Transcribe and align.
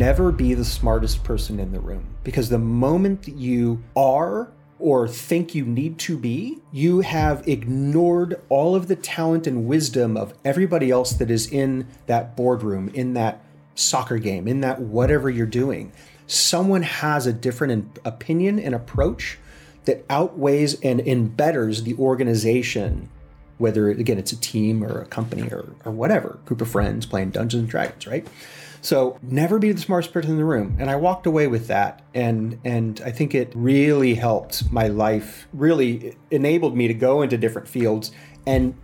never 0.00 0.32
be 0.32 0.54
the 0.54 0.64
smartest 0.64 1.22
person 1.22 1.60
in 1.60 1.72
the 1.72 1.78
room 1.78 2.02
because 2.24 2.48
the 2.48 2.58
moment 2.58 3.22
that 3.24 3.36
you 3.36 3.82
are 3.94 4.50
or 4.78 5.06
think 5.06 5.54
you 5.54 5.62
need 5.62 5.98
to 5.98 6.16
be, 6.16 6.58
you 6.72 7.00
have 7.00 7.46
ignored 7.46 8.40
all 8.48 8.74
of 8.74 8.88
the 8.88 8.96
talent 8.96 9.46
and 9.46 9.66
wisdom 9.66 10.16
of 10.16 10.32
everybody 10.42 10.90
else 10.90 11.12
that 11.12 11.30
is 11.30 11.46
in 11.52 11.86
that 12.06 12.34
boardroom, 12.34 12.88
in 12.94 13.12
that 13.12 13.44
soccer 13.74 14.16
game, 14.16 14.48
in 14.48 14.62
that 14.62 14.80
whatever 14.80 15.28
you're 15.28 15.44
doing. 15.44 15.92
Someone 16.26 16.82
has 16.82 17.26
a 17.26 17.32
different 17.32 17.98
opinion 18.02 18.58
and 18.58 18.74
approach 18.74 19.38
that 19.84 20.06
outweighs 20.08 20.80
and 20.80 21.00
embetters 21.00 21.82
the 21.82 21.94
organization, 21.96 23.10
whether 23.58 23.90
again 23.90 24.16
it's 24.16 24.32
a 24.32 24.40
team 24.40 24.82
or 24.82 25.02
a 25.02 25.06
company 25.06 25.46
or, 25.50 25.74
or 25.84 25.92
whatever, 25.92 26.38
group 26.46 26.62
of 26.62 26.70
friends 26.70 27.04
playing 27.04 27.32
Dungeons 27.32 27.60
and 27.60 27.68
Dragons, 27.68 28.06
right? 28.06 28.26
So 28.82 29.18
never 29.22 29.58
be 29.58 29.72
the 29.72 29.80
smartest 29.80 30.12
person 30.12 30.32
in 30.32 30.36
the 30.36 30.44
room. 30.44 30.76
And 30.78 30.90
I 30.90 30.96
walked 30.96 31.26
away 31.26 31.46
with 31.46 31.66
that. 31.68 32.02
And 32.14 32.58
and 32.64 33.00
I 33.04 33.10
think 33.10 33.34
it 33.34 33.52
really 33.54 34.14
helped 34.14 34.70
my 34.72 34.88
life, 34.88 35.48
really 35.52 36.16
enabled 36.30 36.76
me 36.76 36.88
to 36.88 36.94
go 36.94 37.22
into 37.22 37.36
different 37.36 37.68
fields 37.68 38.12
and 38.46 38.74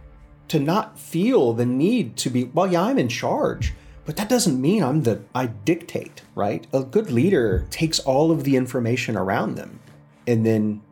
to 0.48 0.60
not 0.60 0.98
feel 0.98 1.52
the 1.52 1.66
need 1.66 2.16
to 2.18 2.30
be, 2.30 2.44
well, 2.44 2.70
yeah, 2.70 2.82
I'm 2.82 2.98
in 2.98 3.08
charge. 3.08 3.72
But 4.04 4.16
that 4.16 4.28
doesn't 4.28 4.60
mean 4.60 4.84
I'm 4.84 5.02
the 5.02 5.22
I 5.34 5.46
dictate, 5.46 6.22
right? 6.36 6.66
A 6.72 6.84
good 6.84 7.10
leader 7.10 7.66
takes 7.70 7.98
all 7.98 8.30
of 8.30 8.44
the 8.44 8.54
information 8.54 9.16
around 9.16 9.56
them 9.56 9.80
and 10.28 10.46
then 10.46 10.82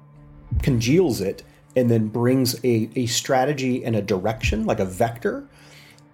congeals 0.62 1.20
it 1.20 1.44
and 1.76 1.90
then 1.90 2.08
brings 2.08 2.54
a, 2.64 2.90
a 2.96 3.06
strategy 3.06 3.84
and 3.84 3.94
a 3.94 4.02
direction, 4.02 4.64
like 4.66 4.80
a 4.80 4.84
vector, 4.84 5.46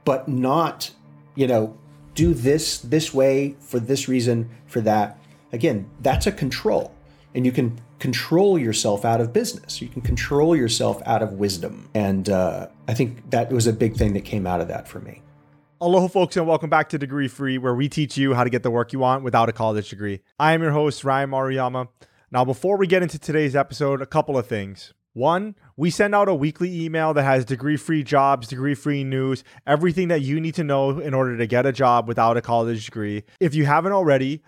but 0.04 0.28
not, 0.28 0.90
you 1.34 1.46
know, 1.46 1.76
do 2.14 2.34
this 2.34 2.78
this 2.78 3.14
way 3.14 3.56
for 3.60 3.80
this 3.80 4.08
reason, 4.08 4.50
for 4.66 4.80
that. 4.82 5.18
Again, 5.52 5.88
that's 6.00 6.26
a 6.26 6.32
control. 6.32 6.94
And 7.34 7.46
you 7.46 7.52
can 7.52 7.80
control 7.98 8.58
yourself 8.58 9.04
out 9.04 9.20
of 9.20 9.32
business. 9.32 9.80
You 9.80 9.88
can 9.88 10.02
control 10.02 10.56
yourself 10.56 11.02
out 11.06 11.22
of 11.22 11.34
wisdom. 11.34 11.88
And 11.94 12.28
uh, 12.28 12.68
I 12.88 12.94
think 12.94 13.30
that 13.30 13.52
was 13.52 13.66
a 13.66 13.72
big 13.72 13.96
thing 13.96 14.14
that 14.14 14.24
came 14.24 14.46
out 14.46 14.60
of 14.60 14.68
that 14.68 14.88
for 14.88 15.00
me. 15.00 15.22
Aloha, 15.82 16.08
folks, 16.08 16.36
and 16.36 16.46
welcome 16.46 16.68
back 16.68 16.90
to 16.90 16.98
Degree 16.98 17.28
Free, 17.28 17.56
where 17.56 17.74
we 17.74 17.88
teach 17.88 18.18
you 18.18 18.34
how 18.34 18.44
to 18.44 18.50
get 18.50 18.62
the 18.62 18.70
work 18.70 18.92
you 18.92 18.98
want 18.98 19.24
without 19.24 19.48
a 19.48 19.52
college 19.52 19.88
degree. 19.88 20.20
I 20.38 20.52
am 20.52 20.60
your 20.60 20.72
host, 20.72 21.04
Ryan 21.04 21.30
Maruyama. 21.30 21.88
Now, 22.30 22.44
before 22.44 22.76
we 22.76 22.86
get 22.86 23.02
into 23.02 23.18
today's 23.18 23.56
episode, 23.56 24.02
a 24.02 24.06
couple 24.06 24.36
of 24.36 24.46
things. 24.46 24.92
One, 25.12 25.56
we 25.76 25.90
send 25.90 26.14
out 26.14 26.28
a 26.28 26.34
weekly 26.34 26.84
email 26.84 27.12
that 27.14 27.24
has 27.24 27.44
degree 27.44 27.76
free 27.76 28.04
jobs, 28.04 28.46
degree 28.46 28.74
free 28.74 29.02
news, 29.02 29.42
everything 29.66 30.08
that 30.08 30.22
you 30.22 30.40
need 30.40 30.54
to 30.54 30.64
know 30.64 31.00
in 31.00 31.14
order 31.14 31.36
to 31.36 31.46
get 31.46 31.66
a 31.66 31.72
job 31.72 32.06
without 32.06 32.36
a 32.36 32.42
college 32.42 32.84
degree. 32.84 33.24
If 33.40 33.54
you 33.54 33.66
haven't 33.66 33.92
already, 33.92 34.42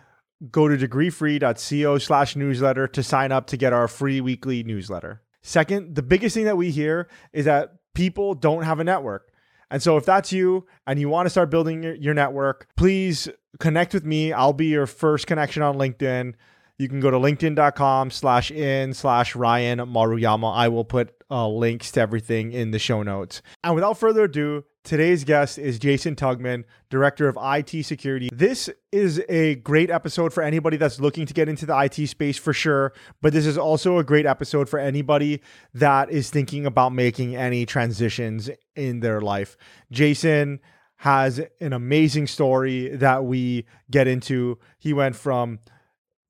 go 0.51 0.69
to 0.69 0.77
degreefree.co 0.77 1.99
slash 1.99 2.37
newsletter 2.37 2.87
to 2.89 3.03
sign 3.03 3.33
up 3.33 3.47
to 3.49 3.57
get 3.57 3.73
our 3.73 3.89
free 3.89 4.21
weekly 4.21 4.63
newsletter. 4.63 5.23
Second, 5.43 5.97
the 5.97 6.03
biggest 6.03 6.35
thing 6.35 6.45
that 6.45 6.57
we 6.57 6.71
hear 6.71 7.09
is 7.33 7.47
that 7.47 7.75
people 7.95 8.35
don't 8.35 8.63
have 8.63 8.79
a 8.79 8.85
network. 8.85 9.33
And 9.71 9.83
so 9.83 9.97
if 9.97 10.05
that's 10.05 10.33
you 10.33 10.67
and 10.87 11.01
you 11.01 11.09
want 11.09 11.27
to 11.27 11.31
start 11.31 11.51
building 11.51 11.83
your, 11.83 11.95
your 11.95 12.15
network, 12.15 12.69
please 12.77 13.29
connect 13.59 13.95
with 13.95 14.05
me. 14.05 14.33
I'll 14.33 14.53
be 14.53 14.67
your 14.67 14.87
first 14.87 15.27
connection 15.27 15.63
on 15.63 15.77
LinkedIn. 15.77 16.35
You 16.83 16.89
can 16.89 16.99
go 16.99 17.13
to 17.13 17.17
linkedin.com 17.17 18.11
slash 18.11 18.51
in 18.51 18.93
slash 18.93 19.37
Ryan 19.37 19.79
Maruyama. 19.79 20.53
I 20.53 20.67
will 20.67 20.85
put 20.85 21.15
uh, 21.31 21.49
links 21.49 21.93
to 21.93 22.01
everything 22.01 22.51
in 22.51 22.73
the 22.73 22.81
show 22.81 23.05
notes. 23.05 23.41
And 23.63 23.77
without 23.77 23.99
further 23.99 24.25
ado, 24.25 24.65
today's 24.83 25.23
guest 25.23 25.61
is 25.61 25.79
Jason 25.79 26.17
Tugman, 26.17 26.65
Director 26.91 27.29
of 27.29 27.39
IT 27.41 27.85
Security. 27.85 28.31
This 28.33 28.69
is 28.91 29.23
a 29.29 29.55
great 29.55 29.91
episode 29.91 30.33
for 30.33 30.43
anybody 30.43 30.77
that's 30.77 30.99
looking 30.99 31.25
to 31.25 31.33
get 31.33 31.49
into 31.49 31.67
the 31.67 31.83
IT 31.85 32.09
space 32.09 32.37
for 32.37 32.53
sure, 32.53 32.93
but 33.21 33.33
this 33.33 33.47
is 33.47 33.57
also 33.57 33.99
a 33.99 34.05
great 34.05 34.27
episode 34.27 34.69
for 34.69 34.81
anybody 34.81 35.41
that 35.75 36.11
is 36.11 36.31
thinking 36.31 36.67
about 36.67 36.93
making 36.93 37.37
any 37.37 37.65
transitions 37.65 38.51
in 38.75 38.99
their 38.99 39.21
life. 39.21 39.57
Jason 39.93 40.59
has 40.97 41.41
an 41.61 41.73
amazing 41.73 42.27
story 42.27 42.89
that 42.89 43.25
we 43.25 43.67
get 43.89 44.09
into. 44.09 44.59
He 44.81 44.93
went 44.93 45.15
from 45.15 45.61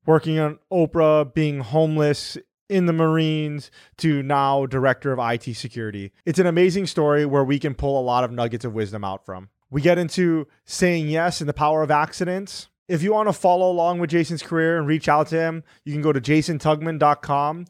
working 0.05 0.39
on 0.39 0.59
Oprah, 0.71 1.33
being 1.33 1.59
homeless 1.59 2.37
in 2.69 2.85
the 2.85 2.93
Marines 2.93 3.71
to 3.97 4.23
now 4.23 4.65
director 4.65 5.11
of 5.11 5.19
IT 5.19 5.55
security. 5.55 6.11
It's 6.25 6.39
an 6.39 6.47
amazing 6.47 6.87
story 6.87 7.25
where 7.25 7.43
we 7.43 7.59
can 7.59 7.75
pull 7.75 7.99
a 7.99 8.03
lot 8.03 8.23
of 8.23 8.31
nuggets 8.31 8.65
of 8.65 8.73
wisdom 8.73 9.03
out 9.03 9.25
from. 9.25 9.49
We 9.69 9.81
get 9.81 9.97
into 9.97 10.47
saying 10.65 11.07
yes 11.07 11.41
and 11.41 11.49
the 11.49 11.53
power 11.53 11.83
of 11.83 11.91
accidents. 11.91 12.69
If 12.87 13.01
you 13.01 13.13
want 13.13 13.29
to 13.29 13.33
follow 13.33 13.71
along 13.71 13.99
with 13.99 14.09
Jason's 14.09 14.43
career 14.43 14.77
and 14.77 14.87
reach 14.87 15.07
out 15.07 15.27
to 15.27 15.39
him, 15.39 15.63
you 15.83 15.93
can 15.93 16.01
go 16.01 16.11
to 16.11 16.21
jasontugman.com, 16.21 17.65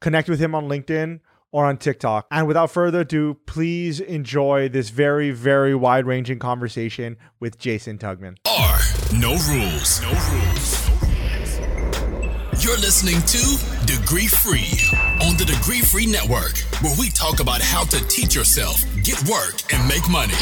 connect 0.00 0.28
with 0.28 0.40
him 0.40 0.54
on 0.54 0.68
LinkedIn 0.68 1.20
or 1.52 1.64
on 1.64 1.78
TikTok. 1.78 2.26
And 2.30 2.46
without 2.46 2.70
further 2.70 3.00
ado, 3.00 3.38
please 3.46 4.00
enjoy 4.00 4.68
this 4.68 4.90
very, 4.90 5.30
very 5.30 5.74
wide 5.74 6.06
ranging 6.06 6.38
conversation 6.38 7.16
with 7.40 7.58
Jason 7.58 7.98
Tugman. 7.98 8.36
Are 8.46 8.80
no 9.18 9.30
rules. 9.30 10.02
No 10.02 10.10
rules. 10.10 10.77
You're 12.60 12.76
listening 12.78 13.22
to 13.22 13.86
Degree 13.86 14.26
Free 14.26 14.74
on 15.22 15.36
the 15.36 15.44
Degree 15.46 15.80
Free 15.80 16.06
Network, 16.06 16.58
where 16.82 16.92
we 16.98 17.08
talk 17.10 17.38
about 17.38 17.60
how 17.60 17.84
to 17.84 18.04
teach 18.08 18.34
yourself, 18.34 18.82
get 19.04 19.22
work, 19.30 19.62
and 19.72 19.86
make 19.86 20.08
money. 20.10 20.34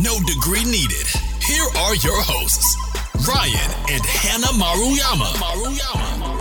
No 0.00 0.18
degree 0.20 0.64
needed. 0.64 1.06
Here 1.44 1.66
are 1.76 1.94
your 1.96 2.16
hosts, 2.22 2.64
Ryan 3.28 3.70
and 3.90 4.02
Hannah 4.02 4.56
Maruyama. 4.56 5.34
Maruyama. 5.36 6.40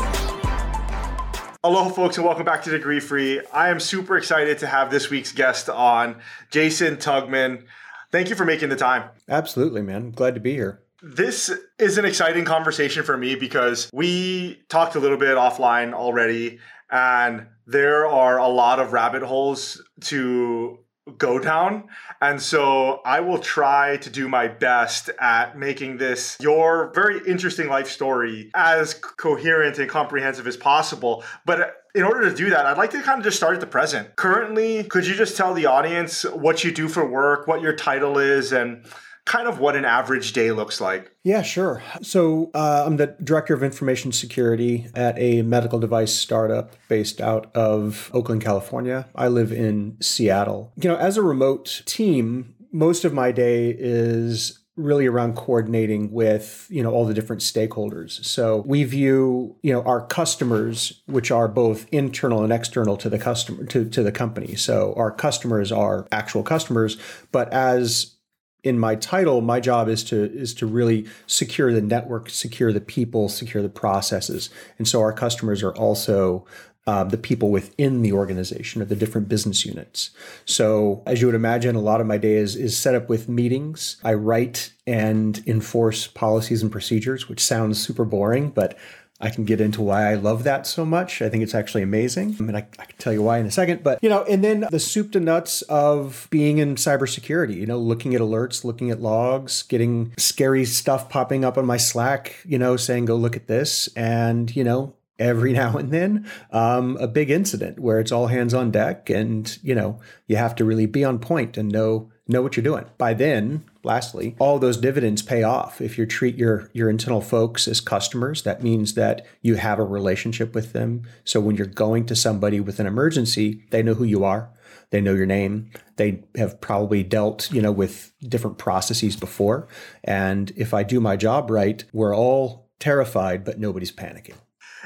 Hello, 1.66 1.90
folks, 1.90 2.16
and 2.16 2.26
welcome 2.26 2.46
back 2.46 2.64
to 2.64 2.70
Degree 2.70 3.02
Free. 3.02 3.42
I 3.52 3.68
am 3.68 3.82
super 3.82 4.16
excited 4.16 4.60
to 4.60 4.68
have 4.68 4.90
this 4.90 5.10
week's 5.10 5.34
guest 5.34 5.70
on, 5.70 6.22
Jason 6.50 6.96
Tugman. 6.96 7.66
Thank 8.14 8.30
you 8.30 8.38
for 8.38 8.46
making 8.46 8.70
the 8.70 8.78
time. 8.78 9.10
Absolutely, 9.28 9.82
man. 9.82 10.12
Glad 10.12 10.36
to 10.36 10.40
be 10.40 10.54
here. 10.54 10.80
This 11.02 11.50
is 11.78 11.98
an 11.98 12.04
exciting 12.04 12.44
conversation 12.44 13.04
for 13.04 13.16
me 13.16 13.36
because 13.36 13.90
we 13.94 14.62
talked 14.68 14.96
a 14.96 15.00
little 15.00 15.18
bit 15.18 15.38
offline 15.38 15.94
already, 15.94 16.60
and 16.92 17.48
there 17.66 18.06
are 18.06 18.38
a 18.38 18.48
lot 18.48 18.80
of 18.80 18.92
rabbit 18.92 19.24
holes 19.24 19.82
to 20.02 20.80
go 21.18 21.40
down. 21.40 21.86
And 22.22 22.42
so 22.42 23.02
I 23.06 23.22
will 23.22 23.40
try 23.40 23.98
to 23.98 24.10
do 24.10 24.28
my 24.28 24.50
best 24.50 25.10
at 25.20 25.58
making 25.58 25.98
this 25.98 26.38
your 26.42 26.92
very 26.94 27.26
interesting 27.26 27.70
life 27.70 27.90
story 27.90 28.52
as 28.54 28.94
coherent 28.94 29.80
and 29.80 29.90
comprehensive 29.90 30.48
as 30.48 30.58
possible. 30.58 31.24
But 31.46 31.78
in 31.96 32.04
order 32.04 32.30
to 32.30 32.36
do 32.36 32.50
that, 32.50 32.66
I'd 32.66 32.78
like 32.78 32.92
to 32.92 33.02
kind 33.02 33.20
of 33.20 33.24
just 33.24 33.38
start 33.38 33.56
at 33.56 33.62
the 33.62 33.68
present. 33.68 34.16
Currently, 34.18 34.84
could 34.84 35.08
you 35.08 35.16
just 35.16 35.38
tell 35.38 35.54
the 35.54 35.66
audience 35.66 36.24
what 36.24 36.64
you 36.64 36.72
do 36.72 36.90
for 36.90 37.10
work, 37.10 37.48
what 37.48 37.62
your 37.62 37.74
title 37.74 38.20
is, 38.20 38.52
and 38.52 38.86
kind 39.30 39.48
of 39.48 39.60
what 39.60 39.76
an 39.76 39.86
average 39.86 40.34
day 40.34 40.52
looks 40.52 40.82
like. 40.82 41.12
Yeah, 41.24 41.44
sure. 41.44 41.84
So 42.02 42.50
uh, 42.56 42.84
I'm 42.86 42.98
the 42.98 43.16
director 43.24 43.54
of 43.54 43.62
information 43.62 44.12
security 44.12 44.88
at 44.96 45.18
a 45.20 45.44
medical 45.44 45.80
device 45.80 46.12
startup 46.12 46.74
based 46.88 47.22
out 47.22 47.56
of 47.56 48.10
Oakland, 48.12 48.42
California. 48.42 49.08
I 49.14 49.28
live 49.28 49.52
in 49.52 49.98
Seattle. 50.02 50.74
You 50.78 50.90
know, 50.90 50.96
as 50.96 51.16
a 51.16 51.22
remote 51.22 51.84
team, 51.86 52.56
most 52.72 53.06
of 53.06 53.14
my 53.14 53.32
day 53.32 53.76
is 53.78 54.60
really 54.76 55.06
around 55.06 55.36
coordinating 55.36 56.10
with 56.12 56.66
you 56.70 56.82
know 56.82 56.92
all 56.92 57.06
the 57.06 57.14
different 57.14 57.42
stakeholders 57.42 58.24
so 58.24 58.64
we 58.66 58.86
view 58.86 59.54
you 59.62 59.74
know 59.74 59.82
our 59.82 60.08
customers 60.08 61.02
which 61.06 61.32
are 61.32 61.50
both 61.50 61.86
internal 61.92 62.46
and 62.46 62.54
external 62.54 62.96
to 62.96 63.10
the 63.10 63.20
customer 63.20 63.66
to, 63.66 63.90
to 63.90 64.02
the 64.02 64.12
company 64.12 64.56
so 64.56 64.94
our 64.96 65.12
customers 65.12 65.70
are 65.70 66.08
actual 66.14 66.44
customers 66.44 66.96
but 67.34 67.52
as 67.52 68.16
in 68.64 68.78
my 68.78 68.96
title, 68.96 69.42
my 69.42 69.60
job 69.60 69.88
is 69.88 70.04
to 70.06 70.32
is 70.32 70.54
to 70.56 70.66
really 70.66 71.08
secure 71.28 71.74
the 71.74 71.82
network, 71.82 72.30
secure 72.30 72.74
the 72.74 72.82
people, 72.82 73.30
secure 73.30 73.64
the 73.64 73.70
processes, 73.70 74.50
and 74.78 74.88
so 74.88 75.00
our 75.00 75.14
customers 75.14 75.64
are 75.64 75.74
also 75.76 76.46
uh, 76.90 77.04
the 77.04 77.18
people 77.18 77.52
within 77.52 78.02
the 78.02 78.12
organization 78.12 78.82
or 78.82 78.86
the 78.86 78.96
different 78.96 79.30
business 79.30 79.64
units. 79.64 80.10
So, 80.46 81.04
as 81.06 81.22
you 81.22 81.28
would 81.28 81.36
imagine, 81.36 81.76
a 81.76 81.82
lot 81.82 82.02
of 82.02 82.08
my 82.08 82.18
day 82.18 82.34
is, 82.34 82.56
is 82.56 82.76
set 82.76 82.96
up 82.96 83.10
with 83.10 83.30
meetings. 83.30 83.98
I 84.04 84.16
write 84.16 84.74
and 84.88 85.40
enforce 85.46 86.08
policies 86.08 86.64
and 86.64 86.72
procedures, 86.72 87.30
which 87.30 87.42
sounds 87.42 87.80
super 87.80 88.06
boring, 88.06 88.50
but 88.50 88.76
I 89.22 89.30
can 89.30 89.44
get 89.44 89.60
into 89.60 89.82
why 89.82 90.10
I 90.10 90.16
love 90.16 90.44
that 90.46 90.66
so 90.66 90.86
much. 90.86 91.22
I 91.22 91.30
think 91.30 91.44
it's 91.44 91.54
actually 91.54 91.84
amazing. 91.84 92.38
I 92.40 92.44
mean, 92.44 92.56
I, 92.56 92.66
I, 92.80 92.86
can 92.86 92.98
tell 92.98 93.12
you 93.12 93.22
why 93.22 93.40
in 93.40 93.46
a 93.46 93.52
second, 93.52 93.84
but 93.84 94.02
you 94.02 94.10
know, 94.10 94.24
and 94.24 94.44
then 94.44 94.66
the 94.72 94.80
soup 94.80 95.12
to 95.12 95.20
nuts 95.20 95.62
of 95.64 96.28
being 96.30 96.60
in 96.60 96.76
cybersecurity, 96.76 97.56
you 97.56 97.66
know, 97.66 97.78
looking 97.78 98.16
at 98.16 98.22
alerts, 98.22 98.64
looking 98.64 98.92
at 98.92 99.02
logs, 99.02 99.64
getting 99.64 100.14
scary 100.18 100.64
stuff 100.64 101.10
popping 101.10 101.44
up 101.44 101.58
on 101.58 101.66
my 101.66 101.78
Slack, 101.78 102.38
you 102.46 102.58
know, 102.58 102.78
saying, 102.78 103.06
go 103.06 103.16
look 103.16 103.36
at 103.36 103.48
this. 103.48 103.90
And, 103.96 104.56
you 104.56 104.64
know, 104.64 104.96
every 105.18 105.52
now 105.54 105.78
and 105.78 105.92
then 105.92 106.30
um, 106.52 106.96
a 106.98 107.08
big 107.08 107.30
incident 107.30 107.80
where 107.80 108.00
it's 108.00 108.12
all 108.12 108.28
hands 108.28 108.54
on 108.54 108.72
deck 108.72 109.10
and, 109.10 109.60
you 109.62 109.76
know, 109.76 110.00
you 110.28 110.38
have 110.38 110.56
to 110.56 110.66
really 110.66 110.86
be 110.86 111.04
on 111.04 111.20
point 111.20 111.58
and 111.58 111.70
know 111.70 112.10
know 112.30 112.42
what 112.42 112.56
you're 112.56 112.64
doing. 112.64 112.86
By 112.98 113.14
then, 113.14 113.66
lastly, 113.84 114.36
all 114.40 114.60
those 114.60 114.78
dividends 114.78 115.22
pay 115.22 115.44
off. 115.44 115.82
If 115.82 115.98
you 115.98 116.06
treat 116.06 116.38
your 116.38 116.70
your 116.74 116.90
internal 116.90 117.22
folks 117.22 117.68
as 117.68 117.82
customers, 117.82 118.44
that 118.44 118.64
means 118.64 118.94
that 118.94 119.26
you 119.42 119.56
have 119.56 119.80
a 119.80 119.84
relationship 119.84 120.54
with 120.54 120.74
them. 120.74 121.04
So 121.24 121.40
when 121.40 121.56
you're 121.56 121.68
going 121.68 122.06
to 122.06 122.16
somebody 122.16 122.60
with 122.60 122.80
an 122.80 122.88
emergency, 122.88 123.64
they 123.72 123.84
know 123.84 123.96
who 123.96 124.04
you 124.04 124.24
are. 124.24 124.52
They 124.92 125.02
know 125.02 125.14
your 125.14 125.26
name. 125.26 125.72
They 125.98 126.24
have 126.36 126.62
probably 126.62 127.04
dealt, 127.04 127.52
you 127.52 127.62
know, 127.62 127.72
with 127.72 128.12
different 128.28 128.58
processes 128.58 129.16
before. 129.16 129.68
And 130.04 130.52
if 130.56 130.74
I 130.74 130.84
do 130.84 131.00
my 131.00 131.16
job 131.16 131.52
right, 131.52 131.84
we're 131.94 132.16
all 132.16 132.70
terrified, 132.80 133.44
but 133.44 133.60
nobody's 133.60 133.92
panicking. 133.92 134.36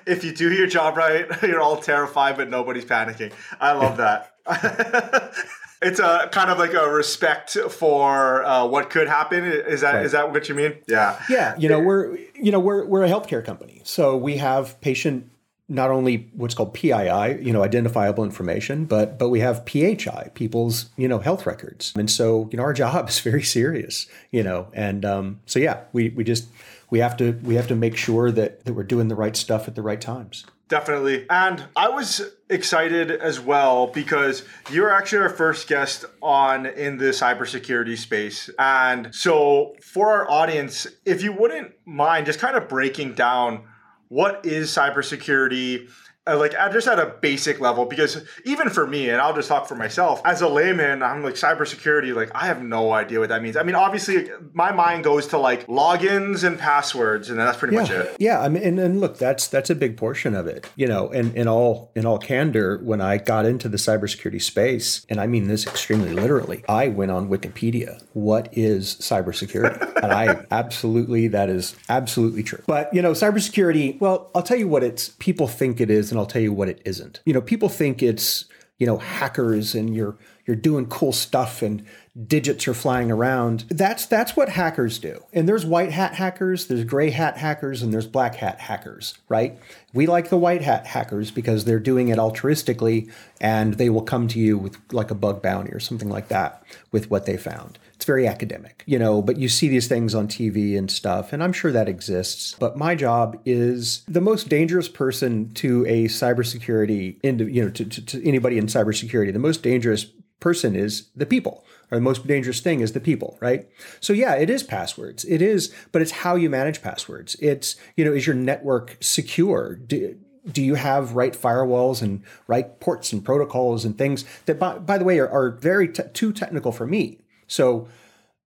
If 0.06 0.24
you 0.24 0.34
do 0.34 0.52
your 0.52 0.68
job 0.68 0.98
right, 0.98 1.26
you're 1.42 1.62
all 1.62 1.78
terrified, 1.78 2.36
but 2.36 2.50
nobody's 2.50 2.86
panicking. 2.86 3.32
I 3.60 3.74
love 3.74 3.98
that. 3.98 4.34
it's 5.84 6.00
a 6.00 6.30
kind 6.32 6.50
of 6.50 6.58
like 6.58 6.74
a 6.74 6.90
respect 6.90 7.52
for 7.70 8.44
uh, 8.44 8.66
what 8.66 8.90
could 8.90 9.08
happen. 9.08 9.44
Is 9.44 9.82
that 9.82 9.96
right. 9.96 10.06
is 10.06 10.12
that 10.14 10.32
what 10.32 10.50
you 10.50 10.56
mean? 10.56 10.76
Yeah. 10.88 11.22
Yeah. 11.30 11.56
You 11.58 11.70
know, 11.70 11.80
we're 11.80 12.18
you 12.36 12.52
know 12.52 12.60
we're 12.60 12.86
we're 12.86 13.04
a 13.04 13.10
healthcare 13.10 13.44
company, 13.44 13.82
so 13.84 14.18
we 14.18 14.38
have 14.38 14.80
patient 14.82 15.30
not 15.70 15.90
only 15.90 16.30
what's 16.34 16.54
called 16.54 16.74
PII, 16.74 17.42
you 17.42 17.54
know, 17.54 17.64
identifiable 17.64 18.24
information, 18.24 18.86
but 18.86 19.18
but 19.18 19.30
we 19.30 19.40
have 19.40 19.66
PHI, 19.66 20.32
people's 20.34 20.90
you 20.98 21.08
know 21.08 21.20
health 21.20 21.46
records, 21.46 21.94
and 21.96 22.10
so 22.10 22.50
you 22.52 22.58
know 22.58 22.64
our 22.64 22.74
job 22.74 23.10
is 23.10 23.20
very 23.20 23.44
serious, 23.44 24.08
you 24.32 24.44
know, 24.44 24.68
and 24.74 25.06
um, 25.06 25.42
so 25.46 25.60
yeah, 25.60 25.82
we 25.94 26.10
we 26.10 26.24
just 26.24 26.48
we 26.90 27.00
have 27.00 27.18
to 27.18 27.34
we 27.44 27.56
have 27.56 27.68
to 27.68 27.76
make 27.76 27.98
sure 27.98 28.32
that 28.32 28.66
that 28.66 28.74
we're 28.74 28.84
doing 28.84 29.08
the 29.08 29.16
right 29.16 29.36
stuff 29.36 29.68
at 29.68 29.76
the 29.76 29.82
right 29.82 30.02
times. 30.02 30.46
Definitely. 30.74 31.28
And 31.30 31.68
I 31.76 31.90
was 31.90 32.34
excited 32.50 33.12
as 33.12 33.40
well 33.40 33.86
because 33.86 34.44
you're 34.72 34.90
actually 34.90 35.20
our 35.20 35.30
first 35.30 35.68
guest 35.68 36.04
on 36.20 36.66
in 36.66 36.98
the 36.98 37.12
cybersecurity 37.12 37.96
space. 37.96 38.50
And 38.58 39.14
so 39.14 39.76
for 39.84 40.12
our 40.12 40.32
audience, 40.32 40.88
if 41.06 41.22
you 41.22 41.32
wouldn't 41.32 41.74
mind 41.86 42.26
just 42.26 42.40
kind 42.40 42.58
of 42.58 42.68
breaking 42.68 43.14
down 43.14 43.66
what 44.08 44.48
is 44.48 44.72
cybersecurity 44.72 45.92
uh, 46.26 46.38
like 46.38 46.54
just 46.72 46.88
at 46.88 47.00
a 47.00 47.16
basic 47.20 47.60
level 47.60 47.86
because 47.86 48.24
even 48.46 48.70
for 48.70 48.88
me 48.88 49.10
and 49.10 49.20
i'll 49.20 49.34
just 49.34 49.50
talk 49.50 49.68
for 49.68 49.76
myself 49.76 50.22
as 50.24 50.42
a 50.42 50.48
layman 50.48 51.04
i'm 51.04 51.22
like 51.22 51.34
cybersecurity 51.34 52.16
like 52.16 52.32
i 52.34 52.46
have 52.46 52.64
no 52.64 52.94
idea 52.94 53.20
what 53.20 53.28
that 53.28 53.42
means. 53.42 53.58
I 53.58 53.64
mean 53.64 53.76
obviously 53.76 54.30
my 54.54 54.72
mind 54.72 55.04
goes 55.04 55.28
to 55.28 55.38
like 55.38 55.68
logins 55.68 56.46
and 56.46 56.58
passwords 56.58 57.30
and 57.30 57.38
that's 57.38 57.58
pretty 57.58 57.76
yeah. 57.76 57.82
much 57.82 57.92
it. 57.92 58.16
Yeah 58.20 58.40
i 58.40 58.48
mean 58.48 58.64
and, 58.64 58.80
and, 58.80 59.02
look 59.02 59.18
that's 59.18 59.48
that's 59.48 59.70
a 59.70 59.76
big 59.76 59.98
portion 59.98 60.34
of 60.34 60.48
it 60.48 60.70
you 60.78 60.88
know 60.88 61.10
and 61.10 61.36
in 61.36 61.48
all 61.48 61.92
in 61.94 62.06
all 62.06 62.18
candor 62.18 62.78
when 62.84 63.02
i 63.02 63.18
got 63.18 63.46
into 63.46 63.68
the 63.68 63.78
cybersecurity 63.78 64.42
space 64.42 65.06
and 65.10 65.20
i 65.20 65.28
mean 65.28 65.48
this 65.48 65.68
extremely 65.68 66.14
literally 66.14 66.64
i 66.70 66.88
went 66.88 67.12
on 67.12 67.28
wikipedia. 67.28 68.02
What 68.14 68.50
is 68.54 68.96
cybersecurity? 68.96 69.90
And 70.04 70.12
i 70.12 70.46
absolutely 70.52 71.30
that 71.30 71.50
is 71.50 71.78
absolutely 71.88 72.44
true. 72.44 72.62
But 72.68 72.94
you 72.94 73.02
know 73.02 73.12
cybersecurity 73.12 74.00
well 74.02 74.32
i'll 74.36 74.44
tell 74.44 74.58
you 74.58 74.68
what 74.68 74.84
it's 74.84 75.10
people 75.20 75.48
think 75.48 75.80
it 75.80 75.90
is 75.90 76.13
and 76.14 76.20
I'll 76.20 76.26
tell 76.26 76.42
you 76.42 76.54
what 76.54 76.70
it 76.70 76.82
isn't. 76.86 77.22
You 77.26 77.34
know, 77.34 77.42
people 77.42 77.70
think 77.70 78.02
it's, 78.02 78.46
you 78.78 78.88
know, 78.88 78.98
hackers 78.98 79.76
and 79.76 79.96
you're 79.96 80.18
you're 80.46 80.56
doing 80.58 80.86
cool 80.88 81.14
stuff 81.14 81.62
and 81.62 81.86
digits 82.28 82.68
are 82.68 82.74
flying 82.74 83.12
around. 83.12 83.66
That's 83.70 84.06
that's 84.06 84.36
what 84.36 84.50
hackers 84.50 85.00
do. 85.00 85.24
And 85.32 85.48
there's 85.48 85.66
white 85.66 85.92
hat 85.92 86.16
hackers, 86.16 86.68
there's 86.68 86.84
gray 86.84 87.10
hat 87.10 87.38
hackers, 87.38 87.82
and 87.82 87.94
there's 87.94 88.08
black 88.08 88.36
hat 88.36 88.60
hackers, 88.60 89.18
right? 89.30 89.58
We 89.94 90.06
like 90.06 90.30
the 90.30 90.38
white 90.38 90.62
hat 90.62 90.86
hackers 90.86 91.32
because 91.32 91.66
they're 91.66 91.80
doing 91.80 92.10
it 92.10 92.18
altruistically 92.18 93.12
and 93.40 93.76
they 93.76 93.90
will 93.90 94.02
come 94.02 94.28
to 94.30 94.40
you 94.40 94.58
with 94.58 94.78
like 94.92 95.12
a 95.12 95.16
bug 95.16 95.42
bounty 95.42 95.72
or 95.72 95.80
something 95.80 96.10
like 96.10 96.28
that 96.28 96.64
with 96.92 97.10
what 97.10 97.26
they 97.26 97.38
found. 97.38 97.80
It's 98.04 98.06
very 98.06 98.28
academic, 98.28 98.84
you 98.86 99.00
know, 99.00 99.22
but 99.22 99.38
you 99.38 99.48
see 99.48 99.70
these 99.70 99.88
things 99.88 100.14
on 100.14 100.28
TV 100.28 100.78
and 100.78 100.92
stuff, 100.92 101.32
and 101.32 101.42
I'm 101.42 101.54
sure 101.54 101.72
that 101.72 101.88
exists. 101.88 102.54
But 102.60 102.76
my 102.76 102.96
job 102.96 103.40
is 103.46 104.04
the 104.10 104.20
most 104.20 104.50
dangerous 104.50 104.90
person 104.90 105.54
to 105.54 105.86
a 105.86 106.10
cybersecurity, 106.10 107.18
you 107.24 107.64
know, 107.64 107.70
to, 107.70 107.86
to, 107.86 108.06
to 108.06 108.28
anybody 108.28 108.58
in 108.58 108.66
cybersecurity. 108.66 109.32
The 109.32 109.40
most 109.40 109.64
dangerous 109.64 110.06
person 110.42 110.76
is 110.76 111.12
the 111.16 111.26
people 111.26 111.64
or 111.92 111.98
the 111.98 112.02
most 112.02 112.28
dangerous 112.28 112.60
thing 112.60 112.82
is 112.82 112.92
the 112.92 113.00
people, 113.00 113.38
right? 113.40 113.70
So 114.02 114.12
yeah, 114.12 114.34
it 114.34 114.50
is 114.50 114.64
passwords. 114.64 115.24
It 115.24 115.42
is, 115.42 115.74
but 115.94 116.02
it's 116.02 116.12
how 116.12 116.36
you 116.36 116.50
manage 116.50 116.82
passwords. 116.82 117.38
It's, 117.40 117.78
you 117.96 118.04
know, 118.04 118.12
is 118.12 118.28
your 118.28 118.36
network 118.36 118.98
secure? 119.00 119.76
Do, 119.78 120.18
do 120.52 120.62
you 120.62 120.76
have 120.76 121.16
right 121.16 121.34
firewalls 121.34 122.02
and 122.02 122.22
right 122.48 122.82
ports 122.82 123.14
and 123.14 123.24
protocols 123.24 123.86
and 123.86 123.98
things 123.98 124.26
that, 124.46 124.60
by, 124.60 124.78
by 124.78 124.98
the 124.98 125.06
way, 125.06 125.20
are, 125.20 125.30
are 125.30 125.52
very 125.52 125.88
too 125.88 126.34
technical 126.34 126.74
for 126.74 126.86
me? 126.86 127.20
So 127.54 127.88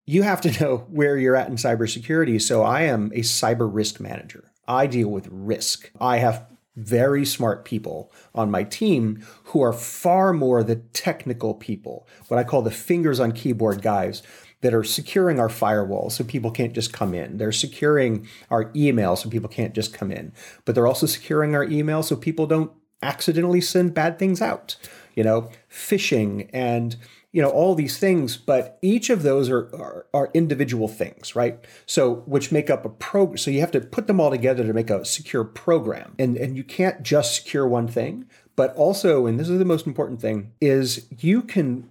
you 0.06 0.24
have 0.24 0.42
to 0.42 0.52
know 0.62 0.78
where 0.90 1.18
you're 1.18 1.36
at 1.36 1.50
in 1.50 1.56
cybersecurity. 1.56 2.42
So 2.42 2.64
I 2.64 2.84
am 2.84 3.12
a 3.14 3.22
cyber 3.22 3.70
risk 3.72 4.00
manager. 4.00 4.52
I 4.68 4.86
deal 4.86 5.08
with 5.08 5.30
risk. 5.32 5.90
I 6.00 6.18
have 6.18 6.46
very 6.76 7.26
smart 7.26 7.66
people 7.66 8.12
on 8.36 8.52
my 8.52 8.64
team 8.64 9.26
who 9.46 9.62
are 9.62 9.74
far 9.74 10.32
more 10.34 10.62
the 10.62 10.76
technical 10.76 11.56
people, 11.56 12.08
what 12.28 12.38
I 12.38 12.44
call 12.44 12.62
the 12.62 12.70
fingers 12.70 13.20
on 13.20 13.32
keyboard 13.32 13.82
guys 13.82 14.22
that 14.62 14.74
are 14.74 14.84
securing 14.84 15.40
our 15.40 15.50
firewall 15.50 16.10
so 16.10 16.24
people 16.24 16.52
can't 16.52 16.74
just 16.74 16.92
come 16.92 17.14
in. 17.14 17.38
They're 17.38 17.52
securing 17.52 18.28
our 18.52 18.72
email 18.76 19.16
so 19.16 19.30
people 19.30 19.50
can't 19.50 19.74
just 19.74 19.94
come 19.94 20.12
in. 20.12 20.34
But 20.66 20.76
they're 20.76 20.88
also 20.88 21.06
securing 21.06 21.56
our 21.56 21.64
email 21.64 22.04
so 22.04 22.16
people 22.16 22.46
don't 22.46 22.72
accidentally 23.02 23.62
send 23.62 23.94
bad 23.94 24.20
things 24.20 24.42
out. 24.42 24.76
You 25.16 25.24
know, 25.24 25.50
phishing 25.72 26.50
and 26.54 26.96
you 27.38 27.44
know 27.44 27.52
all 27.52 27.76
these 27.76 28.00
things 28.00 28.36
but 28.36 28.80
each 28.82 29.12
of 29.12 29.22
those 29.22 29.48
are, 29.48 29.70
are, 29.76 30.08
are 30.12 30.32
individual 30.34 30.88
things 30.88 31.36
right? 31.36 31.64
So 31.86 32.24
which 32.26 32.52
make 32.52 32.72
up 32.72 32.84
a 32.84 32.90
program 32.90 33.38
so 33.38 33.52
you 33.52 33.60
have 33.60 33.70
to 33.74 33.80
put 33.80 34.08
them 34.08 34.20
all 34.20 34.32
together 34.32 34.66
to 34.66 34.74
make 34.74 34.90
a 34.90 35.06
secure 35.06 35.44
program. 35.44 36.16
And 36.18 36.36
and 36.36 36.58
you 36.58 36.64
can't 36.64 37.04
just 37.04 37.36
secure 37.36 37.68
one 37.68 37.88
thing 37.88 38.26
but 38.56 38.76
also 38.76 39.28
and 39.28 39.40
this 39.40 39.50
is 39.50 39.60
the 39.60 39.66
most 39.66 39.86
important 39.86 40.20
thing 40.20 40.52
is 40.60 41.06
you 41.20 41.44
can 41.44 41.88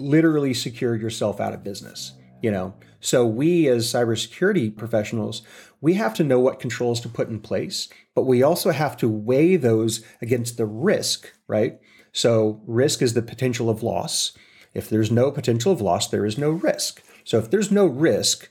literally 0.00 0.52
secure 0.52 0.96
yourself 0.96 1.38
out 1.40 1.54
of 1.54 1.62
business 1.62 2.14
you 2.42 2.50
know? 2.50 2.74
So 3.00 3.24
we 3.24 3.68
as 3.68 3.86
cybersecurity 3.86 4.76
professionals 4.76 5.42
we 5.80 5.94
have 5.94 6.14
to 6.14 6.24
know 6.24 6.40
what 6.40 6.58
controls 6.58 7.00
to 7.02 7.08
put 7.08 7.28
in 7.28 7.38
place 7.38 7.88
but 8.16 8.24
we 8.24 8.42
also 8.42 8.72
have 8.72 8.96
to 8.96 9.08
weigh 9.08 9.54
those 9.54 10.04
against 10.20 10.56
the 10.56 10.66
risk 10.66 11.32
right? 11.46 11.78
So 12.10 12.60
risk 12.66 13.00
is 13.00 13.14
the 13.14 13.22
potential 13.22 13.70
of 13.70 13.84
loss 13.84 14.36
if 14.74 14.88
there's 14.88 15.10
no 15.10 15.30
potential 15.30 15.72
of 15.72 15.80
loss, 15.80 16.08
there 16.08 16.26
is 16.26 16.38
no 16.38 16.50
risk. 16.50 17.02
So 17.24 17.38
if 17.38 17.50
there's 17.50 17.70
no 17.70 17.86
risk, 17.86 18.48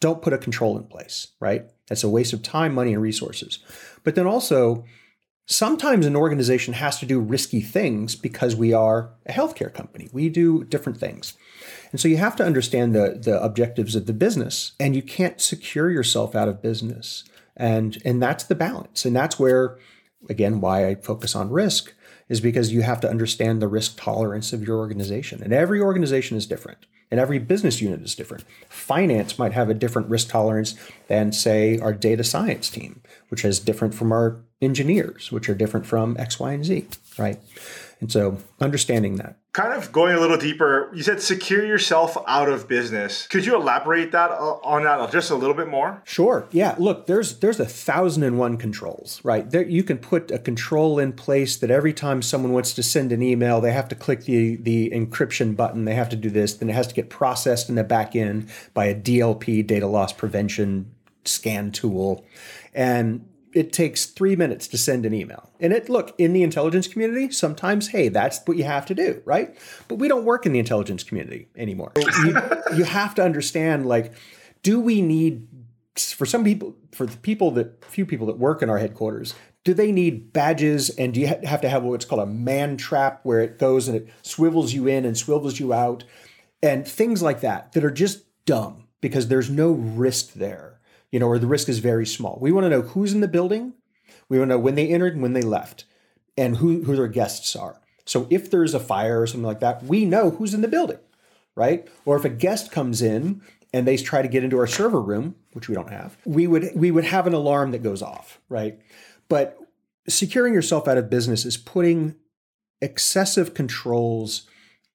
don't 0.00 0.22
put 0.22 0.32
a 0.32 0.38
control 0.38 0.76
in 0.76 0.84
place, 0.84 1.28
right? 1.40 1.70
That's 1.88 2.04
a 2.04 2.08
waste 2.08 2.32
of 2.32 2.42
time, 2.42 2.74
money, 2.74 2.92
and 2.92 3.02
resources. 3.02 3.60
But 4.04 4.14
then 4.14 4.26
also, 4.26 4.84
sometimes 5.46 6.06
an 6.06 6.16
organization 6.16 6.74
has 6.74 6.98
to 6.98 7.06
do 7.06 7.20
risky 7.20 7.60
things 7.60 8.16
because 8.16 8.56
we 8.56 8.72
are 8.72 9.10
a 9.26 9.32
healthcare 9.32 9.72
company. 9.72 10.08
We 10.12 10.28
do 10.28 10.64
different 10.64 10.98
things. 10.98 11.34
And 11.92 12.00
so 12.00 12.08
you 12.08 12.16
have 12.16 12.36
to 12.36 12.44
understand 12.44 12.94
the, 12.94 13.18
the 13.22 13.42
objectives 13.42 13.94
of 13.94 14.06
the 14.06 14.12
business, 14.12 14.72
and 14.80 14.94
you 14.94 15.02
can't 15.02 15.40
secure 15.40 15.90
yourself 15.90 16.34
out 16.34 16.48
of 16.48 16.62
business. 16.62 17.24
And, 17.56 17.96
and 18.04 18.22
that's 18.22 18.44
the 18.44 18.54
balance. 18.54 19.04
And 19.04 19.16
that's 19.16 19.38
where, 19.38 19.78
again, 20.28 20.60
why 20.60 20.88
I 20.88 20.96
focus 20.96 21.34
on 21.34 21.50
risk 21.50 21.94
is 22.28 22.40
because 22.40 22.72
you 22.72 22.82
have 22.82 23.00
to 23.00 23.10
understand 23.10 23.62
the 23.62 23.68
risk 23.68 23.96
tolerance 23.96 24.52
of 24.52 24.66
your 24.66 24.78
organization. 24.78 25.42
And 25.42 25.52
every 25.52 25.80
organization 25.80 26.36
is 26.36 26.46
different, 26.46 26.86
and 27.10 27.20
every 27.20 27.38
business 27.38 27.80
unit 27.80 28.02
is 28.02 28.14
different. 28.14 28.44
Finance 28.68 29.38
might 29.38 29.52
have 29.52 29.70
a 29.70 29.74
different 29.74 30.08
risk 30.08 30.28
tolerance 30.28 30.74
than, 31.08 31.32
say, 31.32 31.78
our 31.78 31.92
data 31.92 32.24
science 32.24 32.68
team, 32.68 33.00
which 33.28 33.44
is 33.44 33.60
different 33.60 33.94
from 33.94 34.12
our 34.12 34.40
engineers, 34.60 35.30
which 35.30 35.48
are 35.48 35.54
different 35.54 35.86
from 35.86 36.16
X, 36.18 36.40
Y, 36.40 36.52
and 36.52 36.64
Z, 36.64 36.86
right? 37.18 37.38
And 38.00 38.12
so 38.12 38.38
understanding 38.60 39.16
that. 39.16 39.38
Kind 39.52 39.72
of 39.72 39.90
going 39.90 40.14
a 40.14 40.20
little 40.20 40.36
deeper, 40.36 40.90
you 40.94 41.02
said 41.02 41.22
secure 41.22 41.64
yourself 41.64 42.16
out 42.26 42.48
of 42.48 42.68
business. 42.68 43.26
Could 43.26 43.46
you 43.46 43.56
elaborate 43.56 44.12
that 44.12 44.30
uh, 44.32 44.58
on 44.62 44.84
that 44.84 45.10
just 45.10 45.30
a 45.30 45.34
little 45.34 45.54
bit 45.54 45.68
more? 45.68 46.02
Sure. 46.04 46.46
Yeah. 46.50 46.74
Look, 46.78 47.06
there's 47.06 47.38
there's 47.38 47.58
a 47.58 47.64
thousand 47.64 48.24
and 48.24 48.38
one 48.38 48.58
controls, 48.58 49.20
right? 49.24 49.50
There 49.50 49.62
you 49.62 49.82
can 49.82 49.96
put 49.96 50.30
a 50.30 50.38
control 50.38 50.98
in 50.98 51.14
place 51.14 51.56
that 51.56 51.70
every 51.70 51.94
time 51.94 52.20
someone 52.20 52.52
wants 52.52 52.74
to 52.74 52.82
send 52.82 53.12
an 53.12 53.22
email, 53.22 53.62
they 53.62 53.72
have 53.72 53.88
to 53.88 53.94
click 53.94 54.24
the 54.24 54.56
the 54.56 54.90
encryption 54.90 55.56
button. 55.56 55.86
They 55.86 55.94
have 55.94 56.10
to 56.10 56.16
do 56.16 56.28
this. 56.28 56.52
Then 56.52 56.68
it 56.68 56.74
has 56.74 56.88
to 56.88 56.94
get 56.94 57.08
processed 57.08 57.70
in 57.70 57.76
the 57.76 57.84
back 57.84 58.14
end 58.14 58.50
by 58.74 58.86
a 58.86 58.94
DLP, 58.94 59.66
data 59.66 59.86
loss 59.86 60.12
prevention 60.12 60.92
scan 61.24 61.72
tool. 61.72 62.26
And 62.74 63.26
it 63.56 63.72
takes 63.72 64.06
three 64.06 64.36
minutes 64.36 64.68
to 64.68 64.78
send 64.78 65.06
an 65.06 65.14
email. 65.14 65.50
And 65.58 65.72
it 65.72 65.88
look 65.88 66.14
in 66.18 66.32
the 66.32 66.42
intelligence 66.42 66.86
community, 66.86 67.30
sometimes, 67.30 67.88
hey, 67.88 68.08
that's 68.08 68.40
what 68.44 68.56
you 68.56 68.64
have 68.64 68.86
to 68.86 68.94
do, 68.94 69.22
right? 69.24 69.56
But 69.88 69.96
we 69.96 70.08
don't 70.08 70.24
work 70.24 70.46
in 70.46 70.52
the 70.52 70.58
intelligence 70.58 71.02
community 71.02 71.48
anymore. 71.56 71.92
you, 72.24 72.36
you 72.76 72.84
have 72.84 73.14
to 73.16 73.24
understand, 73.24 73.86
like, 73.86 74.12
do 74.62 74.80
we 74.80 75.02
need 75.02 75.48
for 75.96 76.26
some 76.26 76.44
people, 76.44 76.76
for 76.92 77.06
the 77.06 77.16
people 77.16 77.50
that 77.52 77.82
few 77.86 78.04
people 78.04 78.26
that 78.26 78.38
work 78.38 78.60
in 78.60 78.68
our 78.68 78.76
headquarters, 78.76 79.34
do 79.64 79.72
they 79.72 79.90
need 79.90 80.32
badges 80.32 80.90
and 80.90 81.14
do 81.14 81.20
you 81.20 81.26
have 81.26 81.62
to 81.62 81.68
have 81.70 81.82
what's 81.82 82.04
called 82.04 82.20
a 82.20 82.26
man 82.26 82.76
trap 82.76 83.20
where 83.22 83.40
it 83.40 83.58
goes 83.58 83.88
and 83.88 83.96
it 83.96 84.08
swivels 84.22 84.74
you 84.74 84.86
in 84.86 85.06
and 85.06 85.16
swivels 85.16 85.58
you 85.58 85.72
out? 85.72 86.04
and 86.62 86.86
things 86.86 87.22
like 87.22 87.40
that 87.40 87.72
that 87.72 87.84
are 87.84 87.90
just 87.90 88.24
dumb 88.44 88.84
because 89.00 89.28
there's 89.28 89.50
no 89.50 89.72
risk 89.72 90.32
there, 90.34 90.75
you 91.10 91.18
know, 91.18 91.26
or 91.26 91.38
the 91.38 91.46
risk 91.46 91.68
is 91.68 91.78
very 91.78 92.06
small. 92.06 92.38
We 92.40 92.52
want 92.52 92.64
to 92.64 92.70
know 92.70 92.82
who's 92.82 93.12
in 93.12 93.20
the 93.20 93.28
building, 93.28 93.74
we 94.28 94.38
want 94.38 94.50
to 94.50 94.54
know 94.54 94.60
when 94.60 94.74
they 94.74 94.88
entered 94.88 95.14
and 95.14 95.22
when 95.22 95.32
they 95.32 95.42
left, 95.42 95.84
and 96.36 96.56
who, 96.56 96.82
who 96.82 96.96
their 96.96 97.08
guests 97.08 97.54
are. 97.56 97.80
So 98.04 98.26
if 98.30 98.50
there's 98.50 98.74
a 98.74 98.80
fire 98.80 99.20
or 99.20 99.26
something 99.26 99.46
like 99.46 99.60
that, 99.60 99.82
we 99.82 100.04
know 100.04 100.30
who's 100.30 100.54
in 100.54 100.60
the 100.60 100.68
building, 100.68 100.98
right? 101.54 101.88
Or 102.04 102.16
if 102.16 102.24
a 102.24 102.28
guest 102.28 102.70
comes 102.70 103.02
in 103.02 103.42
and 103.72 103.86
they 103.86 103.96
try 103.96 104.22
to 104.22 104.28
get 104.28 104.44
into 104.44 104.58
our 104.58 104.66
server 104.66 105.00
room, 105.00 105.34
which 105.52 105.68
we 105.68 105.74
don't 105.74 105.90
have, 105.90 106.16
we 106.24 106.46
would 106.46 106.70
we 106.74 106.90
would 106.90 107.04
have 107.04 107.26
an 107.26 107.34
alarm 107.34 107.72
that 107.72 107.82
goes 107.82 108.02
off, 108.02 108.40
right? 108.48 108.80
But 109.28 109.58
securing 110.08 110.54
yourself 110.54 110.86
out 110.86 110.98
of 110.98 111.10
business 111.10 111.44
is 111.44 111.56
putting 111.56 112.14
excessive 112.80 113.54
controls 113.54 114.46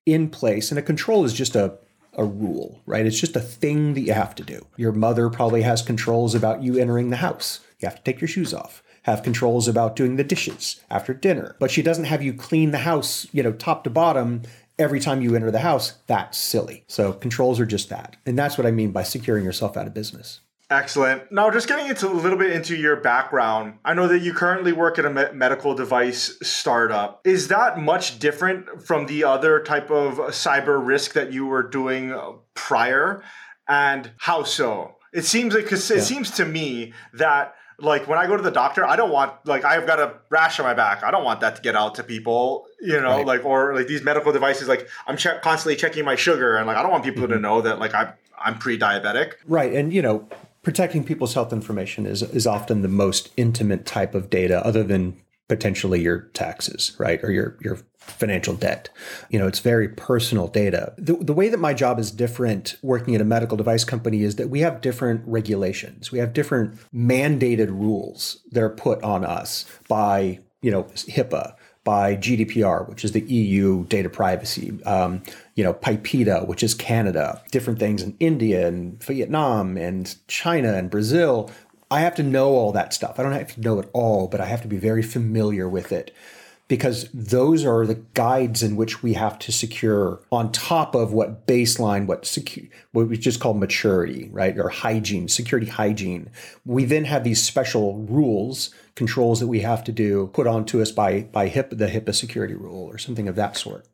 in 0.05 0.29
place, 0.29 0.71
and 0.71 0.79
a 0.79 0.83
control 0.83 1.25
is 1.25 1.33
just 1.33 1.55
a 1.55 1.77
a 2.17 2.23
rule, 2.23 2.81
right? 2.85 3.05
It's 3.05 3.19
just 3.19 3.35
a 3.35 3.41
thing 3.41 3.93
that 3.93 4.01
you 4.01 4.13
have 4.13 4.35
to 4.35 4.43
do. 4.43 4.65
Your 4.77 4.91
mother 4.91 5.29
probably 5.29 5.61
has 5.61 5.81
controls 5.81 6.35
about 6.35 6.63
you 6.63 6.77
entering 6.77 7.09
the 7.09 7.17
house. 7.17 7.61
You 7.79 7.87
have 7.87 7.97
to 7.97 8.03
take 8.03 8.21
your 8.21 8.27
shoes 8.27 8.53
off. 8.53 8.83
Have 9.03 9.23
controls 9.23 9.67
about 9.67 9.95
doing 9.95 10.15
the 10.15 10.23
dishes 10.23 10.81
after 10.89 11.13
dinner. 11.13 11.55
But 11.59 11.71
she 11.71 11.81
doesn't 11.81 12.05
have 12.05 12.21
you 12.21 12.33
clean 12.33 12.71
the 12.71 12.79
house, 12.79 13.27
you 13.31 13.41
know, 13.41 13.51
top 13.51 13.83
to 13.85 13.89
bottom 13.89 14.43
every 14.77 14.99
time 14.99 15.21
you 15.21 15.35
enter 15.35 15.51
the 15.51 15.59
house. 15.59 15.93
That's 16.07 16.37
silly. 16.37 16.83
So 16.87 17.13
controls 17.13 17.59
are 17.59 17.65
just 17.65 17.89
that. 17.89 18.17
And 18.25 18.37
that's 18.37 18.57
what 18.57 18.67
I 18.67 18.71
mean 18.71 18.91
by 18.91 19.03
securing 19.03 19.43
yourself 19.43 19.75
out 19.75 19.87
of 19.87 19.93
business. 19.93 20.41
Excellent. 20.71 21.29
Now, 21.33 21.51
just 21.51 21.67
getting 21.67 21.87
into 21.87 22.07
a 22.07 22.13
little 22.13 22.37
bit 22.37 22.53
into 22.53 22.77
your 22.77 22.95
background, 22.95 23.79
I 23.83 23.93
know 23.93 24.07
that 24.07 24.19
you 24.19 24.33
currently 24.33 24.71
work 24.71 24.97
at 24.97 25.05
a 25.05 25.09
me- 25.09 25.33
medical 25.33 25.75
device 25.75 26.37
startup. 26.41 27.19
Is 27.25 27.49
that 27.49 27.77
much 27.77 28.19
different 28.19 28.81
from 28.81 29.05
the 29.05 29.25
other 29.25 29.61
type 29.61 29.91
of 29.91 30.15
cyber 30.29 30.83
risk 30.83 31.11
that 31.13 31.33
you 31.33 31.45
were 31.45 31.61
doing 31.61 32.17
prior? 32.53 33.21
And 33.67 34.11
how 34.17 34.43
so? 34.43 34.95
It 35.13 35.25
seems 35.25 35.53
like 35.53 35.67
cause 35.67 35.91
it 35.91 35.97
yeah. 35.97 36.03
seems 36.03 36.31
to 36.31 36.45
me 36.45 36.93
that 37.15 37.55
like 37.77 38.07
when 38.07 38.17
I 38.17 38.25
go 38.27 38.37
to 38.37 38.43
the 38.43 38.51
doctor, 38.51 38.85
I 38.85 38.95
don't 38.95 39.11
want 39.11 39.33
like 39.45 39.65
I've 39.65 39.85
got 39.85 39.99
a 39.99 40.13
rash 40.29 40.57
on 40.57 40.65
my 40.65 40.73
back. 40.73 41.03
I 41.03 41.11
don't 41.11 41.25
want 41.25 41.41
that 41.41 41.57
to 41.57 41.61
get 41.61 41.75
out 41.75 41.95
to 41.95 42.03
people, 42.03 42.65
you 42.79 42.99
know, 43.01 43.17
right. 43.17 43.25
like 43.25 43.43
or 43.43 43.75
like 43.75 43.87
these 43.87 44.03
medical 44.03 44.31
devices. 44.31 44.69
Like 44.69 44.87
I'm 45.05 45.17
che- 45.17 45.39
constantly 45.41 45.75
checking 45.75 46.05
my 46.05 46.15
sugar, 46.15 46.55
and 46.55 46.65
like 46.65 46.77
I 46.77 46.81
don't 46.81 46.91
want 46.91 47.03
people 47.03 47.23
mm-hmm. 47.23 47.33
to 47.33 47.39
know 47.39 47.59
that 47.61 47.79
like 47.79 47.93
I'm 47.93 48.13
I'm 48.39 48.57
pre-diabetic. 48.57 49.33
Right, 49.45 49.73
and 49.73 49.91
you 49.91 50.01
know 50.01 50.29
protecting 50.63 51.03
people's 51.03 51.33
health 51.33 51.53
information 51.53 52.05
is 52.05 52.21
is 52.21 52.47
often 52.47 52.81
the 52.81 52.87
most 52.87 53.29
intimate 53.37 53.85
type 53.85 54.15
of 54.15 54.29
data 54.29 54.65
other 54.65 54.83
than 54.83 55.17
potentially 55.47 56.01
your 56.01 56.29
taxes 56.33 56.95
right 56.97 57.21
or 57.23 57.31
your 57.31 57.57
your 57.61 57.77
financial 57.97 58.53
debt. 58.53 58.89
You 59.29 59.39
know 59.39 59.47
it's 59.47 59.59
very 59.59 59.89
personal 59.89 60.47
data. 60.47 60.93
The, 60.97 61.13
the 61.13 61.33
way 61.33 61.49
that 61.49 61.59
my 61.59 61.73
job 61.73 61.99
is 61.99 62.11
different 62.11 62.77
working 62.81 63.15
at 63.15 63.21
a 63.21 63.25
medical 63.25 63.57
device 63.57 63.83
company 63.83 64.23
is 64.23 64.37
that 64.37 64.49
we 64.49 64.61
have 64.61 64.81
different 64.81 65.23
regulations. 65.25 66.11
We 66.11 66.19
have 66.19 66.33
different 66.33 66.79
mandated 66.93 67.69
rules 67.69 68.41
that 68.51 68.63
are 68.63 68.69
put 68.69 69.03
on 69.03 69.25
us 69.25 69.65
by 69.87 70.39
you 70.61 70.71
know 70.71 70.83
hipaa 70.83 71.55
by 71.83 72.15
GDPR, 72.15 72.87
which 72.87 73.03
is 73.03 73.11
the 73.11 73.21
EU 73.21 73.85
data 73.85 74.09
privacy, 74.09 74.79
um, 74.85 75.23
you 75.55 75.63
know, 75.63 75.73
PIPEDA, 75.73 76.47
which 76.47 76.61
is 76.61 76.73
Canada, 76.73 77.41
different 77.51 77.79
things 77.79 78.03
in 78.03 78.15
India 78.19 78.67
and 78.67 79.03
Vietnam 79.03 79.77
and 79.77 80.15
China 80.27 80.73
and 80.73 80.89
Brazil. 80.89 81.49
I 81.89 82.01
have 82.01 82.15
to 82.15 82.23
know 82.23 82.49
all 82.51 82.71
that 82.71 82.93
stuff. 82.93 83.19
I 83.19 83.23
don't 83.23 83.31
have 83.31 83.55
to 83.55 83.61
know 83.61 83.79
it 83.79 83.89
all, 83.93 84.27
but 84.27 84.39
I 84.39 84.45
have 84.45 84.61
to 84.61 84.67
be 84.67 84.77
very 84.77 85.01
familiar 85.01 85.67
with 85.67 85.91
it 85.91 86.15
because 86.71 87.09
those 87.13 87.65
are 87.65 87.85
the 87.85 88.01
guides 88.13 88.63
in 88.63 88.77
which 88.77 89.03
we 89.03 89.11
have 89.11 89.37
to 89.37 89.51
secure 89.51 90.21
on 90.31 90.49
top 90.53 90.95
of 90.95 91.11
what 91.11 91.45
baseline, 91.45 92.05
what 92.05 92.25
secure, 92.25 92.65
what 92.93 93.09
we 93.09 93.17
just 93.17 93.41
call 93.41 93.53
maturity, 93.53 94.29
right? 94.31 94.57
Or 94.57 94.69
hygiene, 94.69 95.27
security 95.27 95.67
hygiene. 95.67 96.29
We 96.65 96.85
then 96.85 97.03
have 97.03 97.25
these 97.25 97.43
special 97.43 97.97
rules, 97.97 98.73
controls 98.95 99.41
that 99.41 99.47
we 99.47 99.59
have 99.59 99.83
to 99.83 99.91
do 99.91 100.27
put 100.27 100.47
onto 100.47 100.81
us 100.81 100.93
by, 100.93 101.23
by 101.23 101.49
HIPAA, 101.49 101.77
the 101.77 101.87
HIPAA 101.87 102.15
security 102.15 102.53
rule 102.53 102.85
or 102.85 102.97
something 102.97 103.27
of 103.27 103.35
that 103.35 103.57
sort. 103.57 103.85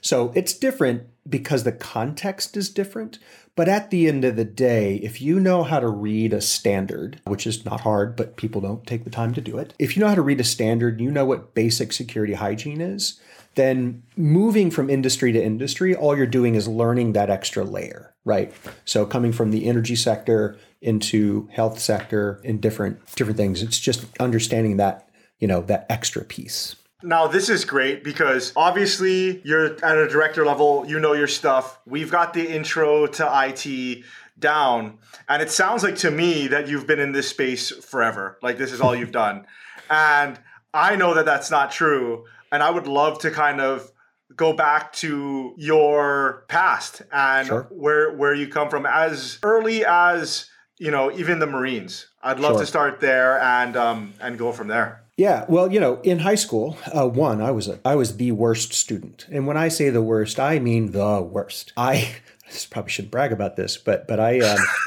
So 0.00 0.32
it's 0.34 0.54
different 0.54 1.04
because 1.28 1.62
the 1.62 1.70
context 1.70 2.56
is 2.56 2.68
different, 2.68 3.20
but 3.56 3.68
at 3.68 3.90
the 3.90 4.08
end 4.08 4.24
of 4.24 4.36
the 4.36 4.44
day, 4.44 4.96
if 4.96 5.20
you 5.20 5.38
know 5.38 5.62
how 5.62 5.78
to 5.80 5.88
read 5.88 6.32
a 6.32 6.40
standard, 6.40 7.20
which 7.26 7.46
is 7.46 7.64
not 7.64 7.82
hard, 7.82 8.16
but 8.16 8.36
people 8.36 8.60
don't 8.60 8.86
take 8.86 9.04
the 9.04 9.10
time 9.10 9.32
to 9.34 9.40
do 9.40 9.58
it, 9.58 9.74
if 9.78 9.96
you 9.96 10.00
know 10.00 10.08
how 10.08 10.14
to 10.14 10.22
read 10.22 10.40
a 10.40 10.44
standard, 10.44 11.00
you 11.00 11.10
know 11.10 11.24
what 11.24 11.54
basic 11.54 11.92
security 11.92 12.34
hygiene 12.34 12.80
is, 12.80 13.20
then 13.54 14.02
moving 14.16 14.70
from 14.70 14.90
industry 14.90 15.32
to 15.32 15.42
industry, 15.42 15.94
all 15.94 16.16
you're 16.16 16.26
doing 16.26 16.54
is 16.54 16.66
learning 16.66 17.12
that 17.12 17.30
extra 17.30 17.62
layer, 17.64 18.12
right? 18.24 18.52
So 18.84 19.06
coming 19.06 19.32
from 19.32 19.50
the 19.50 19.66
energy 19.66 19.96
sector 19.96 20.58
into 20.80 21.48
health 21.52 21.78
sector 21.78 22.40
and 22.44 22.60
different 22.60 22.98
different 23.14 23.36
things, 23.36 23.62
it's 23.62 23.78
just 23.78 24.06
understanding 24.18 24.76
that, 24.78 25.08
you 25.38 25.46
know, 25.46 25.62
that 25.62 25.86
extra 25.88 26.24
piece. 26.24 26.76
Now, 27.04 27.26
this 27.26 27.48
is 27.50 27.64
great 27.64 28.02
because 28.02 28.52
obviously 28.56 29.42
you're 29.44 29.74
at 29.84 29.98
a 29.98 30.08
director 30.08 30.44
level, 30.44 30.84
you 30.88 30.98
know 30.98 31.12
your 31.12 31.28
stuff. 31.28 31.78
We've 31.86 32.10
got 32.10 32.32
the 32.32 32.48
intro 32.48 33.06
to 33.06 33.30
IT 33.46 34.04
down. 34.38 34.98
And 35.28 35.42
it 35.42 35.50
sounds 35.50 35.82
like 35.82 35.96
to 35.96 36.10
me 36.10 36.48
that 36.48 36.66
you've 36.66 36.86
been 36.86 36.98
in 36.98 37.12
this 37.12 37.28
space 37.28 37.70
forever. 37.70 38.38
Like 38.42 38.58
this 38.58 38.72
is 38.72 38.80
all 38.80 38.96
you've 38.96 39.12
done. 39.12 39.46
And 39.90 40.38
I 40.72 40.96
know 40.96 41.14
that 41.14 41.26
that's 41.26 41.50
not 41.50 41.70
true. 41.70 42.24
And 42.50 42.62
I 42.62 42.70
would 42.70 42.86
love 42.86 43.18
to 43.20 43.30
kind 43.30 43.60
of 43.60 43.92
go 44.34 44.52
back 44.52 44.92
to 44.94 45.54
your 45.56 46.44
past 46.48 47.02
and 47.12 47.46
sure. 47.46 47.68
where 47.70 48.12
where 48.14 48.34
you 48.34 48.48
come 48.48 48.68
from 48.68 48.86
as 48.86 49.38
early 49.42 49.84
as 49.84 50.48
you 50.78 50.90
know 50.90 51.12
even 51.12 51.38
the 51.38 51.46
marines 51.46 52.08
i'd 52.22 52.40
love 52.40 52.54
sure. 52.54 52.60
to 52.60 52.66
start 52.66 53.00
there 53.00 53.38
and 53.40 53.76
um 53.76 54.12
and 54.20 54.38
go 54.38 54.50
from 54.50 54.66
there 54.66 55.03
yeah, 55.16 55.44
well, 55.48 55.72
you 55.72 55.78
know, 55.78 56.00
in 56.02 56.20
high 56.20 56.34
school, 56.34 56.76
uh, 56.92 57.06
one, 57.06 57.40
I 57.40 57.52
was 57.52 57.68
a, 57.68 57.78
I 57.84 57.94
was 57.94 58.16
the 58.16 58.32
worst 58.32 58.72
student, 58.72 59.26
and 59.30 59.46
when 59.46 59.56
I 59.56 59.68
say 59.68 59.90
the 59.90 60.02
worst, 60.02 60.40
I 60.40 60.58
mean 60.58 60.92
the 60.92 61.22
worst. 61.22 61.72
I, 61.76 62.14
I 62.48 62.56
probably 62.70 62.90
shouldn't 62.90 63.12
brag 63.12 63.32
about 63.32 63.56
this, 63.56 63.76
but 63.76 64.08
but 64.08 64.18
I 64.18 64.40
um, 64.40 64.58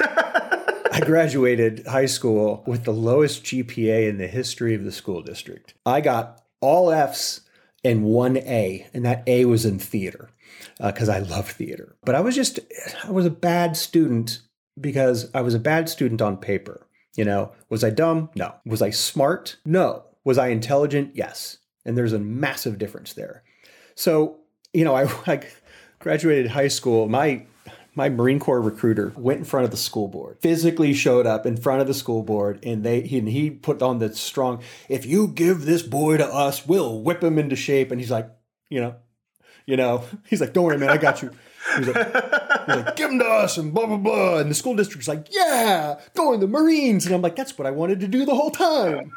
I 0.92 1.00
graduated 1.04 1.86
high 1.86 2.06
school 2.06 2.62
with 2.66 2.84
the 2.84 2.92
lowest 2.92 3.44
GPA 3.44 4.08
in 4.08 4.18
the 4.18 4.26
history 4.26 4.74
of 4.74 4.84
the 4.84 4.92
school 4.92 5.22
district. 5.22 5.74
I 5.86 6.00
got 6.00 6.42
all 6.60 6.90
Fs 6.90 7.40
and 7.82 8.04
one 8.04 8.36
A, 8.36 8.86
and 8.92 9.04
that 9.06 9.22
A 9.26 9.46
was 9.46 9.64
in 9.64 9.78
theater 9.78 10.30
because 10.78 11.08
uh, 11.08 11.14
I 11.14 11.18
love 11.20 11.50
theater. 11.50 11.96
But 12.04 12.14
I 12.14 12.20
was 12.20 12.34
just 12.34 12.60
I 13.04 13.10
was 13.10 13.24
a 13.24 13.30
bad 13.30 13.76
student 13.76 14.40
because 14.78 15.30
I 15.34 15.40
was 15.40 15.54
a 15.54 15.58
bad 15.58 15.88
student 15.88 16.20
on 16.20 16.36
paper. 16.36 16.86
You 17.16 17.24
know, 17.24 17.52
was 17.68 17.82
I 17.82 17.90
dumb? 17.90 18.30
No. 18.36 18.54
Was 18.64 18.82
I 18.82 18.90
smart? 18.90 19.56
No. 19.64 20.04
Was 20.24 20.38
I 20.38 20.48
intelligent? 20.48 21.12
Yes. 21.14 21.58
And 21.84 21.96
there's 21.96 22.12
a 22.12 22.18
massive 22.18 22.78
difference 22.78 23.12
there. 23.12 23.42
So, 23.94 24.38
you 24.72 24.84
know, 24.84 24.94
I, 24.94 25.04
I 25.26 25.40
graduated 25.98 26.50
high 26.50 26.68
school. 26.68 27.08
My 27.08 27.44
my 27.98 28.08
Marine 28.08 28.38
Corps 28.38 28.60
recruiter 28.60 29.12
went 29.16 29.40
in 29.40 29.44
front 29.44 29.64
of 29.64 29.72
the 29.72 29.76
school 29.76 30.06
board, 30.06 30.38
physically 30.40 30.94
showed 30.94 31.26
up 31.26 31.44
in 31.44 31.56
front 31.56 31.80
of 31.80 31.88
the 31.88 31.94
school 31.94 32.22
board, 32.22 32.60
and 32.62 32.84
they 32.84 33.00
he, 33.00 33.18
and 33.18 33.28
he 33.28 33.50
put 33.50 33.82
on 33.82 33.98
the 33.98 34.14
strong, 34.14 34.62
if 34.88 35.04
you 35.04 35.26
give 35.26 35.64
this 35.64 35.82
boy 35.82 36.16
to 36.16 36.26
us, 36.26 36.64
we'll 36.64 37.02
whip 37.02 37.24
him 37.24 37.40
into 37.40 37.56
shape. 37.56 37.90
And 37.90 38.00
he's 38.00 38.10
like, 38.10 38.30
you 38.70 38.80
know, 38.80 38.94
you 39.66 39.76
know, 39.76 40.04
he's 40.28 40.40
like, 40.40 40.52
don't 40.52 40.64
worry, 40.64 40.78
man, 40.78 40.90
I 40.90 40.96
got 40.96 41.22
you. 41.22 41.32
He's 41.76 41.88
like, 41.88 42.14
he's 42.66 42.76
like, 42.76 42.96
give 42.96 43.10
him 43.10 43.18
to 43.18 43.24
us 43.24 43.58
and 43.58 43.72
blah, 43.72 43.86
blah, 43.86 43.96
blah. 43.96 44.38
And 44.38 44.50
the 44.50 44.54
school 44.54 44.74
district's 44.74 45.08
like, 45.08 45.28
yeah, 45.30 46.00
go 46.14 46.32
in 46.32 46.40
the 46.40 46.46
Marines. 46.46 47.06
And 47.06 47.14
I'm 47.14 47.22
like, 47.22 47.36
that's 47.36 47.56
what 47.58 47.66
I 47.66 47.70
wanted 47.70 48.00
to 48.00 48.08
do 48.08 48.24
the 48.24 48.34
whole 48.34 48.50
time. 48.50 49.12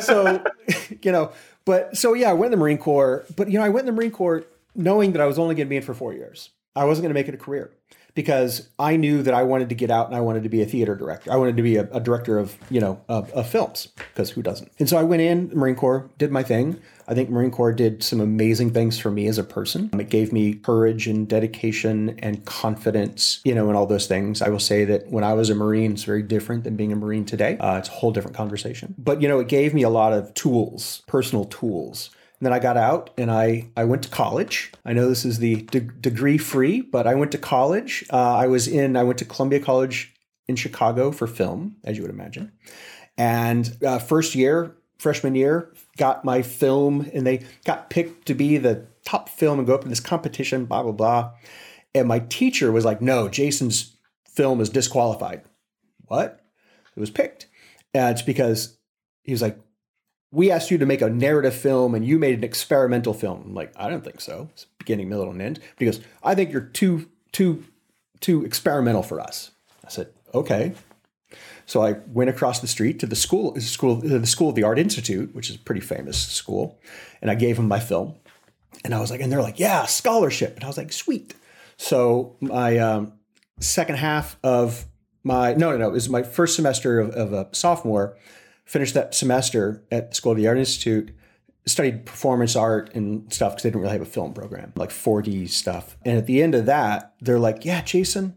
So, 0.00 0.44
you 1.02 1.12
know, 1.12 1.32
but 1.64 1.96
so 1.96 2.14
yeah, 2.14 2.30
I 2.30 2.34
went 2.34 2.52
in 2.52 2.58
the 2.58 2.62
Marine 2.62 2.78
Corps. 2.78 3.24
But, 3.36 3.50
you 3.50 3.58
know, 3.58 3.64
I 3.64 3.68
went 3.68 3.88
in 3.88 3.94
the 3.94 3.98
Marine 3.98 4.10
Corps 4.10 4.44
knowing 4.74 5.12
that 5.12 5.20
I 5.20 5.26
was 5.26 5.38
only 5.38 5.54
going 5.54 5.66
to 5.66 5.70
be 5.70 5.76
in 5.76 5.82
for 5.82 5.94
four 5.94 6.12
years. 6.12 6.50
I 6.76 6.84
wasn't 6.84 7.04
going 7.04 7.14
to 7.14 7.18
make 7.18 7.28
it 7.28 7.34
a 7.34 7.38
career 7.38 7.70
because 8.14 8.68
I 8.78 8.96
knew 8.96 9.22
that 9.22 9.34
I 9.34 9.42
wanted 9.42 9.68
to 9.68 9.74
get 9.74 9.90
out 9.90 10.06
and 10.06 10.16
I 10.16 10.20
wanted 10.20 10.44
to 10.44 10.48
be 10.48 10.62
a 10.62 10.66
theater 10.66 10.94
director. 10.94 11.32
I 11.32 11.36
wanted 11.36 11.56
to 11.56 11.62
be 11.62 11.76
a, 11.76 11.88
a 11.92 12.00
director 12.00 12.38
of, 12.38 12.56
you 12.70 12.80
know, 12.80 13.00
of, 13.08 13.30
of 13.32 13.48
films 13.48 13.88
because 13.96 14.30
who 14.30 14.42
doesn't? 14.42 14.70
And 14.78 14.88
so 14.88 14.96
I 14.96 15.02
went 15.02 15.22
in, 15.22 15.50
Marine 15.52 15.74
Corps, 15.74 16.08
did 16.18 16.30
my 16.30 16.42
thing. 16.42 16.80
I 17.06 17.14
think 17.14 17.28
Marine 17.28 17.50
Corps 17.50 17.72
did 17.72 18.02
some 18.02 18.20
amazing 18.20 18.72
things 18.72 18.98
for 18.98 19.10
me 19.10 19.26
as 19.26 19.36
a 19.36 19.44
person. 19.44 19.90
It 19.92 20.08
gave 20.08 20.32
me 20.32 20.54
courage 20.54 21.06
and 21.06 21.28
dedication 21.28 22.18
and 22.20 22.44
confidence, 22.46 23.40
you 23.44 23.54
know, 23.54 23.68
and 23.68 23.76
all 23.76 23.86
those 23.86 24.06
things. 24.06 24.40
I 24.40 24.48
will 24.48 24.58
say 24.58 24.84
that 24.86 25.08
when 25.08 25.22
I 25.22 25.34
was 25.34 25.50
a 25.50 25.54
Marine, 25.54 25.92
it's 25.92 26.04
very 26.04 26.22
different 26.22 26.64
than 26.64 26.76
being 26.76 26.92
a 26.92 26.96
Marine 26.96 27.26
today. 27.26 27.58
Uh, 27.58 27.78
it's 27.78 27.88
a 27.88 27.92
whole 27.92 28.10
different 28.10 28.36
conversation. 28.36 28.94
But, 28.96 29.20
you 29.20 29.28
know, 29.28 29.38
it 29.38 29.48
gave 29.48 29.74
me 29.74 29.82
a 29.82 29.90
lot 29.90 30.14
of 30.14 30.32
tools, 30.32 31.02
personal 31.06 31.44
tools 31.44 32.10
and 32.40 32.46
then 32.46 32.52
I 32.52 32.58
got 32.58 32.76
out 32.76 33.10
and 33.16 33.30
I, 33.30 33.70
I 33.76 33.84
went 33.84 34.02
to 34.04 34.08
college. 34.08 34.72
I 34.84 34.92
know 34.92 35.08
this 35.08 35.24
is 35.24 35.38
the 35.38 35.62
de- 35.62 35.80
degree 35.80 36.38
free, 36.38 36.80
but 36.80 37.06
I 37.06 37.14
went 37.14 37.32
to 37.32 37.38
college. 37.38 38.04
Uh, 38.12 38.36
I 38.36 38.48
was 38.48 38.66
in, 38.66 38.96
I 38.96 39.04
went 39.04 39.18
to 39.18 39.24
Columbia 39.24 39.60
College 39.60 40.12
in 40.48 40.56
Chicago 40.56 41.10
for 41.10 41.26
film, 41.26 41.76
as 41.84 41.96
you 41.96 42.02
would 42.02 42.10
imagine. 42.10 42.52
And 43.16 43.76
uh, 43.86 43.98
first 43.98 44.34
year, 44.34 44.76
freshman 44.98 45.34
year, 45.34 45.72
got 45.96 46.24
my 46.24 46.42
film 46.42 47.08
and 47.14 47.26
they 47.26 47.44
got 47.64 47.88
picked 47.88 48.26
to 48.26 48.34
be 48.34 48.58
the 48.58 48.86
top 49.04 49.28
film 49.28 49.58
and 49.58 49.66
go 49.66 49.74
up 49.74 49.84
in 49.84 49.90
this 49.90 50.00
competition, 50.00 50.64
blah, 50.64 50.82
blah, 50.82 50.92
blah. 50.92 51.32
And 51.94 52.08
my 52.08 52.18
teacher 52.18 52.72
was 52.72 52.84
like, 52.84 53.00
no, 53.00 53.28
Jason's 53.28 53.96
film 54.28 54.60
is 54.60 54.68
disqualified. 54.68 55.42
What? 56.06 56.40
It 56.96 57.00
was 57.00 57.10
picked. 57.10 57.46
And 57.92 58.12
it's 58.12 58.22
because 58.22 58.76
he 59.22 59.32
was 59.32 59.42
like, 59.42 59.58
we 60.34 60.50
asked 60.50 60.70
you 60.70 60.78
to 60.78 60.86
make 60.86 61.00
a 61.00 61.08
narrative 61.08 61.54
film 61.54 61.94
and 61.94 62.04
you 62.04 62.18
made 62.18 62.36
an 62.36 62.44
experimental 62.44 63.14
film. 63.14 63.42
I'm 63.46 63.54
like, 63.54 63.72
I 63.76 63.88
don't 63.88 64.04
think 64.04 64.20
so. 64.20 64.48
It's 64.52 64.66
beginning, 64.78 65.08
middle, 65.08 65.30
and 65.30 65.40
end. 65.40 65.60
But 65.60 65.78
he 65.78 65.84
goes, 65.86 66.00
I 66.22 66.34
think 66.34 66.52
you're 66.52 66.62
too, 66.62 67.08
too, 67.32 67.64
too 68.20 68.44
experimental 68.44 69.02
for 69.02 69.20
us. 69.20 69.52
I 69.84 69.90
said, 69.90 70.08
okay. 70.34 70.74
So 71.66 71.82
I 71.82 71.92
went 72.08 72.30
across 72.30 72.60
the 72.60 72.66
street 72.66 72.98
to 73.00 73.06
the 73.06 73.16
school, 73.16 73.58
school, 73.60 73.96
the 73.96 74.26
School 74.26 74.50
of 74.50 74.54
the 74.54 74.64
Art 74.64 74.78
Institute, 74.78 75.34
which 75.34 75.48
is 75.48 75.56
a 75.56 75.60
pretty 75.60 75.80
famous 75.80 76.18
school, 76.18 76.78
and 77.22 77.30
I 77.30 77.34
gave 77.34 77.56
them 77.56 77.68
my 77.68 77.80
film. 77.80 78.16
And 78.84 78.94
I 78.94 79.00
was 79.00 79.10
like, 79.10 79.20
and 79.20 79.32
they're 79.32 79.40
like, 79.40 79.58
yeah, 79.58 79.86
scholarship. 79.86 80.56
And 80.56 80.64
I 80.64 80.66
was 80.66 80.76
like, 80.76 80.92
sweet. 80.92 81.34
So 81.78 82.36
my 82.40 82.78
um, 82.78 83.14
second 83.60 83.96
half 83.96 84.36
of 84.42 84.84
my 85.22 85.54
no 85.54 85.70
no 85.70 85.78
no 85.78 85.88
it 85.88 85.92
was 85.92 86.08
my 86.10 86.22
first 86.22 86.54
semester 86.54 87.00
of, 87.00 87.10
of 87.10 87.32
a 87.32 87.48
sophomore. 87.52 88.16
Finished 88.64 88.94
that 88.94 89.14
semester 89.14 89.84
at 89.90 90.10
the 90.10 90.14
School 90.16 90.32
of 90.32 90.38
the 90.38 90.48
Art 90.48 90.58
Institute. 90.58 91.10
Studied 91.66 92.04
performance 92.04 92.56
art 92.56 92.94
and 92.94 93.32
stuff 93.32 93.52
because 93.52 93.62
they 93.62 93.70
didn't 93.70 93.80
really 93.80 93.92
have 93.92 94.02
a 94.02 94.06
film 94.06 94.34
program, 94.34 94.72
like 94.76 94.90
4D 94.90 95.48
stuff. 95.48 95.96
And 96.04 96.18
at 96.18 96.26
the 96.26 96.42
end 96.42 96.54
of 96.54 96.66
that, 96.66 97.14
they're 97.22 97.38
like, 97.38 97.64
"Yeah, 97.64 97.80
Jason, 97.80 98.36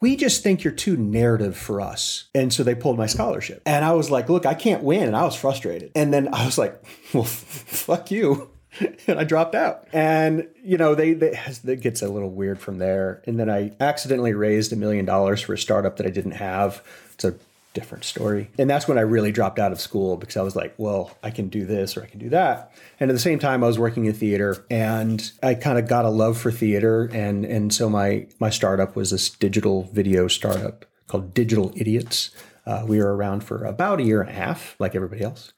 we 0.00 0.16
just 0.16 0.42
think 0.42 0.62
you're 0.62 0.72
too 0.72 0.96
narrative 0.96 1.56
for 1.56 1.80
us. 1.80 2.24
And 2.34 2.52
so 2.52 2.62
they 2.62 2.74
pulled 2.74 2.98
my 2.98 3.06
scholarship. 3.06 3.62
And 3.64 3.84
I 3.84 3.92
was 3.92 4.10
like, 4.10 4.28
look, 4.28 4.44
I 4.44 4.54
can't 4.54 4.82
win. 4.82 5.04
And 5.04 5.16
I 5.16 5.24
was 5.24 5.34
frustrated. 5.34 5.92
And 5.94 6.12
then 6.12 6.32
I 6.34 6.44
was 6.44 6.58
like, 6.58 6.82
well, 7.14 7.24
fuck 7.24 8.10
you. 8.10 8.50
and 9.06 9.18
I 9.18 9.24
dropped 9.24 9.54
out. 9.54 9.88
And, 9.92 10.48
you 10.62 10.76
know, 10.76 10.94
they, 10.94 11.14
they, 11.14 11.38
it 11.64 11.80
gets 11.80 12.02
a 12.02 12.08
little 12.08 12.30
weird 12.30 12.58
from 12.58 12.78
there. 12.78 13.22
And 13.26 13.40
then 13.40 13.48
I 13.48 13.72
accidentally 13.80 14.34
raised 14.34 14.72
a 14.72 14.76
million 14.76 15.06
dollars 15.06 15.40
for 15.40 15.54
a 15.54 15.58
startup 15.58 15.96
that 15.96 16.06
I 16.06 16.10
didn't 16.10 16.32
have. 16.32 16.82
It's 17.14 17.24
a 17.24 17.34
different 17.76 18.04
story. 18.04 18.50
And 18.58 18.68
that's 18.68 18.88
when 18.88 18.98
I 18.98 19.02
really 19.02 19.30
dropped 19.30 19.58
out 19.58 19.70
of 19.70 19.80
school 19.80 20.16
because 20.16 20.36
I 20.36 20.42
was 20.42 20.56
like, 20.56 20.74
well, 20.78 21.16
I 21.22 21.30
can 21.30 21.48
do 21.48 21.64
this 21.64 21.96
or 21.96 22.02
I 22.02 22.06
can 22.06 22.18
do 22.18 22.30
that. 22.30 22.72
And 22.98 23.10
at 23.10 23.14
the 23.14 23.20
same 23.20 23.38
time, 23.38 23.62
I 23.62 23.66
was 23.66 23.78
working 23.78 24.06
in 24.06 24.14
theater 24.14 24.64
and 24.70 25.30
I 25.42 25.54
kind 25.54 25.78
of 25.78 25.86
got 25.86 26.04
a 26.04 26.10
love 26.10 26.38
for 26.38 26.50
theater. 26.50 27.10
And, 27.12 27.44
and 27.44 27.72
so 27.72 27.88
my, 27.88 28.26
my 28.40 28.50
startup 28.50 28.96
was 28.96 29.10
this 29.10 29.28
digital 29.28 29.84
video 29.92 30.26
startup 30.26 30.86
called 31.06 31.34
Digital 31.34 31.72
Idiots. 31.76 32.30
Uh, 32.64 32.84
we 32.86 32.98
were 32.98 33.14
around 33.14 33.44
for 33.44 33.64
about 33.64 34.00
a 34.00 34.02
year 34.02 34.20
and 34.20 34.30
a 34.30 34.34
half, 34.34 34.74
like 34.78 34.94
everybody 34.94 35.22
else. 35.22 35.52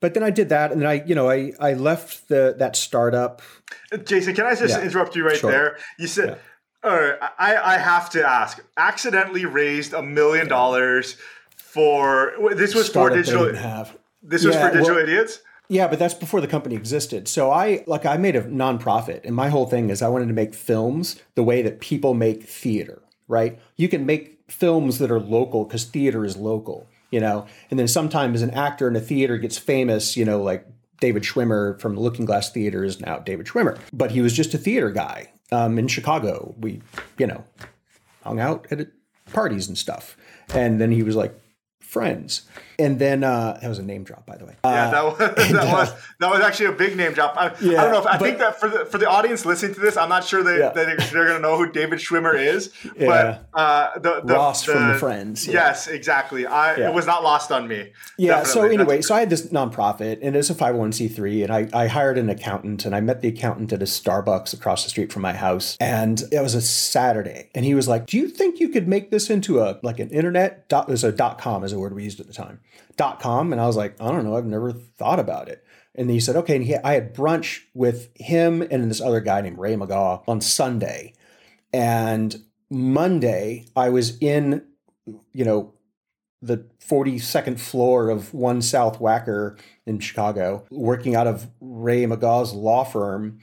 But 0.00 0.14
then 0.14 0.22
I 0.22 0.30
did 0.30 0.48
that, 0.48 0.72
and 0.72 0.80
then 0.80 0.88
I, 0.88 1.04
you 1.04 1.14
know, 1.14 1.28
I 1.28 1.52
I 1.60 1.74
left 1.74 2.28
the 2.28 2.56
that 2.58 2.74
startup. 2.74 3.42
Jason, 4.04 4.34
can 4.34 4.46
I 4.46 4.54
just 4.54 4.76
yeah. 4.76 4.82
interrupt 4.82 5.14
you 5.14 5.26
right 5.26 5.36
sure. 5.36 5.50
there? 5.50 5.78
You 5.98 6.06
said, 6.06 6.38
yeah. 6.82 6.90
all 6.90 6.96
right, 6.96 7.18
I 7.38 7.74
I 7.74 7.78
have 7.78 8.08
to 8.10 8.26
ask. 8.26 8.64
Accidentally 8.78 9.44
raised 9.44 9.92
a 9.92 10.02
million 10.02 10.48
dollars 10.48 11.16
for 11.70 12.32
this 12.56 12.74
was 12.74 12.88
for 12.88 13.10
digital. 13.10 13.54
Have. 13.54 13.96
This 14.22 14.44
was 14.44 14.56
for 14.56 14.70
digital 14.70 14.96
well, 14.96 15.04
idiots. 15.04 15.40
Yeah, 15.68 15.86
but 15.86 16.00
that's 16.00 16.14
before 16.14 16.40
the 16.40 16.48
company 16.48 16.74
existed. 16.74 17.28
So 17.28 17.52
I 17.52 17.84
like 17.86 18.04
I 18.04 18.16
made 18.16 18.34
a 18.34 18.42
nonprofit, 18.42 19.20
and 19.24 19.36
my 19.36 19.50
whole 19.50 19.66
thing 19.66 19.88
is 19.88 20.02
I 20.02 20.08
wanted 20.08 20.26
to 20.26 20.34
make 20.34 20.52
films 20.52 21.22
the 21.36 21.44
way 21.44 21.62
that 21.62 21.80
people 21.80 22.14
make 22.14 22.42
theater. 22.42 23.02
Right? 23.28 23.60
You 23.76 23.88
can 23.88 24.04
make 24.04 24.40
films 24.48 24.98
that 24.98 25.12
are 25.12 25.20
local 25.20 25.64
because 25.64 25.84
theater 25.84 26.24
is 26.24 26.36
local. 26.36 26.88
You 27.12 27.20
know, 27.20 27.46
and 27.70 27.78
then 27.78 27.88
sometimes 27.88 28.42
an 28.42 28.50
actor 28.50 28.88
in 28.88 28.96
a 28.96 29.00
theater 29.00 29.38
gets 29.38 29.56
famous. 29.56 30.16
You 30.16 30.24
know, 30.24 30.42
like 30.42 30.66
David 31.00 31.22
Schwimmer 31.22 31.80
from 31.80 31.94
the 31.94 32.00
Lookingglass 32.00 32.50
Theater 32.50 32.82
is 32.82 33.00
now 33.00 33.20
David 33.20 33.46
Schwimmer, 33.46 33.78
but 33.92 34.10
he 34.10 34.20
was 34.20 34.32
just 34.32 34.54
a 34.54 34.58
theater 34.58 34.90
guy 34.90 35.30
um, 35.52 35.78
in 35.78 35.86
Chicago. 35.86 36.52
We, 36.58 36.82
you 37.16 37.28
know, 37.28 37.44
hung 38.24 38.40
out 38.40 38.66
at 38.72 38.88
parties 39.32 39.68
and 39.68 39.78
stuff, 39.78 40.16
and 40.52 40.80
then 40.80 40.90
he 40.90 41.04
was 41.04 41.14
like 41.14 41.40
friends. 41.90 42.42
And 42.80 42.98
then 42.98 43.22
uh, 43.22 43.58
that 43.60 43.68
was 43.68 43.78
a 43.78 43.82
name 43.82 44.04
drop, 44.04 44.24
by 44.24 44.38
the 44.38 44.46
way. 44.46 44.56
Yeah, 44.64 44.90
that 44.90 45.04
was 45.04 45.18
that, 45.18 45.38
and, 45.38 45.58
uh, 45.58 45.70
was, 45.70 45.92
that 46.18 46.30
was 46.30 46.40
actually 46.40 46.66
a 46.66 46.72
big 46.72 46.96
name 46.96 47.12
drop. 47.12 47.36
I, 47.36 47.54
yeah, 47.60 47.80
I 47.80 47.84
don't 47.84 47.92
know 47.92 48.00
if 48.00 48.06
I 48.06 48.16
but, 48.16 48.24
think 48.24 48.38
that 48.38 48.58
for 48.58 48.70
the 48.70 48.86
for 48.86 48.96
the 48.96 49.06
audience 49.06 49.44
listening 49.44 49.74
to 49.74 49.80
this, 49.80 49.98
I'm 49.98 50.08
not 50.08 50.24
sure 50.24 50.42
they, 50.42 50.58
yeah. 50.58 50.70
they 50.70 50.84
they're 50.84 51.26
going 51.26 51.36
to 51.36 51.40
know 51.40 51.58
who 51.58 51.70
David 51.70 51.98
Schwimmer 51.98 52.34
is. 52.34 52.72
Yeah. 52.96 53.06
But 53.06 53.58
uh, 53.58 53.98
the, 53.98 54.22
the 54.22 54.34
Ross 54.34 54.64
the, 54.64 54.72
from 54.72 54.88
the 54.88 54.94
Friends. 54.94 55.46
Yeah. 55.46 55.54
Yes, 55.54 55.88
exactly. 55.88 56.46
I 56.46 56.74
it 56.74 56.94
was 56.94 57.06
not 57.06 57.22
lost 57.22 57.52
on 57.52 57.68
me. 57.68 57.92
Yeah. 58.16 58.38
Definitely. 58.38 58.52
So 58.52 58.62
anyway, 58.62 58.96
That's 58.96 59.08
so 59.08 59.14
I 59.14 59.20
had 59.20 59.30
this 59.30 59.46
nonprofit, 59.48 60.20
and 60.22 60.34
it's 60.34 60.48
a 60.48 60.54
501c3, 60.54 61.44
and 61.44 61.52
I 61.52 61.68
I 61.74 61.86
hired 61.86 62.16
an 62.16 62.30
accountant, 62.30 62.86
and 62.86 62.94
I 62.94 63.00
met 63.00 63.20
the 63.20 63.28
accountant 63.28 63.74
at 63.74 63.82
a 63.82 63.86
Starbucks 63.86 64.54
across 64.54 64.84
the 64.84 64.90
street 64.90 65.12
from 65.12 65.20
my 65.20 65.34
house, 65.34 65.76
and 65.80 66.22
it 66.32 66.40
was 66.40 66.54
a 66.54 66.62
Saturday, 66.62 67.50
and 67.54 67.66
he 67.66 67.74
was 67.74 67.88
like, 67.88 68.06
"Do 68.06 68.16
you 68.16 68.28
think 68.28 68.58
you 68.58 68.70
could 68.70 68.88
make 68.88 69.10
this 69.10 69.28
into 69.28 69.60
a 69.60 69.78
like 69.82 69.98
an 69.98 70.08
internet 70.10 70.66
dot? 70.68 70.86
There's 70.86 71.04
a 71.04 71.12
dot 71.12 71.38
com 71.38 71.62
is 71.62 71.72
a 71.72 71.78
word 71.78 71.94
we 71.94 72.04
used 72.04 72.20
at 72.20 72.26
the 72.26 72.32
time." 72.32 72.60
Dot 72.96 73.20
com. 73.20 73.52
And 73.52 73.60
I 73.60 73.66
was 73.66 73.76
like, 73.76 74.00
I 74.00 74.10
don't 74.10 74.24
know, 74.24 74.36
I've 74.36 74.46
never 74.46 74.72
thought 74.72 75.18
about 75.18 75.48
it. 75.48 75.64
And 75.94 76.08
then 76.08 76.14
he 76.14 76.20
said, 76.20 76.36
okay. 76.36 76.56
And 76.56 76.64
he, 76.64 76.76
I 76.76 76.94
had 76.94 77.14
brunch 77.14 77.62
with 77.74 78.10
him 78.16 78.62
and 78.62 78.90
this 78.90 79.00
other 79.00 79.20
guy 79.20 79.40
named 79.40 79.58
Ray 79.58 79.74
McGaw 79.74 80.22
on 80.28 80.40
Sunday. 80.40 81.14
And 81.72 82.44
Monday, 82.70 83.66
I 83.74 83.88
was 83.88 84.16
in, 84.18 84.64
you 85.32 85.44
know, 85.44 85.74
the 86.42 86.64
42nd 86.88 87.58
floor 87.58 88.08
of 88.08 88.32
One 88.32 88.62
South 88.62 88.98
Wacker 88.98 89.58
in 89.84 89.98
Chicago, 89.98 90.64
working 90.70 91.14
out 91.14 91.26
of 91.26 91.48
Ray 91.60 92.04
McGaw's 92.04 92.52
law 92.52 92.84
firm. 92.84 93.40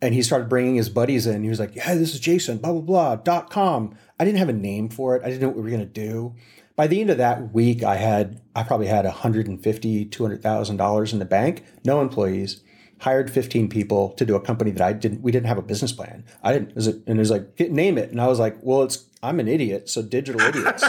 And 0.00 0.14
he 0.14 0.22
started 0.22 0.48
bringing 0.48 0.76
his 0.76 0.88
buddies 0.88 1.26
in. 1.26 1.42
He 1.42 1.48
was 1.48 1.58
like, 1.58 1.74
yeah, 1.74 1.94
this 1.94 2.14
is 2.14 2.20
Jason, 2.20 2.58
blah, 2.58 2.72
blah, 2.72 2.80
blah, 2.82 3.16
dot 3.16 3.50
com. 3.50 3.96
I 4.20 4.24
didn't 4.24 4.38
have 4.38 4.48
a 4.48 4.52
name 4.52 4.88
for 4.88 5.16
it. 5.16 5.22
I 5.24 5.30
didn't 5.30 5.40
know 5.40 5.48
what 5.48 5.56
we 5.56 5.62
were 5.62 5.70
going 5.70 5.80
to 5.80 5.86
do 5.86 6.36
by 6.78 6.86
the 6.86 7.00
end 7.00 7.10
of 7.10 7.18
that 7.18 7.52
week, 7.52 7.82
I 7.82 7.96
had 7.96 8.40
I 8.54 8.62
probably 8.62 8.86
had 8.86 9.04
150, 9.04 10.04
200,000 10.04 10.76
dollars 10.76 11.12
in 11.12 11.18
the 11.18 11.24
bank, 11.24 11.64
no 11.84 12.00
employees, 12.00 12.60
hired 13.00 13.32
15 13.32 13.68
people 13.68 14.10
to 14.10 14.24
do 14.24 14.36
a 14.36 14.40
company 14.40 14.70
that 14.70 14.80
I 14.80 14.92
didn't 14.92 15.20
we 15.20 15.32
didn't 15.32 15.48
have 15.48 15.58
a 15.58 15.62
business 15.62 15.90
plan. 15.90 16.24
I 16.40 16.52
didn't 16.52 16.76
is 16.76 16.86
it 16.86 17.02
and 17.08 17.18
it 17.18 17.18
was 17.18 17.32
like 17.32 17.58
name 17.58 17.98
it 17.98 18.12
and 18.12 18.20
I 18.20 18.28
was 18.28 18.38
like, 18.38 18.56
well, 18.62 18.84
it's 18.84 19.06
I'm 19.24 19.40
an 19.40 19.48
idiot, 19.48 19.90
so 19.90 20.02
digital 20.02 20.40
idiots. 20.40 20.84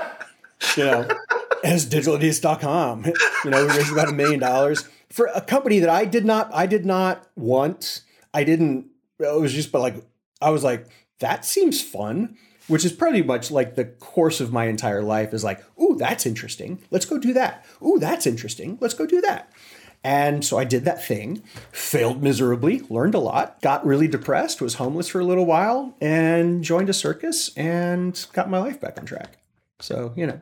you 0.76 0.84
know, 0.84 1.08
as 1.64 1.90
digitalidiots.com. 1.90 3.06
You 3.44 3.50
know, 3.50 3.66
we 3.66 3.72
raised 3.72 3.92
about 3.92 4.08
a 4.08 4.12
million 4.12 4.38
dollars 4.38 4.88
for 5.10 5.26
a 5.34 5.40
company 5.40 5.80
that 5.80 5.90
I 5.90 6.04
did 6.04 6.24
not 6.24 6.48
I 6.54 6.66
did 6.66 6.86
not 6.86 7.26
want. 7.34 8.02
I 8.32 8.44
didn't 8.44 8.86
it 9.18 9.40
was 9.40 9.52
just 9.52 9.72
but 9.72 9.80
like 9.80 9.96
I 10.40 10.50
was 10.50 10.62
like 10.62 10.86
that 11.18 11.44
seems 11.44 11.82
fun 11.82 12.36
which 12.68 12.84
is 12.84 12.92
pretty 12.92 13.22
much 13.22 13.50
like 13.50 13.74
the 13.74 13.84
course 13.84 14.40
of 14.40 14.52
my 14.52 14.66
entire 14.66 15.02
life 15.02 15.34
is 15.34 15.44
like, 15.44 15.62
ooh, 15.80 15.96
that's 15.98 16.26
interesting. 16.26 16.82
Let's 16.90 17.04
go 17.04 17.18
do 17.18 17.32
that. 17.34 17.64
Ooh, 17.82 17.98
that's 17.98 18.26
interesting. 18.26 18.78
Let's 18.80 18.94
go 18.94 19.06
do 19.06 19.20
that. 19.20 19.52
And 20.02 20.44
so 20.44 20.58
I 20.58 20.64
did 20.64 20.84
that 20.84 21.02
thing, 21.02 21.42
failed 21.72 22.22
miserably, 22.22 22.82
learned 22.90 23.14
a 23.14 23.18
lot, 23.18 23.62
got 23.62 23.86
really 23.86 24.06
depressed, 24.06 24.60
was 24.60 24.74
homeless 24.74 25.08
for 25.08 25.20
a 25.20 25.24
little 25.24 25.46
while, 25.46 25.96
and 25.98 26.62
joined 26.62 26.90
a 26.90 26.92
circus 26.92 27.50
and 27.56 28.26
got 28.34 28.50
my 28.50 28.58
life 28.58 28.78
back 28.78 28.98
on 28.98 29.06
track. 29.06 29.38
So, 29.80 30.12
you 30.14 30.26
know, 30.26 30.40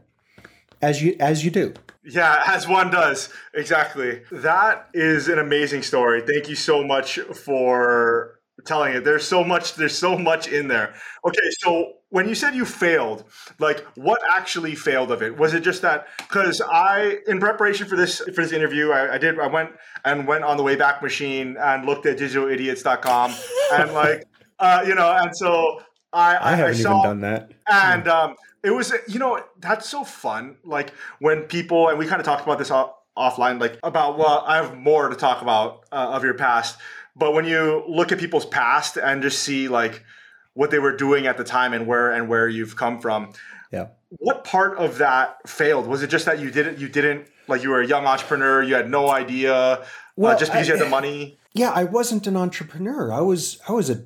as 0.83 1.01
you 1.01 1.17
as 1.21 1.45
you 1.45 1.53
do. 1.53 1.75
Yeah, 2.05 2.43
as 2.47 2.67
one 2.67 2.91
does. 2.91 3.29
Exactly. 3.55 4.23
That 4.33 4.89
is 4.93 5.29
an 5.29 5.39
amazing 5.39 5.83
story. 5.83 6.23
Thank 6.23 6.49
you 6.49 6.57
so 6.57 6.83
much 6.83 7.21
for 7.21 8.41
telling 8.67 8.95
it. 8.95 9.05
There's 9.05 9.27
so 9.27 9.45
much 9.45 9.77
there's 9.77 9.97
so 9.97 10.19
much 10.19 10.49
in 10.49 10.67
there. 10.67 10.95
Okay, 11.25 11.51
so 11.61 11.93
when 12.13 12.29
you 12.29 12.35
said 12.35 12.55
you 12.55 12.67
failed, 12.67 13.25
like 13.59 13.81
what 13.95 14.21
actually 14.31 14.75
failed 14.75 15.11
of 15.11 15.23
it? 15.23 15.39
Was 15.39 15.55
it 15.55 15.63
just 15.63 15.81
that 15.81 16.09
because 16.19 16.61
I, 16.61 17.17
in 17.27 17.41
preparation 17.41 17.87
for 17.87 17.97
this 17.97 18.19
for 18.19 18.43
this 18.43 18.53
interview, 18.53 18.91
I, 18.91 19.15
I, 19.15 19.19
did 19.19 19.41
I 19.41 19.47
went 19.47 19.71
and 20.05 20.29
went 20.29 20.45
on 20.45 20.59
the 20.59 20.63
Wayback 20.63 21.01
Machine 21.01 21.57
and 21.59 21.87
looked 21.87 22.05
at 22.05 22.19
digitalidiots.com 22.19 23.35
and 23.73 23.95
like 23.95 24.25
uh, 24.59 24.85
you 24.87 24.95
know, 24.95 25.11
and 25.11 25.35
so 25.35 25.81
I 26.13 26.37
I, 26.37 26.53
I 26.53 26.55
haven't 26.57 26.75
I 26.75 26.79
saw, 26.79 26.99
even 26.99 27.03
done 27.03 27.21
that. 27.23 27.51
And 27.67 28.07
um, 28.07 28.37
it 28.63 28.71
was 28.71 28.93
you 29.09 29.19
know 29.19 29.43
that's 29.59 29.89
so 29.89 30.05
fun. 30.05 30.59
Like 30.65 30.93
when 31.19 31.45
people 31.45 31.89
and 31.89 31.99
we 31.99 32.07
kind 32.07 32.21
of 32.21 32.27
talked 32.27 32.43
about 32.43 32.59
this 32.59 32.71
off, 32.71 32.93
offline, 33.17 33.59
like 33.59 33.79
about 33.83 34.19
well, 34.19 34.45
I 34.47 34.57
have 34.57 34.77
more 34.77 35.09
to 35.09 35.17
talk 35.17 35.41
about 35.41 35.87
uh, 35.91 36.11
of 36.13 36.25
your 36.25 36.35
past, 36.35 36.77
but 37.17 37.33
when 37.33 37.47
you 37.47 37.85
look 37.89 38.13
at 38.13 38.19
people's 38.19 38.45
past 38.45 38.99
and 38.99 39.23
just 39.23 39.39
see 39.39 39.69
like 39.69 40.05
what 40.55 40.71
they 40.71 40.79
were 40.79 40.97
doing 40.97 41.27
at 41.27 41.37
the 41.37 41.45
time 41.45 41.73
and 41.73 41.87
where 41.87 42.13
and 42.13 42.29
where 42.29 42.49
you've 42.49 42.77
come 42.77 43.01
from. 43.01 43.33
Yeah. 43.71 43.89
What 44.11 44.45
part 44.45 44.77
of 44.77 44.99
that 44.99 45.49
failed? 45.49 45.87
Was 45.87 46.03
it 46.03 46.09
just 46.09 46.27
that 46.27 46.39
you 46.39 46.51
didn't 46.51 46.79
you 46.79 46.89
didn't 46.89 47.27
like 47.49 47.63
you 47.63 47.71
were 47.71 47.81
a 47.81 47.87
young 47.87 48.07
entrepreneur, 48.07 48.63
you 48.63 48.75
had 48.75 48.91
no 48.91 49.11
idea 49.11 49.55
uh, 49.55 49.85
well, 50.17 50.37
uh, 50.37 50.39
just 50.39 50.53
because 50.53 50.69
I, 50.69 50.73
you 50.73 50.79
had 50.79 50.87
the 50.87 50.91
money? 50.91 51.39
Yeah, 51.55 51.71
I 51.71 51.85
wasn't 51.85 52.27
an 52.27 52.37
entrepreneur. 52.37 53.13
I 53.13 53.21
was 53.21 53.61
I 53.69 53.73
was 53.73 53.91
a 53.91 54.05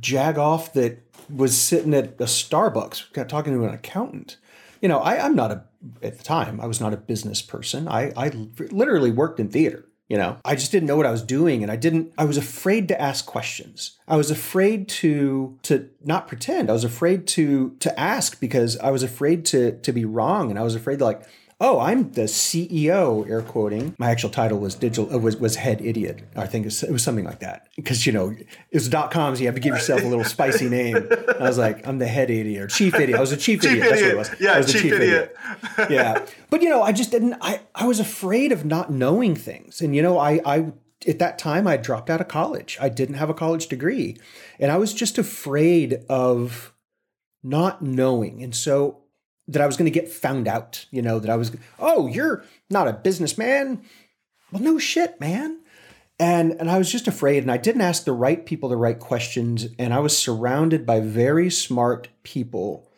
jag 0.00 0.38
off 0.38 0.72
that 0.74 1.00
was 1.34 1.58
sitting 1.58 1.94
at 1.94 2.20
a 2.20 2.24
Starbucks 2.24 3.28
talking 3.28 3.52
to 3.54 3.64
an 3.64 3.74
accountant. 3.74 4.36
You 4.80 4.88
know, 4.88 4.98
I, 4.98 5.24
I'm 5.24 5.34
not 5.34 5.50
a 5.50 5.64
at 6.02 6.18
the 6.18 6.24
time 6.24 6.60
I 6.60 6.66
was 6.66 6.80
not 6.80 6.92
a 6.92 6.96
business 6.96 7.42
person. 7.42 7.88
I, 7.88 8.12
I 8.16 8.30
literally 8.70 9.10
worked 9.10 9.40
in 9.40 9.48
theater. 9.48 9.86
You 10.08 10.16
know? 10.16 10.38
I 10.44 10.54
just 10.54 10.72
didn't 10.72 10.86
know 10.86 10.96
what 10.96 11.06
i 11.06 11.10
was 11.10 11.22
doing 11.22 11.62
and 11.62 11.70
i 11.70 11.76
didn't 11.76 12.12
i 12.18 12.24
was 12.24 12.36
afraid 12.36 12.88
to 12.88 13.00
ask 13.00 13.26
questions. 13.26 13.98
I 14.06 14.16
was 14.16 14.30
afraid 14.30 14.88
to 15.00 15.58
to 15.62 15.88
not 16.04 16.28
pretend. 16.28 16.70
I 16.70 16.72
was 16.72 16.84
afraid 16.84 17.26
to 17.28 17.76
to 17.80 18.00
ask 18.00 18.40
because 18.40 18.76
i 18.78 18.90
was 18.90 19.02
afraid 19.02 19.44
to 19.46 19.78
to 19.80 19.92
be 19.92 20.04
wrong 20.04 20.50
and 20.50 20.58
i 20.58 20.62
was 20.62 20.74
afraid 20.74 20.98
to 20.98 21.04
like 21.04 21.22
oh, 21.60 21.78
I'm 21.80 22.12
the 22.12 22.22
CEO, 22.22 23.28
air 23.28 23.42
quoting. 23.42 23.94
My 23.98 24.10
actual 24.10 24.30
title 24.30 24.58
was 24.58 24.74
digital 24.74 25.12
uh, 25.14 25.18
was, 25.18 25.36
was 25.36 25.56
head 25.56 25.80
idiot. 25.80 26.22
I 26.36 26.46
think 26.46 26.66
it 26.66 26.90
was 26.90 27.02
something 27.02 27.24
like 27.24 27.40
that. 27.40 27.68
Because, 27.76 28.06
you 28.06 28.12
know, 28.12 28.30
it 28.30 28.46
was 28.72 28.88
dot 28.88 29.10
coms, 29.10 29.40
you 29.40 29.46
have 29.46 29.54
to 29.54 29.60
give 29.60 29.74
yourself 29.74 30.02
a 30.02 30.06
little 30.06 30.24
spicy 30.24 30.68
name. 30.68 30.96
I 31.40 31.42
was 31.42 31.58
like, 31.58 31.86
I'm 31.86 31.98
the 31.98 32.06
head 32.06 32.30
idiot 32.30 32.62
or 32.62 32.66
chief 32.66 32.94
idiot. 32.94 33.18
I 33.18 33.20
was 33.20 33.32
a 33.32 33.36
chief, 33.36 33.62
chief 33.62 33.72
idiot. 33.72 33.86
idiot. 33.86 33.90
That's 33.90 34.02
what 34.02 34.10
it 34.10 34.16
was. 34.16 34.40
Yeah, 34.40 34.52
I 34.52 34.58
was 34.58 34.72
chief, 34.72 34.82
chief 34.82 34.92
idiot. 34.92 35.36
idiot. 35.78 35.90
yeah. 35.90 36.26
But, 36.50 36.62
you 36.62 36.68
know, 36.68 36.82
I 36.82 36.92
just 36.92 37.10
didn't, 37.10 37.36
I, 37.40 37.60
I 37.74 37.86
was 37.86 38.00
afraid 38.00 38.52
of 38.52 38.64
not 38.64 38.90
knowing 38.90 39.34
things. 39.36 39.80
And, 39.80 39.94
you 39.94 40.02
know, 40.02 40.18
I, 40.18 40.40
I, 40.44 40.72
at 41.06 41.18
that 41.18 41.38
time, 41.38 41.66
I 41.66 41.76
dropped 41.76 42.10
out 42.10 42.20
of 42.20 42.28
college. 42.28 42.78
I 42.80 42.88
didn't 42.88 43.16
have 43.16 43.30
a 43.30 43.34
college 43.34 43.68
degree. 43.68 44.16
And 44.58 44.70
I 44.70 44.76
was 44.76 44.94
just 44.94 45.18
afraid 45.18 46.04
of 46.08 46.72
not 47.42 47.82
knowing. 47.82 48.42
And 48.42 48.54
so 48.54 49.03
that 49.48 49.62
I 49.62 49.66
was 49.66 49.76
going 49.76 49.90
to 49.90 50.00
get 50.00 50.08
found 50.08 50.48
out, 50.48 50.86
you 50.90 51.02
know, 51.02 51.18
that 51.18 51.30
I 51.30 51.36
was, 51.36 51.52
oh, 51.78 52.06
you're 52.06 52.44
not 52.70 52.88
a 52.88 52.92
businessman. 52.92 53.82
Well, 54.50 54.62
no 54.62 54.78
shit, 54.78 55.20
man. 55.20 55.60
And 56.18 56.52
and 56.60 56.70
I 56.70 56.78
was 56.78 56.92
just 56.92 57.08
afraid 57.08 57.42
and 57.42 57.50
I 57.50 57.56
didn't 57.56 57.80
ask 57.80 58.04
the 58.04 58.12
right 58.12 58.46
people 58.46 58.68
the 58.68 58.76
right 58.76 58.98
questions 58.98 59.66
and 59.80 59.92
I 59.92 59.98
was 59.98 60.16
surrounded 60.16 60.86
by 60.86 61.00
very 61.00 61.50
smart 61.50 62.08
people, 62.22 62.88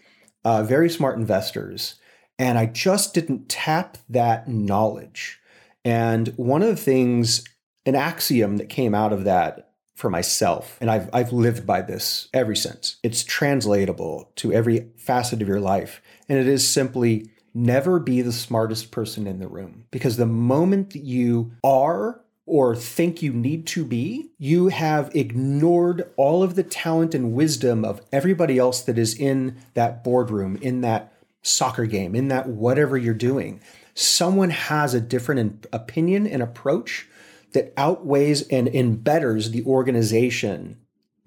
uh, 0.45 0.63
very 0.63 0.91
smart 0.91 1.17
investors, 1.17 1.95
and 2.39 2.59
I 2.59 2.67
just 2.67 3.15
didn't 3.15 3.49
tap 3.49 3.97
that 4.11 4.49
knowledge. 4.49 5.41
And 5.83 6.29
one 6.37 6.63
of 6.63 6.69
the 6.69 6.77
things, 6.77 7.43
an 7.87 7.95
axiom 7.95 8.59
that 8.59 8.69
came 8.69 8.95
out 8.95 9.15
of 9.15 9.25
that 9.25 9.71
for 9.95 10.11
myself, 10.11 10.77
and 10.83 10.91
I've 10.91 11.09
I've 11.15 11.33
lived 11.33 11.67
by 11.67 11.81
this 11.81 12.29
ever 12.35 12.55
since. 12.55 12.97
It's 13.03 13.25
translatable 13.25 14.31
to 14.37 14.53
every 14.53 14.89
facet 14.99 15.41
of 15.41 15.49
your 15.49 15.61
life 15.61 16.03
and 16.29 16.39
it 16.39 16.47
is 16.47 16.67
simply 16.67 17.31
never 17.55 17.99
be 17.99 18.21
the 18.21 18.33
smartest 18.33 18.91
person 18.91 19.27
in 19.27 19.39
the 19.39 19.49
room. 19.49 19.85
Because 19.91 20.17
the 20.17 20.27
moment 20.27 20.93
that 20.93 21.05
you 21.05 21.53
are 21.65 22.21
or 22.45 22.77
think 22.77 23.23
you 23.23 23.33
need 23.33 23.67
to 23.67 23.85
be, 23.85 24.31
you 24.39 24.69
have 24.69 25.15
ignored 25.17 26.09
all 26.17 26.43
of 26.43 26.55
the 26.55 26.63
talent 26.63 27.15
and 27.15 27.33
wisdom 27.33 27.85
of 27.85 28.01
everybody 28.13 28.59
else 28.59 28.83
that 28.83 28.99
is 28.99 29.19
in 29.19 29.57
that 29.75 30.05
boardroom, 30.05 30.57
in 30.63 30.81
that 30.83 31.13
soccer 31.43 31.87
game, 31.87 32.15
in 32.15 32.29
that 32.29 32.49
whatever 32.49 32.97
you're 32.97 33.15
doing. 33.15 33.61
Someone 33.95 34.51
has 34.51 34.95
a 34.95 35.01
different 35.01 35.67
opinion 35.73 36.27
and 36.27 36.43
approach 36.43 37.09
that 37.53 37.73
outweighs 37.77 38.43
and 38.49 38.69
embetters 38.69 39.51
the 39.51 39.65
organization 39.65 40.77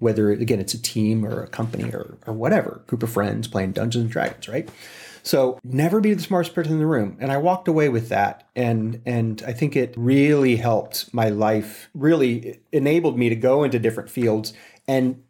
whether 0.00 0.30
again 0.30 0.60
it's 0.60 0.74
a 0.74 0.82
team 0.82 1.24
or 1.24 1.42
a 1.42 1.48
company 1.48 1.90
or, 1.92 2.18
or 2.26 2.34
whatever 2.34 2.82
group 2.86 3.02
of 3.02 3.10
friends 3.10 3.48
playing 3.48 3.72
dungeons 3.72 4.02
and 4.02 4.10
dragons 4.10 4.48
right? 4.48 4.68
So 5.22 5.60
never 5.62 6.00
be 6.00 6.14
the 6.14 6.22
smartest 6.22 6.54
person 6.54 6.72
in 6.72 6.78
the 6.78 6.86
room. 6.86 7.18
And 7.20 7.30
i 7.30 7.36
walked 7.36 7.68
away 7.68 7.88
with 7.88 8.08
that. 8.08 8.48
And 8.56 9.00
and 9.06 9.42
i 9.46 9.52
think 9.52 9.76
it 9.76 9.94
really 9.96 10.56
helped 10.56 11.12
my 11.14 11.28
life 11.28 11.88
really 11.94 12.60
enabled 12.72 13.18
me 13.18 13.28
to 13.28 13.36
go 13.36 13.62
into 13.62 13.78
different 13.78 14.10
fields 14.10 14.52
and 14.88 15.22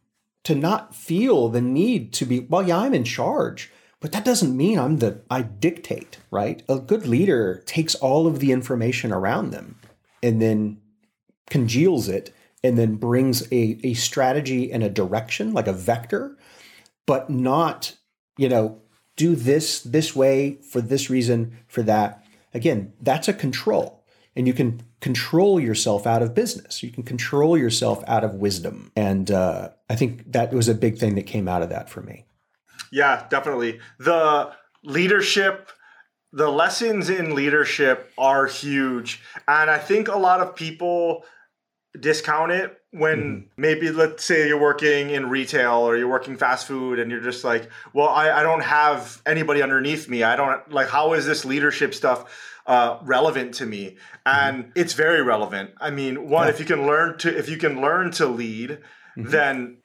to 0.44 0.54
not 0.54 0.94
feel 0.94 1.48
the 1.48 1.60
need 1.60 2.14
to 2.14 2.24
be 2.24 2.40
well 2.40 2.66
yeah 2.66 2.78
i'm 2.78 2.94
in 2.94 3.04
charge 3.04 3.70
but 4.00 4.10
that 4.12 4.24
doesn't 4.24 4.56
mean 4.56 4.78
i'm 4.78 4.96
the 4.96 5.20
i 5.28 5.42
dictate 5.42 6.18
right? 6.30 6.62
A 6.68 6.78
good 6.78 7.06
leader 7.06 7.62
takes 7.66 7.94
all 7.96 8.26
of 8.26 8.38
the 8.38 8.52
information 8.52 9.12
around 9.12 9.50
them 9.50 9.78
and 10.22 10.40
then 10.40 10.80
congeals 11.48 12.08
it 12.08 12.32
and 12.62 12.78
then 12.78 12.96
brings 12.96 13.42
a, 13.52 13.78
a 13.82 13.94
strategy 13.94 14.72
and 14.72 14.82
a 14.82 14.90
direction, 14.90 15.52
like 15.52 15.66
a 15.66 15.72
vector, 15.72 16.36
but 17.06 17.30
not, 17.30 17.96
you 18.36 18.48
know, 18.48 18.80
do 19.16 19.34
this 19.34 19.80
this 19.80 20.14
way 20.14 20.58
for 20.70 20.80
this 20.80 21.10
reason, 21.10 21.58
for 21.68 21.82
that. 21.82 22.24
Again, 22.52 22.92
that's 23.00 23.28
a 23.28 23.32
control. 23.32 24.04
And 24.36 24.46
you 24.46 24.52
can 24.52 24.82
control 25.00 25.58
yourself 25.58 26.06
out 26.06 26.22
of 26.22 26.34
business. 26.34 26.82
You 26.82 26.90
can 26.90 27.02
control 27.02 27.58
yourself 27.58 28.04
out 28.06 28.24
of 28.24 28.34
wisdom. 28.34 28.92
And 28.94 29.30
uh, 29.30 29.70
I 29.88 29.96
think 29.96 30.32
that 30.32 30.52
was 30.52 30.68
a 30.68 30.74
big 30.74 30.98
thing 30.98 31.14
that 31.16 31.26
came 31.26 31.48
out 31.48 31.62
of 31.62 31.70
that 31.70 31.90
for 31.90 32.02
me. 32.02 32.24
Yeah, 32.92 33.26
definitely. 33.28 33.80
The 33.98 34.52
leadership 34.84 35.70
the 36.32 36.48
lessons 36.48 37.10
in 37.10 37.34
leadership 37.34 38.12
are 38.16 38.46
huge. 38.46 39.20
And 39.48 39.70
I 39.70 39.78
think 39.78 40.08
a 40.08 40.18
lot 40.18 40.40
of 40.40 40.54
people 40.54 41.24
discount 41.98 42.52
it 42.52 42.80
when 42.92 43.18
mm-hmm. 43.18 43.46
maybe 43.56 43.90
let's 43.90 44.24
say 44.24 44.46
you're 44.46 44.60
working 44.60 45.10
in 45.10 45.28
retail 45.28 45.78
or 45.78 45.96
you're 45.96 46.08
working 46.08 46.36
fast 46.36 46.66
food 46.66 46.98
and 46.98 47.10
you're 47.10 47.20
just 47.20 47.42
like 47.42 47.68
well 47.92 48.08
I, 48.08 48.30
I 48.30 48.42
don't 48.42 48.62
have 48.62 49.20
anybody 49.26 49.60
underneath 49.60 50.08
me 50.08 50.22
i 50.22 50.36
don't 50.36 50.70
like 50.70 50.88
how 50.88 51.14
is 51.14 51.26
this 51.26 51.44
leadership 51.44 51.94
stuff 51.94 52.58
uh, 52.66 52.98
relevant 53.02 53.54
to 53.54 53.66
me 53.66 53.96
and 54.24 54.64
mm-hmm. 54.64 54.70
it's 54.76 54.92
very 54.92 55.22
relevant 55.22 55.70
i 55.80 55.90
mean 55.90 56.28
one 56.28 56.46
yeah. 56.46 56.52
if 56.52 56.60
you 56.60 56.66
can 56.66 56.86
learn 56.86 57.18
to 57.18 57.36
if 57.36 57.48
you 57.48 57.56
can 57.56 57.80
learn 57.80 58.12
to 58.12 58.26
lead 58.26 58.78
mm-hmm. 59.16 59.28
then 59.30 59.78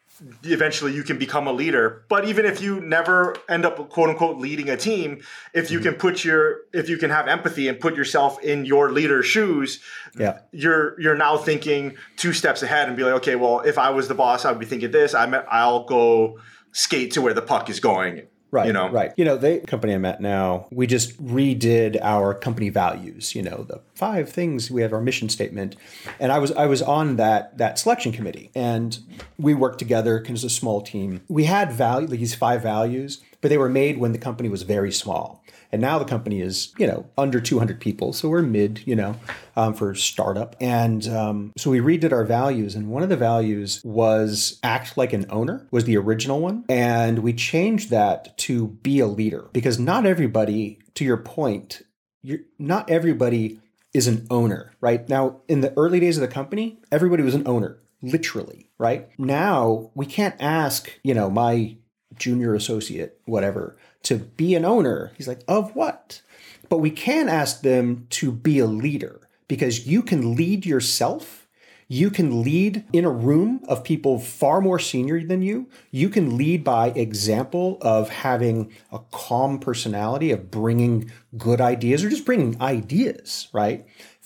eventually 0.43 0.93
you 0.93 1.03
can 1.03 1.17
become 1.17 1.47
a 1.47 1.51
leader. 1.51 2.05
But 2.07 2.25
even 2.25 2.45
if 2.45 2.61
you 2.61 2.79
never 2.79 3.35
end 3.49 3.65
up 3.65 3.89
quote 3.89 4.09
unquote 4.09 4.37
leading 4.37 4.69
a 4.69 4.77
team 4.77 5.21
if 5.53 5.69
you 5.69 5.79
mm-hmm. 5.79 5.89
can 5.89 5.97
put 5.97 6.23
your 6.23 6.61
if 6.73 6.89
you 6.89 6.97
can 6.97 7.09
have 7.09 7.27
empathy 7.27 7.67
and 7.67 7.79
put 7.79 7.95
yourself 7.95 8.41
in 8.41 8.65
your 8.65 8.91
leader's 8.91 9.25
shoes 9.25 9.81
yeah. 10.17 10.39
you're 10.51 10.99
you're 10.99 11.15
now 11.15 11.37
thinking 11.37 11.95
two 12.15 12.33
steps 12.33 12.63
ahead 12.63 12.87
and 12.87 12.97
be 12.97 13.03
like 13.03 13.13
okay 13.13 13.35
well 13.35 13.59
if 13.61 13.77
i 13.77 13.89
was 13.89 14.07
the 14.07 14.15
boss 14.15 14.45
i 14.45 14.51
would 14.51 14.59
be 14.59 14.65
thinking 14.65 14.91
this. 14.91 15.13
I'm 15.13 15.35
i'll 15.49 15.85
go 15.85 16.39
skate 16.71 17.11
to 17.11 17.21
where 17.21 17.33
the 17.33 17.41
puck 17.41 17.69
is 17.69 17.79
going 17.79 18.27
Right. 18.55 18.67
You 18.67 18.73
know, 18.73 18.89
right. 18.89 19.11
You 19.17 19.25
know, 19.25 19.35
the 19.35 19.59
company 19.67 19.91
I'm 19.91 20.05
at 20.05 20.21
now, 20.21 20.67
we 20.71 20.87
just 20.87 21.21
redid 21.21 21.99
our 22.01 22.33
company 22.33 22.69
values. 22.69 23.35
You 23.35 23.41
know, 23.41 23.65
the 23.67 23.81
five 23.95 24.29
things 24.29 24.71
we 24.71 24.81
have 24.81 24.93
our 24.93 25.01
mission 25.01 25.27
statement, 25.27 25.75
and 26.21 26.31
I 26.31 26.39
was 26.39 26.53
I 26.53 26.65
was 26.65 26.81
on 26.81 27.17
that 27.17 27.57
that 27.57 27.77
selection 27.77 28.13
committee, 28.13 28.51
and 28.55 28.97
we 29.37 29.53
worked 29.53 29.79
together 29.79 30.19
because 30.19 30.45
it's 30.45 30.53
a 30.53 30.57
small 30.57 30.81
team. 30.81 31.21
We 31.27 31.43
had 31.43 31.73
value 31.73 32.07
these 32.07 32.33
five 32.33 32.63
values, 32.63 33.21
but 33.41 33.49
they 33.49 33.57
were 33.57 33.67
made 33.67 33.97
when 33.97 34.13
the 34.13 34.19
company 34.19 34.47
was 34.47 34.63
very 34.63 34.93
small. 34.93 35.43
And 35.71 35.81
now 35.81 35.99
the 35.99 36.05
company 36.05 36.41
is, 36.41 36.73
you 36.77 36.87
know, 36.87 37.05
under 37.17 37.39
200 37.39 37.79
people. 37.79 38.13
So 38.13 38.29
we're 38.29 38.41
mid, 38.41 38.81
you 38.85 38.95
know, 38.95 39.15
um, 39.55 39.73
for 39.73 39.95
startup. 39.95 40.55
And 40.59 41.07
um, 41.07 41.53
so 41.57 41.71
we 41.71 41.79
redid 41.79 42.11
our 42.11 42.25
values. 42.25 42.75
And 42.75 42.89
one 42.89 43.03
of 43.03 43.09
the 43.09 43.17
values 43.17 43.81
was 43.83 44.59
act 44.63 44.97
like 44.97 45.13
an 45.13 45.25
owner, 45.29 45.67
was 45.71 45.85
the 45.85 45.97
original 45.97 46.39
one. 46.39 46.65
And 46.69 47.19
we 47.19 47.33
changed 47.33 47.89
that 47.89 48.37
to 48.39 48.67
be 48.67 48.99
a 48.99 49.07
leader 49.07 49.49
because 49.53 49.79
not 49.79 50.05
everybody, 50.05 50.79
to 50.95 51.03
your 51.03 51.17
point, 51.17 51.81
you're, 52.21 52.39
not 52.57 52.89
everybody 52.89 53.59
is 53.93 54.07
an 54.07 54.27
owner, 54.29 54.73
right? 54.81 55.07
Now, 55.07 55.41
in 55.47 55.61
the 55.61 55.73
early 55.77 55.99
days 55.99 56.17
of 56.17 56.21
the 56.21 56.27
company, 56.27 56.79
everybody 56.91 57.23
was 57.23 57.35
an 57.35 57.47
owner, 57.47 57.77
literally, 58.01 58.69
right? 58.77 59.07
Now 59.17 59.91
we 59.95 60.05
can't 60.05 60.35
ask, 60.39 60.99
you 61.01 61.13
know, 61.13 61.29
my 61.29 61.77
junior 62.17 62.53
associate, 62.55 63.19
whatever, 63.25 63.77
to 64.05 64.17
be 64.17 64.55
an 64.55 64.65
owner. 64.65 65.11
He's 65.17 65.27
like, 65.27 65.41
of 65.47 65.75
what? 65.75 66.21
But 66.69 66.77
we 66.77 66.89
can 66.89 67.29
ask 67.29 67.61
them 67.61 68.07
to 68.11 68.31
be 68.31 68.59
a 68.59 68.65
leader 68.65 69.21
because 69.47 69.85
you 69.85 70.01
can 70.01 70.35
lead 70.35 70.65
yourself. 70.65 71.47
You 71.87 72.09
can 72.09 72.41
lead 72.41 72.83
in 72.93 73.05
a 73.05 73.11
room 73.11 73.61
of 73.67 73.83
people 73.83 74.17
far 74.17 74.59
more 74.59 74.79
senior 74.79 75.23
than 75.23 75.43
you. 75.43 75.69
You 75.91 76.09
can 76.09 76.35
lead 76.35 76.63
by 76.63 76.87
example 76.89 77.77
of 77.81 78.09
having 78.09 78.71
a 78.91 78.99
calm 79.11 79.59
personality, 79.59 80.31
of 80.31 80.49
bringing 80.49 81.11
good 81.37 81.61
ideas 81.61 82.03
or 82.03 82.09
just 82.09 82.25
bringing 82.25 82.59
ideas, 82.59 83.49
right? 83.53 83.85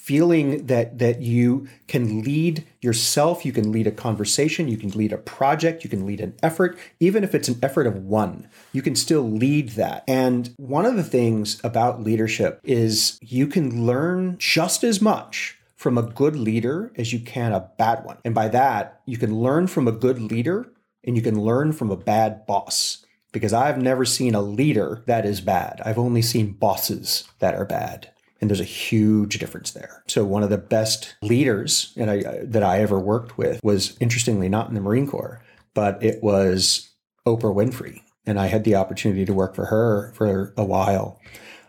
Feeling 0.10 0.66
that 0.66 0.98
that 0.98 1.22
you 1.22 1.68
can 1.88 2.24
lead 2.24 2.66
yourself 2.82 3.46
you 3.46 3.52
can 3.52 3.72
lead 3.72 3.86
a 3.86 3.92
conversation 3.92 4.68
you 4.68 4.76
can 4.76 4.90
lead 4.90 5.14
a 5.14 5.20
project 5.20 5.84
you 5.84 5.90
can 5.90 6.04
lead 6.04 6.20
an 6.20 6.34
effort 6.42 6.76
even 7.00 7.24
if 7.24 7.36
it's 7.36 7.48
an 7.48 7.60
effort 7.62 7.86
of 7.86 7.96
one 7.96 8.48
you 8.74 8.82
can 8.82 8.96
still 8.96 9.22
lead 9.22 9.70
that 9.70 10.04
and 10.08 10.52
one 10.58 10.84
of 10.84 10.96
the 10.96 11.04
things 11.04 11.62
about 11.64 12.02
leadership 12.02 12.60
is 12.64 13.20
you 13.22 13.46
can 13.46 13.86
learn 13.86 14.36
just 14.40 14.84
as 14.84 15.00
much 15.00 15.60
from 15.76 15.96
a 15.96 16.02
good 16.02 16.36
leader 16.36 16.92
as 16.96 17.14
you 17.14 17.20
can 17.20 17.52
a 17.52 17.70
bad 17.78 18.04
one 18.04 18.18
and 18.26 18.34
by 18.34 18.48
that 18.48 19.02
you 19.06 19.16
can 19.16 19.40
learn 19.40 19.68
from 19.68 19.88
a 19.88 19.92
good 20.06 20.20
leader 20.20 20.72
and 21.04 21.16
you 21.16 21.22
can 21.22 21.40
learn 21.40 21.72
from 21.72 21.92
a 21.92 21.96
bad 21.96 22.48
boss 22.48 23.06
because 23.32 23.54
I've 23.54 23.78
never 23.78 24.06
seen 24.06 24.34
a 24.34 24.42
leader 24.42 25.04
that 25.06 25.24
is 25.24 25.40
bad. 25.40 25.84
I've 25.86 26.00
only 26.00 26.24
seen 26.24 26.54
bosses 26.54 27.26
that 27.38 27.54
are 27.54 27.64
bad. 27.64 28.10
And 28.42 28.50
there's 28.50 28.60
a 28.60 28.66
huge 28.66 29.38
difference 29.40 29.72
there. 29.72 30.04
So 30.08 30.24
one 30.24 30.44
of 30.44 30.50
the 30.50 30.58
best 30.58 31.16
leaders 31.22 31.94
and 31.98 32.10
I, 32.10 32.40
that 32.44 32.64
I 32.64 32.80
ever 32.80 33.00
worked 33.00 33.38
with 33.38 33.60
was 33.64 33.98
interestingly 34.00 34.50
not 34.50 34.70
in 34.70 34.76
the 34.76 34.82
Marine 34.82 35.08
Corps, 35.08 35.42
but 35.74 36.02
it 36.04 36.24
was 36.24 36.90
Oprah 37.26 37.54
Winfrey. 37.54 38.02
And 38.26 38.40
I 38.40 38.48
had 38.48 38.64
the 38.64 38.76
opportunity 38.76 39.26
to 39.26 39.34
work 39.34 39.56
for 39.56 39.66
her 39.66 40.12
for 40.14 40.54
a 40.56 40.64
while. 40.64 41.20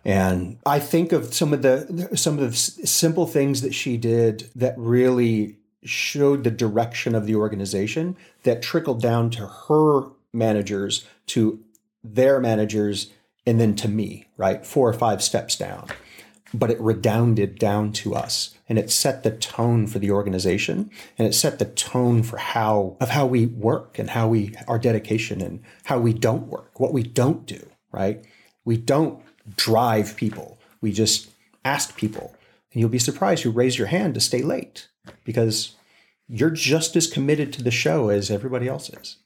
And 0.05 0.59
I 0.65 0.79
think 0.79 1.13
of 1.13 1.35
some 1.35 1.53
of 1.53 1.63
the 1.63 2.11
some 2.15 2.39
of 2.39 2.51
the 2.51 2.57
simple 2.57 3.27
things 3.27 3.61
that 3.61 3.75
she 3.75 3.97
did 3.97 4.51
that 4.55 4.75
really 4.79 5.59
showed 5.83 6.45
the 6.45 6.51
direction 6.51 7.15
of 7.15 7.27
the 7.27 7.35
organization 7.35 8.17
that 8.43 8.63
trickled 8.63 9.01
down 9.01 9.31
to 9.31 9.47
her 9.47 10.09
managers, 10.33 11.07
to 11.27 11.61
their 12.03 12.41
managers, 12.41 13.11
and 13.47 13.61
then 13.61 13.75
to 13.77 13.89
me, 13.89 14.27
right? 14.37 14.65
Four 14.65 14.89
or 14.89 14.93
five 14.93 15.23
steps 15.23 15.57
down. 15.57 15.89
But 16.53 16.71
it 16.71 16.81
redounded 16.81 17.59
down 17.59 17.93
to 17.93 18.15
us 18.15 18.57
and 18.69 18.79
it 18.79 18.91
set 18.91 19.23
the 19.23 19.31
tone 19.31 19.87
for 19.87 19.99
the 19.99 20.11
organization 20.11 20.91
and 21.17 21.29
it 21.29 21.33
set 21.33 21.59
the 21.59 21.65
tone 21.65 22.23
for 22.23 22.39
how 22.39 22.97
of 23.01 23.11
how 23.11 23.27
we 23.27 23.47
work 23.47 23.99
and 23.99 24.11
how 24.11 24.29
we 24.29 24.55
our 24.67 24.79
dedication 24.79 25.41
and 25.41 25.63
how 25.85 25.99
we 25.99 26.13
don't 26.13 26.49
work, 26.49 26.81
what 26.81 26.93
we 26.93 27.03
don't 27.03 27.47
do, 27.47 27.69
right? 27.93 28.25
We 28.65 28.77
don't 28.77 29.23
drive 29.57 30.17
people. 30.17 30.59
We 30.81 30.93
just 30.93 31.31
ask 31.65 31.97
people. 31.97 32.35
And 32.73 32.81
you'll 32.81 32.89
be 32.89 32.99
surprised 32.99 33.43
who 33.43 33.51
raise 33.51 33.79
your 33.79 33.89
hand 33.89 34.15
to 34.15 34.21
stay 34.21 34.43
late 34.43 34.89
because 35.25 35.75
you're 36.29 36.51
just 36.51 36.95
as 36.95 37.07
committed 37.07 37.53
to 37.55 37.63
the 37.63 37.71
show 37.71 38.09
as 38.09 38.31
everybody 38.31 38.69
else 38.69 38.89
is, 38.91 39.17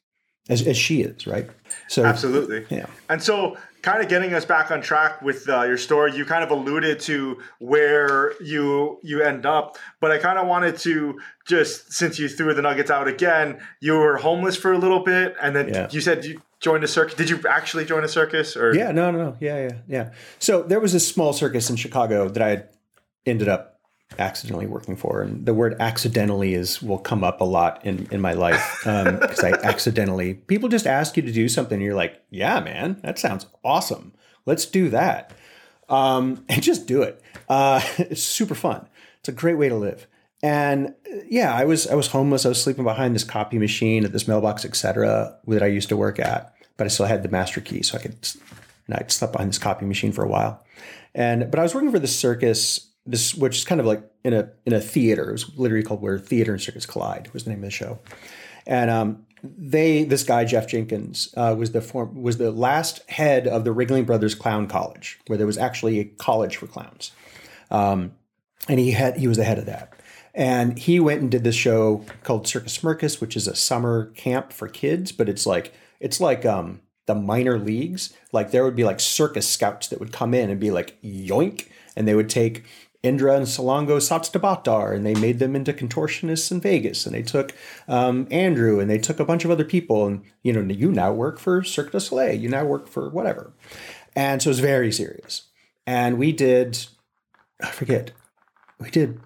as, 0.48 0.66
as 0.66 0.76
she 0.76 1.02
is, 1.02 1.26
right? 1.26 1.48
So 1.88 2.04
absolutely, 2.04 2.64
yeah. 2.70 2.87
And 3.10 3.22
so, 3.22 3.56
kind 3.84 4.02
of 4.02 4.08
getting 4.08 4.32
us 4.32 4.46
back 4.46 4.70
on 4.70 4.80
track 4.80 5.20
with 5.20 5.46
uh, 5.46 5.62
your 5.64 5.76
story, 5.76 6.16
you 6.16 6.24
kind 6.24 6.42
of 6.42 6.50
alluded 6.50 6.98
to 6.98 7.38
where 7.58 8.32
you 8.42 8.98
you 9.02 9.22
end 9.22 9.44
up, 9.44 9.76
but 10.00 10.10
I 10.10 10.16
kind 10.16 10.38
of 10.38 10.46
wanted 10.46 10.78
to 10.78 11.20
just 11.46 11.92
since 11.92 12.18
you 12.18 12.28
threw 12.28 12.54
the 12.54 12.62
nuggets 12.62 12.90
out 12.90 13.06
again, 13.06 13.60
you 13.80 13.92
were 13.92 14.16
homeless 14.16 14.56
for 14.56 14.72
a 14.72 14.78
little 14.78 15.04
bit, 15.04 15.36
and 15.40 15.54
then 15.54 15.68
yeah. 15.68 15.88
you 15.90 16.00
said 16.00 16.24
you 16.24 16.40
joined 16.60 16.82
a 16.82 16.88
circus. 16.88 17.14
Did 17.14 17.28
you 17.28 17.40
actually 17.46 17.84
join 17.84 18.02
a 18.04 18.08
circus? 18.08 18.56
Or 18.56 18.74
yeah, 18.74 18.90
no, 18.90 19.10
no, 19.10 19.18
no, 19.18 19.36
yeah, 19.38 19.68
yeah, 19.68 19.78
yeah. 19.86 20.12
So 20.38 20.62
there 20.62 20.80
was 20.80 20.94
a 20.94 21.00
small 21.00 21.34
circus 21.34 21.68
in 21.68 21.76
Chicago 21.76 22.30
that 22.30 22.42
I 22.42 22.64
ended 23.26 23.48
up 23.48 23.73
accidentally 24.18 24.66
working 24.66 24.96
for, 24.96 25.22
and 25.22 25.44
the 25.46 25.54
word 25.54 25.76
accidentally 25.80 26.54
is 26.54 26.82
will 26.82 26.98
come 26.98 27.24
up 27.24 27.40
a 27.40 27.44
lot 27.44 27.84
in 27.84 28.06
in 28.10 28.20
my 28.20 28.32
life 28.32 28.78
because 28.80 29.44
um, 29.44 29.44
I 29.52 29.52
accidentally 29.62 30.34
people 30.34 30.68
just 30.68 30.86
ask 30.86 31.16
you 31.16 31.22
to 31.22 31.32
do 31.32 31.48
something, 31.48 31.76
and 31.76 31.84
you're 31.84 31.94
like, 31.94 32.22
yeah, 32.30 32.60
man, 32.60 33.00
that 33.02 33.18
sounds 33.18 33.46
awesome. 33.64 34.12
Let's 34.46 34.66
do 34.66 34.90
that, 34.90 35.32
um, 35.88 36.44
and 36.48 36.62
just 36.62 36.86
do 36.86 37.02
it. 37.02 37.20
Uh, 37.48 37.80
it's 37.98 38.22
super 38.22 38.54
fun. 38.54 38.88
It's 39.20 39.28
a 39.28 39.32
great 39.32 39.54
way 39.54 39.68
to 39.68 39.76
live. 39.76 40.06
And 40.42 40.94
yeah, 41.28 41.54
I 41.54 41.64
was 41.64 41.86
I 41.86 41.94
was 41.94 42.08
homeless. 42.08 42.44
I 42.44 42.50
was 42.50 42.62
sleeping 42.62 42.84
behind 42.84 43.14
this 43.14 43.24
copy 43.24 43.58
machine 43.58 44.04
at 44.04 44.12
this 44.12 44.28
mailbox, 44.28 44.64
etc., 44.64 45.38
that 45.46 45.62
I 45.62 45.66
used 45.66 45.88
to 45.88 45.96
work 45.96 46.18
at 46.18 46.54
but 46.76 46.86
I 46.86 46.88
still 46.88 47.06
had 47.06 47.22
the 47.22 47.28
master 47.28 47.60
key, 47.60 47.82
so 47.82 47.98
I 47.98 48.02
could. 48.02 48.16
And 48.86 48.96
I 48.96 49.04
slept 49.08 49.32
behind 49.32 49.50
this 49.50 49.58
copy 49.58 49.86
machine 49.86 50.12
for 50.12 50.24
a 50.24 50.28
while, 50.28 50.64
and 51.14 51.50
but 51.50 51.58
I 51.58 51.62
was 51.62 51.74
working 51.74 51.90
for 51.90 51.98
the 51.98 52.06
circus, 52.06 52.90
this 53.06 53.34
which 53.34 53.58
is 53.58 53.64
kind 53.64 53.80
of 53.80 53.86
like 53.86 54.02
in 54.24 54.32
a 54.32 54.50
in 54.64 54.72
a 54.72 54.80
theater. 54.80 55.28
It 55.28 55.32
was 55.32 55.56
literally 55.56 55.84
called 55.84 56.00
"Where 56.00 56.18
Theater 56.18 56.52
and 56.52 56.60
Circus 56.60 56.86
Collide" 56.86 57.32
was 57.32 57.44
the 57.44 57.50
name 57.50 57.60
of 57.60 57.64
the 57.64 57.70
show, 57.70 57.98
and 58.66 58.90
um, 58.90 59.26
they 59.42 60.04
this 60.04 60.22
guy 60.22 60.44
Jeff 60.44 60.66
Jenkins 60.66 61.32
uh, 61.36 61.54
was 61.56 61.72
the 61.72 61.82
form 61.82 62.22
was 62.22 62.38
the 62.38 62.50
last 62.50 63.08
head 63.10 63.46
of 63.46 63.64
the 63.64 63.74
Ringling 63.74 64.06
Brothers 64.06 64.34
Clown 64.34 64.66
College, 64.66 65.18
where 65.26 65.36
there 65.36 65.46
was 65.46 65.58
actually 65.58 66.00
a 66.00 66.04
college 66.04 66.56
for 66.56 66.66
clowns, 66.66 67.12
um, 67.70 68.12
and 68.68 68.80
he 68.80 68.92
had 68.92 69.18
he 69.18 69.28
was 69.28 69.36
the 69.36 69.44
head 69.44 69.58
of 69.58 69.66
that. 69.66 69.92
And 70.36 70.76
he 70.76 70.98
went 70.98 71.20
and 71.20 71.30
did 71.30 71.44
this 71.44 71.54
show 71.54 72.04
called 72.24 72.48
Circus 72.48 72.76
Smirkus, 72.76 73.20
which 73.20 73.36
is 73.36 73.46
a 73.46 73.54
summer 73.54 74.06
camp 74.16 74.52
for 74.52 74.66
kids, 74.66 75.12
but 75.12 75.28
it's 75.28 75.46
like 75.46 75.72
it's 76.00 76.20
like 76.20 76.44
um, 76.44 76.80
the 77.06 77.14
minor 77.14 77.58
leagues. 77.58 78.16
Like 78.32 78.50
there 78.50 78.64
would 78.64 78.74
be 78.74 78.84
like 78.84 78.98
circus 78.98 79.48
scouts 79.48 79.88
that 79.88 80.00
would 80.00 80.12
come 80.12 80.34
in 80.34 80.50
and 80.50 80.58
be 80.58 80.70
like 80.70 81.00
yoink, 81.02 81.68
and 81.94 82.08
they 82.08 82.14
would 82.14 82.30
take 82.30 82.64
Indra 83.04 83.36
and 83.36 83.46
Salongo 83.46 83.98
Satstabatar, 83.98 84.94
and 84.94 85.04
they 85.04 85.14
made 85.14 85.38
them 85.38 85.54
into 85.54 85.72
contortionists 85.72 86.50
in 86.50 86.60
Vegas. 86.60 87.04
And 87.04 87.14
they 87.14 87.22
took 87.22 87.52
um, 87.86 88.26
Andrew, 88.30 88.80
and 88.80 88.90
they 88.90 88.98
took 88.98 89.20
a 89.20 89.24
bunch 89.24 89.44
of 89.44 89.50
other 89.50 89.64
people, 89.64 90.06
and 90.06 90.22
you 90.42 90.52
know, 90.52 90.62
you 90.62 90.90
now 90.90 91.12
work 91.12 91.38
for 91.38 91.62
Cirque 91.62 91.92
du 91.92 92.00
Soleil. 92.00 92.34
You 92.34 92.48
now 92.48 92.64
work 92.64 92.88
for 92.88 93.10
whatever. 93.10 93.52
And 94.16 94.40
so 94.40 94.48
it 94.48 94.52
was 94.52 94.60
very 94.60 94.90
serious. 94.90 95.48
And 95.86 96.18
we 96.18 96.32
did, 96.32 96.86
I 97.62 97.70
forget, 97.70 98.12
we 98.80 98.90
did. 98.90 99.20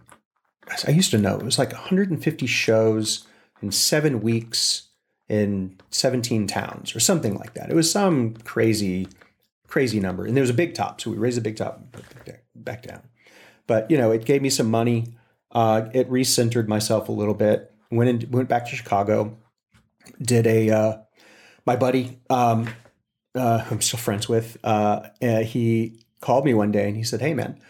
I 0.86 0.90
used 0.90 1.12
to 1.12 1.18
know 1.18 1.36
it 1.36 1.44
was 1.44 1.58
like 1.58 1.72
150 1.72 2.46
shows 2.46 3.26
in 3.62 3.70
seven 3.70 4.20
weeks 4.20 4.88
in 5.28 5.78
17 5.90 6.46
towns 6.46 6.96
or 6.96 7.00
something 7.00 7.36
like 7.36 7.54
that. 7.54 7.70
It 7.70 7.74
was 7.74 7.90
some 7.90 8.34
crazy, 8.34 9.08
crazy 9.66 10.00
number. 10.00 10.26
And 10.26 10.36
there 10.36 10.42
was 10.42 10.50
a 10.50 10.54
big 10.54 10.74
top. 10.74 11.00
So 11.00 11.10
we 11.10 11.16
raised 11.16 11.36
the 11.36 11.42
big 11.42 11.56
top 11.56 11.80
back 12.54 12.82
down. 12.82 13.02
But, 13.68 13.88
you 13.90 13.96
know, 13.96 14.10
it 14.10 14.24
gave 14.24 14.42
me 14.42 14.50
some 14.50 14.68
money. 14.68 15.14
Uh, 15.52 15.88
it 15.94 16.10
recentered 16.10 16.66
myself 16.66 17.08
a 17.08 17.12
little 17.12 17.34
bit. 17.34 17.72
Went 17.92 18.24
in, 18.24 18.30
went 18.32 18.48
back 18.48 18.66
to 18.68 18.74
Chicago. 18.74 19.38
Did 20.20 20.48
a, 20.48 20.70
uh, 20.70 20.96
my 21.64 21.76
buddy, 21.76 22.18
um, 22.28 22.68
uh, 23.36 23.64
I'm 23.70 23.80
still 23.80 24.00
friends 24.00 24.28
with, 24.28 24.56
uh, 24.64 25.02
he 25.20 26.00
called 26.20 26.44
me 26.44 26.54
one 26.54 26.72
day 26.72 26.88
and 26.88 26.96
he 26.96 27.04
said, 27.04 27.20
Hey, 27.20 27.34
man, 27.34 27.60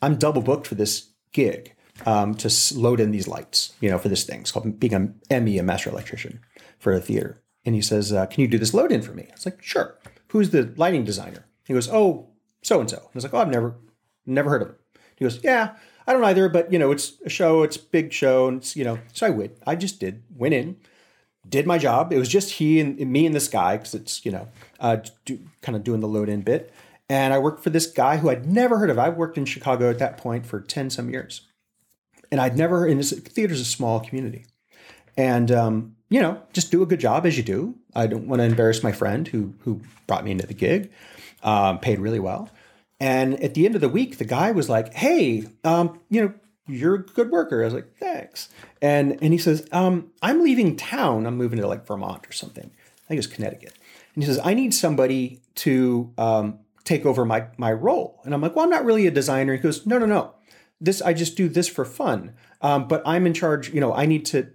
I'm 0.00 0.16
double 0.16 0.42
booked 0.42 0.66
for 0.66 0.76
this 0.76 1.08
gig 1.32 1.74
um, 2.04 2.34
to 2.34 2.50
load 2.74 3.00
in 3.00 3.10
these 3.10 3.26
lights, 3.26 3.74
you 3.80 3.90
know, 3.90 3.98
for 3.98 4.08
this 4.08 4.24
thing. 4.24 4.40
It's 4.40 4.52
called 4.52 4.78
being 4.78 5.14
a 5.30 5.40
ME, 5.40 5.58
a 5.58 5.62
master 5.62 5.90
electrician 5.90 6.40
for 6.78 6.92
a 6.92 7.00
theater. 7.00 7.42
And 7.64 7.74
he 7.74 7.80
says, 7.80 8.12
uh, 8.12 8.26
Can 8.26 8.42
you 8.42 8.48
do 8.48 8.58
this 8.58 8.74
load 8.74 8.92
in 8.92 9.02
for 9.02 9.12
me? 9.12 9.26
I 9.28 9.32
was 9.32 9.44
like, 9.44 9.62
Sure. 9.62 9.98
Who's 10.28 10.50
the 10.50 10.72
lighting 10.76 11.04
designer? 11.04 11.46
He 11.64 11.74
goes, 11.74 11.88
Oh, 11.88 12.28
so 12.62 12.80
and 12.80 12.90
so. 12.90 12.98
I 12.98 13.10
was 13.14 13.24
like, 13.24 13.34
Oh, 13.34 13.38
I've 13.38 13.50
never, 13.50 13.76
never 14.24 14.50
heard 14.50 14.62
of 14.62 14.68
him. 14.68 14.76
He 15.16 15.24
goes, 15.24 15.42
Yeah, 15.42 15.74
I 16.06 16.12
don't 16.12 16.24
either, 16.24 16.48
but 16.48 16.72
you 16.72 16.78
know, 16.78 16.92
it's 16.92 17.14
a 17.24 17.28
show, 17.28 17.62
it's 17.62 17.76
a 17.76 17.82
big 17.82 18.12
show, 18.12 18.48
and 18.48 18.58
it's, 18.58 18.76
you 18.76 18.84
know, 18.84 18.98
so 19.12 19.26
I 19.26 19.30
went. 19.30 19.52
I 19.66 19.76
just 19.76 19.98
did, 20.00 20.22
went 20.36 20.54
in, 20.54 20.76
did 21.48 21.66
my 21.66 21.78
job. 21.78 22.12
It 22.12 22.18
was 22.18 22.28
just 22.28 22.52
he 22.52 22.80
and, 22.80 22.98
and 22.98 23.12
me 23.12 23.26
and 23.26 23.34
this 23.34 23.48
guy, 23.48 23.76
because 23.76 23.94
it's, 23.94 24.24
you 24.24 24.32
know, 24.32 24.48
uh, 24.80 24.98
do, 25.24 25.38
kind 25.62 25.76
of 25.76 25.84
doing 25.84 26.00
the 26.00 26.08
load 26.08 26.28
in 26.28 26.42
bit. 26.42 26.72
And 27.08 27.32
I 27.32 27.38
worked 27.38 27.62
for 27.62 27.70
this 27.70 27.86
guy 27.86 28.16
who 28.16 28.30
I'd 28.30 28.46
never 28.46 28.78
heard 28.78 28.90
of. 28.90 28.98
I 28.98 29.08
worked 29.08 29.38
in 29.38 29.44
Chicago 29.44 29.90
at 29.90 29.98
that 30.00 30.16
point 30.16 30.44
for 30.44 30.60
10 30.60 30.90
some 30.90 31.08
years. 31.08 31.42
And 32.32 32.40
I'd 32.40 32.56
never, 32.56 32.84
and 32.84 32.98
this 32.98 33.12
theater's 33.12 33.60
a 33.60 33.64
small 33.64 34.00
community. 34.00 34.44
And 35.16 35.50
um, 35.50 35.96
you 36.08 36.20
know, 36.20 36.40
just 36.52 36.70
do 36.70 36.82
a 36.82 36.86
good 36.86 37.00
job 37.00 37.26
as 37.26 37.36
you 37.36 37.42
do. 37.42 37.74
I 37.94 38.06
don't 38.06 38.28
want 38.28 38.40
to 38.40 38.44
embarrass 38.44 38.82
my 38.82 38.92
friend 38.92 39.26
who 39.26 39.54
who 39.60 39.80
brought 40.06 40.24
me 40.24 40.30
into 40.30 40.46
the 40.46 40.54
gig, 40.54 40.90
um, 41.42 41.78
paid 41.78 41.98
really 41.98 42.20
well. 42.20 42.50
And 42.98 43.42
at 43.42 43.54
the 43.54 43.66
end 43.66 43.74
of 43.74 43.80
the 43.80 43.88
week, 43.88 44.18
the 44.18 44.24
guy 44.24 44.52
was 44.52 44.68
like, 44.68 44.94
"Hey, 44.94 45.44
um, 45.64 46.00
you 46.08 46.22
know, 46.22 46.34
you're 46.66 46.94
a 46.94 47.02
good 47.02 47.30
worker." 47.30 47.62
I 47.62 47.66
was 47.66 47.74
like, 47.74 47.96
"Thanks." 47.98 48.48
And 48.80 49.18
and 49.22 49.32
he 49.32 49.38
says, 49.38 49.66
um, 49.72 50.12
"I'm 50.22 50.42
leaving 50.42 50.76
town. 50.76 51.26
I'm 51.26 51.36
moving 51.36 51.58
to 51.58 51.66
like 51.66 51.86
Vermont 51.86 52.26
or 52.28 52.32
something. 52.32 52.70
I 53.04 53.08
think 53.08 53.18
it's 53.18 53.26
Connecticut." 53.26 53.74
And 54.14 54.24
he 54.24 54.26
says, 54.26 54.40
"I 54.42 54.54
need 54.54 54.72
somebody 54.72 55.40
to 55.56 56.12
um, 56.16 56.58
take 56.84 57.04
over 57.04 57.24
my 57.24 57.46
my 57.58 57.72
role." 57.72 58.20
And 58.24 58.32
I'm 58.32 58.40
like, 58.40 58.56
"Well, 58.56 58.64
I'm 58.64 58.70
not 58.70 58.84
really 58.84 59.06
a 59.06 59.10
designer." 59.10 59.52
He 59.52 59.58
goes, 59.58 59.86
"No, 59.86 59.98
no, 59.98 60.06
no. 60.06 60.32
This 60.80 61.02
I 61.02 61.12
just 61.12 61.36
do 61.36 61.48
this 61.48 61.68
for 61.68 61.84
fun. 61.84 62.34
Um, 62.62 62.88
but 62.88 63.02
I'm 63.04 63.26
in 63.26 63.34
charge. 63.34 63.72
You 63.72 63.80
know, 63.80 63.92
I 63.92 64.06
need 64.06 64.24
to 64.26 64.48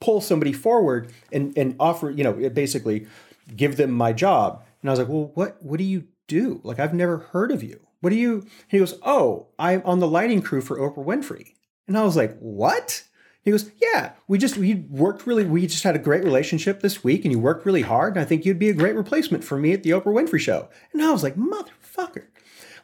pull 0.00 0.20
somebody 0.20 0.52
forward 0.52 1.12
and 1.32 1.56
and 1.56 1.76
offer, 1.78 2.10
you 2.10 2.24
know, 2.24 2.32
basically 2.50 3.06
give 3.54 3.76
them 3.76 3.90
my 3.90 4.12
job. 4.12 4.64
And 4.80 4.90
I 4.90 4.92
was 4.92 4.98
like, 4.98 5.08
well, 5.08 5.30
what 5.34 5.62
what 5.62 5.78
do 5.78 5.84
you 5.84 6.04
do? 6.30 6.60
Like 6.64 6.78
I've 6.78 6.94
never 6.94 7.18
heard 7.18 7.52
of 7.52 7.62
you. 7.62 7.80
What 8.00 8.10
do 8.10 8.16
you? 8.16 8.46
He 8.68 8.78
goes, 8.78 8.98
oh, 9.02 9.48
I'm 9.58 9.82
on 9.84 9.98
the 9.98 10.08
lighting 10.08 10.40
crew 10.40 10.62
for 10.62 10.78
Oprah 10.78 11.04
Winfrey. 11.04 11.54
And 11.86 11.98
I 11.98 12.02
was 12.02 12.16
like, 12.16 12.38
what? 12.38 13.04
He 13.42 13.50
goes, 13.50 13.70
yeah, 13.80 14.12
we 14.28 14.38
just 14.38 14.56
we 14.56 14.74
worked 14.74 15.26
really. 15.26 15.44
We 15.44 15.66
just 15.66 15.82
had 15.82 15.96
a 15.96 16.00
great 16.00 16.24
relationship 16.24 16.80
this 16.80 17.02
week, 17.02 17.24
and 17.24 17.32
you 17.32 17.38
worked 17.38 17.66
really 17.66 17.82
hard. 17.82 18.14
And 18.14 18.22
I 18.22 18.26
think 18.26 18.44
you'd 18.44 18.58
be 18.58 18.70
a 18.70 18.74
great 18.74 18.94
replacement 18.94 19.44
for 19.44 19.58
me 19.58 19.72
at 19.72 19.82
the 19.82 19.90
Oprah 19.90 20.04
Winfrey 20.06 20.40
show. 20.40 20.68
And 20.92 21.02
I 21.02 21.10
was 21.10 21.22
like, 21.22 21.36
motherfucker, 21.36 22.26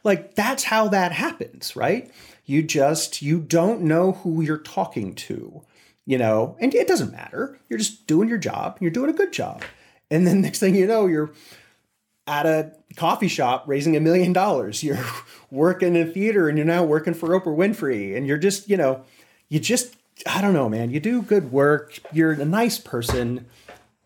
like 0.03 0.35
that's 0.35 0.65
how 0.65 0.87
that 0.89 1.11
happens, 1.11 1.75
right? 1.75 2.11
You 2.45 2.63
just 2.63 3.21
you 3.21 3.39
don't 3.39 3.81
know 3.81 4.13
who 4.13 4.41
you're 4.41 4.57
talking 4.57 5.15
to 5.15 5.63
you 6.07 6.17
know, 6.17 6.55
and 6.59 6.73
it 6.73 6.87
doesn't 6.87 7.11
matter. 7.11 7.59
You're 7.67 7.77
just 7.77 8.07
doing 8.07 8.29
your 8.29 8.37
job. 8.37 8.77
You're 8.79 8.91
doing 8.91 9.09
a 9.09 9.13
good 9.13 9.33
job. 9.33 9.61
And 10.09 10.25
then 10.25 10.41
next 10.41 10.59
thing 10.59 10.73
you 10.73 10.87
know, 10.87 11.05
you're 11.05 11.31
at 12.27 12.45
a 12.45 12.71
coffee 12.95 13.27
shop 13.27 13.63
raising 13.67 13.95
a 13.95 13.99
million 13.99 14.33
dollars. 14.33 14.83
You're 14.83 15.03
working 15.51 15.95
in 15.95 16.07
a 16.07 16.11
theater 16.11 16.49
and 16.49 16.57
you're 16.57 16.67
now 16.67 16.83
working 16.83 17.13
for 17.13 17.29
Oprah 17.29 17.55
Winfrey. 17.55 18.15
And 18.15 18.27
you're 18.27 18.37
just, 18.37 18.69
you 18.69 18.77
know, 18.77 19.03
you 19.49 19.59
just, 19.59 19.95
I 20.25 20.41
don't 20.41 20.53
know, 20.53 20.69
man. 20.69 20.91
You 20.91 20.99
do 20.99 21.21
good 21.21 21.51
work. 21.51 21.99
You're 22.11 22.33
a 22.33 22.45
nice 22.45 22.77
person. 22.77 23.45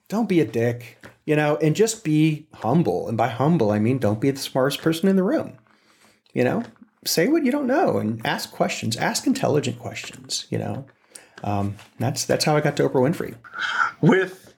Don't 0.08 0.30
be 0.30 0.40
a 0.40 0.46
dick, 0.46 1.04
you 1.26 1.36
know, 1.36 1.58
and 1.58 1.76
just 1.76 2.04
be 2.04 2.48
humble. 2.54 3.08
And 3.08 3.18
by 3.18 3.30
humble, 3.30 3.72
I 3.72 3.80
mean 3.80 3.98
don't 3.98 4.22
be 4.22 4.32
the 4.32 4.40
smartest 4.40 4.82
person 4.82 5.10
in 5.10 5.16
the 5.16 5.24
room. 5.24 5.58
You 6.34 6.44
know, 6.44 6.64
say 7.06 7.28
what 7.28 7.44
you 7.44 7.52
don't 7.52 7.68
know 7.68 7.98
and 7.98 8.26
ask 8.26 8.52
questions, 8.52 8.96
ask 8.96 9.26
intelligent 9.26 9.80
questions, 9.80 10.48
you 10.50 10.58
know 10.58 10.86
um, 11.44 11.76
that's 12.00 12.26
that's 12.26 12.46
how 12.46 12.56
I 12.56 12.62
got 12.62 12.78
to 12.78 12.88
Oprah 12.88 13.10
Winfrey. 13.10 13.36
With 14.02 14.54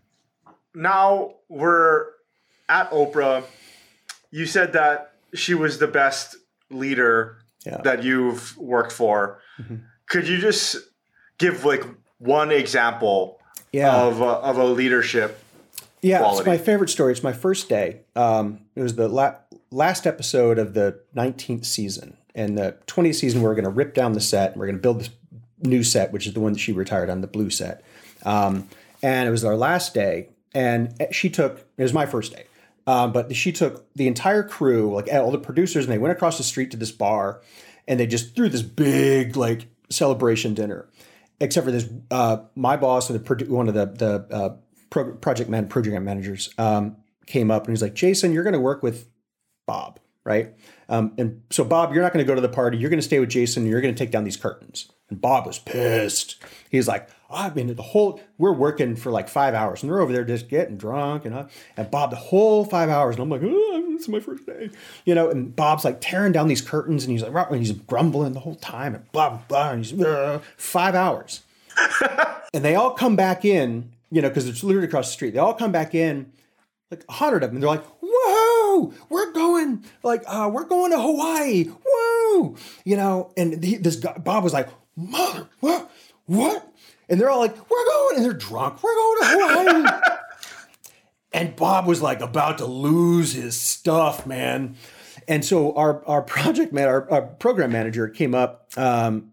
now 0.74 1.36
we're 1.50 2.08
at 2.74 2.90
Oprah. 2.92 3.44
You 4.32 4.46
said 4.46 4.74
that 4.74 5.14
she 5.34 5.54
was 5.54 5.78
the 5.78 5.88
best 5.88 6.36
leader 6.72 7.38
Yeah. 7.66 7.82
that 7.84 8.04
you've 8.04 8.58
worked 8.58 8.92
for. 8.92 9.40
Mhm. 9.62 9.82
Could 10.10 10.28
you 10.28 10.40
just 10.40 10.76
give 11.38 11.64
like 11.66 11.84
one 12.18 12.52
example 12.52 13.40
Yeah. 13.72 13.96
of 13.96 14.22
a, 14.22 14.26
of 14.50 14.58
a 14.58 14.66
leadership? 14.66 15.40
Yeah, 16.02 16.20
quality. 16.20 16.40
it's 16.40 16.48
my 16.48 16.58
favorite 16.58 16.90
story. 16.90 17.14
It's 17.14 17.24
my 17.24 17.32
first 17.32 17.70
day. 17.70 18.02
Um, 18.16 18.60
it 18.76 18.82
was 18.82 18.96
the 18.96 19.08
la- 19.08 19.36
last 19.72 20.06
episode 20.06 20.60
of 20.60 20.74
the 20.74 21.00
19th 21.16 21.66
season. 21.66 22.18
And 22.36 22.58
the 22.58 22.76
20th 22.88 23.16
season, 23.16 23.42
we're 23.42 23.54
going 23.56 23.64
to 23.64 23.70
rip 23.70 23.94
down 23.94 24.12
the 24.14 24.20
set 24.20 24.52
and 24.52 24.60
we're 24.60 24.66
going 24.66 24.76
to 24.78 24.82
build 24.82 25.00
this 25.00 25.10
new 25.62 25.84
set, 25.84 26.12
which 26.12 26.28
is 26.28 26.34
the 26.34 26.40
one 26.42 26.54
that 26.54 26.60
she 26.60 26.72
retired 26.74 27.10
on, 27.10 27.22
the 27.22 27.28
blue 27.28 27.50
set. 27.50 27.84
Um, 28.26 28.68
and 29.02 29.28
it 29.28 29.32
was 29.32 29.46
our 29.46 29.56
last 29.56 29.94
day. 29.94 30.30
And 30.54 30.94
she 31.12 31.30
took, 31.30 31.60
it 31.78 31.84
was 31.84 31.94
my 31.94 32.06
first 32.06 32.36
day, 32.36 32.46
um, 32.88 33.12
but 33.12 33.36
she 33.36 33.52
took 33.52 33.86
the 33.96 34.08
entire 34.08 34.44
crew, 34.44 34.94
like 34.94 35.08
all 35.12 35.32
the 35.32 35.38
producers, 35.38 35.86
and 35.86 35.94
they 35.94 35.98
went 35.98 36.12
across 36.12 36.38
the 36.38 36.44
street 36.44 36.72
to 36.72 36.78
this 36.78 36.92
bar 36.92 37.42
and 37.88 38.00
they 38.00 38.08
just 38.08 38.36
threw 38.36 38.50
this 38.50 38.62
big, 38.62 39.36
like, 39.36 39.68
celebration 39.90 40.54
dinner 40.54 40.88
except 41.44 41.66
for 41.66 41.72
this, 41.72 41.90
uh, 42.12 42.38
my 42.56 42.78
boss 42.78 43.10
and 43.10 43.24
the 43.24 43.46
one 43.46 43.68
of 43.68 43.74
the 43.74 43.86
the 43.86 44.36
uh, 44.36 44.56
pro- 44.90 45.14
project 45.14 45.50
man 45.50 45.68
program 45.68 46.04
managers 46.04 46.54
um, 46.58 46.98
came 47.26 47.52
up 47.52 47.66
and 47.66 47.76
he's 47.76 47.82
like, 47.82 47.94
Jason, 47.94 48.32
you're 48.32 48.44
going 48.44 48.54
to 48.54 48.60
work 48.60 48.82
with 48.82 49.10
Bob, 49.68 50.00
right? 50.24 50.54
Um, 50.90 51.14
and 51.18 51.42
so 51.50 51.64
Bob, 51.64 51.94
you're 51.94 52.04
not 52.04 52.14
going 52.14 52.26
to 52.26 52.28
go 52.28 52.36
to 52.36 52.42
the 52.42 52.50
party. 52.50 52.78
You're 52.78 52.90
going 52.90 53.00
to 53.00 53.06
stay 53.06 53.20
with 53.20 53.30
Jason. 53.30 53.66
You're 53.66 53.82
going 53.82 53.94
to 53.94 53.98
take 53.98 54.12
down 54.12 54.24
these 54.24 54.38
curtains. 54.38 54.90
And 55.10 55.20
Bob 55.20 55.46
was 55.46 55.60
pissed. 55.60 56.42
He's 56.70 56.88
like, 56.88 57.10
I 57.34 57.54
mean, 57.54 57.74
the 57.74 57.82
whole 57.82 58.22
we're 58.38 58.54
working 58.54 58.96
for 58.96 59.12
like 59.12 59.28
five 59.30 59.54
hours, 59.54 59.82
and 59.82 59.92
they're 59.92 60.00
over 60.00 60.14
there 60.14 60.24
just 60.24 60.50
getting 60.50 60.78
drunk, 60.78 61.26
and 61.26 61.34
uh, 61.34 61.48
and 61.76 61.90
Bob 61.90 62.12
the 62.12 62.16
whole 62.16 62.66
five 62.66 62.90
hours, 62.90 63.16
and 63.16 63.24
I'm 63.24 63.30
like, 63.30 63.42
oh, 63.44 63.92
this 63.94 64.04
is 64.04 64.10
my 64.10 64.20
first 64.20 64.46
day, 64.46 64.70
you 65.06 65.16
know. 65.16 65.30
And 65.30 65.56
Bob's 65.56 65.86
like 65.86 66.00
tearing 66.02 66.32
down 66.32 66.48
these 66.48 66.62
curtains, 66.62 67.04
and 67.04 67.12
he's 67.12 67.24
like, 67.24 67.50
and 67.50 67.60
he's 67.60 67.72
grumbling 67.72 68.34
the 68.34 68.40
whole 68.40 68.56
time, 68.56 68.96
and 68.96 69.12
blah 69.12 69.30
blah 69.30 69.40
blah, 69.48 69.72
and 69.72 69.86
he's 69.86 70.00
uh, 70.02 70.40
five 70.58 70.96
hours, 70.96 71.42
and 72.54 72.64
they 72.64 72.76
all 72.76 72.92
come 72.92 73.16
back 73.16 73.46
in, 73.46 73.92
you 74.12 74.22
know, 74.22 74.30
because 74.30 74.48
it's 74.48 74.64
literally 74.64 74.88
across 74.88 75.08
the 75.08 75.14
street. 75.14 75.32
They 75.32 75.40
all 75.40 75.54
come 75.54 75.72
back 75.72 75.96
in, 75.96 76.32
like 76.92 77.04
a 77.10 77.14
hundred 77.14 77.44
of 77.44 77.50
them. 77.50 77.58
And 77.58 77.64
they're 77.64 77.70
like, 77.70 77.86
"Whoa, 78.02 78.94
we're 79.10 79.32
going! 79.32 79.84
Like, 80.04 80.24
uh, 80.28 80.50
we're 80.52 80.66
going 80.66 80.92
to 80.92 81.02
Hawaii! 81.02 81.66
Whoa!" 81.66 82.56
You 82.84 82.98
know. 82.98 83.32
And 83.38 83.64
he, 83.64 83.78
this 83.78 83.96
guy, 83.98 84.18
Bob 84.18 84.44
was 84.44 84.54
like, 84.54 84.70
"Mother, 84.96 85.48
what? 85.60 85.92
What?" 86.26 86.73
And 87.10 87.20
they're 87.20 87.30
all 87.30 87.40
like, 87.40 87.56
"We're 87.70 87.86
going!" 87.86 88.16
And 88.18 88.26
they're 88.26 88.34
drunk. 88.34 88.84
We're 88.84 88.96
going 88.96 89.20
to 89.20 89.28
Hawaii. 89.28 90.18
and 91.34 91.56
Bob 91.56 91.86
was 91.86 92.02
like 92.02 92.22
about 92.22 92.60
to 92.60 92.66
lose 92.66 93.34
his 93.34 93.60
stuff, 93.60 94.26
man. 94.26 94.76
And 95.28 95.44
so 95.44 95.74
our 95.76 96.06
our 96.06 96.22
project 96.22 96.74
man, 96.74 96.88
our, 96.88 97.10
our 97.12 97.22
program 97.22 97.72
manager 97.72 98.08
came 98.08 98.36
up. 98.36 98.68
Um, 98.78 99.32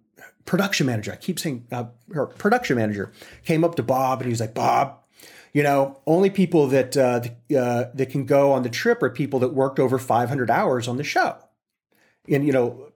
production 0.51 0.85
manager. 0.87 1.13
I 1.13 1.17
keep 1.17 1.39
saying 1.39 1.67
uh, 1.71 1.85
her 2.13 2.27
production 2.27 2.77
manager 2.77 3.13
came 3.45 3.63
up 3.63 3.77
to 3.77 3.85
Bob 3.85 4.19
and 4.19 4.27
he 4.27 4.31
was 4.31 4.41
like, 4.41 4.53
Bob, 4.53 4.99
you 5.53 5.63
know, 5.63 6.01
only 6.07 6.29
people 6.29 6.67
that 6.69 6.97
uh, 6.97 7.21
th- 7.21 7.61
uh, 7.61 7.85
that 7.95 8.11
can 8.11 8.25
go 8.25 8.53
on 8.53 8.65
the 8.65 8.69
trip 8.69 9.03
are 9.03 9.11
people 9.11 9.39
that 9.41 9.55
worked 9.55 9.79
over 9.79 9.97
500 9.97 10.51
hours 10.51 10.89
on 10.89 10.97
the 10.97 11.05
show. 11.05 11.37
And 12.29 12.45
you 12.45 12.53
know, 12.53 12.93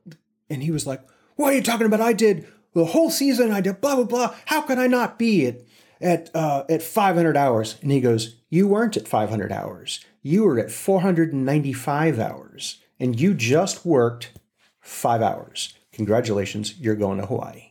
and 0.51 0.63
he 0.63 0.71
was 0.71 0.87
like, 0.87 1.01
"What 1.37 1.53
are 1.53 1.57
you 1.57 1.63
talking 1.63 1.87
about? 1.87 2.01
I 2.01 2.13
did 2.13 2.47
the 2.75 2.87
whole 2.87 3.11
season. 3.11 3.51
I 3.51 3.61
did 3.61 3.81
blah 3.81 3.97
blah 3.97 4.05
blah. 4.05 4.35
How 4.47 4.61
can 4.61 4.79
I 4.79 4.87
not 4.87 5.19
be 5.19 5.47
at 5.47 5.61
at 6.01 6.31
uh, 6.35 6.65
at 6.69 6.83
500 6.83 7.37
hours?" 7.37 7.77
And 7.81 7.91
he 7.91 8.01
goes, 8.01 8.37
"You 8.51 8.69
weren't 8.69 8.97
at 8.97 9.09
500 9.09 9.51
hours. 9.51 10.05
You 10.23 10.45
were 10.45 10.59
at 10.59 10.71
495 10.71 12.19
hours, 12.19 12.81
and 13.01 13.19
you 13.19 13.35
just 13.35 13.85
worked 13.85 14.33
five 14.81 15.23
hours. 15.23 15.75
Congratulations, 15.93 16.79
you're 16.79 16.97
going 16.97 17.19
to 17.19 17.27
Hawaii." 17.27 17.71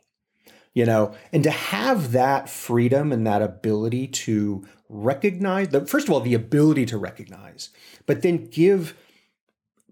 you 0.73 0.85
know 0.85 1.13
and 1.31 1.43
to 1.43 1.51
have 1.51 2.11
that 2.11 2.49
freedom 2.49 3.11
and 3.11 3.25
that 3.25 3.41
ability 3.41 4.07
to 4.07 4.65
recognize 4.89 5.69
the 5.69 5.85
first 5.85 6.07
of 6.07 6.13
all 6.13 6.19
the 6.19 6.33
ability 6.33 6.85
to 6.85 6.97
recognize 6.97 7.69
but 8.05 8.21
then 8.21 8.47
give 8.47 8.95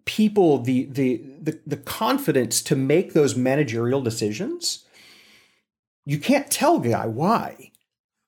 people 0.05 0.57
the 0.59 0.85
the 0.85 1.21
the, 1.41 1.59
the 1.65 1.77
confidence 1.77 2.61
to 2.61 2.75
make 2.75 3.13
those 3.13 3.35
managerial 3.35 4.01
decisions 4.01 4.85
you 6.05 6.17
can't 6.17 6.49
tell 6.49 6.79
guy 6.79 7.07
why 7.07 7.71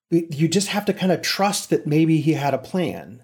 you 0.10 0.48
just 0.48 0.68
have 0.68 0.86
to 0.86 0.94
kind 0.94 1.12
of 1.12 1.22
trust 1.22 1.70
that 1.70 1.88
maybe 1.88 2.22
he 2.22 2.34
had 2.34 2.54
a 2.54 2.60
plan 2.60 3.24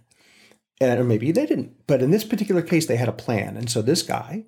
and 0.81 0.99
or 0.99 1.03
maybe 1.03 1.31
they 1.31 1.45
didn't 1.45 1.75
but 1.87 2.01
in 2.01 2.11
this 2.11 2.23
particular 2.23 2.61
case 2.61 2.87
they 2.87 2.97
had 2.97 3.09
a 3.09 3.13
plan 3.13 3.55
and 3.55 3.69
so 3.69 3.81
this 3.81 4.01
guy 4.01 4.43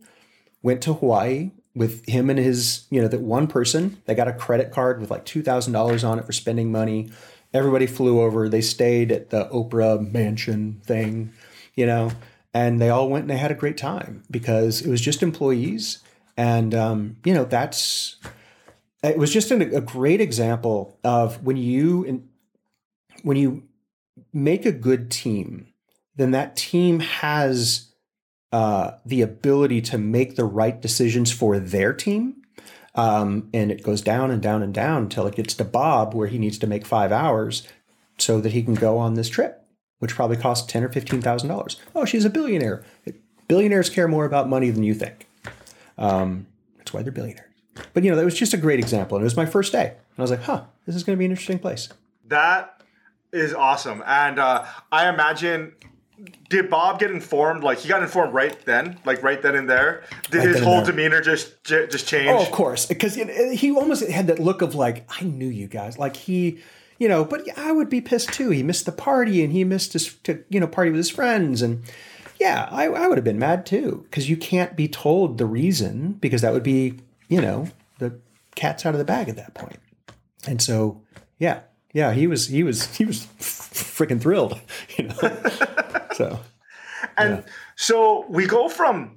went 0.64 0.82
to 0.82 0.94
hawaii 0.94 1.52
with 1.74 2.06
him 2.08 2.30
and 2.30 2.40
his, 2.40 2.86
you 2.90 3.02
know, 3.02 3.08
that 3.08 3.22
one 3.22 3.48
person, 3.48 4.02
they 4.06 4.16
got 4.16 4.28
a 4.28 4.34
credit 4.34 4.72
card 4.72 5.00
with 5.00 5.12
like 5.12 5.26
$2,000 5.26 6.08
on 6.08 6.20
it 6.20 6.26
for 6.26 6.32
spending 6.32 6.72
money. 6.72 7.10
Everybody 7.54 7.88
flew 7.88 8.22
over. 8.22 8.50
They 8.50 8.62
stayed 8.62 9.12
at 9.12 9.30
the 9.30 9.46
Oprah 9.50 10.12
mansion 10.12 10.82
thing, 10.86 11.32
you 11.76 11.86
know, 11.86 12.12
and 12.54 12.82
they 12.82 12.90
all 12.90 13.10
went 13.10 13.24
and 13.24 13.30
they 13.30 13.38
had 13.38 13.52
a 13.52 13.56
great 13.56 13.78
time 13.78 14.24
because 14.30 14.82
it 14.82 14.90
was 14.90 15.02
just 15.02 15.24
employees. 15.24 16.00
And, 16.36 16.74
um, 16.76 17.18
you 17.24 17.34
know, 17.34 17.46
that's, 17.46 18.18
it 19.04 19.18
was 19.18 19.32
just 19.32 19.52
an, 19.52 19.62
a 19.62 19.82
great 19.82 20.22
example 20.22 21.00
of 21.04 21.44
when 21.44 21.58
you, 21.58 22.24
when 23.24 23.38
you 23.38 23.64
make 24.34 24.66
a 24.66 24.72
good 24.72 25.10
team, 25.10 25.68
then 26.16 26.32
that 26.32 26.56
team 26.56 27.00
has 27.00 27.94
uh, 28.52 28.92
the 29.06 29.22
ability 29.22 29.82
to 29.82 29.98
make 29.98 30.36
the 30.36 30.46
right 30.46 30.82
decisions 30.82 31.32
for 31.32 31.58
their 31.58 31.94
team. 31.94 32.36
Um, 32.94 33.50
and 33.54 33.72
it 33.72 33.84
goes 33.84 34.02
down 34.02 34.32
and 34.32 34.42
down 34.42 34.62
and 34.62 34.74
down 34.74 35.04
until 35.04 35.26
it 35.26 35.36
gets 35.36 35.54
to 35.56 35.64
Bob, 35.64 36.14
where 36.14 36.28
he 36.28 36.38
needs 36.38 36.58
to 36.58 36.68
make 36.68 36.86
five 36.86 37.12
hours 37.14 37.66
so 38.18 38.42
that 38.42 38.52
he 38.52 38.62
can 38.62 38.74
go 38.74 38.98
on 38.98 39.14
this 39.14 39.30
trip, 39.30 39.66
which 40.00 40.14
probably 40.14 40.36
costs 40.36 40.70
ten 40.70 40.84
or 40.84 40.90
fifteen 40.90 41.22
thousand 41.22 41.48
dollars. 41.48 41.78
Oh, 41.96 42.04
she's 42.04 42.26
a 42.26 42.30
billionaire. 42.30 42.84
Billionaires 43.48 43.90
care 43.90 44.10
more 44.10 44.26
about 44.26 44.50
money 44.50 44.70
than 44.72 44.84
you 44.84 44.94
think. 44.94 45.28
Um, 45.98 46.48
that's 46.78 46.92
why 46.92 47.02
they're 47.02 47.14
billionaires. 47.14 47.51
But 47.94 48.04
you 48.04 48.12
know, 48.12 48.18
that 48.18 48.26
was 48.26 48.38
just 48.38 48.54
a 48.54 48.58
great 48.58 48.80
example, 48.80 49.18
and 49.18 49.24
it 49.24 49.26
was 49.26 49.38
my 49.38 49.46
first 49.46 49.72
day, 49.72 49.88
and 49.88 50.20
I 50.20 50.22
was 50.22 50.32
like, 50.32 50.44
"Huh, 50.44 50.64
this 50.86 50.96
is 50.96 51.04
going 51.04 51.16
to 51.16 51.20
be 51.20 51.26
an 51.26 51.32
interesting 51.32 51.60
place." 51.60 51.90
That 52.28 52.82
is 53.32 53.54
awesome, 53.54 54.04
and 54.06 54.40
uh, 54.40 54.66
I 54.92 55.10
imagine 55.10 55.74
did 56.50 56.70
Bob 56.70 57.00
get 57.00 57.12
informed? 57.12 57.64
Like 57.64 57.80
he 57.80 57.90
got 57.90 58.04
informed 58.04 58.34
right 58.34 58.58
then, 58.66 59.00
like 59.06 59.24
right 59.24 59.42
then 59.42 59.56
and 59.56 59.70
there. 59.70 60.04
Did 60.30 60.40
Right 60.40 60.48
his 60.50 60.60
whole 60.60 60.84
demeanor 60.84 61.22
just 61.22 61.64
just 61.64 62.08
change? 62.08 62.30
Oh, 62.30 62.42
of 62.42 62.52
course, 62.52 62.86
because 62.86 63.16
he 63.16 63.72
almost 63.72 64.08
had 64.08 64.28
that 64.28 64.40
look 64.40 64.62
of 64.62 64.76
like, 64.76 65.10
I 65.20 65.24
knew 65.24 65.48
you 65.48 65.68
guys. 65.68 65.98
Like 65.98 66.16
he, 66.16 66.60
you 67.00 67.08
know, 67.08 67.26
but 67.26 67.48
I 67.58 67.72
would 67.72 67.90
be 67.90 68.02
pissed 68.02 68.34
too. 68.34 68.50
He 68.50 68.64
missed 68.64 68.86
the 68.86 68.92
party 68.92 69.44
and 69.44 69.52
he 69.52 69.64
missed 69.64 69.94
his, 69.94 70.14
to, 70.24 70.44
you 70.50 70.60
know, 70.60 70.68
party 70.68 70.92
with 70.92 70.98
his 70.98 71.10
friends. 71.10 71.62
And 71.62 71.84
yeah, 72.40 72.68
I, 72.70 72.86
I 72.88 73.08
would 73.08 73.18
have 73.18 73.26
been 73.26 73.40
mad 73.40 73.66
too 73.66 74.06
because 74.10 74.30
you 74.30 74.38
can't 74.38 74.76
be 74.76 74.88
told 74.88 75.38
the 75.38 75.46
reason 75.46 76.14
because 76.14 76.42
that 76.42 76.54
would 76.54 76.64
be, 76.64 77.00
you 77.32 77.40
know, 77.40 77.66
the 78.00 78.20
cat's 78.56 78.86
out 78.86 78.94
of 78.94 79.00
the 79.00 79.06
bag 79.06 79.30
at 79.30 79.38
that 79.38 79.54
point. 79.54 79.80
And 80.46 80.62
so, 80.62 81.02
yeah, 81.40 81.62
yeah, 81.94 82.12
he 82.12 82.28
was, 82.28 82.48
he 82.48 82.62
was, 82.62 82.94
he 82.98 83.06
was 83.06 83.26
freaking 83.40 84.22
thrilled, 84.22 84.60
you 84.98 85.06
know. 85.06 85.44
so 86.14 86.40
And 87.18 87.46
so 87.78 88.26
we 88.28 88.46
go 88.46 88.68
from 88.68 89.16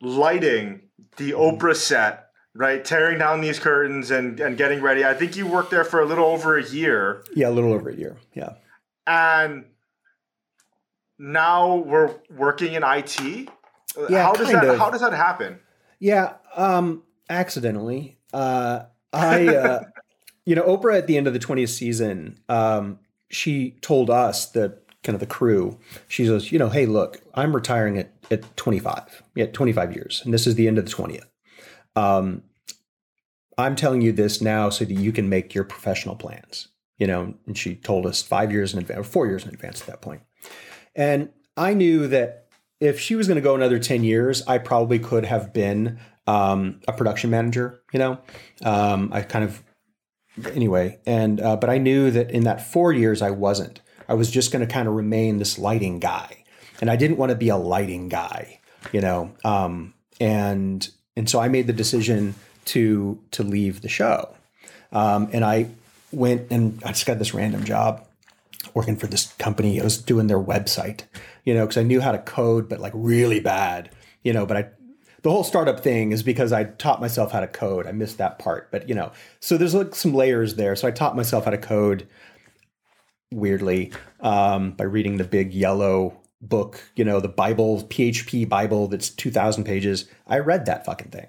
lighting 0.00 0.82
the 1.16 1.32
Oprah 1.32 1.74
set, 1.74 2.28
right, 2.54 2.84
tearing 2.84 3.18
down 3.18 3.40
these 3.40 3.58
curtains 3.58 4.12
and, 4.12 4.38
and 4.38 4.56
getting 4.56 4.80
ready. 4.80 5.04
I 5.04 5.14
think 5.14 5.36
you 5.36 5.48
worked 5.48 5.72
there 5.72 5.84
for 5.84 6.00
a 6.00 6.06
little 6.06 6.26
over 6.26 6.56
a 6.56 6.64
year. 6.64 7.24
yeah, 7.34 7.48
a 7.48 7.50
little 7.50 7.72
over 7.72 7.90
a 7.90 7.96
year. 7.96 8.16
Yeah. 8.32 8.54
And 9.08 9.64
now 11.18 11.74
we're 11.74 12.14
working 12.30 12.74
in 12.74 12.84
IT. 12.84 13.48
Yeah, 14.08 14.22
how 14.22 14.34
does 14.34 14.52
that 14.52 14.64
of. 14.64 14.78
how 14.78 14.88
does 14.88 15.00
that 15.00 15.12
happen? 15.12 15.58
Yeah, 15.98 16.34
um, 16.54 17.02
accidentally. 17.30 18.18
Uh, 18.32 18.82
I, 19.12 19.48
uh, 19.48 19.84
you 20.44 20.54
know, 20.54 20.62
Oprah 20.62 20.98
at 20.98 21.06
the 21.06 21.16
end 21.16 21.26
of 21.26 21.32
the 21.32 21.38
20th 21.38 21.70
season, 21.70 22.38
um, 22.48 22.98
she 23.30 23.72
told 23.80 24.10
us 24.10 24.46
the 24.50 24.78
kind 25.02 25.14
of 25.14 25.20
the 25.20 25.26
crew, 25.26 25.78
she 26.08 26.26
says, 26.26 26.52
you 26.52 26.58
know, 26.58 26.68
hey, 26.68 26.84
look, 26.84 27.20
I'm 27.34 27.54
retiring 27.54 27.96
at, 27.96 28.12
at 28.30 28.56
25, 28.56 29.22
yeah, 29.34 29.46
25 29.46 29.94
years, 29.94 30.20
and 30.24 30.34
this 30.34 30.46
is 30.46 30.56
the 30.56 30.68
end 30.68 30.78
of 30.78 30.84
the 30.84 30.90
20th. 30.90 31.24
Um, 31.96 32.42
I'm 33.56 33.76
telling 33.76 34.02
you 34.02 34.12
this 34.12 34.40
now 34.40 34.68
so 34.70 34.84
that 34.84 34.92
you 34.92 35.12
can 35.12 35.28
make 35.28 35.54
your 35.54 35.64
professional 35.64 36.16
plans, 36.16 36.68
you 36.98 37.06
know, 37.06 37.34
and 37.46 37.56
she 37.56 37.76
told 37.76 38.06
us 38.06 38.22
five 38.22 38.52
years 38.52 38.74
in 38.74 38.78
advance, 38.78 39.00
or 39.00 39.04
four 39.04 39.26
years 39.26 39.44
in 39.44 39.50
advance 39.50 39.80
at 39.80 39.86
that 39.86 40.02
point. 40.02 40.22
And 40.94 41.30
I 41.56 41.74
knew 41.74 42.06
that 42.08 42.46
if 42.80 42.98
she 42.98 43.14
was 43.14 43.26
going 43.26 43.36
to 43.36 43.42
go 43.42 43.54
another 43.54 43.78
10 43.78 44.04
years, 44.04 44.42
I 44.46 44.58
probably 44.58 44.98
could 44.98 45.26
have 45.26 45.52
been 45.52 45.98
um, 46.26 46.80
a 46.86 46.92
production 46.92 47.30
manager, 47.30 47.82
you 47.92 47.98
know? 47.98 48.18
Um, 48.64 49.10
I 49.12 49.22
kind 49.22 49.44
of, 49.44 49.62
anyway. 50.54 51.00
And, 51.06 51.40
uh, 51.40 51.56
but 51.56 51.70
I 51.70 51.78
knew 51.78 52.10
that 52.10 52.30
in 52.30 52.44
that 52.44 52.66
four 52.66 52.92
years, 52.92 53.22
I 53.22 53.30
wasn't. 53.30 53.80
I 54.08 54.14
was 54.14 54.30
just 54.30 54.52
going 54.52 54.66
to 54.66 54.72
kind 54.72 54.88
of 54.88 54.94
remain 54.94 55.38
this 55.38 55.58
lighting 55.58 55.98
guy. 56.00 56.44
And 56.80 56.90
I 56.90 56.96
didn't 56.96 57.16
want 57.16 57.30
to 57.30 57.36
be 57.36 57.48
a 57.48 57.56
lighting 57.56 58.08
guy, 58.08 58.60
you 58.92 59.00
know? 59.00 59.32
Um, 59.44 59.94
and 60.20 60.88
and 61.16 61.28
so 61.28 61.40
I 61.40 61.48
made 61.48 61.66
the 61.66 61.72
decision 61.72 62.34
to 62.66 63.20
to 63.32 63.42
leave 63.42 63.80
the 63.80 63.88
show. 63.88 64.34
Um, 64.92 65.28
and 65.32 65.44
I 65.44 65.68
went 66.12 66.50
and 66.50 66.82
I 66.84 66.88
just 66.88 67.06
got 67.06 67.18
this 67.18 67.34
random 67.34 67.64
job 67.64 68.06
working 68.74 68.96
for 68.96 69.06
this 69.06 69.32
company. 69.34 69.80
I 69.80 69.84
was 69.84 69.98
doing 69.98 70.26
their 70.26 70.40
website, 70.40 71.02
you 71.44 71.54
know, 71.54 71.66
because 71.66 71.78
I 71.78 71.82
knew 71.82 72.00
how 72.00 72.12
to 72.12 72.18
code, 72.18 72.68
but 72.68 72.80
like 72.80 72.92
really 72.94 73.40
bad, 73.40 73.90
you 74.22 74.32
know. 74.32 74.46
But 74.46 74.56
I, 74.56 74.68
the 75.22 75.30
whole 75.30 75.44
startup 75.44 75.80
thing 75.80 76.12
is 76.12 76.22
because 76.22 76.52
I 76.52 76.64
taught 76.64 77.00
myself 77.00 77.32
how 77.32 77.40
to 77.40 77.46
code. 77.46 77.86
I 77.86 77.92
missed 77.92 78.18
that 78.18 78.38
part, 78.38 78.70
but 78.70 78.88
you 78.88 78.94
know, 78.94 79.12
so 79.40 79.56
there's 79.56 79.74
like 79.74 79.94
some 79.94 80.14
layers 80.14 80.54
there. 80.54 80.74
So 80.76 80.88
I 80.88 80.90
taught 80.90 81.16
myself 81.16 81.44
how 81.44 81.50
to 81.50 81.58
code 81.58 82.08
weirdly 83.30 83.92
um, 84.20 84.72
by 84.72 84.84
reading 84.84 85.16
the 85.16 85.24
big 85.24 85.52
yellow 85.52 86.20
book, 86.40 86.82
you 86.96 87.04
know, 87.04 87.20
the 87.20 87.28
Bible, 87.28 87.82
PHP 87.84 88.48
Bible 88.48 88.88
that's 88.88 89.10
2,000 89.10 89.64
pages. 89.64 90.08
I 90.26 90.38
read 90.38 90.66
that 90.66 90.84
fucking 90.84 91.10
thing. 91.10 91.26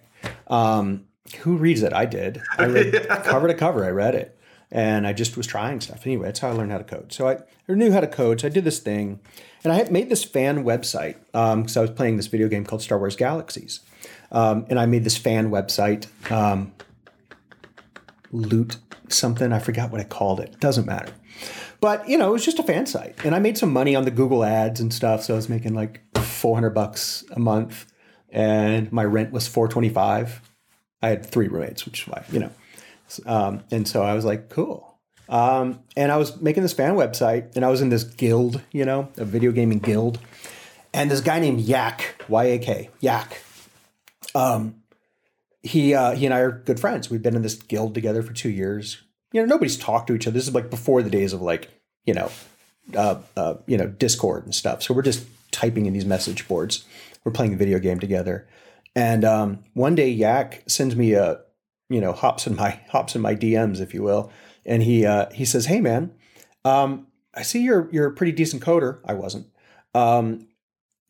Um, 0.48 1.06
who 1.40 1.58
reads 1.58 1.84
it? 1.84 1.94
I 1.94 2.06
did. 2.06 2.42
I 2.58 2.66
read 2.66 2.94
yeah. 2.94 3.22
cover 3.24 3.48
to 3.48 3.54
cover. 3.54 3.86
I 3.86 3.90
read 3.90 4.16
it. 4.16 4.38
And 4.72 5.06
I 5.06 5.14
just 5.14 5.36
was 5.36 5.48
trying 5.48 5.82
stuff. 5.82 6.06
Anyway, 6.06 6.26
that's 6.26 6.40
how 6.40 6.50
I 6.50 6.52
learned 6.54 6.72
how 6.72 6.78
to 6.78 6.84
code. 6.84 7.12
So 7.12 7.28
I, 7.28 7.40
knew 7.68 7.92
how 7.92 8.00
to 8.00 8.08
code. 8.08 8.42
So 8.42 8.48
I 8.48 8.50
did 8.50 8.64
this 8.64 8.80
thing. 8.80 9.20
And 9.64 9.74
I 9.74 9.76
had 9.76 9.92
made 9.92 10.10
this 10.10 10.24
fan 10.24 10.64
website 10.64 11.16
because 11.32 11.78
um, 11.78 11.82
I 11.82 11.82
was 11.82 11.92
playing 11.92 12.18
this 12.18 12.28
video 12.28 12.48
game 12.48 12.66
called 12.66 12.82
Star 12.82 12.98
Wars 12.98 13.16
Galaxies. 13.16 13.82
Um, 14.32 14.66
and 14.70 14.80
I 14.80 14.86
made 14.86 15.04
this 15.04 15.18
fan 15.18 15.52
website, 15.52 16.08
um, 16.32 16.74
loot 18.32 18.78
something. 19.10 19.52
I 19.52 19.60
forgot 19.60 19.92
what 19.92 20.00
I 20.00 20.06
called 20.06 20.40
it. 20.40 20.60
Doesn't 20.60 20.86
matter. 20.86 21.14
But 21.82 22.08
you 22.08 22.18
know, 22.18 22.30
it 22.30 22.34
was 22.34 22.46
just 22.46 22.60
a 22.60 22.64
fan 22.64 22.86
site, 22.86 23.16
and 23.26 23.34
I 23.34 23.40
made 23.40 23.58
some 23.58 23.74
money 23.74 23.96
on 23.96 24.06
the 24.06 24.12
Google 24.12 24.44
ads 24.44 24.80
and 24.80 24.94
stuff. 24.94 25.24
So 25.24 25.34
I 25.34 25.36
was 25.36 25.50
making 25.50 25.74
like 25.74 26.02
four 26.18 26.56
hundred 26.56 26.72
bucks 26.72 27.24
a 27.32 27.40
month, 27.40 27.92
and 28.30 28.92
my 28.92 29.04
rent 29.04 29.32
was 29.32 29.48
four 29.48 29.68
twenty 29.68 29.90
five. 29.90 30.42
I 31.02 31.10
had 31.10 31.26
three 31.26 31.48
roommates, 31.48 31.86
which 31.86 32.04
is 32.04 32.08
why 32.08 32.24
you 32.32 32.40
know, 32.40 32.52
um, 33.26 33.64
and 33.72 33.88
so 33.88 34.04
I 34.04 34.14
was 34.14 34.26
like, 34.26 34.50
cool. 34.50 34.88
Um, 35.30 35.80
and 35.96 36.12
I 36.12 36.18
was 36.18 36.42
making 36.42 36.64
this 36.64 36.74
fan 36.74 36.96
website, 36.96 37.56
and 37.56 37.64
I 37.64 37.70
was 37.70 37.82
in 37.82 37.90
this 37.90 38.04
guild, 38.04 38.62
you 38.72 38.86
know, 38.86 39.10
a 39.18 39.26
video 39.26 39.52
gaming 39.52 39.80
guild, 39.80 40.20
and 40.94 41.10
this 41.10 41.22
guy 41.22 41.40
named 41.40 41.62
Yak 41.62 42.24
Y 42.28 42.44
A 42.46 42.60
K 42.60 42.90
Yak. 43.00 43.42
Um, 44.36 44.76
he 45.64 45.94
uh, 45.94 46.16
he 46.16 46.26
and 46.26 46.34
I 46.34 46.40
are 46.40 46.52
good 46.52 46.80
friends. 46.80 47.10
We've 47.10 47.22
been 47.22 47.36
in 47.36 47.44
this 47.44 47.56
guild 47.56 47.94
together 47.94 48.24
for 48.24 48.34
two 48.34 48.50
years 48.50 49.04
you 49.32 49.42
know 49.42 49.48
nobody's 49.48 49.78
talked 49.78 50.08
to 50.08 50.16
each 50.16 50.28
other. 50.28 50.34
This 50.34 50.48
is 50.48 50.54
like 50.54 50.70
before 50.70 51.02
the 51.02 51.10
days 51.10 51.34
of 51.34 51.42
like 51.42 51.70
you 52.06 52.14
know 52.14 52.32
uh, 52.96 53.22
uh, 53.36 53.56
you 53.66 53.78
know 53.78 53.88
Discord 53.88 54.46
and 54.46 54.54
stuff. 54.54 54.84
So 54.84 54.94
we're 54.94 55.02
just 55.02 55.26
typing 55.52 55.86
in 55.86 55.94
these 55.94 56.06
message 56.06 56.48
boards. 56.48 56.86
We're 57.24 57.32
playing 57.32 57.54
a 57.54 57.58
video 57.58 57.80
game 57.80 58.00
together, 58.00 58.48
and 58.96 59.24
um, 59.24 59.64
one 59.74 59.96
day 59.96 60.10
Yak 60.10 60.64
sends 60.68 60.96
me 60.96 61.14
a 61.14 61.40
you 61.92 62.02
know 62.02 62.14
hops 62.14 62.48
in 62.48 62.56
my 62.56 62.80
hops 62.90 63.16
in 63.16 63.22
my 63.22 63.36
DMs 63.36 63.82
if 63.82 63.94
you 63.94 64.04
will, 64.04 64.32
and 64.66 64.84
he 64.84 65.06
uh, 65.06 65.30
he 65.32 65.46
says, 65.46 65.66
"Hey 65.66 65.82
man, 65.82 66.14
um, 66.66 67.08
I 67.34 67.44
see 67.44 67.62
you're 67.62 67.90
you're 67.92 68.08
a 68.08 68.14
pretty 68.14 68.32
decent 68.32 68.64
coder. 68.64 69.00
I 69.06 69.14
wasn't. 69.14 69.48
Um, 69.94 70.48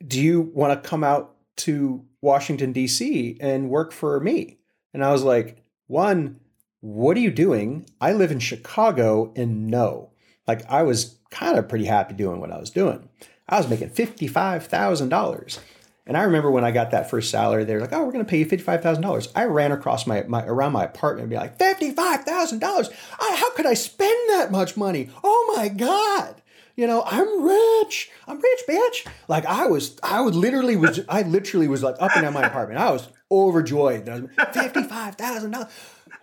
do 0.06 0.20
you 0.20 0.42
want 0.42 0.82
to 0.82 0.90
come 0.90 1.04
out 1.04 1.36
to 1.58 2.04
Washington 2.22 2.72
D.C. 2.72 3.38
and 3.40 3.70
work 3.70 3.92
for 3.92 4.20
me?" 4.20 4.58
And 4.94 5.06
I 5.06 5.12
was 5.12 5.24
like, 5.24 5.64
one 5.88 6.42
what 6.82 7.16
are 7.16 7.22
you 7.22 7.32
doing? 7.32 7.86
I 8.02 8.14
live 8.14 8.32
in 8.32 8.40
Chicago 8.40 9.32
and 9.36 9.68
no. 9.68 10.10
Like 10.48 10.70
I 10.70 10.82
was 10.84 11.20
kind 11.30 11.58
of 11.58 11.70
pretty 11.70 11.86
happy 11.86 12.16
doing 12.16 12.42
what 12.42 12.52
I 12.52 12.60
was 12.60 12.72
doing. 12.72 13.08
I 13.48 13.58
was 13.58 13.70
making 13.70 13.92
$55,000. 13.92 15.60
And 16.08 16.18
I 16.18 16.24
remember 16.24 16.50
when 16.50 16.64
I 16.64 16.72
got 16.72 16.92
that 16.92 17.10
first 17.10 17.30
salary, 17.30 17.64
they're 17.64 17.80
like, 17.80 17.94
"Oh, 17.94 18.04
we're 18.04 18.12
going 18.12 18.26
to 18.26 18.30
pay 18.30 18.40
you 18.40 18.46
fifty-five 18.46 18.82
thousand 18.82 19.04
dollars." 19.04 19.30
I 19.36 19.46
ran 19.46 19.72
across 19.72 20.08
my, 20.08 20.24
my 20.24 20.44
around 20.46 20.72
my 20.74 20.84
apartment 20.84 21.24
and 21.24 21.30
be 21.30 21.36
like, 21.36 21.58
fifty-five 21.58 22.24
thousand 22.24 22.60
dollars? 22.60 22.90
How 23.20 23.52
could 23.52 23.66
I 23.66 23.76
spend 23.76 24.30
that 24.30 24.52
much 24.52 24.76
money? 24.76 25.10
Oh 25.24 25.54
my 25.56 25.68
god! 25.68 26.42
You 26.76 26.88
know, 26.88 27.04
I'm 27.06 27.44
rich. 27.44 28.10
I'm 28.28 28.40
rich, 28.42 28.62
bitch. 28.68 29.08
Like 29.28 29.46
I 29.46 29.68
was, 29.68 29.98
I 30.02 30.22
would 30.22 30.36
literally 30.36 30.76
was, 30.76 31.02
I 31.08 31.22
literally 31.22 31.68
was 31.68 31.84
like 31.84 31.96
up 32.00 32.12
and 32.16 32.24
down 32.24 32.34
my 32.34 32.48
apartment. 32.48 32.80
I 32.80 32.92
was 32.92 33.08
overjoyed. 33.30 34.06
Fifty-five 34.54 35.16
thousand 35.16 35.52
dollars 35.52 35.72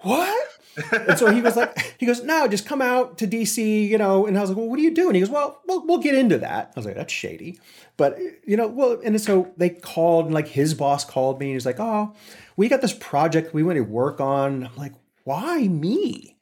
what? 0.02 0.48
And 0.92 1.18
so 1.18 1.32
he 1.32 1.40
was 1.40 1.56
like, 1.56 1.96
he 1.98 2.06
goes, 2.06 2.22
no, 2.22 2.48
just 2.48 2.66
come 2.66 2.82
out 2.82 3.18
to 3.18 3.26
DC, 3.26 3.88
you 3.88 3.98
know. 3.98 4.26
And 4.26 4.36
I 4.36 4.40
was 4.40 4.50
like, 4.50 4.56
well, 4.56 4.68
what 4.68 4.76
do 4.76 4.82
you 4.82 4.94
do? 4.94 5.06
And 5.06 5.16
he 5.16 5.20
goes, 5.20 5.30
well, 5.30 5.60
we'll, 5.66 5.86
we'll 5.86 5.98
get 5.98 6.14
into 6.14 6.38
that. 6.38 6.72
I 6.74 6.78
was 6.78 6.86
like, 6.86 6.94
that's 6.94 7.12
shady. 7.12 7.58
But, 7.96 8.18
you 8.46 8.56
know, 8.56 8.68
well, 8.68 9.00
and 9.04 9.20
so 9.20 9.52
they 9.56 9.70
called, 9.70 10.26
and 10.26 10.34
like 10.34 10.48
his 10.48 10.74
boss 10.74 11.04
called 11.04 11.40
me, 11.40 11.46
and 11.46 11.54
he's 11.54 11.66
like, 11.66 11.80
oh, 11.80 12.14
we 12.56 12.68
got 12.68 12.80
this 12.80 12.94
project 12.94 13.54
we 13.54 13.62
want 13.62 13.76
to 13.76 13.82
work 13.82 14.20
on. 14.20 14.66
I'm 14.66 14.76
like, 14.76 14.94
why 15.24 15.68
me? 15.68 16.36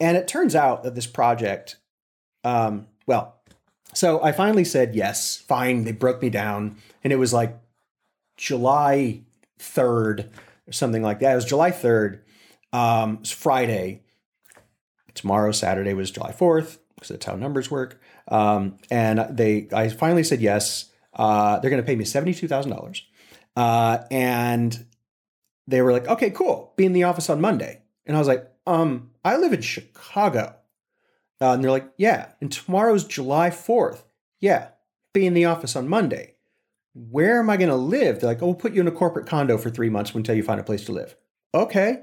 And 0.00 0.16
it 0.16 0.28
turns 0.28 0.54
out 0.54 0.82
that 0.82 0.94
this 0.94 1.06
project, 1.06 1.76
um, 2.42 2.86
well, 3.06 3.36
so 3.92 4.22
I 4.22 4.32
finally 4.32 4.64
said 4.64 4.94
yes, 4.94 5.36
fine. 5.38 5.84
They 5.84 5.92
broke 5.92 6.20
me 6.20 6.30
down, 6.30 6.76
and 7.02 7.12
it 7.12 7.16
was 7.16 7.32
like 7.32 7.56
July 8.36 9.22
3rd 9.58 10.28
or 10.66 10.72
something 10.72 11.02
like 11.02 11.20
that. 11.20 11.32
It 11.32 11.36
was 11.36 11.44
July 11.44 11.70
3rd 11.70 12.20
um, 12.74 13.18
it's 13.20 13.30
Friday. 13.30 14.02
Tomorrow, 15.14 15.52
Saturday, 15.52 15.94
was 15.94 16.10
July 16.10 16.32
4th, 16.32 16.78
because 16.96 17.10
that's 17.10 17.24
how 17.24 17.36
numbers 17.36 17.70
work. 17.70 18.00
Um, 18.26 18.78
and 18.90 19.24
they, 19.30 19.68
I 19.72 19.88
finally 19.88 20.24
said 20.24 20.40
yes. 20.40 20.90
Uh, 21.14 21.60
they're 21.60 21.70
going 21.70 21.82
to 21.82 21.86
pay 21.86 21.94
me 21.94 22.04
$72,000. 22.04 23.02
Uh, 23.56 23.98
and 24.10 24.86
they 25.68 25.82
were 25.82 25.92
like, 25.92 26.08
okay, 26.08 26.30
cool. 26.30 26.72
Be 26.76 26.84
in 26.84 26.92
the 26.92 27.04
office 27.04 27.30
on 27.30 27.40
Monday. 27.40 27.80
And 28.06 28.16
I 28.16 28.18
was 28.18 28.26
like, 28.26 28.50
um, 28.66 29.12
I 29.24 29.36
live 29.36 29.52
in 29.52 29.62
Chicago. 29.62 30.56
Uh, 31.40 31.52
and 31.52 31.62
they're 31.62 31.70
like, 31.70 31.92
yeah. 31.96 32.30
And 32.40 32.50
tomorrow's 32.50 33.04
July 33.04 33.50
4th. 33.50 34.02
Yeah. 34.40 34.70
Be 35.12 35.26
in 35.26 35.34
the 35.34 35.44
office 35.44 35.76
on 35.76 35.88
Monday. 35.88 36.34
Where 36.92 37.38
am 37.38 37.50
I 37.50 37.56
going 37.56 37.70
to 37.70 37.76
live? 37.76 38.18
They're 38.18 38.30
like, 38.30 38.42
oh, 38.42 38.46
we'll 38.46 38.54
put 38.56 38.72
you 38.72 38.80
in 38.80 38.88
a 38.88 38.92
corporate 38.92 39.28
condo 39.28 39.58
for 39.58 39.70
three 39.70 39.90
months 39.90 40.12
until 40.12 40.34
you 40.34 40.42
find 40.42 40.58
a 40.58 40.64
place 40.64 40.84
to 40.86 40.92
live. 40.92 41.14
Okay 41.54 42.02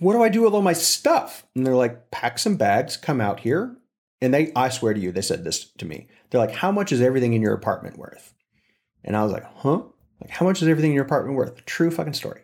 what 0.00 0.14
do 0.14 0.22
I 0.22 0.28
do 0.28 0.42
with 0.42 0.54
all 0.54 0.62
my 0.62 0.72
stuff? 0.72 1.46
And 1.54 1.66
they're 1.66 1.76
like, 1.76 2.10
pack 2.10 2.38
some 2.38 2.56
bags, 2.56 2.96
come 2.96 3.20
out 3.20 3.40
here. 3.40 3.76
And 4.22 4.34
they, 4.34 4.52
I 4.56 4.68
swear 4.70 4.92
to 4.92 5.00
you, 5.00 5.12
they 5.12 5.22
said 5.22 5.44
this 5.44 5.64
to 5.64 5.84
me. 5.84 6.08
They're 6.30 6.40
like, 6.40 6.54
how 6.54 6.72
much 6.72 6.90
is 6.92 7.00
everything 7.00 7.34
in 7.34 7.42
your 7.42 7.54
apartment 7.54 7.98
worth? 7.98 8.34
And 9.04 9.16
I 9.16 9.22
was 9.22 9.32
like, 9.32 9.44
huh? 9.44 9.82
Like, 10.20 10.30
how 10.30 10.44
much 10.44 10.60
is 10.60 10.68
everything 10.68 10.90
in 10.90 10.94
your 10.94 11.04
apartment 11.04 11.36
worth? 11.36 11.64
True 11.64 11.90
fucking 11.90 12.14
story. 12.14 12.42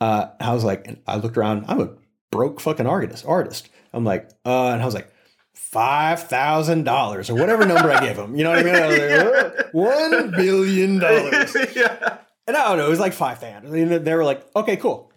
Uh, 0.00 0.26
I 0.40 0.52
was 0.54 0.64
like, 0.64 0.86
and 0.86 1.00
I 1.06 1.16
looked 1.16 1.36
around, 1.36 1.64
I'm 1.68 1.80
a 1.80 1.90
broke 2.30 2.60
fucking 2.60 2.86
artist. 2.86 3.24
Artist. 3.26 3.68
I'm 3.92 4.04
like, 4.04 4.30
uh, 4.44 4.68
and 4.68 4.82
I 4.82 4.84
was 4.84 4.94
like, 4.94 5.12
five 5.54 6.22
thousand 6.24 6.84
dollars 6.84 7.30
or 7.30 7.34
whatever 7.34 7.64
number 7.64 7.90
I 7.90 8.00
gave 8.00 8.16
them. 8.16 8.36
You 8.36 8.44
know 8.44 8.50
what 8.50 8.58
I 8.58 8.62
mean? 8.62 8.74
I 8.74 8.86
was 8.86 8.98
like, 8.98 9.68
one 9.72 10.30
billion 10.32 10.98
dollars. 10.98 11.56
yeah. 11.76 12.18
And 12.46 12.56
I 12.56 12.68
don't 12.68 12.78
know, 12.78 12.86
it 12.86 12.90
was 12.90 13.00
like 13.00 13.12
five 13.12 13.38
thousand. 13.38 13.70
They 14.04 14.14
were 14.14 14.24
like, 14.24 14.44
okay, 14.56 14.76
cool 14.76 15.11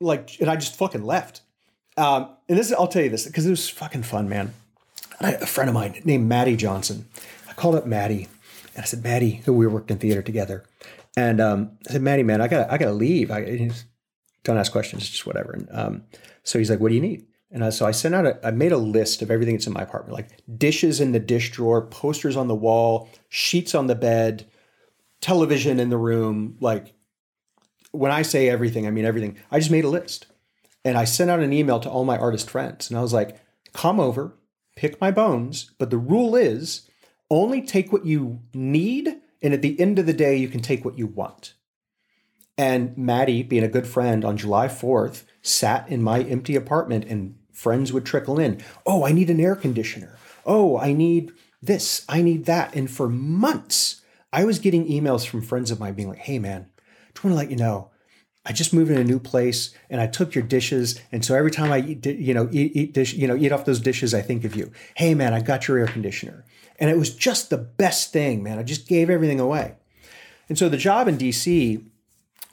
like, 0.00 0.40
and 0.40 0.50
I 0.50 0.56
just 0.56 0.76
fucking 0.76 1.04
left. 1.04 1.42
Um, 1.96 2.30
and 2.48 2.58
this, 2.58 2.72
I'll 2.72 2.88
tell 2.88 3.02
you 3.02 3.10
this 3.10 3.26
because 3.26 3.46
it 3.46 3.50
was 3.50 3.68
fucking 3.68 4.02
fun, 4.02 4.28
man. 4.28 4.52
a 5.20 5.46
friend 5.46 5.68
of 5.68 5.74
mine 5.74 6.00
named 6.04 6.28
Maddie 6.28 6.56
Johnson. 6.56 7.06
I 7.48 7.52
called 7.52 7.76
up 7.76 7.86
Maddie 7.86 8.28
and 8.74 8.82
I 8.82 8.86
said, 8.86 9.04
Maddie, 9.04 9.42
who 9.44 9.52
we 9.52 9.66
worked 9.66 9.90
in 9.90 9.98
theater 9.98 10.22
together, 10.22 10.64
and 11.16 11.40
um, 11.40 11.78
I 11.88 11.92
said, 11.92 12.02
Maddie, 12.02 12.24
man, 12.24 12.40
I 12.40 12.48
got, 12.48 12.70
I 12.70 12.78
got 12.78 12.86
to 12.86 12.92
leave. 12.92 13.30
I 13.30 13.70
don't 14.42 14.58
ask 14.58 14.72
questions, 14.72 15.08
just 15.08 15.26
whatever. 15.26 15.52
And 15.52 15.68
um, 15.70 16.04
so 16.42 16.58
he's 16.58 16.70
like, 16.70 16.80
what 16.80 16.88
do 16.88 16.94
you 16.94 17.00
need? 17.00 17.26
And 17.50 17.64
I, 17.64 17.70
so 17.70 17.86
I 17.86 17.92
sent 17.92 18.16
out 18.16 18.26
a, 18.26 18.46
I 18.46 18.50
made 18.50 18.72
a 18.72 18.76
list 18.76 19.22
of 19.22 19.30
everything 19.30 19.54
that's 19.54 19.66
in 19.66 19.72
my 19.72 19.82
apartment, 19.82 20.14
like 20.14 20.42
dishes 20.58 21.00
in 21.00 21.12
the 21.12 21.20
dish 21.20 21.52
drawer, 21.52 21.82
posters 21.82 22.36
on 22.36 22.48
the 22.48 22.54
wall, 22.54 23.08
sheets 23.28 23.74
on 23.74 23.86
the 23.86 23.94
bed, 23.94 24.46
television 25.20 25.78
in 25.78 25.88
the 25.88 25.96
room, 25.96 26.56
like 26.60 26.94
when 27.94 28.10
I 28.10 28.22
say 28.22 28.48
everything, 28.48 28.86
I 28.86 28.90
mean 28.90 29.04
everything. 29.04 29.36
I 29.50 29.58
just 29.58 29.70
made 29.70 29.84
a 29.84 29.88
list 29.88 30.26
and 30.84 30.98
I 30.98 31.04
sent 31.04 31.30
out 31.30 31.40
an 31.40 31.52
email 31.52 31.80
to 31.80 31.90
all 31.90 32.04
my 32.04 32.18
artist 32.18 32.50
friends. 32.50 32.90
And 32.90 32.98
I 32.98 33.02
was 33.02 33.12
like, 33.12 33.40
come 33.72 33.98
over, 33.98 34.34
pick 34.76 35.00
my 35.00 35.10
bones. 35.10 35.70
But 35.78 35.90
the 35.90 35.98
rule 35.98 36.36
is 36.36 36.88
only 37.30 37.62
take 37.62 37.92
what 37.92 38.04
you 38.04 38.40
need. 38.52 39.16
And 39.42 39.54
at 39.54 39.62
the 39.62 39.78
end 39.80 39.98
of 39.98 40.06
the 40.06 40.12
day, 40.12 40.36
you 40.36 40.48
can 40.48 40.60
take 40.60 40.84
what 40.84 40.98
you 40.98 41.06
want. 41.06 41.54
And 42.56 42.96
Maddie, 42.96 43.42
being 43.42 43.64
a 43.64 43.68
good 43.68 43.86
friend 43.86 44.24
on 44.24 44.36
July 44.36 44.68
4th, 44.68 45.24
sat 45.42 45.88
in 45.88 46.02
my 46.02 46.22
empty 46.22 46.54
apartment 46.54 47.04
and 47.06 47.36
friends 47.52 47.92
would 47.92 48.06
trickle 48.06 48.38
in. 48.38 48.60
Oh, 48.86 49.04
I 49.04 49.12
need 49.12 49.30
an 49.30 49.40
air 49.40 49.56
conditioner. 49.56 50.16
Oh, 50.46 50.78
I 50.78 50.92
need 50.92 51.32
this. 51.60 52.04
I 52.08 52.22
need 52.22 52.44
that. 52.44 52.74
And 52.74 52.90
for 52.90 53.08
months, 53.08 54.02
I 54.32 54.44
was 54.44 54.58
getting 54.58 54.86
emails 54.86 55.26
from 55.26 55.42
friends 55.42 55.70
of 55.70 55.80
mine 55.80 55.94
being 55.94 56.08
like, 56.08 56.18
hey, 56.18 56.38
man, 56.38 56.66
want 57.24 57.32
to 57.32 57.38
let 57.38 57.50
you 57.50 57.56
know, 57.56 57.90
I 58.46 58.52
just 58.52 58.74
moved 58.74 58.90
in 58.90 58.98
a 58.98 59.04
new 59.04 59.18
place 59.18 59.74
and 59.88 60.00
I 60.00 60.06
took 60.06 60.34
your 60.34 60.44
dishes. 60.44 61.00
And 61.10 61.24
so 61.24 61.34
every 61.34 61.50
time 61.50 61.72
I 61.72 61.80
eat, 61.80 62.04
you 62.04 62.34
know, 62.34 62.48
eat, 62.52 62.76
eat 62.76 62.92
dish, 62.92 63.14
you 63.14 63.26
know, 63.26 63.36
eat 63.36 63.52
off 63.52 63.64
those 63.64 63.80
dishes, 63.80 64.12
I 64.12 64.20
think 64.20 64.44
of 64.44 64.54
you. 64.54 64.70
Hey 64.96 65.14
man, 65.14 65.32
I 65.32 65.40
got 65.40 65.66
your 65.66 65.78
air 65.78 65.86
conditioner. 65.86 66.44
And 66.78 66.90
it 66.90 66.98
was 66.98 67.14
just 67.14 67.50
the 67.50 67.58
best 67.58 68.12
thing, 68.12 68.42
man. 68.42 68.58
I 68.58 68.62
just 68.62 68.86
gave 68.86 69.08
everything 69.08 69.40
away. 69.40 69.76
And 70.48 70.58
so 70.58 70.68
the 70.68 70.76
job 70.76 71.08
in 71.08 71.16
DC 71.16 71.82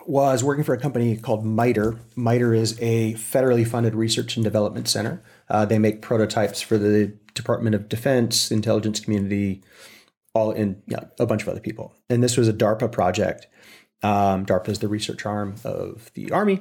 was 0.05 0.43
working 0.43 0.63
for 0.63 0.73
a 0.73 0.79
company 0.79 1.17
called 1.17 1.45
MITRE. 1.45 1.99
MITRE 2.15 2.53
is 2.53 2.77
a 2.81 3.13
federally 3.15 3.67
funded 3.67 3.93
research 3.93 4.35
and 4.35 4.43
development 4.43 4.87
center. 4.87 5.21
Uh, 5.49 5.65
they 5.65 5.77
make 5.77 6.01
prototypes 6.01 6.61
for 6.61 6.77
the 6.77 7.13
Department 7.33 7.75
of 7.75 7.89
Defense, 7.89 8.51
intelligence 8.51 8.99
community, 8.99 9.61
all 10.33 10.51
in 10.51 10.81
yeah, 10.87 11.05
a 11.19 11.25
bunch 11.25 11.43
of 11.43 11.49
other 11.49 11.59
people. 11.59 11.93
And 12.09 12.23
this 12.23 12.37
was 12.37 12.47
a 12.47 12.53
DARPA 12.53 12.91
project. 12.91 13.47
Um, 14.03 14.45
DARPA 14.45 14.69
is 14.69 14.79
the 14.79 14.87
research 14.87 15.25
arm 15.25 15.55
of 15.63 16.11
the 16.13 16.31
Army. 16.31 16.59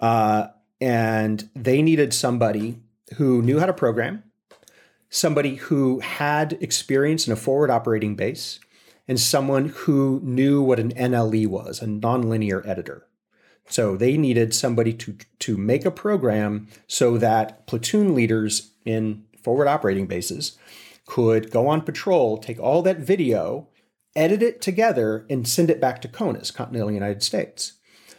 Uh, 0.00 0.48
and 0.80 1.48
they 1.54 1.80
needed 1.80 2.12
somebody 2.12 2.76
who 3.16 3.40
knew 3.40 3.60
how 3.60 3.66
to 3.66 3.72
program, 3.72 4.24
somebody 5.08 5.56
who 5.56 6.00
had 6.00 6.54
experience 6.60 7.26
in 7.26 7.32
a 7.32 7.36
forward 7.36 7.70
operating 7.70 8.16
base, 8.16 8.58
and 9.06 9.20
someone 9.20 9.68
who 9.68 10.20
knew 10.24 10.62
what 10.62 10.80
an 10.80 10.92
NLE 10.94 11.46
was, 11.46 11.80
a 11.82 11.86
nonlinear 11.86 12.66
editor. 12.66 13.06
So 13.68 13.96
they 13.96 14.16
needed 14.16 14.54
somebody 14.54 14.92
to, 14.94 15.16
to 15.40 15.56
make 15.56 15.84
a 15.84 15.90
program 15.90 16.68
so 16.86 17.16
that 17.18 17.66
platoon 17.66 18.14
leaders 18.14 18.72
in 18.84 19.24
forward 19.42 19.68
operating 19.68 20.06
bases 20.06 20.58
could 21.06 21.50
go 21.50 21.68
on 21.68 21.82
patrol, 21.82 22.38
take 22.38 22.60
all 22.60 22.82
that 22.82 22.98
video, 22.98 23.68
edit 24.14 24.42
it 24.42 24.60
together, 24.60 25.26
and 25.30 25.46
send 25.46 25.70
it 25.70 25.80
back 25.80 26.00
to 26.02 26.08
CONUS, 26.08 26.50
Continental 26.50 26.90
United 26.90 27.22
States. 27.22 27.74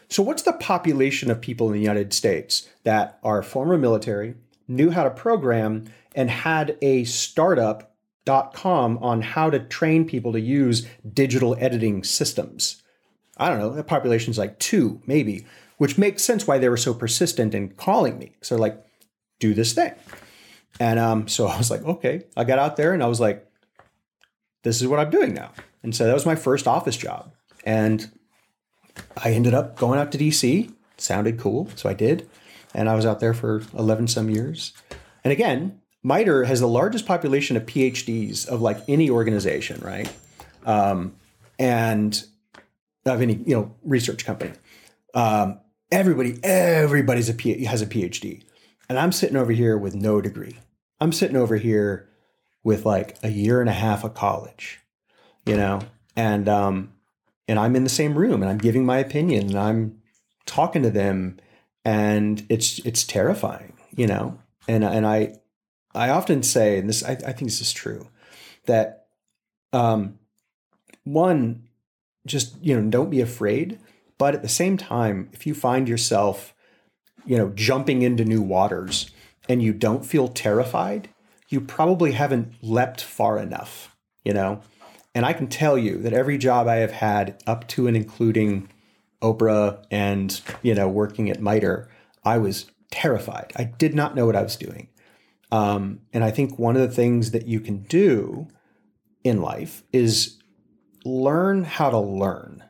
So, 0.09 0.21
what's 0.21 0.43
the 0.43 0.53
population 0.53 1.31
of 1.31 1.41
people 1.41 1.67
in 1.67 1.73
the 1.73 1.79
United 1.79 2.13
States 2.13 2.69
that 2.83 3.19
are 3.23 3.41
former 3.41 3.77
military, 3.77 4.35
knew 4.67 4.91
how 4.91 5.03
to 5.03 5.09
program, 5.09 5.85
and 6.15 6.29
had 6.29 6.77
a 6.81 7.03
startup.com 7.03 8.97
on 8.99 9.21
how 9.21 9.49
to 9.49 9.59
train 9.59 10.05
people 10.05 10.31
to 10.33 10.39
use 10.39 10.87
digital 11.13 11.55
editing 11.59 12.03
systems? 12.03 12.83
I 13.37 13.49
don't 13.49 13.59
know, 13.59 13.71
the 13.71 13.83
population's 13.83 14.37
like 14.37 14.59
two, 14.59 15.01
maybe, 15.07 15.45
which 15.77 15.97
makes 15.97 16.23
sense 16.23 16.45
why 16.45 16.59
they 16.59 16.69
were 16.69 16.77
so 16.77 16.93
persistent 16.93 17.55
in 17.55 17.69
calling 17.69 18.19
me. 18.19 18.35
So, 18.41 18.55
like, 18.55 18.83
do 19.39 19.53
this 19.53 19.73
thing. 19.73 19.93
And 20.79 20.99
um, 20.99 21.27
so 21.27 21.47
I 21.47 21.57
was 21.57 21.71
like, 21.71 21.83
okay. 21.83 22.23
I 22.37 22.43
got 22.43 22.59
out 22.59 22.77
there 22.77 22.93
and 22.93 23.03
I 23.03 23.07
was 23.07 23.19
like, 23.19 23.49
this 24.63 24.81
is 24.81 24.87
what 24.87 24.99
I'm 24.99 25.09
doing 25.09 25.33
now. 25.33 25.51
And 25.83 25.95
so 25.95 26.05
that 26.05 26.13
was 26.13 26.25
my 26.25 26.35
first 26.35 26.67
office 26.67 26.97
job. 26.97 27.33
And 27.65 28.09
I 29.17 29.31
ended 29.31 29.53
up 29.53 29.77
going 29.77 29.99
out 29.99 30.11
to 30.13 30.17
DC. 30.17 30.73
Sounded 30.97 31.39
cool, 31.39 31.69
so 31.75 31.89
I 31.89 31.93
did. 31.93 32.29
And 32.73 32.89
I 32.89 32.95
was 32.95 33.05
out 33.05 33.19
there 33.19 33.33
for 33.33 33.63
11 33.77 34.07
some 34.07 34.29
years. 34.29 34.73
And 35.23 35.31
again, 35.31 35.81
MITRE 36.03 36.45
has 36.45 36.59
the 36.59 36.67
largest 36.67 37.05
population 37.05 37.55
of 37.55 37.65
PhDs 37.65 38.47
of 38.47 38.61
like 38.61 38.77
any 38.87 39.09
organization, 39.09 39.79
right? 39.81 40.11
Um, 40.65 41.15
and 41.59 42.23
of 43.05 43.21
any 43.21 43.35
you 43.35 43.55
know 43.55 43.75
research 43.83 44.25
company. 44.25 44.53
Um, 45.13 45.59
everybody, 45.91 46.37
everybody's 46.43 47.29
a 47.29 47.33
P- 47.33 47.65
has 47.65 47.81
a 47.81 47.85
PhD, 47.85 48.43
and 48.89 48.99
I'm 48.99 49.11
sitting 49.11 49.37
over 49.37 49.51
here 49.51 49.77
with 49.77 49.95
no 49.95 50.21
degree. 50.21 50.57
I'm 50.99 51.11
sitting 51.11 51.37
over 51.37 51.57
here 51.57 52.09
with 52.63 52.85
like 52.85 53.17
a 53.23 53.29
year 53.29 53.61
and 53.61 53.69
a 53.69 53.73
half 53.73 54.03
of 54.03 54.13
college, 54.13 54.79
you 55.45 55.57
know, 55.57 55.81
and 56.15 56.47
um, 56.47 56.93
and 57.47 57.59
I'm 57.59 57.75
in 57.75 57.83
the 57.83 57.89
same 57.89 58.15
room 58.15 58.41
and 58.41 58.49
I'm 58.49 58.57
giving 58.57 58.85
my 58.85 58.97
opinion 58.97 59.47
and 59.47 59.57
I'm 59.57 60.01
talking 60.45 60.83
to 60.83 60.89
them, 60.89 61.37
and 61.85 62.45
it's 62.49 62.79
it's 62.79 63.03
terrifying, 63.03 63.73
you 63.95 64.07
know, 64.07 64.39
and 64.67 64.83
and 64.83 65.05
I 65.05 65.35
I 65.93 66.09
often 66.09 66.43
say, 66.43 66.77
and 66.79 66.89
this 66.89 67.03
I, 67.03 67.11
I 67.11 67.33
think 67.33 67.45
this 67.45 67.61
is 67.61 67.73
true, 67.73 68.07
that 68.65 69.07
um, 69.71 70.19
one 71.03 71.67
just 72.25 72.61
you 72.63 72.79
know 72.79 72.89
don't 72.89 73.09
be 73.09 73.21
afraid, 73.21 73.79
but 74.17 74.33
at 74.33 74.41
the 74.41 74.49
same 74.49 74.77
time, 74.77 75.29
if 75.33 75.45
you 75.45 75.53
find 75.53 75.87
yourself 75.87 76.53
you 77.25 77.37
know 77.37 77.49
jumping 77.49 78.01
into 78.01 78.25
new 78.25 78.41
waters 78.41 79.09
and 79.49 79.61
you 79.61 79.73
don't 79.73 80.05
feel 80.05 80.27
terrified, 80.27 81.09
you 81.49 81.61
probably 81.61 82.13
haven't 82.13 82.53
leapt 82.61 83.01
far 83.01 83.37
enough, 83.37 83.95
you 84.23 84.33
know? 84.33 84.61
And 85.15 85.25
I 85.25 85.33
can 85.33 85.47
tell 85.47 85.77
you 85.77 85.97
that 85.99 86.13
every 86.13 86.37
job 86.37 86.67
I 86.67 86.77
have 86.77 86.91
had 86.91 87.41
up 87.45 87.67
to 87.69 87.87
and 87.87 87.95
including 87.95 88.69
Oprah 89.21 89.83
and, 89.91 90.41
you 90.61 90.73
know, 90.73 90.87
working 90.87 91.29
at 91.29 91.41
MITRE, 91.41 91.89
I 92.23 92.37
was 92.37 92.65
terrified. 92.91 93.53
I 93.55 93.65
did 93.65 93.93
not 93.93 94.15
know 94.15 94.25
what 94.25 94.35
I 94.35 94.41
was 94.41 94.55
doing. 94.55 94.89
Um, 95.51 95.99
and 96.13 96.23
I 96.23 96.31
think 96.31 96.57
one 96.57 96.75
of 96.75 96.81
the 96.81 96.95
things 96.95 97.31
that 97.31 97.47
you 97.47 97.59
can 97.59 97.83
do 97.83 98.47
in 99.23 99.41
life 99.41 99.83
is 99.93 100.39
learn 101.05 101.63
how 101.63 101.91
to 101.91 101.99
learn. 101.99 102.63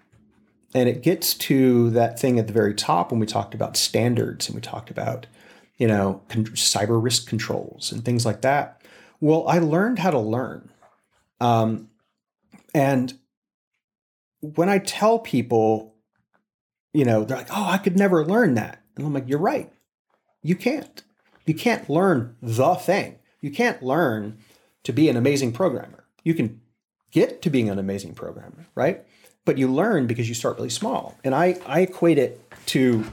And 0.76 0.90
it 0.90 1.02
gets 1.02 1.34
to 1.36 1.92
that 1.92 2.20
thing 2.20 2.40
at 2.40 2.48
the 2.48 2.54
very 2.54 2.74
top 2.74 3.12
when 3.12 3.20
we 3.20 3.26
talked 3.26 3.54
about 3.54 3.78
standards 3.78 4.48
and 4.48 4.56
we 4.56 4.62
talked 4.62 4.90
about 4.90 5.28
you 5.78 5.88
know, 5.88 6.22
con- 6.30 6.46
cyber 6.46 7.02
risk 7.02 7.28
controls 7.28 7.92
and 7.92 8.06
things 8.06 8.26
like 8.26 8.42
that. 8.42 8.82
Well, 9.20 9.48
I 9.48 9.60
learned 9.60 10.00
how 10.00 10.12
to 10.12 10.20
learn. 10.20 10.70
Um, 11.40 11.90
and 12.74 13.14
when 14.42 14.70
I 14.70 14.80
tell 14.80 15.20
people, 15.20 15.96
you 16.94 17.06
know, 17.06 17.24
they're 17.24 17.38
like, 17.38 17.48
oh, 17.52 17.66
I 17.66 17.78
could 17.78 17.98
never 17.98 18.26
learn 18.26 18.56
that. 18.56 18.84
And 18.96 19.06
I'm 19.06 19.14
like, 19.14 19.28
you're 19.28 19.40
right. 19.40 19.72
You 20.42 20.56
can't. 20.56 21.04
You 21.46 21.54
can't 21.54 21.90
learn 21.90 22.36
the 22.42 22.76
thing. 22.76 23.20
You 23.42 23.52
can't 23.52 23.82
learn 23.82 24.38
to 24.84 24.94
be 24.94 25.10
an 25.10 25.18
amazing 25.18 25.54
programmer. 25.54 26.04
You 26.24 26.34
can 26.34 26.62
get 27.12 27.42
to 27.44 27.50
being 27.50 27.70
an 27.70 27.80
amazing 27.80 28.16
programmer, 28.16 28.66
right? 28.76 29.06
But 29.46 29.58
you 29.58 29.68
learn 29.68 30.08
because 30.08 30.28
you 30.28 30.36
start 30.36 30.58
really 30.58 30.70
small. 30.70 31.18
And 31.24 31.34
I, 31.36 31.58
I 31.66 31.82
equate 31.82 32.18
it 32.18 32.42
to 32.68 33.06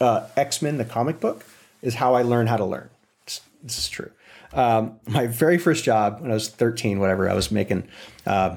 uh, 0.00 0.28
X 0.36 0.62
Men, 0.62 0.78
the 0.78 0.84
comic 0.84 1.20
book 1.20 1.44
is 1.82 1.94
how 1.94 2.14
I 2.14 2.22
learned 2.22 2.48
how 2.48 2.56
to 2.56 2.64
learn. 2.64 2.90
This 3.62 3.78
is 3.78 3.88
true. 3.88 4.10
Um, 4.52 5.00
my 5.06 5.26
very 5.26 5.58
first 5.58 5.84
job 5.84 6.20
when 6.20 6.30
I 6.30 6.34
was 6.34 6.48
13, 6.48 7.00
whatever, 7.00 7.28
I 7.28 7.34
was 7.34 7.50
making. 7.50 7.88
Uh, 8.26 8.56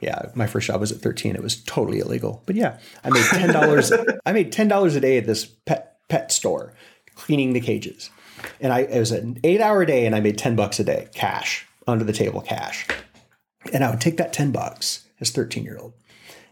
yeah, 0.00 0.30
my 0.34 0.46
first 0.46 0.66
job 0.66 0.80
was 0.80 0.90
at 0.90 0.98
13. 0.98 1.36
It 1.36 1.42
was 1.42 1.62
totally 1.62 1.98
illegal, 1.98 2.42
but 2.46 2.56
yeah, 2.56 2.78
I 3.04 3.10
made 3.10 3.24
ten 3.26 3.52
dollars. 3.52 3.92
I 4.26 4.32
made 4.32 4.50
ten 4.50 4.66
dollars 4.66 4.96
a 4.96 5.00
day 5.00 5.18
at 5.18 5.26
this 5.26 5.44
pet 5.44 5.98
pet 6.08 6.32
store, 6.32 6.72
cleaning 7.14 7.52
the 7.52 7.60
cages, 7.60 8.10
and 8.60 8.72
I 8.72 8.80
it 8.80 8.98
was 8.98 9.12
an 9.12 9.38
eight 9.44 9.60
hour 9.60 9.84
day, 9.84 10.06
and 10.06 10.16
I 10.16 10.20
made 10.20 10.38
ten 10.38 10.56
bucks 10.56 10.80
a 10.80 10.84
day, 10.84 11.08
cash 11.14 11.66
under 11.86 12.04
the 12.04 12.12
table, 12.12 12.40
cash. 12.40 12.86
And 13.72 13.84
I 13.84 13.90
would 13.90 14.00
take 14.00 14.16
that 14.16 14.32
ten 14.32 14.52
bucks 14.52 15.06
as 15.20 15.30
13 15.30 15.64
year 15.64 15.76
old, 15.78 15.92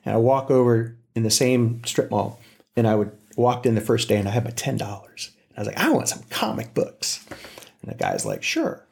and 0.04 0.14
I 0.14 0.18
walk 0.18 0.50
over 0.50 0.94
in 1.14 1.22
the 1.22 1.30
same 1.30 1.82
strip 1.84 2.10
mall, 2.10 2.38
and 2.76 2.86
I 2.86 2.94
would 2.94 3.12
walked 3.38 3.66
in 3.66 3.74
the 3.74 3.80
first 3.80 4.08
day, 4.08 4.16
and 4.16 4.28
I 4.28 4.32
had 4.32 4.44
my 4.44 4.50
ten 4.50 4.76
dollars, 4.76 5.30
And 5.50 5.58
I 5.58 5.60
was 5.60 5.68
like, 5.68 5.78
I 5.78 5.90
want 5.90 6.08
some 6.08 6.22
comic 6.28 6.74
books. 6.74 7.24
And 7.82 7.92
the 7.92 7.94
guy's 7.94 8.26
like, 8.26 8.42
sure. 8.42 8.84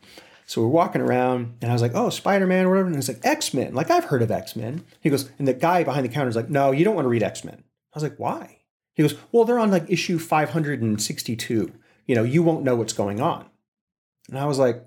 So 0.46 0.62
we're 0.62 0.68
walking 0.68 1.00
around, 1.00 1.56
and 1.60 1.70
I 1.70 1.74
was 1.74 1.82
like, 1.82 1.94
oh, 1.94 2.08
Spider 2.08 2.46
Man, 2.46 2.68
whatever. 2.68 2.86
And 2.86 2.94
he's 2.94 3.08
like, 3.08 3.24
X 3.24 3.52
Men. 3.52 3.74
Like, 3.74 3.90
I've 3.90 4.04
heard 4.04 4.22
of 4.22 4.30
X 4.30 4.54
Men. 4.54 4.84
He 5.00 5.10
goes, 5.10 5.28
and 5.38 5.46
the 5.46 5.52
guy 5.54 5.82
behind 5.82 6.04
the 6.04 6.08
counter 6.08 6.28
is 6.28 6.36
like, 6.36 6.48
no, 6.48 6.70
you 6.70 6.84
don't 6.84 6.94
want 6.94 7.04
to 7.04 7.10
read 7.10 7.24
X 7.24 7.44
Men. 7.44 7.64
I 7.92 7.96
was 7.96 8.04
like, 8.04 8.16
why? 8.18 8.58
He 8.94 9.02
goes, 9.02 9.16
well, 9.32 9.44
they're 9.44 9.58
on 9.58 9.70
like 9.70 9.90
issue 9.90 10.18
562. 10.18 11.72
You 12.06 12.14
know, 12.14 12.22
you 12.22 12.42
won't 12.42 12.64
know 12.64 12.76
what's 12.76 12.92
going 12.92 13.20
on. 13.20 13.46
And 14.28 14.38
I 14.38 14.46
was 14.46 14.58
like, 14.58 14.85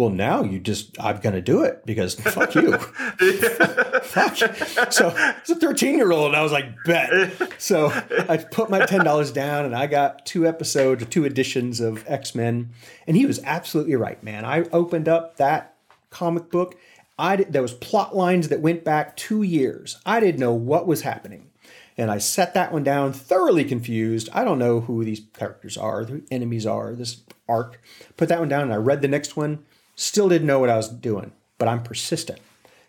well, 0.00 0.08
now 0.08 0.42
you 0.42 0.58
just, 0.58 0.98
I'm 0.98 1.20
going 1.20 1.34
to 1.34 1.42
do 1.42 1.62
it 1.62 1.84
because 1.84 2.14
fuck 2.14 2.54
you. 2.54 2.72
fuck. 2.78 4.34
So 4.90 5.12
it's 5.14 5.50
a 5.50 5.56
13 5.56 5.94
year 5.94 6.10
old. 6.10 6.28
And 6.28 6.36
I 6.36 6.42
was 6.42 6.52
like, 6.52 6.74
bet. 6.86 7.60
So 7.60 7.88
I 8.26 8.38
put 8.38 8.70
my 8.70 8.80
$10 8.80 9.34
down 9.34 9.66
and 9.66 9.76
I 9.76 9.86
got 9.86 10.24
two 10.24 10.46
episodes, 10.46 11.04
two 11.10 11.26
editions 11.26 11.80
of 11.80 12.02
X 12.08 12.34
Men. 12.34 12.70
And 13.06 13.14
he 13.14 13.26
was 13.26 13.42
absolutely 13.44 13.94
right, 13.94 14.22
man. 14.24 14.46
I 14.46 14.62
opened 14.72 15.06
up 15.06 15.36
that 15.36 15.76
comic 16.08 16.50
book. 16.50 16.78
I 17.18 17.36
did, 17.36 17.52
there 17.52 17.60
was 17.60 17.74
plot 17.74 18.16
lines 18.16 18.48
that 18.48 18.60
went 18.60 18.82
back 18.82 19.18
two 19.18 19.42
years. 19.42 19.98
I 20.06 20.18
didn't 20.18 20.40
know 20.40 20.54
what 20.54 20.86
was 20.86 21.02
happening. 21.02 21.50
And 21.98 22.10
I 22.10 22.16
set 22.16 22.54
that 22.54 22.72
one 22.72 22.84
down, 22.84 23.12
thoroughly 23.12 23.64
confused. 23.64 24.30
I 24.32 24.44
don't 24.44 24.58
know 24.58 24.80
who 24.80 25.04
these 25.04 25.20
characters 25.34 25.76
are, 25.76 26.06
the 26.06 26.22
enemies 26.30 26.64
are, 26.64 26.94
this 26.94 27.20
arc. 27.46 27.82
Put 28.16 28.30
that 28.30 28.38
one 28.38 28.48
down 28.48 28.62
and 28.62 28.72
I 28.72 28.76
read 28.76 29.02
the 29.02 29.08
next 29.08 29.36
one 29.36 29.66
Still 30.00 30.30
didn't 30.30 30.46
know 30.46 30.58
what 30.58 30.70
I 30.70 30.78
was 30.78 30.88
doing, 30.88 31.32
but 31.58 31.68
I'm 31.68 31.82
persistent. 31.82 32.40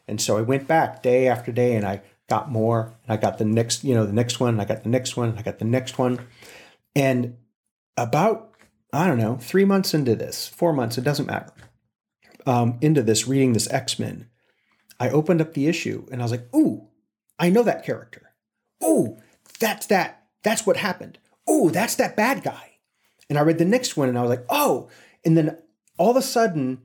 And 0.07 0.21
so 0.21 0.37
I 0.37 0.41
went 0.43 0.65
back 0.65 1.03
day 1.03 1.27
after 1.27 1.51
day 1.51 1.75
and 1.75 1.85
I 1.85 2.03
got 2.29 2.49
more 2.49 2.93
and 3.03 3.11
I 3.11 3.17
got 3.17 3.37
the 3.37 3.43
next, 3.43 3.83
you 3.83 3.93
know, 3.93 4.05
the 4.05 4.13
next 4.13 4.39
one, 4.39 4.61
I 4.61 4.63
got 4.63 4.83
the 4.83 4.89
next 4.89 5.17
one, 5.17 5.37
I 5.37 5.41
got 5.41 5.59
the 5.59 5.65
next 5.65 5.97
one. 5.97 6.25
And 6.95 7.35
about, 7.97 8.53
I 8.93 9.07
don't 9.07 9.17
know, 9.17 9.35
three 9.35 9.65
months 9.65 9.93
into 9.93 10.15
this, 10.15 10.47
four 10.47 10.71
months, 10.71 10.97
it 10.97 11.03
doesn't 11.03 11.25
matter, 11.25 11.51
um, 12.45 12.77
into 12.79 13.03
this, 13.03 13.27
reading 13.27 13.51
this 13.51 13.69
X 13.69 13.99
Men, 13.99 14.29
I 14.97 15.09
opened 15.09 15.41
up 15.41 15.53
the 15.53 15.67
issue 15.67 16.07
and 16.13 16.21
I 16.21 16.23
was 16.23 16.31
like, 16.31 16.47
ooh, 16.55 16.87
I 17.37 17.49
know 17.49 17.63
that 17.63 17.83
character. 17.83 18.31
Ooh, 18.81 19.17
that's 19.59 19.85
that. 19.87 20.27
That's 20.43 20.65
what 20.65 20.77
happened. 20.77 21.19
Ooh, 21.49 21.71
that's 21.71 21.95
that 21.95 22.15
bad 22.15 22.41
guy. 22.41 22.77
And 23.29 23.37
I 23.37 23.41
read 23.41 23.57
the 23.57 23.65
next 23.65 23.97
one 23.97 24.07
and 24.07 24.17
I 24.17 24.21
was 24.21 24.29
like, 24.29 24.45
oh. 24.49 24.87
And 25.25 25.35
then 25.35 25.57
all 25.97 26.11
of 26.11 26.15
a 26.15 26.21
sudden, 26.21 26.83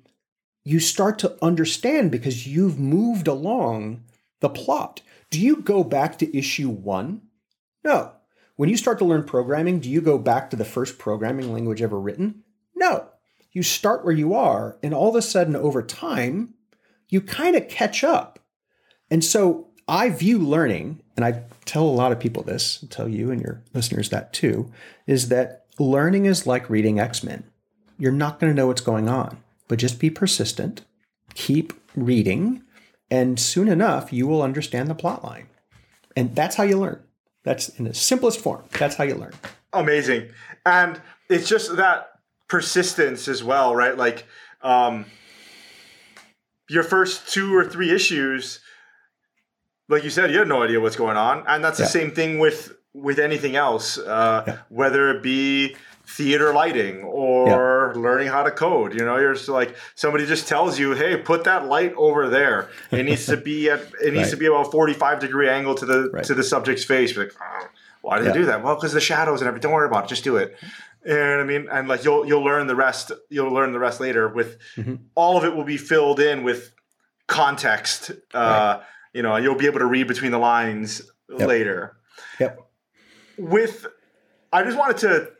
you 0.66 0.80
start 0.80 1.20
to 1.20 1.36
understand 1.40 2.10
because 2.10 2.48
you've 2.48 2.76
moved 2.76 3.28
along 3.28 4.02
the 4.40 4.48
plot. 4.48 5.00
Do 5.30 5.40
you 5.40 5.62
go 5.62 5.84
back 5.84 6.18
to 6.18 6.36
issue 6.36 6.68
one 6.68 7.22
No. 7.86 8.10
When 8.56 8.68
you 8.68 8.76
start 8.76 8.98
to 8.98 9.04
learn 9.04 9.22
programming, 9.22 9.78
do 9.78 9.88
you 9.88 10.00
go 10.00 10.18
back 10.18 10.50
to 10.50 10.56
the 10.56 10.64
first 10.64 10.98
programming 10.98 11.52
language 11.52 11.80
ever 11.80 12.00
written? 12.00 12.42
No. 12.74 13.06
You 13.52 13.62
start 13.62 14.04
where 14.04 14.14
you 14.14 14.34
are, 14.34 14.76
and 14.82 14.92
all 14.92 15.08
of 15.08 15.14
a 15.14 15.22
sudden, 15.22 15.54
over 15.54 15.82
time, 15.82 16.54
you 17.08 17.20
kind 17.20 17.54
of 17.54 17.68
catch 17.68 18.02
up. 18.02 18.40
And 19.08 19.24
so 19.24 19.68
I 19.86 20.08
view 20.08 20.38
learning, 20.38 21.00
and 21.16 21.24
I 21.24 21.44
tell 21.64 21.84
a 21.84 21.90
lot 22.00 22.10
of 22.10 22.18
people 22.18 22.42
this, 22.42 22.84
tell 22.90 23.08
you 23.08 23.30
and 23.30 23.40
your 23.40 23.62
listeners 23.72 24.10
that 24.10 24.32
too, 24.32 24.72
is 25.06 25.28
that 25.28 25.66
learning 25.78 26.26
is 26.26 26.44
like 26.46 26.68
reading 26.68 26.98
X 26.98 27.22
Men. 27.22 27.44
You're 27.98 28.10
not 28.10 28.40
going 28.40 28.52
to 28.52 28.56
know 28.56 28.66
what's 28.66 28.80
going 28.80 29.08
on, 29.08 29.38
but 29.68 29.78
just 29.78 29.98
be 29.98 30.10
persistent, 30.10 30.84
keep 31.34 31.72
reading, 31.94 32.62
and 33.10 33.38
soon 33.38 33.68
enough, 33.68 34.12
you 34.12 34.26
will 34.26 34.42
understand 34.42 34.88
the 34.88 34.94
plot 34.94 35.24
line. 35.24 35.48
And 36.16 36.34
that's 36.34 36.56
how 36.56 36.64
you 36.64 36.78
learn. 36.78 37.02
That's 37.44 37.68
in 37.68 37.84
the 37.84 37.94
simplest 37.94 38.40
form. 38.40 38.64
That's 38.78 38.96
how 38.96 39.04
you 39.04 39.14
learn. 39.14 39.34
Amazing. 39.72 40.30
And 40.64 41.00
it's 41.28 41.48
just 41.48 41.76
that 41.76 42.08
persistence 42.48 43.28
as 43.28 43.44
well, 43.44 43.74
right? 43.74 43.96
Like 43.96 44.26
um, 44.62 45.06
your 46.68 46.82
first 46.82 47.32
two 47.32 47.54
or 47.54 47.64
three 47.64 47.90
issues, 47.90 48.60
like 49.88 50.02
you 50.02 50.10
said, 50.10 50.30
you 50.30 50.38
had 50.38 50.48
no 50.48 50.62
idea 50.62 50.80
what's 50.80 50.96
going 50.96 51.16
on, 51.16 51.44
and 51.46 51.62
that's 51.62 51.78
yeah. 51.78 51.86
the 51.86 51.90
same 51.90 52.10
thing 52.10 52.38
with 52.38 52.72
with 52.92 53.18
anything 53.18 53.56
else, 53.56 53.98
uh, 53.98 54.42
yeah. 54.46 54.58
whether 54.70 55.10
it 55.10 55.22
be 55.22 55.76
theater 56.06 56.52
lighting 56.54 57.02
or 57.02 57.46
yeah. 57.48 57.56
Learning 57.94 58.28
how 58.28 58.42
to 58.42 58.50
code. 58.50 58.94
You 58.94 59.04
know, 59.04 59.16
you're 59.18 59.34
just 59.34 59.48
like 59.48 59.76
somebody 59.94 60.26
just 60.26 60.48
tells 60.48 60.78
you, 60.78 60.92
"Hey, 60.92 61.16
put 61.16 61.44
that 61.44 61.66
light 61.66 61.94
over 61.96 62.28
there. 62.28 62.68
It 62.90 63.04
needs 63.04 63.26
to 63.26 63.36
be 63.36 63.70
at 63.70 63.80
it 64.02 64.12
needs 64.12 64.24
right. 64.24 64.30
to 64.30 64.36
be 64.36 64.46
about 64.46 64.70
45 64.70 65.20
degree 65.20 65.48
angle 65.48 65.74
to 65.76 65.86
the 65.86 66.10
right. 66.12 66.24
to 66.24 66.34
the 66.34 66.44
subject's 66.44 66.84
face." 66.84 67.14
You're 67.14 67.24
like, 67.24 67.34
oh, 67.40 67.68
why 68.02 68.18
did 68.18 68.26
yeah. 68.26 68.32
they 68.32 68.38
do 68.38 68.46
that? 68.46 68.62
Well, 68.62 68.74
because 68.74 68.92
the 68.92 69.00
shadows 69.00 69.40
and 69.40 69.48
everything. 69.48 69.68
Don't 69.68 69.74
worry 69.74 69.88
about 69.88 70.04
it. 70.04 70.08
Just 70.08 70.24
do 70.24 70.36
it. 70.36 70.56
What 71.02 71.18
I 71.18 71.44
mean? 71.44 71.68
And 71.70 71.88
like 71.88 72.04
you'll 72.04 72.26
you'll 72.26 72.44
learn 72.44 72.66
the 72.66 72.76
rest. 72.76 73.12
You'll 73.30 73.52
learn 73.52 73.72
the 73.72 73.78
rest 73.78 74.00
later. 74.00 74.28
With 74.28 74.58
mm-hmm. 74.76 74.96
all 75.14 75.36
of 75.36 75.44
it 75.44 75.54
will 75.54 75.64
be 75.64 75.76
filled 75.76 76.20
in 76.20 76.42
with 76.42 76.72
context. 77.26 78.10
Uh, 78.34 78.38
right. 78.78 78.82
You 79.12 79.22
know, 79.22 79.36
you'll 79.36 79.56
be 79.56 79.66
able 79.66 79.78
to 79.78 79.86
read 79.86 80.08
between 80.08 80.30
the 80.30 80.38
lines 80.38 81.02
yep. 81.28 81.48
later. 81.48 81.96
Yep. 82.38 82.60
With, 83.38 83.86
I 84.52 84.62
just 84.62 84.76
wanted 84.76 84.98
to 84.98 85.30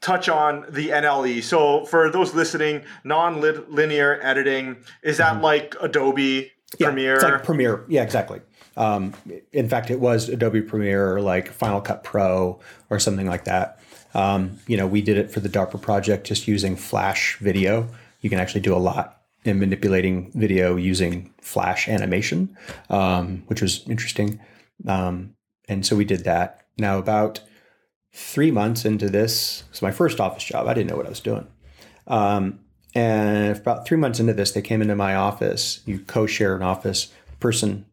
touch 0.00 0.28
on 0.28 0.64
the 0.68 0.88
NLE. 0.88 1.42
So 1.42 1.84
for 1.84 2.10
those 2.10 2.34
listening, 2.34 2.82
non-linear 3.04 4.18
editing 4.22 4.76
is 5.02 5.18
that 5.18 5.34
mm-hmm. 5.34 5.44
like 5.44 5.74
Adobe 5.80 6.52
yeah, 6.78 6.86
Premiere? 6.86 7.14
It's 7.14 7.24
like 7.24 7.44
Premiere. 7.44 7.84
Yeah, 7.88 8.02
exactly. 8.02 8.40
Um, 8.76 9.14
in 9.52 9.68
fact, 9.68 9.90
it 9.90 10.00
was 10.00 10.28
Adobe 10.28 10.62
Premiere 10.62 11.14
or 11.14 11.20
like 11.20 11.48
Final 11.48 11.80
Cut 11.80 12.04
Pro 12.04 12.60
or 12.88 12.98
something 12.98 13.26
like 13.26 13.44
that. 13.44 13.80
Um, 14.14 14.58
you 14.66 14.76
know, 14.76 14.86
we 14.86 15.02
did 15.02 15.18
it 15.18 15.30
for 15.30 15.40
the 15.40 15.48
DARPA 15.48 15.80
project 15.80 16.26
just 16.26 16.48
using 16.48 16.76
Flash 16.76 17.36
video. 17.38 17.88
You 18.20 18.30
can 18.30 18.38
actually 18.38 18.62
do 18.62 18.74
a 18.74 18.78
lot 18.78 19.22
in 19.44 19.58
manipulating 19.58 20.30
video 20.32 20.76
using 20.76 21.32
Flash 21.40 21.88
animation, 21.88 22.56
um, 22.88 23.42
which 23.46 23.62
was 23.62 23.86
interesting. 23.88 24.40
Um, 24.86 25.34
and 25.68 25.86
so 25.86 25.96
we 25.96 26.04
did 26.04 26.24
that. 26.24 26.64
Now, 26.78 26.98
about 26.98 27.40
three 28.12 28.50
months 28.50 28.84
into 28.84 29.08
this, 29.08 29.64
it's 29.70 29.82
my 29.82 29.92
first 29.92 30.20
office 30.20 30.44
job. 30.44 30.66
I 30.66 30.74
didn't 30.74 30.90
know 30.90 30.96
what 30.96 31.06
I 31.06 31.10
was 31.10 31.20
doing. 31.20 31.46
Um, 32.06 32.60
and 32.94 33.56
about 33.56 33.86
three 33.86 33.96
months 33.96 34.18
into 34.18 34.32
this, 34.32 34.52
they 34.52 34.62
came 34.62 34.82
into 34.82 34.96
my 34.96 35.14
office. 35.14 35.80
You 35.86 36.00
co-share 36.00 36.56
an 36.56 36.62
office. 36.62 37.12
person 37.38 37.86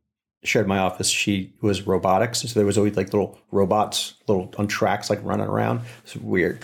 shared 0.43 0.67
my 0.67 0.79
office. 0.79 1.09
She 1.09 1.53
was 1.61 1.85
robotics, 1.85 2.41
so 2.41 2.47
there 2.47 2.65
was 2.65 2.77
always 2.77 2.95
like 2.95 3.13
little 3.13 3.39
robots, 3.51 4.15
little 4.27 4.53
on 4.57 4.67
tracks, 4.67 5.09
like 5.09 5.19
running 5.23 5.47
around. 5.47 5.81
It's 6.03 6.15
weird. 6.15 6.63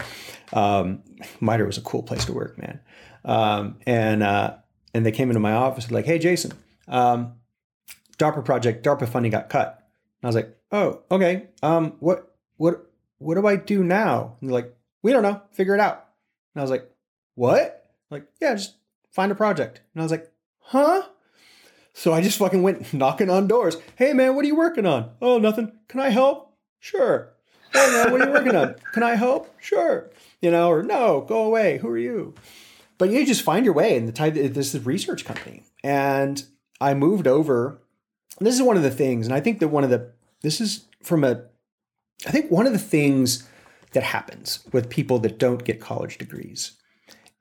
Um, 0.51 1.04
MITRE 1.41 1.66
was 1.66 1.78
a 1.78 1.82
cool 1.82 2.04
place 2.04 2.26
to 2.26 2.34
work, 2.34 2.58
man. 2.58 2.80
Um, 3.26 3.78
and 3.86 4.24
uh, 4.24 4.56
and 4.93 5.06
they 5.06 5.12
came 5.12 5.30
into 5.30 5.39
my 5.39 5.54
office 5.54 5.89
like, 5.91 6.06
"Hey, 6.06 6.20
Jason, 6.20 6.54
um, 6.88 7.34
DARPA 8.18 8.43
project, 8.45 8.86
DARPA 8.86 9.08
funding 9.08 9.32
got 9.32 9.49
cut." 9.49 9.88
And 10.22 10.28
I 10.28 10.28
was 10.28 10.36
like, 10.36 10.58
"Oh, 10.72 11.01
okay. 11.12 11.47
Um, 11.62 11.93
what 11.99 12.36
what 12.58 12.91
what 13.24 13.36
do 13.36 13.47
I 13.47 13.55
do 13.55 13.84
now?" 13.84 14.36
And 14.39 14.49
they're 14.49 14.53
like, 14.53 14.76
"We 15.01 15.11
don't 15.11 15.24
know. 15.24 15.41
Figure 15.51 15.74
it 15.74 15.80
out." 15.80 16.05
And 16.53 16.61
I 16.61 16.63
was 16.63 16.71
like, 16.71 16.89
"What?" 17.36 17.86
like, 18.09 18.26
"Yeah, 18.41 18.53
just 18.53 18.76
find 19.11 19.32
a 19.32 19.36
project." 19.36 19.82
And 19.93 20.01
I 20.01 20.05
was 20.05 20.11
like, 20.11 20.32
"Huh?" 20.59 21.03
So 21.93 22.13
I 22.13 22.21
just 22.21 22.38
fucking 22.39 22.63
went 22.63 22.93
knocking 22.93 23.30
on 23.30 23.47
doors. 23.47 23.78
Hey 23.95 24.13
man, 24.13 24.36
what 24.36 24.43
are 24.43 24.47
you 24.47 24.55
working 24.55 24.86
on? 24.86 25.11
Oh, 25.21 25.38
nothing. 25.38 25.71
Can 25.88 25.99
I 25.99 26.09
help? 26.09 26.53
Sure. 26.80 27.30
Hey 27.71 27.89
man, 27.91 28.11
what 28.11 28.21
are 28.21 28.28
you 28.28 28.34
working 28.34 28.55
on? 28.55 28.76
Can 28.93 29.03
I 29.03 29.15
help? 29.15 29.53
Sure. 29.59 30.09
You 30.41 30.51
know, 30.51 30.69
or 30.69 30.84
no, 30.84 31.21
go 31.21 31.43
away. 31.43 31.78
Who 31.80 31.88
are 31.89 31.97
you? 31.97 32.34
But 32.97 33.09
you 33.09 33.26
just 33.26 33.41
find 33.41 33.65
your 33.65 33.74
way 33.74 33.97
And 33.97 34.07
the 34.07 34.11
type. 34.11 34.34
Uh, 34.34 34.47
this 34.51 34.76
is 34.76 34.86
research 34.86 35.26
company, 35.26 35.63
and 35.84 36.43
I 36.80 36.93
moved 36.93 37.28
over. 37.28 37.80
this 38.39 38.55
is 38.55 38.61
one 38.61 38.78
of 38.78 38.84
the 38.84 38.91
things, 38.91 39.26
and 39.26 39.34
I 39.36 39.39
think 39.39 39.59
that 39.59 39.69
one 39.69 39.84
of 39.84 39.89
the 39.89 40.11
this 40.41 40.61
is 40.61 40.86
from 41.01 41.24
a, 41.24 41.43
I 42.26 42.32
think 42.32 42.51
one 42.51 42.67
of 42.67 42.74
the 42.74 42.80
things 42.80 43.47
that 43.91 44.03
happens 44.03 44.59
with 44.71 44.89
people 44.89 45.19
that 45.19 45.38
don't 45.38 45.63
get 45.63 45.80
college 45.80 46.17
degrees 46.17 46.74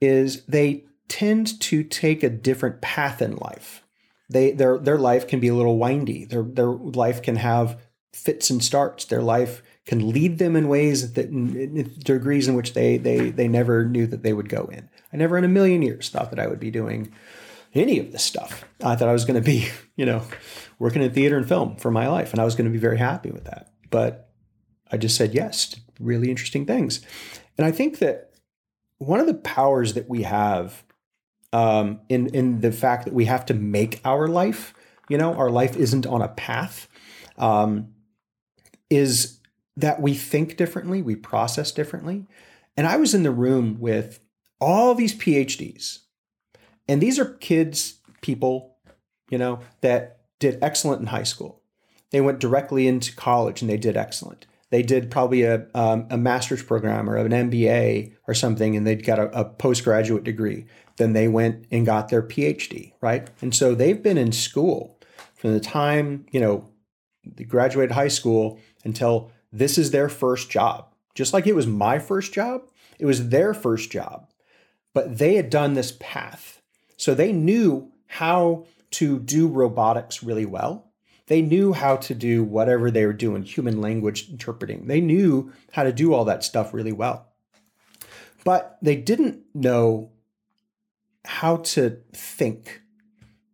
is 0.01 0.45
they 0.47 0.85
tend 1.09 1.61
to 1.61 1.85
take 1.85 2.23
a 2.23 2.31
different 2.31 2.81
path 2.81 3.23
in 3.23 3.37
life 3.37 3.83
they 4.33 4.53
their 4.53 4.79
their 4.79 4.99
life 4.99 5.29
can 5.29 5.41
be 5.41 5.49
a 5.49 5.55
little 5.55 5.79
windy. 5.79 6.25
Their 6.25 6.43
their 6.43 6.71
life 6.71 7.23
can 7.23 7.37
have 7.37 7.81
fits 8.13 8.51
and 8.51 8.65
starts. 8.65 9.05
Their 9.05 9.23
life 9.23 9.63
can 9.87 10.11
lead 10.11 10.39
them 10.39 10.57
in 10.57 10.69
ways 10.69 11.13
that 11.13 11.27
in, 11.27 11.93
degrees 11.99 12.49
in 12.49 12.55
which 12.55 12.75
they 12.75 12.97
they 12.97 13.31
they 13.31 13.49
never 13.49 13.85
knew 13.85 14.07
that 14.07 14.23
they 14.23 14.33
would 14.33 14.49
go 14.49 14.69
in. 14.73 14.89
I 15.13 15.17
never 15.17 15.37
in 15.37 15.45
a 15.45 15.49
million 15.49 15.83
years 15.83 16.09
thought 16.09 16.31
that 16.31 16.41
I 16.41 16.47
would 16.47 16.61
be 16.61 16.71
doing 16.71 17.13
any 17.75 17.99
of 17.99 18.13
this 18.13 18.25
stuff. 18.25 18.65
I 18.83 18.97
thought 18.97 19.09
I 19.09 19.15
was 19.15 19.25
going 19.25 19.41
to 19.41 19.47
be, 19.47 19.69
you 19.97 20.07
know, 20.07 20.23
working 20.79 21.03
in 21.03 21.13
theater 21.13 21.37
and 21.37 21.47
film 21.47 21.77
for 21.77 21.91
my 21.91 22.09
life, 22.09 22.33
and 22.33 22.41
I 22.41 22.45
was 22.45 22.55
going 22.55 22.67
to 22.67 22.73
be 22.73 22.79
very 22.79 22.99
happy 22.99 23.31
with 23.31 23.45
that. 23.45 23.71
But 23.91 24.31
I 24.93 24.99
just 24.99 25.17
said 25.17 25.35
yes 25.35 25.69
to 25.69 25.81
really 25.99 26.31
interesting 26.31 26.67
things, 26.67 27.01
and 27.57 27.67
I 27.67 27.73
think 27.73 27.99
that 27.99 28.31
one 28.99 29.19
of 29.19 29.27
the 29.27 29.35
powers 29.35 29.95
that 29.95 30.09
we 30.09 30.23
have 30.23 30.85
um, 31.53 32.01
in 32.09 32.29
in 32.29 32.61
the 32.61 32.73
fact 32.73 33.05
that 33.05 33.15
we 33.15 33.27
have 33.27 33.47
to 33.47 33.55
make 33.55 34.01
our 34.05 34.29
life. 34.29 34.75
You 35.09 35.19
know, 35.19 35.35
our 35.35 35.51
life 35.51 35.77
isn't 35.77 36.07
on 36.07 36.23
a 36.23 36.29
path. 36.29 36.89
Um, 37.37 37.95
is 38.89 39.41
that 39.77 40.01
we 40.03 40.15
think 40.15 40.57
differently, 40.57 41.01
we 41.01 41.17
process 41.17 41.73
differently. 41.73 42.27
And 42.77 42.87
I 42.87 42.97
was 42.97 43.15
in 43.15 43.23
the 43.23 43.31
room 43.31 43.79
with 43.81 44.21
all 44.61 44.95
these 44.95 45.15
PhDs, 45.15 46.01
and 46.87 47.01
these 47.01 47.19
are 47.19 47.25
kids, 47.25 48.01
people, 48.21 48.77
you 49.31 49.39
know, 49.39 49.61
that 49.81 50.21
did 50.39 50.59
excellent 50.63 51.01
in 51.01 51.07
high 51.07 51.23
school. 51.23 51.63
They 52.11 52.21
went 52.21 52.39
directly 52.39 52.87
into 52.87 53.17
college 53.17 53.63
and 53.63 53.71
they 53.71 53.79
did 53.79 53.97
excellent. 53.97 54.47
They 54.73 54.83
did 54.83 55.11
probably 55.11 55.43
a, 55.43 55.67
um, 55.75 56.07
a 56.09 56.17
master's 56.17 56.63
program 56.63 57.09
or 57.09 57.17
an 57.19 57.31
MBA 57.31 58.15
or 58.27 58.33
something, 58.33 58.75
and 58.75 58.87
they'd 58.87 59.05
got 59.05 59.19
a, 59.19 59.39
a 59.39 59.45
postgraduate 59.45 60.25
degree. 60.25 60.65
Then 60.97 61.13
they 61.13 61.29
went 61.29 61.67
and 61.71 61.85
got 61.85 62.09
their 62.09 62.23
PhD, 62.23 62.95
right? 63.03 63.29
And 63.43 63.55
so 63.55 63.75
they've 63.75 64.03
been 64.03 64.17
in 64.17 64.33
school 64.33 64.99
from 65.35 65.53
the 65.53 65.61
time, 65.61 66.25
you 66.31 66.41
know, 66.41 66.71
they 67.23 67.45
graduated 67.45 67.93
high 67.93 68.09
school 68.09 68.59
until 68.83 69.31
this 69.53 69.77
is 69.77 69.91
their 69.91 70.09
first 70.09 70.49
job. 70.49 70.89
Just 71.15 71.35
like 71.35 71.47
it 71.47 71.55
was 71.55 71.67
my 71.67 71.99
first 71.99 72.33
job, 72.33 72.63
it 72.99 73.05
was 73.05 73.29
their 73.29 73.53
first 73.53 73.91
job. 73.91 74.31
But 74.95 75.19
they 75.19 75.35
had 75.35 75.51
done 75.51 75.75
this 75.75 75.93
path. 76.01 76.63
So 76.97 77.15
they 77.15 77.31
knew 77.31 77.93
how 78.07 78.65
to 78.93 79.19
do 79.19 79.49
robotics 79.49 80.23
really 80.23 80.47
well. 80.47 80.92
They 81.33 81.41
knew 81.41 81.73
how 81.73 81.97
to 81.97 82.15
do 82.15 82.45
whatever 82.45 82.91
they 82.91 83.07
were 83.07 83.15
doing, 83.15 83.43
human 83.43 83.81
language 83.81 84.29
interpreting. 84.29 84.87
They 84.87 85.01
knew 85.01 85.51
how 85.73 85.83
to 85.83 85.91
do 85.91 86.13
all 86.13 86.27
that 86.27 86.45
stuff 86.45 86.75
really 86.75 86.93
well. 86.93 87.33
But 88.45 88.77
they 88.83 88.97
didn't 88.97 89.41
know 89.55 90.11
how 91.25 91.57
to 91.57 91.97
think, 92.13 92.83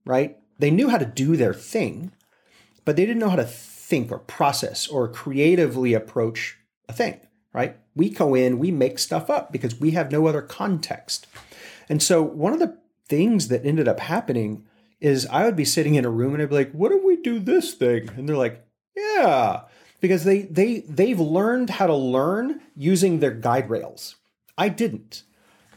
right? 0.05 0.39
They 0.59 0.73
knew 0.73 0.89
how 0.89 0.99
to 0.99 1.07
do 1.07 1.37
their 1.37 1.55
thing, 1.55 2.11
but 2.85 2.97
they 2.97 3.07
didn't 3.07 3.21
know 3.21 3.31
how 3.31 3.37
to 3.37 3.45
think 3.45 4.11
or 4.11 4.19
process 4.19 4.89
or 4.89 5.07
creatively 5.07 5.95
approach 5.95 6.59
a 6.89 6.93
thing, 6.93 7.21
right? 7.53 7.77
We 7.95 8.11
go 8.11 8.35
in, 8.35 8.59
we 8.59 8.73
make 8.73 8.99
stuff 8.99 9.31
up 9.31 9.53
because 9.53 9.79
we 9.79 9.93
have 9.93 10.11
no 10.11 10.27
other 10.27 10.43
context. 10.43 11.29
And 11.89 12.03
so 12.03 12.25
one 12.25 12.53
of 12.53 12.59
the 12.59 12.77
things 13.09 13.47
that 13.47 13.65
ended 13.65 13.87
up 13.87 14.01
happening 14.01 14.67
is 15.01 15.27
I 15.27 15.45
would 15.45 15.57
be 15.57 15.65
sitting 15.65 15.95
in 15.95 16.05
a 16.05 16.11
room 16.11 16.35
and 16.35 16.43
I'd 16.43 16.49
be 16.49 16.55
like, 16.57 16.73
what 16.73 16.93
if 16.93 17.03
we 17.03 17.17
do 17.17 17.39
this 17.39 17.75
thing? 17.75 18.11
And 18.17 18.29
they're 18.29 18.37
like, 18.37 18.65
yeah, 18.97 19.63
because 20.01 20.25
they 20.25 20.43
they 20.43 20.81
they've 20.81 21.21
learned 21.21 21.71
how 21.71 21.87
to 21.87 21.95
learn 21.95 22.61
using 22.75 23.21
their 23.21 23.31
guide 23.31 23.71
rails. 23.71 24.17
I 24.57 24.69
didn't. 24.69 25.23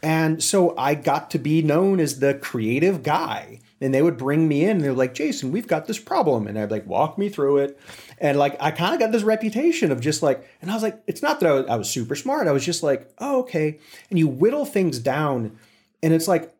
And 0.03 0.43
so 0.43 0.75
I 0.77 0.95
got 0.95 1.29
to 1.31 1.39
be 1.39 1.61
known 1.61 1.99
as 1.99 2.19
the 2.19 2.33
creative 2.33 3.03
guy 3.03 3.59
and 3.79 3.93
they 3.93 4.01
would 4.01 4.17
bring 4.17 4.47
me 4.47 4.63
in 4.63 4.71
and 4.71 4.81
they're 4.81 4.93
like, 4.93 5.13
Jason, 5.13 5.51
we've 5.51 5.67
got 5.67 5.85
this 5.85 5.99
problem. 5.99 6.47
And 6.47 6.57
I'd 6.57 6.71
like, 6.71 6.87
walk 6.87 7.17
me 7.17 7.29
through 7.29 7.57
it. 7.57 7.79
And 8.17 8.37
like, 8.37 8.55
I 8.59 8.71
kind 8.71 8.93
of 8.93 8.99
got 8.99 9.11
this 9.11 9.23
reputation 9.23 9.91
of 9.91 10.01
just 10.01 10.23
like, 10.23 10.47
and 10.61 10.71
I 10.71 10.73
was 10.73 10.83
like, 10.83 11.01
it's 11.05 11.21
not 11.21 11.39
that 11.39 11.49
I 11.49 11.53
was, 11.53 11.65
I 11.67 11.75
was 11.75 11.89
super 11.89 12.15
smart. 12.15 12.47
I 12.47 12.51
was 12.51 12.65
just 12.65 12.81
like, 12.81 13.11
oh, 13.19 13.41
okay. 13.41 13.79
And 14.09 14.17
you 14.17 14.27
whittle 14.27 14.65
things 14.65 14.97
down 14.97 15.57
and 16.01 16.13
it's 16.13 16.27
like, 16.27 16.51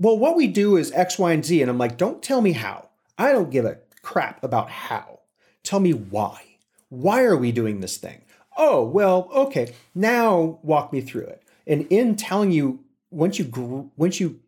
well, 0.00 0.18
what 0.18 0.34
we 0.34 0.46
do 0.46 0.76
is 0.76 0.90
X, 0.92 1.18
Y, 1.18 1.30
and 1.30 1.44
Z. 1.44 1.60
And 1.60 1.70
I'm 1.70 1.78
like, 1.78 1.98
don't 1.98 2.22
tell 2.22 2.40
me 2.40 2.52
how. 2.52 2.88
I 3.18 3.32
don't 3.32 3.50
give 3.50 3.66
a 3.66 3.78
crap 4.02 4.42
about 4.42 4.70
how. 4.70 5.20
Tell 5.62 5.78
me 5.78 5.92
why. 5.92 6.42
Why 6.88 7.22
are 7.22 7.36
we 7.36 7.52
doing 7.52 7.80
this 7.80 7.98
thing? 7.98 8.22
Oh, 8.56 8.82
well, 8.82 9.28
okay. 9.32 9.74
Now 9.94 10.58
walk 10.62 10.92
me 10.92 11.02
through 11.02 11.26
it. 11.26 11.42
And 11.66 11.86
in 11.90 12.16
telling 12.16 12.50
you, 12.50 12.80
once 13.10 13.38
you 13.38 13.90
once 13.96 14.20
you 14.20 14.40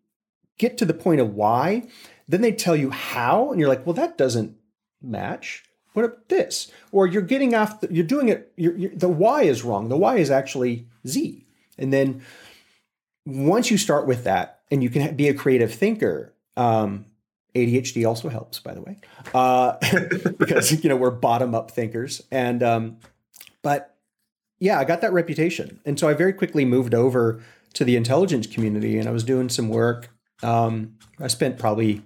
get 0.59 0.79
to 0.79 0.87
the 0.87 0.95
point 0.95 1.21
of 1.21 1.35
why, 1.35 1.87
then 2.27 2.41
they 2.41 2.53
tell 2.53 2.75
you 2.75 2.91
how, 2.91 3.51
and 3.51 3.61
you're 3.61 3.69
like, 3.69 3.87
well, 3.87 3.95
that 3.95 4.17
doesn't 4.17 4.57
match. 5.03 5.65
What 5.93 6.07
about 6.07 6.29
this? 6.31 6.73
Or 6.91 7.07
you're 7.07 7.21
getting 7.21 7.55
off, 7.55 7.81
the, 7.81 7.93
you're 7.93 8.07
doing 8.07 8.31
it, 8.31 8.53
you're, 8.57 8.77
you're, 8.77 8.95
the 8.95 9.09
why 9.09 9.43
is 9.43 9.63
wrong. 9.63 9.91
The 9.91 9.97
why 9.97 10.17
is 10.17 10.31
actually 10.31 10.87
Z. 11.07 11.45
And 11.77 11.93
then 11.93 12.23
once 13.27 13.71
you 13.71 13.77
start 13.77 14.07
with 14.07 14.25
that 14.25 14.61
and 14.73 14.83
you 14.83 14.89
can 14.89 15.15
be 15.15 15.29
a 15.29 15.35
creative 15.35 15.73
thinker, 15.73 16.33
um, 16.57 17.05
ADHD 17.55 18.09
also 18.09 18.31
helps, 18.31 18.59
by 18.59 18.73
the 18.73 18.81
way, 18.81 18.97
uh, 19.35 19.77
because 20.39 20.83
you 20.83 20.89
know 20.89 20.97
we're 20.97 21.11
bottom 21.11 21.55
up 21.55 21.71
thinkers. 21.71 22.23
And 22.33 22.63
um, 22.63 22.97
but 23.61 23.95
yeah, 24.59 24.81
I 24.81 24.85
got 24.85 25.03
that 25.03 25.13
reputation, 25.13 25.79
and 25.85 26.01
so 26.01 26.09
I 26.09 26.15
very 26.15 26.33
quickly 26.33 26.65
moved 26.65 26.95
over 26.95 27.43
to 27.75 27.85
the 27.85 27.97
intelligence 27.97 28.47
community, 28.47 28.99
and 28.99 29.07
I 29.07 29.13
was 29.13 29.25
doing 29.25 29.51
some 29.51 29.69
work. 29.69 30.09
Um, 30.43 30.97
I 31.21 31.29
spent 31.29 31.59
probably 31.59 32.03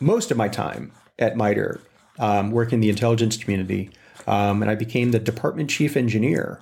most 0.00 0.30
of 0.30 0.38
my 0.38 0.48
time 0.48 0.92
at 1.18 1.36
MITRE 1.36 1.80
um, 2.18 2.50
working 2.50 2.76
in 2.76 2.80
the 2.80 2.88
intelligence 2.88 3.36
community, 3.36 3.90
um, 4.26 4.62
and 4.62 4.70
I 4.70 4.74
became 4.74 5.10
the 5.10 5.18
department 5.18 5.68
chief 5.68 5.96
engineer. 5.96 6.60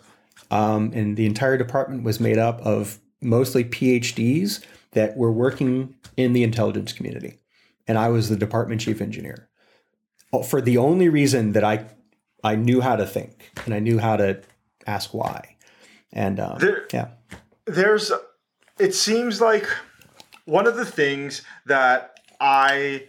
Um, 0.51 0.93
and 0.95 1.17
the 1.17 1.27
entire 1.27 1.57
department 1.57 2.05
was 2.05 2.21
made 2.21 2.39
up 2.39 2.61
of 2.61 3.01
mostly 3.21 3.65
PhDs 3.65 4.65
that 4.97 5.17
were 5.17 5.31
working 5.31 5.95
in 6.17 6.33
the 6.33 6.43
intelligence 6.43 6.93
community, 6.93 7.39
and 7.87 7.99
I 7.99 8.09
was 8.09 8.29
the 8.29 8.37
department 8.37 8.81
chief 8.81 9.01
engineer 9.01 9.49
oh, 10.33 10.43
for 10.43 10.61
the 10.61 10.79
only 10.79 11.09
reason 11.09 11.53
that 11.53 11.65
I 11.65 11.87
I 12.43 12.57
knew 12.57 12.81
how 12.81 12.97
to 12.97 13.07
think 13.07 13.51
and 13.65 13.75
I 13.75 13.79
knew 13.79 13.99
how 13.99 14.17
to 14.17 14.41
ask 14.87 15.13
why. 15.13 15.57
And 16.13 16.41
um, 16.41 16.59
there, 16.59 16.87
yeah, 16.93 17.09
there's. 17.67 18.11
It 18.79 18.95
seems 18.95 19.41
like 19.41 19.67
one 20.45 20.67
of 20.67 20.77
the 20.77 20.85
things 20.85 21.43
that 21.67 22.21
I 22.41 23.09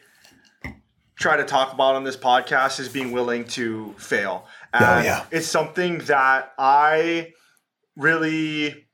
try 1.16 1.38
to 1.38 1.44
talk 1.46 1.74
about 1.74 1.96
on 1.96 2.04
this 2.04 2.18
podcast 2.18 2.80
is 2.80 2.90
being 2.90 3.12
willing 3.12 3.46
to 3.46 3.94
fail. 3.98 4.46
Oh, 4.74 4.78
and 4.78 4.86
oh, 4.86 5.04
yeah. 5.04 5.26
it's 5.32 5.48
something 5.48 6.00
that 6.00 6.54
I 6.58 7.34
really 7.96 8.88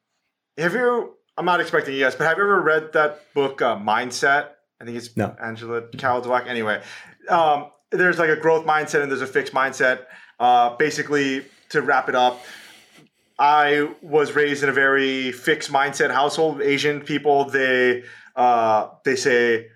have 0.57 0.73
you 0.73 1.15
I'm 1.37 1.45
not 1.45 1.61
expecting 1.61 1.95
yes, 1.95 2.15
but 2.15 2.25
have 2.25 2.37
you 2.37 2.43
ever 2.43 2.61
read 2.61 2.93
that 2.93 3.33
book 3.33 3.61
uh, 3.61 3.75
Mindset? 3.77 4.49
I 4.79 4.85
think 4.85 4.97
it's 4.97 5.15
no. 5.17 5.35
Angela 5.41 5.81
Dweck. 5.81 6.47
Anyway, 6.47 6.81
um, 7.29 7.71
there's 7.91 8.19
like 8.19 8.29
a 8.29 8.35
growth 8.35 8.65
mindset 8.65 9.01
and 9.01 9.09
there's 9.09 9.21
a 9.21 9.27
fixed 9.27 9.53
mindset. 9.53 10.01
Uh, 10.39 10.75
basically, 10.75 11.45
to 11.69 11.81
wrap 11.81 12.09
it 12.09 12.15
up, 12.15 12.43
I 13.39 13.89
was 14.01 14.33
raised 14.33 14.63
in 14.63 14.69
a 14.69 14.73
very 14.73 15.31
fixed 15.31 15.71
mindset 15.71 16.11
household. 16.11 16.61
Asian 16.61 17.01
people, 17.01 17.45
they 17.45 18.03
uh, 18.35 18.89
they 19.05 19.15
say 19.15 19.67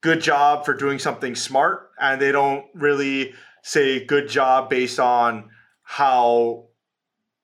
good 0.00 0.20
job 0.20 0.64
for 0.64 0.74
doing 0.74 0.98
something 0.98 1.34
smart, 1.34 1.90
and 2.00 2.20
they 2.20 2.32
don't 2.32 2.64
really 2.74 3.34
say 3.62 4.04
good 4.04 4.28
job 4.28 4.70
based 4.70 4.98
on 5.00 5.50
how 5.82 6.68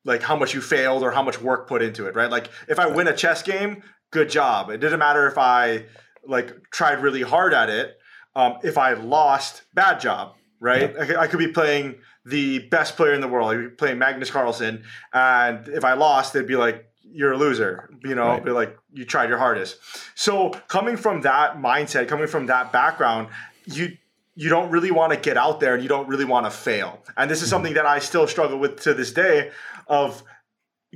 like 0.08 0.22
how 0.22 0.34
much 0.34 0.54
you 0.54 0.60
failed 0.60 1.02
or 1.02 1.12
how 1.12 1.22
much 1.22 1.40
work 1.40 1.68
put 1.68 1.82
into 1.82 2.06
it, 2.06 2.16
right? 2.16 2.30
Like 2.30 2.50
if 2.66 2.78
I 2.78 2.86
win 2.86 3.06
a 3.06 3.14
chess 3.14 3.42
game, 3.42 3.82
good 4.10 4.30
job. 4.30 4.70
It 4.70 4.78
didn't 4.78 4.98
matter 4.98 5.28
if 5.28 5.36
I 5.38 5.84
like 6.26 6.70
tried 6.70 7.02
really 7.02 7.22
hard 7.22 7.52
at 7.52 7.68
it. 7.68 7.98
Um, 8.34 8.58
if 8.62 8.78
I 8.78 8.94
lost, 8.94 9.62
bad 9.74 10.00
job, 10.00 10.34
right? 10.60 10.94
Yeah. 10.94 11.18
I, 11.18 11.22
I, 11.22 11.26
could 11.26 11.38
be 11.38 11.48
playing 11.48 11.96
the 12.24 12.60
best 12.70 12.96
player 12.96 13.12
in 13.12 13.20
the 13.20 13.28
world. 13.28 13.50
I 13.50 13.54
could 13.54 13.70
be 13.70 13.76
playing 13.76 13.98
Magnus 13.98 14.30
Carlsen, 14.30 14.84
and 15.12 15.66
if 15.68 15.84
I 15.84 15.94
lost, 15.94 16.32
they'd 16.32 16.46
be 16.46 16.56
like, 16.56 16.84
you're 17.10 17.32
a 17.32 17.38
loser, 17.38 17.90
you 18.04 18.14
know, 18.14 18.38
right. 18.38 18.46
like 18.46 18.78
you 18.92 19.04
tried 19.04 19.28
your 19.28 19.38
hardest. 19.38 19.78
So 20.14 20.50
coming 20.68 20.96
from 20.96 21.22
that 21.22 21.56
mindset, 21.56 22.06
coming 22.06 22.26
from 22.26 22.46
that 22.46 22.70
background, 22.70 23.28
you 23.64 23.96
you 24.38 24.48
don't 24.48 24.70
really 24.70 24.92
want 24.92 25.12
to 25.12 25.18
get 25.18 25.36
out 25.36 25.58
there 25.58 25.74
and 25.74 25.82
you 25.82 25.88
don't 25.88 26.06
really 26.06 26.24
want 26.24 26.46
to 26.46 26.50
fail. 26.50 27.02
And 27.16 27.28
this 27.28 27.42
is 27.42 27.50
something 27.50 27.74
that 27.74 27.86
I 27.86 27.98
still 27.98 28.28
struggle 28.28 28.56
with 28.56 28.80
to 28.82 28.94
this 28.94 29.10
day 29.10 29.50
of 29.88 30.22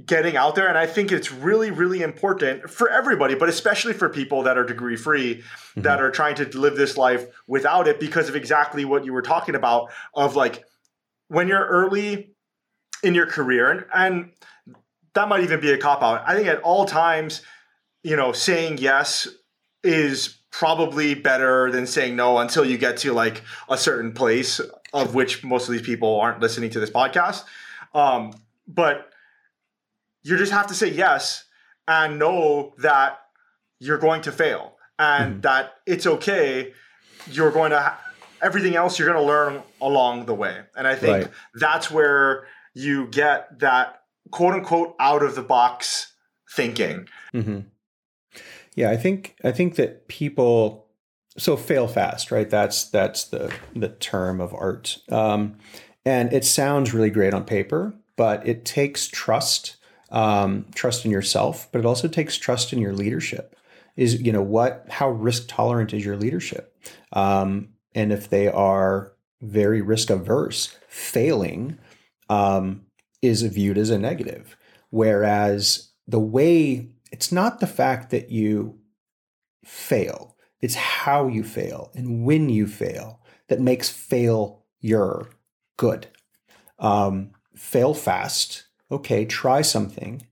getting 0.07 0.37
out 0.37 0.55
there 0.55 0.69
and 0.69 0.79
I 0.79 0.87
think 0.87 1.13
it's 1.13 1.31
really 1.31 1.71
really 1.71 2.01
important 2.01 2.71
for 2.71 2.89
everybody 2.89 3.35
but 3.35 3.51
especially 3.51 3.93
for 3.93 4.09
people 4.09 4.43
that 4.45 4.57
are 4.57 4.65
degree 4.65 4.97
free 4.97 5.37
mm-hmm. 5.37 5.83
that 5.83 6.01
are 6.01 6.11
trying 6.11 6.35
to 6.37 6.59
live 6.59 6.77
this 6.77 6.97
life 6.97 7.27
without 7.47 7.87
it 7.87 8.01
because 8.01 8.31
of 8.31 8.37
exactly 8.37 8.87
what 8.87 9.05
you 9.05 9.13
were 9.13 9.21
talking 9.21 9.55
about 9.55 9.91
of 10.15 10.35
like 10.35 10.65
when 11.29 11.47
you're 11.47 11.67
early 11.67 12.31
in 13.03 13.15
your 13.15 13.27
career 13.27 13.71
and, 13.71 13.85
and 13.93 14.31
that 15.15 15.29
might 15.29 15.43
even 15.43 15.61
be 15.61 15.73
a 15.73 15.79
cop 15.79 16.03
out. 16.03 16.23
I 16.27 16.35
think 16.35 16.49
at 16.49 16.61
all 16.63 16.85
times, 16.85 17.43
you 18.03 18.17
know, 18.17 18.33
saying 18.33 18.79
yes 18.79 19.29
is 19.85 20.39
probably 20.51 21.15
better 21.15 21.71
than 21.71 21.87
saying 21.87 22.15
no 22.15 22.39
until 22.39 22.65
you 22.65 22.79
get 22.79 22.99
to 22.99 23.13
like 23.13 23.43
a 23.69 23.77
certain 23.77 24.13
place 24.13 24.61
of 24.93 25.15
which 25.15 25.43
most 25.43 25.69
of 25.69 25.73
these 25.73 25.83
people 25.83 26.21
aren't 26.21 26.41
listening 26.41 26.71
to 26.71 26.81
this 26.81 26.91
podcast. 26.91 27.45
Um, 27.95 28.33
but 28.73 29.09
you 30.23 30.37
just 30.37 30.53
have 30.53 30.69
to 30.69 30.75
say 30.75 30.91
yes 30.91 31.45
and 31.89 32.19
know 32.19 32.75
that 32.79 33.19
you're 33.81 33.99
going 33.99 34.23
to 34.23 34.33
fail 34.33 34.77
and 34.99 35.33
mm-hmm. 35.33 35.41
that 35.41 35.75
it's 35.87 36.07
okay. 36.07 36.73
You're 37.31 37.51
going 37.51 37.71
to, 37.71 37.81
ha- 37.81 38.01
everything 38.41 38.77
else 38.77 38.99
you're 38.99 39.09
going 39.09 39.21
to 39.21 39.27
learn 39.27 39.63
along 39.81 40.27
the 40.27 40.35
way. 40.35 40.61
And 40.77 40.87
I 40.87 40.95
think 40.95 41.13
right. 41.13 41.33
that's 41.55 41.91
where 41.91 42.47
you 42.75 43.07
get 43.09 43.59
that 43.61 44.03
quote 44.31 44.55
unquote 44.55 44.95
out 44.99 45.23
of 45.23 45.35
the 45.35 45.43
box 45.43 46.13
thinking. 46.51 47.09
Mm-hmm. 47.35 47.61
Yeah, 48.75 48.91
I 48.91 48.97
think 48.97 49.37
I 49.45 49.53
think 49.53 49.75
that 49.77 50.09
people 50.09 50.89
so 51.37 51.57
fail 51.57 51.87
fast, 51.87 52.31
right? 52.31 52.49
That's 52.49 52.85
that's 52.85 53.25
the 53.25 53.53
the 53.75 53.91
term 53.91 54.41
of 54.41 54.55
art, 54.55 54.99
um, 55.11 55.57
and 56.07 56.33
it 56.33 56.45
sounds 56.45 56.95
really 56.95 57.11
great 57.11 57.35
on 57.35 57.45
paper, 57.45 57.95
but 58.23 58.47
it 58.47 58.65
takes 58.65 59.09
trust, 59.09 59.79
um, 60.13 60.65
trust 60.77 61.05
in 61.05 61.11
yourself, 61.11 61.69
but 61.73 61.81
it 61.81 61.85
also 61.85 62.07
takes 62.07 62.37
trust 62.37 62.73
in 62.73 62.79
your 62.79 62.93
leadership. 62.93 63.57
Is 63.97 64.23
you 64.23 64.31
know 64.31 64.45
what? 64.45 64.87
How 64.89 65.11
risk 65.11 65.49
tolerant 65.49 65.93
is 65.93 66.05
your 66.05 66.17
leadership? 66.17 66.73
Um, 67.13 67.71
and 67.97 68.13
if 68.13 68.31
they 68.31 68.47
are 68.47 69.15
very 69.41 69.83
risk 69.83 70.09
averse, 70.09 70.77
failing 70.87 71.81
um, 72.31 72.83
is 73.23 73.43
viewed 73.43 73.77
as 73.77 73.91
a 73.91 73.99
negative. 73.99 74.57
Whereas 74.91 75.91
the 76.07 76.21
way 76.21 76.91
it's 77.11 77.33
not 77.33 77.59
the 77.59 77.67
fact 77.67 78.11
that 78.11 78.31
you 78.31 78.79
fail, 79.65 80.37
it's 80.61 80.77
how 80.77 81.27
you 81.27 81.43
fail 81.43 81.91
and 81.93 82.25
when 82.25 82.49
you 82.51 82.69
fail 82.69 83.21
that 83.49 83.61
makes 83.61 83.89
fail 83.89 84.63
your 84.81 85.29
good. 85.77 86.07
Um, 86.79 87.33
fail 87.55 87.95
fast. 87.95 88.65
Okay, 88.91 89.25
try 89.25 89.63
something. 89.63 90.27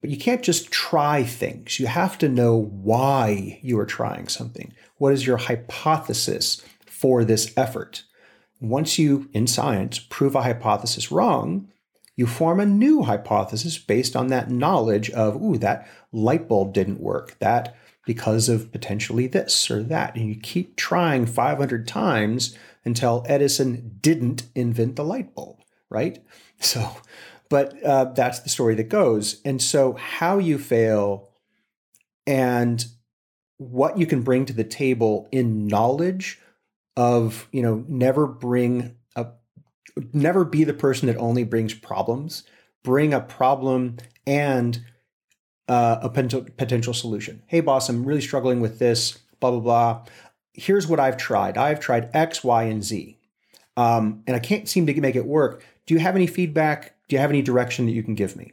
But 0.00 0.10
you 0.10 0.16
can't 0.16 0.42
just 0.42 0.70
try 0.70 1.22
things. 1.22 1.78
You 1.78 1.86
have 1.86 2.18
to 2.18 2.28
know 2.28 2.56
why 2.56 3.60
you 3.62 3.78
are 3.78 3.86
trying 3.86 4.28
something. 4.28 4.72
What 4.96 5.12
is 5.12 5.26
your 5.26 5.36
hypothesis 5.36 6.64
for 6.86 7.24
this 7.24 7.52
effort? 7.56 8.02
Once 8.60 8.98
you, 8.98 9.28
in 9.32 9.46
science, 9.46 9.98
prove 9.98 10.34
a 10.34 10.42
hypothesis 10.42 11.12
wrong, 11.12 11.68
you 12.16 12.26
form 12.26 12.60
a 12.60 12.66
new 12.66 13.02
hypothesis 13.02 13.78
based 13.78 14.14
on 14.14 14.26
that 14.28 14.50
knowledge 14.50 15.10
of, 15.10 15.40
ooh, 15.40 15.58
that 15.58 15.88
light 16.12 16.48
bulb 16.48 16.72
didn't 16.74 17.00
work. 17.00 17.38
That 17.38 17.76
because 18.04 18.48
of 18.48 18.72
potentially 18.72 19.26
this 19.26 19.70
or 19.70 19.82
that. 19.84 20.16
And 20.16 20.28
you 20.28 20.34
keep 20.34 20.76
trying 20.76 21.26
500 21.26 21.86
times 21.86 22.56
until 22.84 23.24
Edison 23.28 23.98
didn't 24.00 24.44
invent 24.54 24.96
the 24.96 25.04
light 25.04 25.34
bulb, 25.34 25.61
right? 25.92 26.18
So, 26.58 26.88
but 27.48 27.74
uh, 27.84 28.04
that's 28.14 28.38
the 28.38 28.48
story 28.48 28.76
that 28.76 28.88
goes. 28.88 29.40
And 29.44 29.60
so, 29.60 29.94
how 29.94 30.38
you 30.38 30.58
fail 30.58 31.30
and 32.24 32.86
what 33.58 33.98
you 33.98 34.06
can 34.06 34.22
bring 34.22 34.46
to 34.46 34.52
the 34.52 34.62
table 34.62 35.28
in 35.32 35.66
knowledge 35.66 36.40
of, 36.96 37.48
you 37.50 37.62
know, 37.62 37.84
never 37.88 38.28
bring 38.28 38.96
a, 39.16 39.26
never 40.12 40.44
be 40.44 40.62
the 40.62 40.72
person 40.72 41.08
that 41.08 41.16
only 41.16 41.42
brings 41.42 41.74
problems. 41.74 42.44
Bring 42.84 43.12
a 43.12 43.20
problem 43.20 43.96
and 44.26 44.84
uh, 45.68 45.98
a 46.02 46.08
potential 46.08 46.94
solution. 46.94 47.42
Hey, 47.46 47.60
boss, 47.60 47.88
I'm 47.88 48.04
really 48.04 48.20
struggling 48.20 48.60
with 48.60 48.78
this. 48.78 49.18
Blah 49.40 49.50
blah 49.52 49.60
blah. 49.60 50.04
here's 50.54 50.86
what 50.86 51.00
I've 51.00 51.16
tried. 51.16 51.56
I've 51.56 51.80
tried 51.80 52.10
X, 52.14 52.44
Y, 52.44 52.64
and 52.64 52.82
Z, 52.84 53.18
um, 53.76 54.22
and 54.26 54.36
I 54.36 54.38
can't 54.38 54.68
seem 54.68 54.86
to 54.86 55.00
make 55.00 55.16
it 55.16 55.26
work. 55.26 55.64
Do 55.86 55.94
you 55.94 56.00
have 56.00 56.16
any 56.16 56.26
feedback? 56.26 56.94
Do 57.08 57.16
you 57.16 57.20
have 57.20 57.30
any 57.30 57.42
direction 57.42 57.86
that 57.86 57.92
you 57.92 58.02
can 58.02 58.14
give 58.14 58.36
me? 58.36 58.52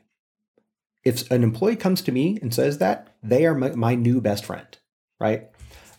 If 1.03 1.30
an 1.32 1.43
employee 1.43 1.75
comes 1.75 2.01
to 2.03 2.11
me 2.11 2.38
and 2.41 2.53
says 2.53 2.77
that, 2.80 3.15
they 3.23 3.45
are 3.45 3.55
my, 3.55 3.69
my 3.71 3.95
new 3.95 4.19
best 4.21 4.45
friend, 4.45 4.67
right? 5.19 5.49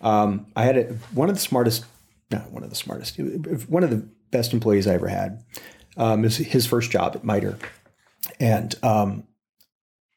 Um, 0.01 0.47
I 0.57 0.65
had 0.65 0.77
a, 0.77 0.85
one 1.15 1.29
of 1.29 1.35
the 1.35 1.41
smartest, 1.41 1.85
not 2.31 2.51
one 2.51 2.65
of 2.65 2.71
the 2.71 2.77
smartest, 2.77 3.19
one 3.69 3.83
of 3.83 3.91
the 3.91 4.09
best 4.31 4.53
employees 4.53 4.87
I 4.87 4.95
ever 4.95 5.09
had. 5.09 5.45
Um, 5.97 6.25
is 6.25 6.37
his 6.37 6.67
first 6.67 6.93
job 6.93 7.17
at 7.17 7.25
MITRE, 7.25 7.59
and 8.39 8.75
um, 8.83 9.25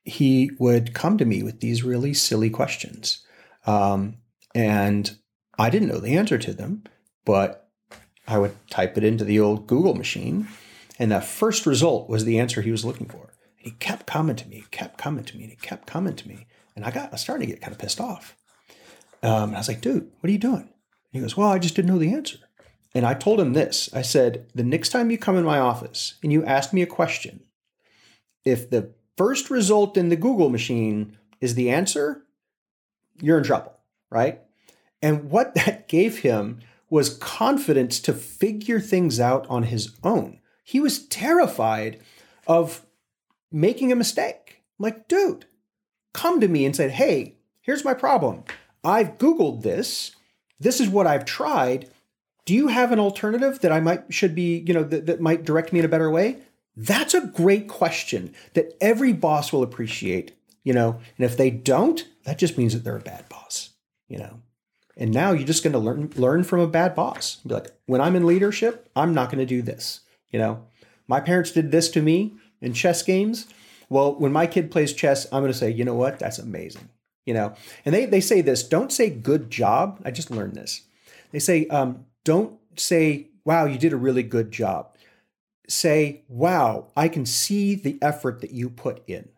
he 0.03 0.51
would 0.59 0.93
come 0.93 1.17
to 1.17 1.25
me 1.25 1.41
with 1.41 1.61
these 1.61 1.83
really 1.83 2.13
silly 2.13 2.51
questions, 2.51 3.25
um, 3.65 4.17
and 4.53 5.17
I 5.57 5.71
didn't 5.71 5.87
know 5.87 5.99
the 5.99 6.15
answer 6.15 6.37
to 6.37 6.53
them, 6.53 6.83
but 7.25 7.69
I 8.27 8.37
would 8.37 8.55
type 8.69 8.97
it 8.97 9.03
into 9.03 9.23
the 9.23 9.39
old 9.39 9.65
Google 9.65 9.95
machine, 9.95 10.47
and 11.03 11.11
the 11.11 11.19
first 11.19 11.65
result 11.65 12.07
was 12.07 12.23
the 12.23 12.39
answer 12.39 12.61
he 12.61 12.71
was 12.71 12.85
looking 12.85 13.09
for. 13.09 13.33
He 13.57 13.71
kept 13.71 14.05
coming 14.05 14.37
to 14.37 14.47
me, 14.47 14.63
kept 14.71 14.97
coming 14.97 15.25
to 15.25 15.35
me, 15.35 15.43
and 15.43 15.51
he 15.51 15.57
kept 15.57 15.85
coming 15.85 16.15
to 16.15 16.27
me, 16.29 16.47
and 16.77 16.85
I 16.85 16.91
got 16.91 17.09
I 17.09 17.11
was 17.11 17.19
starting 17.19 17.45
to 17.45 17.53
get 17.53 17.61
kind 17.61 17.73
of 17.73 17.77
pissed 17.77 17.99
off. 17.99 18.37
Um, 19.21 19.49
and 19.49 19.55
I 19.55 19.59
was 19.59 19.67
like, 19.67 19.81
dude, 19.81 20.09
what 20.21 20.29
are 20.29 20.31
you 20.31 20.37
doing? 20.37 20.61
And 20.61 20.69
he 21.11 21.19
goes, 21.19 21.35
well, 21.35 21.49
I 21.49 21.59
just 21.59 21.75
didn't 21.75 21.91
know 21.91 21.99
the 21.99 22.13
answer. 22.13 22.37
And 22.95 23.05
I 23.05 23.15
told 23.15 23.41
him 23.41 23.51
this 23.51 23.93
I 23.93 24.01
said, 24.01 24.47
the 24.55 24.63
next 24.63 24.89
time 24.93 25.11
you 25.11 25.17
come 25.17 25.35
in 25.35 25.43
my 25.43 25.59
office 25.59 26.13
and 26.23 26.31
you 26.31 26.45
ask 26.45 26.71
me 26.71 26.81
a 26.81 26.87
question, 26.87 27.41
if 28.45 28.69
the 28.69 28.93
first 29.17 29.49
result 29.49 29.97
in 29.97 30.07
the 30.07 30.15
Google 30.15 30.49
machine 30.49 31.17
is 31.41 31.55
the 31.55 31.69
answer, 31.69 32.23
you're 33.19 33.39
in 33.39 33.43
trouble, 33.43 33.77
right? 34.09 34.39
And 35.01 35.29
what 35.29 35.53
that 35.55 35.89
gave 35.89 36.19
him 36.19 36.61
was 36.89 37.17
confidence 37.17 37.99
to 37.99 38.13
figure 38.13 38.79
things 38.79 39.19
out 39.19 39.45
on 39.49 39.63
his 39.63 39.99
own. 40.01 40.39
He 40.63 40.79
was 40.79 41.05
terrified 41.05 41.99
of 42.47 42.85
making 43.51 43.91
a 43.91 43.95
mistake. 43.95 44.61
Like, 44.79 45.07
dude, 45.07 45.45
come 46.13 46.39
to 46.39 46.47
me 46.47 46.65
and 46.65 46.75
said, 46.75 46.91
hey, 46.91 47.35
here's 47.61 47.85
my 47.85 47.93
problem. 47.93 48.43
I've 48.83 49.17
Googled 49.17 49.61
this. 49.61 50.15
This 50.59 50.79
is 50.79 50.89
what 50.89 51.07
I've 51.07 51.25
tried. 51.25 51.89
Do 52.45 52.53
you 52.53 52.67
have 52.67 52.91
an 52.91 52.99
alternative 52.99 53.59
that 53.59 53.71
I 53.71 53.79
might 53.79 54.13
should 54.13 54.35
be, 54.35 54.63
you 54.67 54.73
know, 54.73 54.83
that, 54.83 55.05
that 55.05 55.21
might 55.21 55.45
direct 55.45 55.71
me 55.71 55.79
in 55.79 55.85
a 55.85 55.89
better 55.89 56.09
way? 56.09 56.39
That's 56.75 57.13
a 57.13 57.27
great 57.27 57.67
question 57.67 58.33
that 58.53 58.75
every 58.81 59.13
boss 59.13 59.53
will 59.53 59.63
appreciate, 59.63 60.35
you 60.63 60.73
know. 60.73 60.99
And 61.17 61.25
if 61.25 61.37
they 61.37 61.49
don't, 61.51 62.05
that 62.25 62.39
just 62.39 62.57
means 62.57 62.73
that 62.73 62.83
they're 62.83 62.97
a 62.97 63.01
bad 63.01 63.29
boss, 63.29 63.69
you 64.07 64.17
know. 64.17 64.39
And 64.97 65.11
now 65.11 65.31
you're 65.31 65.47
just 65.47 65.63
going 65.63 65.73
to 65.73 65.79
learn 65.79 66.11
learn 66.15 66.43
from 66.43 66.59
a 66.59 66.67
bad 66.67 66.95
boss. 66.95 67.37
Be 67.45 67.53
like, 67.53 67.71
when 67.85 68.01
I'm 68.01 68.15
in 68.15 68.25
leadership, 68.25 68.89
I'm 68.95 69.13
not 69.13 69.29
going 69.29 69.39
to 69.39 69.45
do 69.45 69.61
this. 69.61 70.01
You 70.33 70.39
know, 70.39 70.65
my 71.07 71.21
parents 71.21 71.51
did 71.51 71.71
this 71.71 71.89
to 71.91 72.01
me 72.01 72.33
in 72.59 72.73
chess 72.73 73.03
games. 73.03 73.47
Well, 73.87 74.15
when 74.15 74.33
my 74.33 74.47
kid 74.47 74.71
plays 74.71 74.91
chess, 74.91 75.25
I'm 75.31 75.41
going 75.41 75.51
to 75.51 75.57
say, 75.57 75.69
you 75.69 75.85
know 75.85 75.95
what? 75.95 76.19
That's 76.19 76.39
amazing. 76.39 76.89
You 77.25 77.33
know, 77.33 77.53
and 77.85 77.95
they 77.95 78.05
they 78.05 78.19
say 78.19 78.41
this. 78.41 78.67
Don't 78.67 78.91
say 78.91 79.09
good 79.09 79.49
job. 79.49 80.01
I 80.03 80.11
just 80.11 80.29
learned 80.29 80.55
this. 80.55 80.81
They 81.31 81.39
say, 81.39 81.67
um, 81.67 82.05
don't 82.25 82.59
say, 82.75 83.29
wow, 83.45 83.65
you 83.65 83.77
did 83.77 83.93
a 83.93 83.97
really 83.97 84.23
good 84.23 84.51
job. 84.51 84.95
Say, 85.69 86.23
wow, 86.27 86.87
I 86.97 87.07
can 87.07 87.25
see 87.25 87.75
the 87.75 87.97
effort 88.01 88.41
that 88.41 88.51
you 88.51 88.69
put 88.69 89.01
in. 89.07 89.29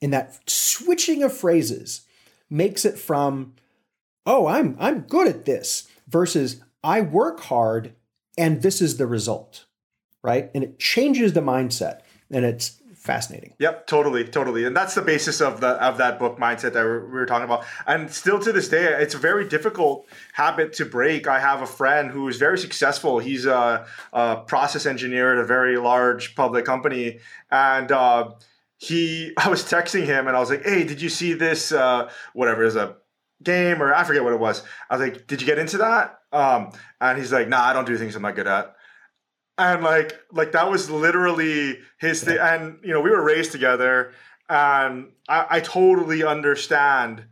And 0.00 0.12
that 0.12 0.50
switching 0.50 1.22
of 1.22 1.32
phrases 1.32 2.02
makes 2.50 2.84
it 2.84 2.98
from, 2.98 3.54
oh, 4.26 4.46
I'm 4.46 4.76
I'm 4.80 5.00
good 5.02 5.28
at 5.28 5.44
this 5.44 5.88
versus 6.08 6.60
I 6.82 7.02
work 7.02 7.40
hard 7.40 7.94
and 8.36 8.62
this 8.62 8.80
is 8.80 8.96
the 8.96 9.06
result. 9.06 9.66
Right. 10.22 10.50
And 10.54 10.62
it 10.62 10.78
changes 10.78 11.32
the 11.32 11.40
mindset. 11.40 12.00
And 12.30 12.44
it's 12.44 12.82
fascinating. 13.02 13.52
Yep, 13.58 13.88
totally, 13.88 14.24
totally, 14.24 14.64
and 14.64 14.76
that's 14.76 14.94
the 14.94 15.02
basis 15.02 15.40
of 15.40 15.60
the 15.60 15.70
of 15.82 15.98
that 15.98 16.20
book 16.20 16.38
mindset 16.38 16.72
that 16.74 16.84
we 16.84 17.12
were 17.12 17.26
talking 17.26 17.44
about. 17.44 17.64
And 17.86 18.10
still 18.10 18.38
to 18.38 18.52
this 18.52 18.68
day, 18.68 18.84
it's 18.84 19.14
a 19.14 19.18
very 19.18 19.46
difficult 19.48 20.06
habit 20.34 20.72
to 20.74 20.84
break. 20.84 21.26
I 21.26 21.40
have 21.40 21.62
a 21.62 21.66
friend 21.66 22.12
who 22.12 22.28
is 22.28 22.36
very 22.36 22.56
successful. 22.58 23.18
He's 23.18 23.44
a, 23.44 23.86
a 24.12 24.36
process 24.46 24.86
engineer 24.86 25.32
at 25.32 25.38
a 25.38 25.44
very 25.44 25.76
large 25.76 26.34
public 26.34 26.64
company, 26.64 27.18
and. 27.50 27.90
Uh, 27.90 28.30
he, 28.78 29.32
I 29.38 29.48
was 29.48 29.62
texting 29.62 30.06
him 30.06 30.26
and 30.26 30.36
I 30.36 30.40
was 30.40 30.50
like, 30.50 30.64
"Hey, 30.64 30.82
did 30.82 31.00
you 31.00 31.08
see 31.08 31.34
this? 31.34 31.70
Uh, 31.70 32.10
whatever 32.32 32.64
is 32.64 32.74
a 32.74 32.96
game 33.40 33.80
or 33.80 33.94
I 33.94 34.02
forget 34.02 34.24
what 34.24 34.32
it 34.32 34.40
was." 34.40 34.64
I 34.90 34.96
was 34.96 35.08
like, 35.08 35.28
"Did 35.28 35.40
you 35.40 35.46
get 35.46 35.60
into 35.60 35.78
that?" 35.78 36.18
Um, 36.32 36.72
and 37.00 37.16
he's 37.16 37.32
like, 37.32 37.46
"Nah, 37.48 37.62
I 37.62 37.74
don't 37.74 37.86
do 37.86 37.96
things 37.96 38.16
I'm 38.16 38.22
not 38.22 38.34
good 38.34 38.48
at." 38.48 38.74
And 39.58 39.82
like 39.82 40.18
like 40.32 40.52
that 40.52 40.70
was 40.70 40.90
literally 40.90 41.78
his 41.98 42.24
thing 42.24 42.38
and 42.38 42.78
you 42.82 42.92
know 42.92 43.00
we 43.00 43.10
were 43.10 43.22
raised 43.22 43.52
together 43.52 44.12
and 44.48 45.10
i, 45.28 45.46
I 45.50 45.60
totally 45.60 46.24
understand 46.24 47.24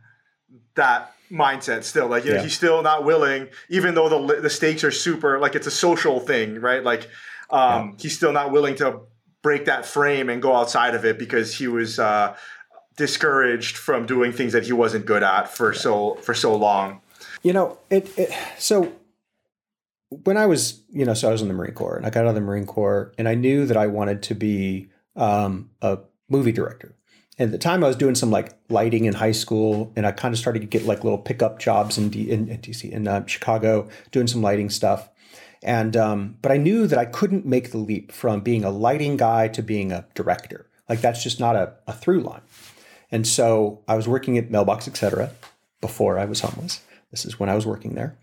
that 0.75 1.13
mindset 1.31 1.83
still. 1.83 2.07
Like 2.07 2.25
you 2.25 2.33
know, 2.33 2.41
he's 2.41 2.53
still 2.53 2.81
not 2.83 3.05
willing 3.05 3.47
even 3.69 3.95
though 3.95 4.09
the 4.09 4.41
the 4.41 4.49
stakes 4.49 4.83
are 4.83 4.91
super 4.91 5.39
like 5.39 5.55
it's 5.55 5.67
a 5.67 5.71
social 5.71 6.19
thing 6.19 6.59
right? 6.59 6.83
Like 6.83 7.09
um 7.49 7.89
yeah. 7.89 7.91
he's 7.99 8.15
still 8.15 8.33
not 8.33 8.51
willing 8.51 8.75
to 8.75 8.99
break 9.41 9.65
that 9.65 9.85
frame 9.85 10.29
and 10.29 10.41
go 10.41 10.55
outside 10.55 10.93
of 10.93 11.05
it 11.05 11.17
because 11.17 11.55
he 11.55 11.67
was 11.67 11.97
uh 11.97 12.35
discouraged 12.97 13.77
from 13.77 14.05
doing 14.05 14.31
things 14.31 14.53
that 14.53 14.65
he 14.65 14.73
wasn't 14.73 15.05
good 15.05 15.23
at 15.23 15.47
for 15.47 15.73
yeah. 15.73 15.79
so 15.79 16.15
for 16.15 16.33
so 16.33 16.55
long. 16.55 17.01
You 17.43 17.53
know 17.53 17.77
it, 17.89 18.17
it 18.19 18.31
so 18.59 18.93
when 20.11 20.35
I 20.35 20.45
was, 20.45 20.83
you 20.89 21.05
know, 21.05 21.13
so 21.13 21.29
I 21.29 21.31
was 21.31 21.41
in 21.41 21.47
the 21.47 21.53
Marine 21.53 21.73
Corps 21.73 21.95
and 21.95 22.05
I 22.05 22.09
got 22.09 22.25
out 22.25 22.29
of 22.29 22.35
the 22.35 22.41
Marine 22.41 22.65
Corps 22.65 23.13
and 23.17 23.27
I 23.29 23.35
knew 23.35 23.65
that 23.65 23.77
I 23.77 23.87
wanted 23.87 24.21
to 24.23 24.35
be 24.35 24.89
um, 25.15 25.69
a 25.81 25.99
movie 26.29 26.51
director. 26.51 26.95
And 27.39 27.47
at 27.47 27.51
the 27.53 27.57
time 27.57 27.83
I 27.83 27.87
was 27.87 27.95
doing 27.95 28.13
some 28.13 28.29
like 28.29 28.51
lighting 28.69 29.05
in 29.05 29.13
high 29.13 29.31
school 29.31 29.93
and 29.95 30.05
I 30.05 30.11
kind 30.11 30.33
of 30.33 30.39
started 30.39 30.59
to 30.59 30.67
get 30.67 30.85
like 30.85 31.05
little 31.05 31.17
pickup 31.17 31.59
jobs 31.59 31.97
in, 31.97 32.09
D- 32.09 32.29
in, 32.29 32.49
in 32.49 32.59
DC, 32.59 32.91
in 32.91 33.07
uh, 33.07 33.25
Chicago, 33.25 33.87
doing 34.11 34.27
some 34.27 34.41
lighting 34.41 34.69
stuff. 34.69 35.09
And, 35.63 35.95
um, 35.95 36.37
but 36.41 36.51
I 36.51 36.57
knew 36.57 36.87
that 36.87 36.99
I 36.99 37.05
couldn't 37.05 37.45
make 37.45 37.71
the 37.71 37.77
leap 37.77 38.11
from 38.11 38.41
being 38.41 38.65
a 38.65 38.69
lighting 38.69 39.15
guy 39.15 39.47
to 39.49 39.63
being 39.63 39.93
a 39.93 40.05
director. 40.13 40.67
Like 40.89 40.99
that's 40.99 41.23
just 41.23 41.39
not 41.39 41.55
a, 41.55 41.73
a 41.87 41.93
through 41.93 42.21
line. 42.21 42.41
And 43.11 43.25
so 43.25 43.81
I 43.87 43.95
was 43.95 44.09
working 44.09 44.37
at 44.37 44.51
Mailbox, 44.51 44.87
etc. 44.87 45.31
before 45.79 46.19
I 46.19 46.25
was 46.25 46.41
homeless. 46.41 46.81
This 47.11 47.25
is 47.25 47.39
when 47.39 47.49
I 47.49 47.55
was 47.55 47.65
working 47.65 47.95
there. 47.95 48.17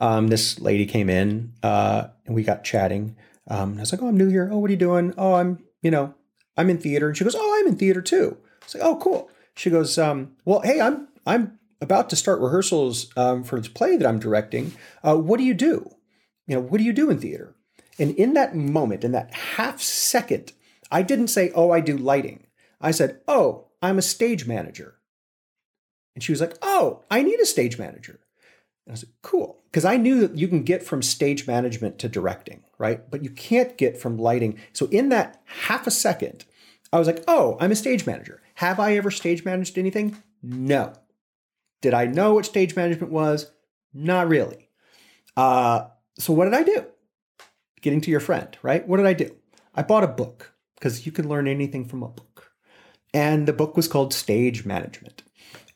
Um, 0.00 0.28
this 0.28 0.60
lady 0.60 0.86
came 0.86 1.08
in 1.08 1.52
uh, 1.62 2.08
and 2.26 2.34
we 2.34 2.42
got 2.42 2.62
chatting. 2.62 3.16
Um, 3.48 3.76
I 3.78 3.80
was 3.80 3.92
like, 3.92 4.02
"Oh, 4.02 4.08
I'm 4.08 4.16
new 4.16 4.28
here. 4.28 4.48
Oh, 4.52 4.58
what 4.58 4.68
are 4.68 4.72
you 4.72 4.78
doing? 4.78 5.14
Oh, 5.16 5.34
I'm, 5.34 5.64
you 5.82 5.90
know, 5.90 6.14
I'm 6.56 6.70
in 6.70 6.78
theater." 6.78 7.08
And 7.08 7.16
she 7.16 7.24
goes, 7.24 7.34
"Oh, 7.36 7.58
I'm 7.58 7.66
in 7.66 7.76
theater 7.76 8.02
too." 8.02 8.36
I 8.62 8.64
was 8.64 8.74
like, 8.74 8.84
"Oh, 8.84 8.96
cool." 8.96 9.30
She 9.56 9.70
goes, 9.70 9.98
um, 9.98 10.36
"Well, 10.44 10.60
hey, 10.60 10.80
I'm 10.80 11.08
I'm 11.26 11.58
about 11.80 12.10
to 12.10 12.16
start 12.16 12.40
rehearsals 12.40 13.10
um, 13.16 13.44
for 13.44 13.58
this 13.58 13.68
play 13.68 13.96
that 13.96 14.06
I'm 14.06 14.18
directing. 14.18 14.72
Uh, 15.02 15.16
what 15.16 15.38
do 15.38 15.44
you 15.44 15.54
do? 15.54 15.90
You 16.46 16.56
know, 16.56 16.60
what 16.60 16.78
do 16.78 16.84
you 16.84 16.92
do 16.92 17.10
in 17.10 17.18
theater?" 17.18 17.54
And 17.98 18.14
in 18.16 18.34
that 18.34 18.54
moment, 18.54 19.04
in 19.04 19.12
that 19.12 19.32
half 19.32 19.80
second, 19.80 20.52
I 20.90 21.02
didn't 21.02 21.28
say, 21.28 21.50
"Oh, 21.54 21.70
I 21.70 21.80
do 21.80 21.96
lighting." 21.96 22.46
I 22.80 22.90
said, 22.90 23.20
"Oh, 23.26 23.68
I'm 23.80 23.98
a 23.98 24.02
stage 24.02 24.46
manager." 24.46 24.96
And 26.14 26.22
she 26.22 26.32
was 26.32 26.40
like, 26.40 26.56
"Oh, 26.60 27.04
I 27.10 27.22
need 27.22 27.40
a 27.40 27.46
stage 27.46 27.78
manager." 27.78 28.20
And 28.86 28.92
I 28.92 28.92
was 28.92 29.04
like, 29.04 29.14
cool. 29.22 29.62
Because 29.70 29.84
I 29.84 29.96
knew 29.96 30.20
that 30.20 30.36
you 30.36 30.46
can 30.46 30.62
get 30.62 30.82
from 30.82 31.02
stage 31.02 31.46
management 31.46 31.98
to 32.00 32.08
directing, 32.08 32.64
right? 32.78 33.10
But 33.10 33.24
you 33.24 33.30
can't 33.30 33.76
get 33.78 33.96
from 33.96 34.18
lighting. 34.18 34.58
So 34.72 34.86
in 34.86 35.08
that 35.08 35.42
half 35.44 35.86
a 35.86 35.90
second, 35.90 36.44
I 36.92 36.98
was 36.98 37.06
like, 37.06 37.24
oh, 37.26 37.56
I'm 37.60 37.72
a 37.72 37.76
stage 37.76 38.06
manager. 38.06 38.42
Have 38.56 38.78
I 38.78 38.96
ever 38.96 39.10
stage 39.10 39.44
managed 39.44 39.78
anything? 39.78 40.16
No. 40.42 40.92
Did 41.80 41.94
I 41.94 42.06
know 42.06 42.34
what 42.34 42.46
stage 42.46 42.76
management 42.76 43.12
was? 43.12 43.50
Not 43.92 44.28
really. 44.28 44.68
Uh, 45.36 45.86
so 46.18 46.32
what 46.32 46.44
did 46.44 46.54
I 46.54 46.62
do? 46.62 46.86
Getting 47.80 48.00
to 48.02 48.10
your 48.10 48.20
friend, 48.20 48.56
right? 48.62 48.86
What 48.86 48.98
did 48.98 49.06
I 49.06 49.12
do? 49.12 49.34
I 49.74 49.82
bought 49.82 50.04
a 50.04 50.08
book 50.08 50.52
because 50.76 51.06
you 51.06 51.12
can 51.12 51.28
learn 51.28 51.48
anything 51.48 51.84
from 51.84 52.02
a 52.02 52.08
book. 52.08 52.52
And 53.12 53.46
the 53.46 53.52
book 53.52 53.76
was 53.76 53.88
called 53.88 54.12
Stage 54.12 54.64
Management. 54.64 55.22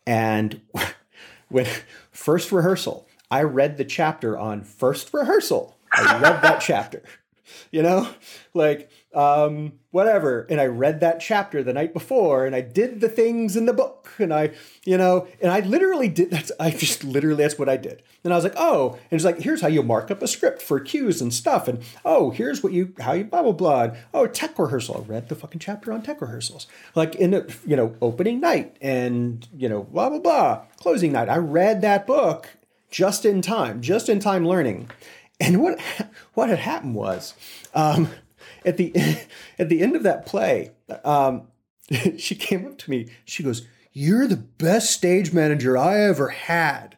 And 0.06 0.60
when 1.48 1.66
first 2.10 2.52
rehearsal, 2.52 3.06
I 3.30 3.42
read 3.42 3.76
the 3.76 3.84
chapter 3.84 4.38
on 4.38 4.62
first 4.62 5.12
rehearsal. 5.12 5.76
I 5.92 6.18
read 6.18 6.42
that 6.42 6.60
chapter, 6.60 7.02
you 7.70 7.82
know, 7.82 8.08
like 8.54 8.90
um, 9.14 9.72
whatever. 9.90 10.46
And 10.50 10.60
I 10.60 10.66
read 10.66 11.00
that 11.00 11.20
chapter 11.20 11.62
the 11.62 11.72
night 11.72 11.92
before, 11.92 12.46
and 12.46 12.54
I 12.54 12.60
did 12.60 13.00
the 13.00 13.08
things 13.08 13.56
in 13.56 13.66
the 13.66 13.72
book, 13.72 14.12
and 14.18 14.32
I, 14.32 14.50
you 14.84 14.96
know, 14.96 15.26
and 15.40 15.50
I 15.50 15.60
literally 15.60 16.08
did. 16.08 16.30
That's 16.30 16.52
I 16.60 16.70
just 16.70 17.04
literally 17.04 17.42
that's 17.42 17.58
what 17.58 17.68
I 17.68 17.76
did. 17.76 18.02
And 18.24 18.32
I 18.32 18.36
was 18.36 18.44
like, 18.44 18.54
oh, 18.56 18.92
and 19.10 19.18
it's 19.18 19.24
like 19.24 19.40
here's 19.40 19.60
how 19.60 19.68
you 19.68 19.82
mark 19.82 20.10
up 20.10 20.22
a 20.22 20.28
script 20.28 20.62
for 20.62 20.80
cues 20.80 21.20
and 21.20 21.32
stuff, 21.32 21.68
and 21.68 21.82
oh, 22.04 22.30
here's 22.30 22.62
what 22.62 22.72
you 22.72 22.94
how 23.00 23.12
you 23.12 23.24
blah 23.24 23.42
blah 23.42 23.52
blah. 23.52 23.82
And, 23.84 23.96
oh, 24.12 24.26
tech 24.26 24.58
rehearsal. 24.58 25.04
I 25.04 25.10
read 25.10 25.28
the 25.28 25.34
fucking 25.34 25.60
chapter 25.60 25.92
on 25.92 26.02
tech 26.02 26.20
rehearsals, 26.20 26.66
like 26.94 27.14
in 27.14 27.30
the 27.32 27.56
you 27.66 27.76
know 27.76 27.96
opening 28.00 28.40
night 28.40 28.76
and 28.80 29.46
you 29.56 29.68
know 29.68 29.84
blah 29.84 30.10
blah 30.10 30.18
blah 30.18 30.64
closing 30.76 31.12
night. 31.12 31.28
I 31.28 31.36
read 31.36 31.82
that 31.82 32.06
book 32.06 32.50
just 32.90 33.24
in 33.24 33.42
time, 33.42 33.82
just 33.82 34.08
in 34.08 34.20
time 34.20 34.46
learning. 34.46 34.90
And 35.40 35.62
what 35.62 35.80
what 36.34 36.48
had 36.48 36.58
happened 36.58 36.94
was, 36.94 37.34
um, 37.74 38.08
at 38.64 38.76
the 38.76 38.92
at 39.58 39.68
the 39.68 39.82
end 39.82 39.96
of 39.96 40.02
that 40.02 40.26
play, 40.26 40.72
um, 41.04 41.48
she 42.18 42.34
came 42.34 42.66
up 42.66 42.78
to 42.78 42.90
me. 42.90 43.08
She 43.24 43.42
goes, 43.42 43.66
"You're 43.92 44.26
the 44.26 44.36
best 44.36 44.90
stage 44.90 45.32
manager 45.32 45.76
I 45.76 46.00
ever 46.00 46.28
had." 46.28 46.96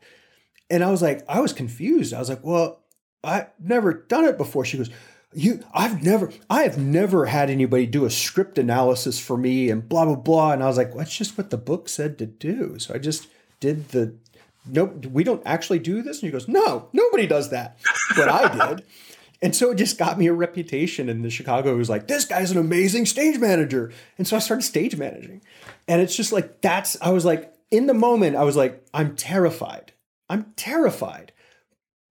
And 0.68 0.84
I 0.84 0.91
was 0.91 1.03
like, 1.03 1.24
I 1.28 1.41
was 1.41 1.53
confused. 1.53 2.14
I 2.14 2.18
was 2.18 2.28
like, 2.28 2.45
"Well, 2.45 2.80
I've 3.22 3.49
never 3.59 3.93
done 3.93 4.24
it 4.24 4.38
before." 4.38 4.64
She 4.64 4.78
goes, 4.78 4.91
"You, 5.34 5.62
I've 5.74 6.03
never, 6.03 6.32
I 6.49 6.62
have 6.62 6.78
never 6.78 7.26
had 7.26 7.51
anybody 7.51 7.86
do 7.86 8.05
a 8.05 8.11
script 8.11 8.57
analysis 8.59 9.18
for 9.18 9.36
me 9.36 9.70
and 9.70 9.88
blah 9.88 10.05
blah 10.05 10.16
blah." 10.16 10.53
And 10.53 10.62
I 10.62 10.66
was 10.66 10.76
like, 10.76 10.91
well, 10.91 10.99
"That's 10.99 11.16
just 11.16 11.36
what 11.36 11.51
the 11.51 11.59
book 11.59 11.88
said 11.88 12.18
to 12.18 12.26
do." 12.26 12.78
So 12.78 12.95
I 12.95 12.99
just 12.99 13.28
did 13.59 13.91
the. 13.91 14.14
Nope, 14.67 15.07
we 15.07 15.25
don't 15.25 15.43
actually 15.47 15.79
do 15.79 16.03
this. 16.03 16.21
And 16.23 16.29
he 16.29 16.31
goes, 16.31 16.49
"No, 16.49 16.89
nobody 16.93 17.27
does 17.27 17.51
that," 17.51 17.79
but 18.17 18.29
I 18.29 18.75
did. 18.75 18.85
And 19.43 19.57
so 19.57 19.71
it 19.71 19.77
just 19.77 19.99
got 19.99 20.19
me 20.19 20.27
a 20.27 20.33
reputation 20.33 21.09
in 21.09 21.23
the 21.23 21.31
Chicago. 21.31 21.75
Was 21.77 21.89
like, 21.89 22.09
this 22.09 22.25
guy's 22.25 22.51
an 22.51 22.59
amazing 22.59 23.07
stage 23.07 23.39
manager. 23.39 23.93
And 24.19 24.27
so 24.27 24.37
I 24.37 24.39
started 24.39 24.63
stage 24.63 24.97
managing. 24.97 25.41
And 25.89 26.01
it's 26.03 26.15
just 26.15 26.33
like, 26.33 26.61
that's, 26.61 26.97
I 27.01 27.11
was 27.11 27.25
like, 27.25 27.53
in 27.71 27.87
the 27.87 27.95
moment, 27.95 28.37
I 28.37 28.45
was 28.45 28.57
like, 28.57 28.85
I'm 28.93 29.17
terrified. 29.17 29.93
I'm 30.29 30.53
terrified. 30.57 31.33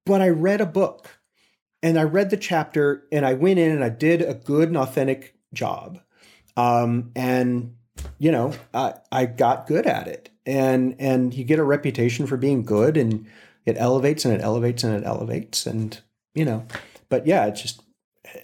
But 0.06 0.22
I 0.22 0.30
read 0.30 0.62
a 0.62 0.66
book 0.66 1.20
and 1.84 2.00
I 2.00 2.04
read 2.04 2.32
the 2.32 2.38
chapter 2.38 3.04
and 3.12 3.26
I 3.26 3.34
went 3.34 3.60
in 3.60 3.72
and 3.72 3.84
I 3.84 3.90
did 3.90 4.22
a 4.22 4.34
good 4.34 4.70
and 4.70 4.78
authentic 4.78 5.36
job. 5.54 6.00
Um, 6.58 7.12
and, 7.16 7.76
you 8.18 8.32
know, 8.32 8.54
I, 8.74 8.96
I 9.12 9.26
got 9.28 9.68
good 9.68 9.86
at 9.86 10.08
it. 10.08 10.29
And, 10.46 10.96
and 11.00 11.34
you 11.34 11.44
get 11.44 11.60
a 11.60 11.64
reputation 11.64 12.26
for 12.26 12.38
being 12.38 12.64
good 12.64 12.98
and 12.98 13.28
it 13.66 13.78
elevates 13.78 14.26
and 14.26 14.34
it 14.34 14.42
elevates 14.42 14.84
and 14.84 14.96
it 14.96 15.06
elevates. 15.06 15.66
And, 15.66 16.00
you 16.34 16.46
know, 16.46 16.66
but 17.10 17.28
yeah, 17.28 17.46
it's 17.46 17.62
just 17.62 17.82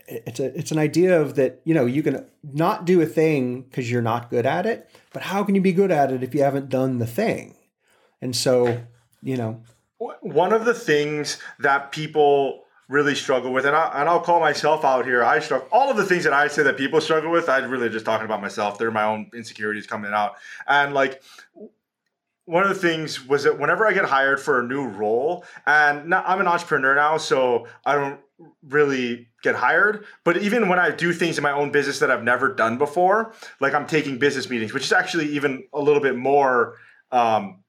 it's 0.07 0.39
a 0.39 0.57
it's 0.57 0.71
an 0.71 0.77
idea 0.77 1.19
of 1.19 1.35
that 1.35 1.61
you 1.63 1.73
know 1.73 1.85
you 1.85 2.01
can 2.01 2.25
not 2.43 2.85
do 2.85 3.01
a 3.01 3.05
thing 3.05 3.61
because 3.61 3.91
you're 3.91 4.01
not 4.01 4.29
good 4.29 4.45
at 4.45 4.65
it, 4.65 4.89
but 5.13 5.23
how 5.23 5.43
can 5.43 5.55
you 5.55 5.61
be 5.61 5.73
good 5.73 5.91
at 5.91 6.11
it 6.11 6.23
if 6.23 6.33
you 6.33 6.41
haven't 6.41 6.69
done 6.69 6.99
the 6.99 7.07
thing? 7.07 7.55
And 8.21 8.35
so 8.35 8.81
you 9.21 9.37
know, 9.37 9.61
one 10.21 10.53
of 10.53 10.65
the 10.65 10.73
things 10.73 11.39
that 11.59 11.91
people 11.91 12.63
really 12.87 13.15
struggle 13.15 13.51
with, 13.51 13.65
and, 13.65 13.75
I, 13.75 13.99
and 13.99 14.07
I'll 14.07 14.19
call 14.19 14.39
myself 14.39 14.85
out 14.85 15.05
here. 15.05 15.23
I 15.23 15.39
struggle. 15.39 15.67
All 15.71 15.89
of 15.89 15.97
the 15.97 16.05
things 16.05 16.23
that 16.23 16.33
I 16.33 16.47
say 16.47 16.61
that 16.61 16.77
people 16.77 17.01
struggle 17.01 17.31
with, 17.31 17.49
I'm 17.49 17.71
really 17.71 17.89
just 17.89 18.05
talking 18.05 18.25
about 18.25 18.41
myself. 18.41 18.77
They're 18.77 18.91
my 18.91 19.05
own 19.05 19.31
insecurities 19.33 19.87
coming 19.87 20.11
out, 20.13 20.35
and 20.67 20.93
like 20.93 21.21
one 22.45 22.63
of 22.63 22.69
the 22.69 22.75
things 22.75 23.25
was 23.25 23.43
that 23.43 23.59
whenever 23.59 23.85
I 23.87 23.93
get 23.93 24.05
hired 24.05 24.39
for 24.39 24.59
a 24.59 24.63
new 24.63 24.87
role, 24.87 25.43
and 25.65 26.09
now, 26.09 26.23
I'm 26.25 26.39
an 26.39 26.47
entrepreneur 26.47 26.95
now, 26.95 27.17
so 27.17 27.67
I 27.85 27.95
don't 27.95 28.19
really 28.67 29.27
get 29.41 29.55
hired. 29.55 30.05
But 30.23 30.37
even 30.37 30.69
when 30.69 30.79
I 30.79 30.91
do 30.91 31.13
things 31.13 31.37
in 31.37 31.43
my 31.43 31.51
own 31.51 31.71
business 31.71 31.99
that 31.99 32.11
I've 32.11 32.23
never 32.23 32.53
done 32.53 32.77
before, 32.77 33.33
like 33.59 33.73
I'm 33.73 33.87
taking 33.87 34.19
business 34.19 34.49
meetings, 34.49 34.73
which 34.73 34.83
is 34.83 34.91
actually 34.91 35.27
even 35.29 35.63
a 35.73 35.81
little 35.81 36.01
bit 36.01 36.15
more. 36.15 36.77
Um, 37.11 37.63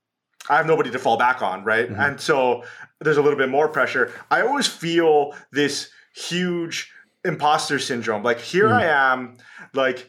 I 0.49 0.57
have 0.57 0.67
nobody 0.67 0.91
to 0.91 0.99
fall 0.99 1.17
back 1.17 1.43
on, 1.43 1.65
right? 1.65 1.89
Mm-hmm. 1.89 2.01
And 2.01 2.21
so 2.21 2.65
there's 3.01 3.17
a 3.17 3.23
little 3.23 3.39
bit 3.39 3.49
more 3.49 3.69
pressure. 3.69 4.13
I 4.31 4.43
always 4.43 4.67
feel 4.67 5.35
this 5.53 5.91
huge 6.15 6.93
imposter 7.25 7.79
syndrome. 7.79 8.23
Like 8.23 8.41
here 8.41 8.69
mm. 8.69 8.73
I 8.73 8.85
am, 8.85 9.39
like 9.75 10.09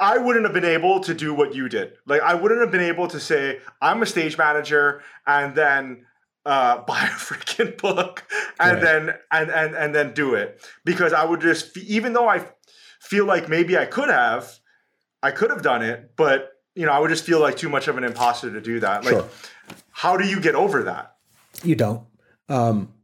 I, 0.00 0.18
wouldn't 0.18 0.44
have 0.44 0.54
been 0.54 0.64
able 0.64 1.00
to 1.00 1.14
do 1.14 1.34
what 1.34 1.54
you 1.54 1.68
did. 1.68 1.94
Like 2.06 2.22
I 2.22 2.34
wouldn't 2.34 2.60
have 2.60 2.70
been 2.70 2.80
able 2.80 3.08
to 3.08 3.20
say 3.20 3.60
I'm 3.80 4.02
a 4.02 4.06
stage 4.06 4.38
manager 4.38 5.02
and 5.26 5.54
then 5.54 6.06
uh, 6.46 6.78
buy 6.86 7.02
a 7.02 7.10
freaking 7.10 7.76
book 7.80 8.24
and 8.58 8.74
right. 8.74 8.82
then 8.82 9.14
and 9.30 9.50
and 9.50 9.74
and 9.74 9.94
then 9.94 10.14
do 10.14 10.34
it 10.34 10.64
because 10.84 11.12
I 11.12 11.24
would 11.24 11.40
just 11.40 11.76
even 11.76 12.12
though 12.12 12.28
I 12.28 12.46
feel 13.00 13.24
like 13.24 13.48
maybe 13.48 13.76
I 13.76 13.84
could 13.84 14.08
have, 14.08 14.58
I 15.22 15.30
could 15.30 15.50
have 15.50 15.62
done 15.62 15.82
it, 15.82 16.12
but 16.16 16.52
you 16.74 16.86
know 16.86 16.92
I 16.92 16.98
would 16.98 17.10
just 17.10 17.24
feel 17.24 17.40
like 17.40 17.56
too 17.56 17.68
much 17.68 17.88
of 17.88 17.98
an 17.98 18.04
imposter 18.04 18.50
to 18.50 18.60
do 18.60 18.80
that. 18.80 19.04
Like, 19.04 19.14
sure. 19.14 19.28
how 19.90 20.16
do 20.16 20.26
you 20.26 20.40
get 20.40 20.54
over 20.54 20.84
that? 20.84 21.16
You 21.62 21.74
don't. 21.74 22.06
Um, 22.48 22.94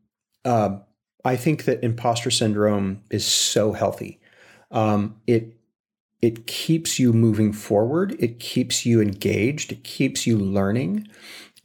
um, 0.45 0.83
I 1.25 1.37
think 1.37 1.65
that 1.65 1.83
imposter 1.83 2.31
syndrome 2.31 3.03
is 3.11 3.27
so 3.27 3.73
healthy. 3.73 4.21
Um, 4.71 5.21
it 5.27 5.54
it 6.25 6.47
keeps 6.47 6.99
you 6.99 7.13
moving 7.13 7.53
forward. 7.53 8.17
It 8.19 8.41
keeps 8.41 8.87
you 8.87 9.03
engaged. 9.03 9.73
It 9.73 9.85
keeps 9.85 10.27
you 10.27 10.39
learning. 10.39 11.07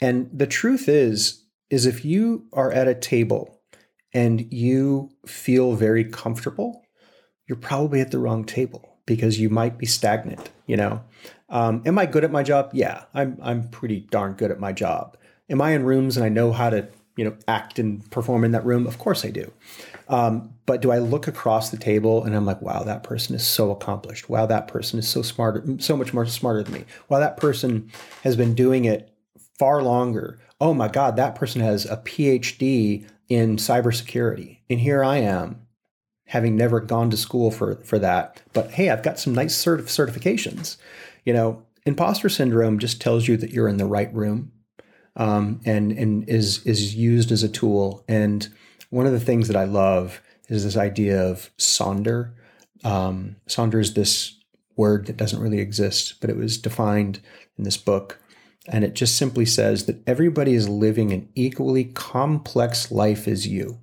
And 0.02 0.30
the 0.34 0.48
truth 0.48 0.90
is, 0.90 1.46
is 1.70 1.86
if 1.86 2.04
you 2.04 2.46
are 2.52 2.70
at 2.70 2.86
a 2.86 2.94
table 2.94 3.62
and 4.14 4.52
you 4.52 5.12
feel 5.26 5.76
very 5.76 6.04
comfortable, 6.04 6.84
you're 7.48 7.56
probably 7.56 8.02
at 8.02 8.12
the 8.12 8.20
wrong 8.20 8.44
table 8.44 8.98
because 9.06 9.40
you 9.40 9.50
might 9.50 9.78
be 9.78 9.86
stagnant. 9.86 10.50
You 10.68 10.76
know, 10.76 11.04
um, 11.48 11.82
am 11.86 11.98
I 11.98 12.06
good 12.06 12.26
at 12.26 12.32
my 12.32 12.44
job? 12.44 12.72
Yeah, 12.74 13.06
I'm. 13.14 13.38
I'm 13.42 13.70
pretty 13.70 14.02
darn 14.12 14.34
good 14.34 14.52
at 14.52 14.60
my 14.60 14.74
job. 14.74 15.16
Am 15.50 15.62
I 15.62 15.72
in 15.72 15.86
rooms 15.86 16.18
and 16.18 16.26
I 16.26 16.30
know 16.30 16.52
how 16.52 16.70
to 16.70 16.90
you 17.16 17.24
know 17.24 17.38
act 17.48 17.80
and 17.80 18.10
perform 18.12 18.44
in 18.44 18.52
that 18.52 18.66
room? 18.66 18.86
Of 18.86 19.00
course 19.00 19.24
I 19.24 19.30
do. 19.30 19.54
Um, 20.10 20.56
but 20.66 20.82
do 20.82 20.92
I 20.92 20.98
look 20.98 21.28
across 21.28 21.70
the 21.70 21.78
table 21.78 22.24
and 22.24 22.36
I'm 22.36 22.46
like, 22.46 22.62
wow, 22.62 22.84
that 22.84 23.04
person 23.04 23.36
is 23.36 23.48
so 23.48 23.72
accomplished. 23.72 24.28
Wow, 24.28 24.48
that 24.48 24.68
person 24.68 24.98
is 24.98 25.08
so 25.08 25.22
smart, 25.22 25.82
so 25.82 25.96
much 25.96 26.14
more 26.14 26.26
smarter 26.26 26.64
than 26.64 26.74
me. 26.74 26.86
Wow, 27.08 27.20
that 27.20 27.38
person 27.38 27.92
has 28.24 28.36
been 28.36 28.56
doing 28.56 28.86
it 28.86 29.14
far 29.58 29.84
longer. 29.84 30.40
Oh 30.60 30.74
my 30.74 30.88
God, 30.88 31.16
that 31.16 31.36
person 31.36 31.62
has 31.62 31.86
a 31.86 31.98
PhD 31.98 33.08
in 33.30 33.58
cybersecurity. 33.58 34.58
And 34.70 34.80
here 34.80 35.04
I 35.04 35.18
am, 35.18 35.62
having 36.26 36.56
never 36.56 36.80
gone 36.80 37.12
to 37.12 37.18
school 37.18 37.52
for, 37.52 37.76
for 37.84 38.00
that. 38.00 38.42
But 38.54 38.72
hey, 38.72 38.90
I've 38.90 39.04
got 39.04 39.20
some 39.20 39.36
nice 39.36 39.56
cert- 39.56 39.84
certifications. 39.84 40.78
You 41.24 41.34
know, 41.34 41.64
imposter 41.86 42.30
syndrome 42.30 42.80
just 42.80 43.00
tells 43.00 43.28
you 43.28 43.38
that 43.38 43.52
you're 43.52 43.68
in 43.68 43.78
the 43.78 43.86
right 43.86 44.14
room 44.14 44.52
um, 45.16 45.62
and, 45.66 45.92
and 45.92 46.28
is, 46.28 46.66
is 46.66 46.96
used 46.96 47.32
as 47.32 47.44
a 47.44 47.50
tool. 47.50 48.04
And 48.08 48.50
one 48.90 49.06
of 49.06 49.12
the 49.12 49.20
things 49.20 49.48
that 49.48 49.58
I 49.58 49.66
love 49.66 50.22
is 50.48 50.64
this 50.64 50.78
idea 50.78 51.22
of 51.22 51.52
Sonder. 51.58 52.34
Um, 52.84 53.36
Sonder 53.48 53.80
is 53.80 53.94
this 53.94 54.36
word 54.76 55.06
that 55.08 55.18
doesn't 55.18 55.42
really 55.42 55.60
exist, 55.60 56.16
but 56.22 56.30
it 56.30 56.38
was 56.38 56.58
defined 56.58 57.20
in 57.58 57.64
this 57.64 57.78
book. 57.78 58.20
And 58.68 58.84
it 58.84 58.94
just 58.94 59.18
simply 59.18 59.46
says 59.46 59.86
that 59.86 60.02
everybody 60.08 60.54
is 60.54 60.70
living 60.70 61.12
an 61.12 61.30
equally 61.36 61.86
complex 61.86 62.92
life 62.92 63.28
as 63.28 63.48
you. 63.48 63.80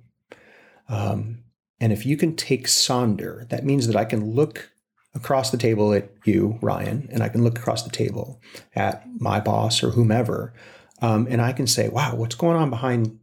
Um, 0.89 1.43
and 1.79 1.93
if 1.93 2.05
you 2.05 2.17
can 2.17 2.35
take 2.35 2.67
Sonder, 2.67 3.47
that 3.49 3.65
means 3.65 3.87
that 3.87 3.95
I 3.95 4.05
can 4.05 4.33
look 4.33 4.71
across 5.13 5.51
the 5.51 5.57
table 5.57 5.93
at 5.93 6.09
you, 6.25 6.57
Ryan, 6.61 7.07
and 7.11 7.21
I 7.21 7.29
can 7.29 7.43
look 7.43 7.57
across 7.57 7.83
the 7.83 7.89
table 7.89 8.41
at 8.75 9.03
my 9.19 9.39
boss 9.39 9.83
or 9.83 9.91
whomever, 9.91 10.53
um, 11.01 11.27
and 11.29 11.41
I 11.41 11.53
can 11.53 11.67
say, 11.67 11.89
wow, 11.89 12.15
what's 12.15 12.35
going 12.35 12.55
on 12.55 12.69
behind 12.69 13.19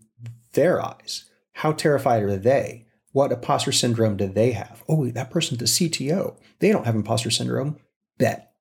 their 0.53 0.85
eyes? 0.85 1.24
How 1.55 1.73
terrified 1.73 2.23
are 2.23 2.37
they? 2.37 2.87
What 3.13 3.33
imposter 3.33 3.73
syndrome 3.73 4.17
do 4.17 4.27
they 4.27 4.53
have? 4.53 4.83
Oh, 4.89 5.07
that 5.07 5.31
person's 5.31 5.61
the 5.61 5.67
CTO. 5.67 6.37
They 6.59 6.73
don't 6.73 6.85
have 6.85 6.97
imposter 6.97 7.31
syndrome. 7.31 7.79
Bet. 8.19 8.53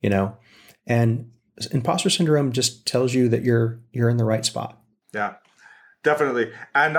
You 0.00 0.10
know? 0.10 0.36
And 0.86 1.30
imposter 1.72 2.10
syndrome 2.10 2.52
just 2.52 2.86
tells 2.86 3.14
you 3.14 3.28
that 3.28 3.42
you're 3.42 3.80
you're 3.92 4.08
in 4.08 4.16
the 4.16 4.24
right 4.24 4.44
spot. 4.44 4.80
Yeah. 5.14 5.34
Definitely. 6.02 6.52
And 6.74 6.98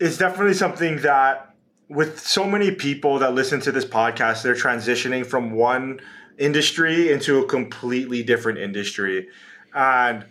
it's 0.00 0.16
definitely 0.16 0.54
something 0.54 1.02
that 1.02 1.54
with 1.90 2.18
so 2.18 2.44
many 2.44 2.70
people 2.70 3.18
that 3.18 3.34
listen 3.34 3.60
to 3.60 3.72
this 3.72 3.84
podcast, 3.84 4.42
they're 4.42 4.54
transitioning 4.54 5.26
from 5.26 5.52
one 5.52 6.00
industry 6.38 7.10
into 7.10 7.38
a 7.38 7.46
completely 7.46 8.22
different 8.22 8.58
industry. 8.58 9.28
And 9.74 10.24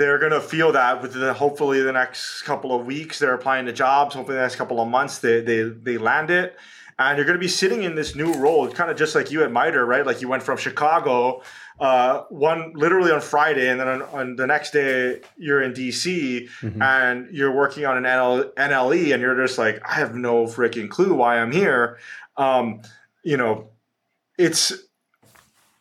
they're 0.00 0.18
going 0.18 0.32
to 0.32 0.40
feel 0.40 0.72
that 0.72 1.02
with 1.02 1.12
the, 1.12 1.34
hopefully 1.34 1.82
the 1.82 1.92
next 1.92 2.42
couple 2.42 2.74
of 2.74 2.86
weeks 2.86 3.18
they're 3.18 3.34
applying 3.34 3.66
to 3.66 3.72
jobs 3.72 4.14
hopefully 4.14 4.36
the 4.36 4.42
next 4.42 4.56
couple 4.56 4.80
of 4.80 4.88
months 4.88 5.18
they 5.18 5.42
they, 5.42 5.62
they 5.62 5.98
land 5.98 6.30
it 6.30 6.56
and 6.98 7.16
you're 7.16 7.26
going 7.26 7.36
to 7.36 7.40
be 7.40 7.48
sitting 7.48 7.82
in 7.82 7.94
this 7.94 8.14
new 8.14 8.32
role 8.34 8.66
kind 8.70 8.90
of 8.90 8.96
just 8.96 9.14
like 9.14 9.30
you 9.30 9.44
at 9.44 9.52
MITRE 9.52 9.84
right 9.84 10.06
like 10.06 10.22
you 10.22 10.28
went 10.28 10.42
from 10.42 10.56
chicago 10.56 11.42
uh, 11.80 12.22
one 12.30 12.72
literally 12.74 13.12
on 13.12 13.20
friday 13.20 13.68
and 13.68 13.78
then 13.78 13.88
on, 13.88 14.02
on, 14.02 14.36
the 14.36 14.46
next 14.46 14.70
day 14.70 15.20
you're 15.36 15.62
in 15.62 15.72
dc 15.72 16.48
mm-hmm. 16.60 16.80
and 16.80 17.28
you're 17.30 17.54
working 17.54 17.84
on 17.84 17.98
an 17.98 18.04
NL, 18.04 18.54
nle 18.54 19.12
and 19.12 19.22
you're 19.22 19.36
just 19.36 19.58
like 19.58 19.82
i 19.86 19.94
have 19.94 20.14
no 20.14 20.44
freaking 20.44 20.88
clue 20.88 21.12
why 21.12 21.38
i'm 21.38 21.52
here 21.52 21.98
um, 22.38 22.80
you 23.22 23.36
know 23.36 23.68
it's 24.38 24.72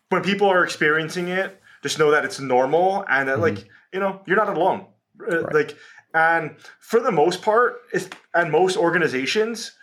when 0.10 0.22
people 0.22 0.48
are 0.48 0.66
experiencing 0.66 1.30
it 1.30 1.62
just 1.82 1.98
know 1.98 2.12
that 2.12 2.26
it's 2.26 2.42
normal 2.42 3.06
and 3.10 3.30
that 3.30 3.38
mm-hmm. 3.38 3.56
like 3.56 3.70
you 3.94 4.00
know, 4.00 4.22
you're 4.26 4.38
not 4.38 4.56
alone. 4.56 4.86
Uh, 5.22 5.44
right. 5.44 5.54
Like, 5.54 5.78
and 6.14 6.56
for 6.80 7.00
the 7.00 7.12
most 7.12 7.42
part, 7.42 7.82
and 8.34 8.52
most 8.52 8.78
organizations, 8.78 9.74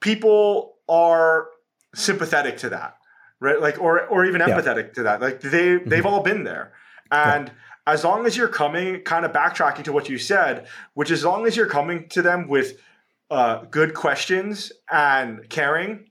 people 0.00 0.74
are 0.88 1.48
sympathetic 1.94 2.58
to 2.58 2.70
that, 2.70 2.96
right? 3.40 3.60
Like, 3.60 3.80
or 3.80 4.06
or 4.06 4.24
even 4.24 4.40
empathetic 4.40 4.88
yeah. 4.88 4.92
to 4.94 5.02
that. 5.04 5.20
Like 5.20 5.40
they 5.40 5.76
mm-hmm. 5.76 5.88
they've 5.88 6.06
all 6.06 6.22
been 6.22 6.44
there, 6.44 6.72
and 7.10 7.52
as 7.86 8.04
long 8.04 8.26
as 8.26 8.36
you're 8.36 8.48
coming, 8.48 9.02
kind 9.02 9.24
of 9.24 9.32
backtracking 9.32 9.84
to 9.84 9.92
what 9.92 10.08
you 10.08 10.18
said, 10.18 10.66
which 10.94 11.10
as 11.10 11.24
long 11.24 11.46
as 11.46 11.56
you're 11.56 11.66
coming 11.66 12.08
to 12.10 12.22
them 12.22 12.48
with 12.48 12.78
uh, 13.30 13.64
good 13.70 13.94
questions 13.94 14.72
and 14.90 15.48
caring, 15.48 16.10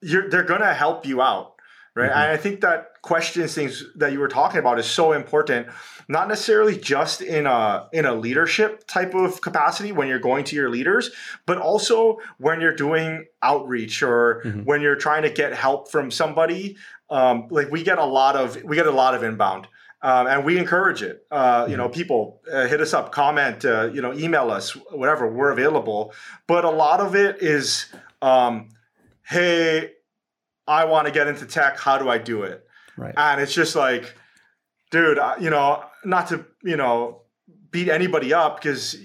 you're, 0.00 0.28
they're 0.28 0.44
going 0.44 0.60
to 0.60 0.74
help 0.74 1.06
you 1.06 1.20
out. 1.20 1.54
Right. 1.94 2.10
Mm-hmm. 2.10 2.18
And 2.18 2.30
I 2.32 2.36
think 2.36 2.60
that 2.60 3.02
questions 3.02 3.54
things 3.54 3.84
that 3.96 4.12
you 4.12 4.20
were 4.20 4.28
talking 4.28 4.60
about 4.60 4.78
is 4.78 4.86
so 4.86 5.12
important, 5.12 5.68
not 6.08 6.28
necessarily 6.28 6.76
just 6.76 7.22
in 7.22 7.46
a 7.46 7.88
in 7.92 8.04
a 8.04 8.14
leadership 8.14 8.86
type 8.86 9.14
of 9.14 9.40
capacity 9.40 9.92
when 9.92 10.08
you're 10.08 10.18
going 10.18 10.44
to 10.44 10.56
your 10.56 10.70
leaders, 10.70 11.10
but 11.46 11.58
also 11.58 12.18
when 12.38 12.60
you're 12.60 12.76
doing 12.76 13.26
outreach 13.42 14.02
or 14.02 14.42
mm-hmm. 14.44 14.60
when 14.64 14.80
you're 14.80 14.96
trying 14.96 15.22
to 15.22 15.30
get 15.30 15.52
help 15.54 15.90
from 15.90 16.10
somebody. 16.10 16.76
Um, 17.10 17.48
like 17.50 17.70
we 17.70 17.82
get 17.82 17.98
a 17.98 18.04
lot 18.04 18.36
of 18.36 18.62
we 18.62 18.76
get 18.76 18.86
a 18.86 18.92
lot 18.92 19.14
of 19.14 19.22
inbound 19.22 19.66
um, 20.02 20.26
and 20.26 20.44
we 20.44 20.58
encourage 20.58 21.02
it. 21.02 21.26
Uh, 21.30 21.66
you 21.68 21.76
know, 21.76 21.84
mm-hmm. 21.84 21.94
people 21.94 22.40
uh, 22.52 22.66
hit 22.66 22.80
us 22.80 22.94
up, 22.94 23.12
comment, 23.12 23.64
uh, 23.64 23.90
you 23.92 24.00
know, 24.00 24.12
email 24.14 24.50
us, 24.50 24.72
whatever. 24.92 25.30
We're 25.30 25.50
available. 25.50 26.12
But 26.46 26.64
a 26.64 26.70
lot 26.70 27.00
of 27.00 27.14
it 27.14 27.42
is, 27.42 27.86
um, 28.22 28.68
hey, 29.22 29.92
I 30.68 30.84
want 30.84 31.06
to 31.06 31.12
get 31.12 31.26
into 31.26 31.46
tech. 31.46 31.78
How 31.78 31.98
do 31.98 32.08
I 32.08 32.18
do 32.18 32.42
it? 32.42 32.64
Right. 32.96 33.14
And 33.16 33.40
it's 33.40 33.54
just 33.54 33.74
like, 33.74 34.14
dude, 34.90 35.18
you 35.40 35.50
know, 35.50 35.84
not 36.04 36.28
to 36.28 36.44
you 36.62 36.76
know 36.76 37.22
beat 37.70 37.88
anybody 37.88 38.32
up 38.32 38.60
because 38.60 38.96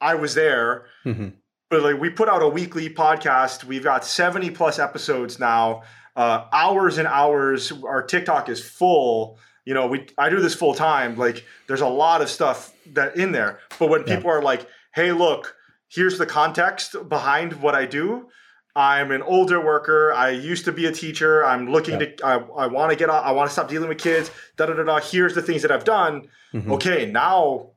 I 0.00 0.14
was 0.16 0.34
there. 0.34 0.86
Mm-hmm. 1.04 1.28
But 1.70 1.82
like 1.82 2.00
we 2.00 2.10
put 2.10 2.28
out 2.28 2.42
a 2.42 2.48
weekly 2.48 2.90
podcast. 2.90 3.64
We've 3.64 3.84
got 3.84 4.04
70 4.04 4.50
plus 4.50 4.78
episodes 4.78 5.38
now. 5.38 5.82
Uh, 6.14 6.46
hours 6.52 6.98
and 6.98 7.06
hours. 7.08 7.72
Our 7.72 8.02
TikTok 8.02 8.48
is 8.48 8.66
full 8.66 9.38
you 9.66 9.74
know, 9.74 9.88
we 9.88 10.06
I 10.16 10.30
do 10.30 10.40
this 10.40 10.54
full 10.54 10.74
time. 10.74 11.18
Like 11.18 11.44
there's 11.66 11.82
a 11.82 11.88
lot 11.88 12.22
of 12.22 12.30
stuff 12.30 12.72
that 12.92 13.16
in 13.16 13.32
there. 13.32 13.58
But 13.78 13.90
when 13.90 14.04
people 14.04 14.30
yeah. 14.30 14.36
are 14.36 14.42
like, 14.42 14.66
"Hey, 14.94 15.12
look, 15.12 15.54
here's 15.88 16.16
the 16.16 16.24
context 16.24 16.96
behind 17.08 17.54
what 17.60 17.74
I 17.74 17.84
do." 17.84 18.28
I'm 18.76 19.10
an 19.10 19.22
older 19.22 19.58
worker. 19.58 20.12
I 20.12 20.30
used 20.30 20.66
to 20.66 20.72
be 20.72 20.84
a 20.84 20.92
teacher. 20.92 21.44
I'm 21.44 21.66
looking 21.72 21.98
yeah. 21.98 22.06
to. 22.06 22.26
I, 22.26 22.34
I 22.34 22.66
want 22.66 22.90
to 22.90 22.96
get. 22.96 23.08
I 23.08 23.32
want 23.32 23.48
to 23.48 23.52
stop 23.52 23.68
dealing 23.68 23.88
with 23.88 23.98
kids. 23.98 24.30
Da 24.56 24.66
da 24.66 24.74
da 24.74 24.84
da. 24.84 25.00
Here's 25.00 25.34
the 25.34 25.42
things 25.42 25.62
that 25.62 25.72
I've 25.72 25.84
done. 25.84 26.28
Mm-hmm. 26.52 26.72
Okay, 26.72 27.10
now 27.10 27.70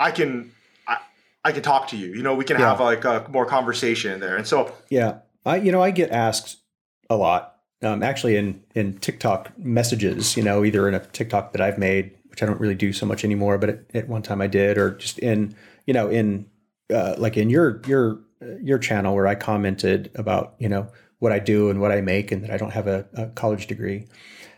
I 0.00 0.10
can. 0.10 0.52
I, 0.88 0.98
I 1.44 1.52
can 1.52 1.62
talk 1.62 1.88
to 1.88 1.96
you. 1.96 2.08
You 2.08 2.22
know, 2.22 2.34
we 2.34 2.44
can 2.44 2.58
yeah. 2.58 2.68
have 2.70 2.80
like 2.80 3.04
a 3.04 3.24
more 3.30 3.46
conversation 3.46 4.18
there. 4.18 4.36
And 4.36 4.46
so, 4.46 4.74
yeah, 4.90 5.18
I 5.44 5.56
you 5.56 5.70
know 5.70 5.80
I 5.80 5.92
get 5.92 6.10
asked 6.10 6.56
a 7.08 7.16
lot 7.16 7.56
um, 7.82 8.02
actually 8.02 8.36
in 8.36 8.62
in 8.74 8.98
TikTok 8.98 9.56
messages, 9.58 10.36
you 10.36 10.42
know, 10.42 10.64
either 10.64 10.88
in 10.88 10.94
a 10.94 11.00
TikTok 11.00 11.52
that 11.52 11.60
I've 11.60 11.78
made, 11.78 12.16
which 12.28 12.42
I 12.42 12.46
don't 12.46 12.60
really 12.60 12.74
do 12.74 12.92
so 12.92 13.06
much 13.06 13.24
anymore, 13.24 13.58
but 13.58 13.68
at, 13.68 13.80
at 13.94 14.08
one 14.08 14.22
time 14.22 14.40
I 14.40 14.46
did, 14.46 14.78
or 14.78 14.90
just 14.96 15.18
in 15.18 15.54
you 15.86 15.94
know 15.94 16.08
in 16.08 16.46
uh, 16.92 17.14
like 17.18 17.36
in 17.36 17.48
your 17.50 17.80
your 17.86 18.20
your 18.62 18.78
channel 18.78 19.14
where 19.14 19.26
I 19.26 19.34
commented 19.34 20.10
about 20.14 20.54
you 20.58 20.68
know 20.68 20.90
what 21.18 21.32
I 21.32 21.38
do 21.38 21.70
and 21.70 21.80
what 21.80 21.92
I 21.92 22.00
make, 22.00 22.32
and 22.32 22.42
that 22.42 22.50
I 22.50 22.56
don't 22.56 22.72
have 22.72 22.86
a, 22.86 23.06
a 23.14 23.26
college 23.28 23.66
degree. 23.66 24.06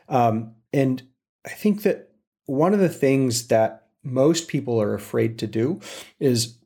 Um, 0.08 0.54
and 0.72 1.02
I 1.46 1.50
think 1.50 1.82
that 1.82 2.10
one 2.46 2.74
of 2.74 2.80
the 2.80 2.88
things 2.88 3.48
that 3.48 3.86
most 4.02 4.48
people 4.48 4.80
are 4.80 4.94
afraid 4.94 5.38
to 5.38 5.46
do 5.46 5.80
is 6.18 6.58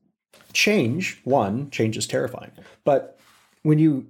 change. 0.52 1.20
One, 1.24 1.70
change 1.70 1.96
is 1.96 2.06
terrifying, 2.06 2.52
but 2.84 3.18
when 3.62 3.78
you 3.78 4.06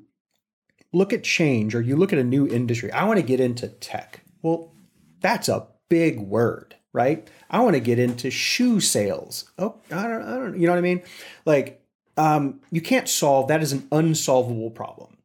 look 0.92 1.12
at 1.12 1.24
change 1.24 1.74
or 1.74 1.80
you 1.80 1.96
look 1.96 2.12
at 2.12 2.18
a 2.18 2.24
new 2.24 2.46
industry. 2.46 2.92
I 2.92 3.04
want 3.04 3.18
to 3.18 3.26
get 3.26 3.40
into 3.40 3.68
tech. 3.68 4.20
Well, 4.42 4.72
that's 5.20 5.48
a 5.48 5.66
big 5.88 6.20
word, 6.20 6.76
right? 6.92 7.28
I 7.50 7.60
want 7.60 7.74
to 7.74 7.80
get 7.80 7.98
into 7.98 8.30
shoe 8.30 8.80
sales. 8.80 9.50
Oh, 9.58 9.76
I 9.90 10.02
don't, 10.06 10.22
I 10.22 10.36
don't, 10.36 10.60
you 10.60 10.66
know 10.66 10.72
what 10.72 10.78
I 10.78 10.82
mean? 10.82 11.02
Like, 11.44 11.81
um, 12.16 12.60
you 12.70 12.80
can't 12.80 13.08
solve 13.08 13.48
that 13.48 13.62
is 13.62 13.72
an 13.72 13.86
unsolvable 13.92 14.70
problem. 14.70 15.16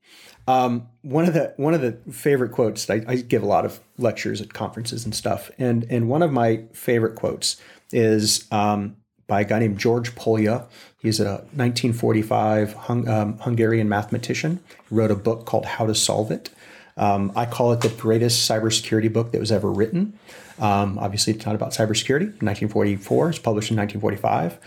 Um, 0.47 0.87
one 1.01 1.25
of 1.25 1.33
the 1.33 1.53
one 1.57 1.73
of 1.73 1.81
the 1.81 1.93
favorite 2.11 2.53
quotes 2.53 2.89
I, 2.89 3.03
I, 3.05 3.15
give 3.17 3.43
a 3.43 3.45
lot 3.45 3.65
of 3.65 3.81
lectures 3.97 4.39
at 4.39 4.53
conferences 4.53 5.03
and 5.03 5.13
stuff, 5.13 5.51
and 5.59 5.85
and 5.89 6.07
one 6.07 6.21
of 6.21 6.31
my 6.31 6.63
favorite 6.71 7.15
quotes 7.15 7.61
is 7.91 8.49
um, 8.51 8.95
by 9.27 9.41
a 9.41 9.43
guy 9.43 9.59
named 9.59 9.77
George 9.77 10.15
Polya. 10.15 10.65
He's 10.99 11.19
a 11.19 11.43
1945 11.53 12.73
hung, 12.73 13.07
um, 13.07 13.37
Hungarian 13.39 13.89
mathematician. 13.89 14.61
He 14.89 14.95
wrote 14.95 15.11
a 15.11 15.15
book 15.15 15.45
called 15.45 15.65
How 15.65 15.85
to 15.85 15.93
Solve 15.93 16.31
It. 16.31 16.49
Um, 16.95 17.31
I 17.35 17.45
call 17.45 17.71
it 17.73 17.81
the 17.81 17.89
greatest 17.89 18.49
cybersecurity 18.49 19.11
book 19.11 19.31
that 19.31 19.39
was 19.39 19.51
ever 19.51 19.71
written. 19.71 20.17
Um, 20.59 20.97
obviously, 20.97 21.33
it's 21.33 21.45
not 21.45 21.53
about 21.53 21.71
cybersecurity. 21.71 22.41
1944, 22.41 23.29
it's 23.29 23.39
published 23.39 23.69
in 23.69 23.77
1945. 23.77 24.57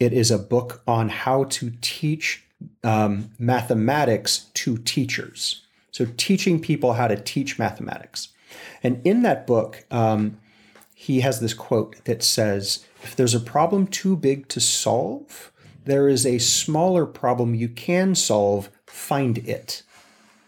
It 0.00 0.14
is 0.14 0.30
a 0.30 0.38
book 0.38 0.82
on 0.88 1.10
how 1.10 1.44
to 1.44 1.72
teach 1.82 2.42
um, 2.82 3.30
mathematics 3.38 4.46
to 4.54 4.78
teachers. 4.78 5.66
So, 5.92 6.06
teaching 6.16 6.60
people 6.60 6.94
how 6.94 7.08
to 7.08 7.16
teach 7.16 7.58
mathematics. 7.58 8.28
And 8.82 9.00
in 9.04 9.22
that 9.22 9.46
book, 9.46 9.84
um, 9.90 10.38
he 10.94 11.20
has 11.20 11.40
this 11.40 11.54
quote 11.54 12.04
that 12.04 12.22
says, 12.22 12.84
if 13.02 13.14
there's 13.14 13.34
a 13.34 13.40
problem 13.40 13.86
too 13.86 14.16
big 14.16 14.48
to 14.48 14.60
solve, 14.60 15.52
there 15.84 16.08
is 16.08 16.24
a 16.26 16.38
smaller 16.38 17.06
problem 17.06 17.54
you 17.54 17.68
can 17.68 18.14
solve, 18.14 18.70
find 18.86 19.38
it. 19.38 19.82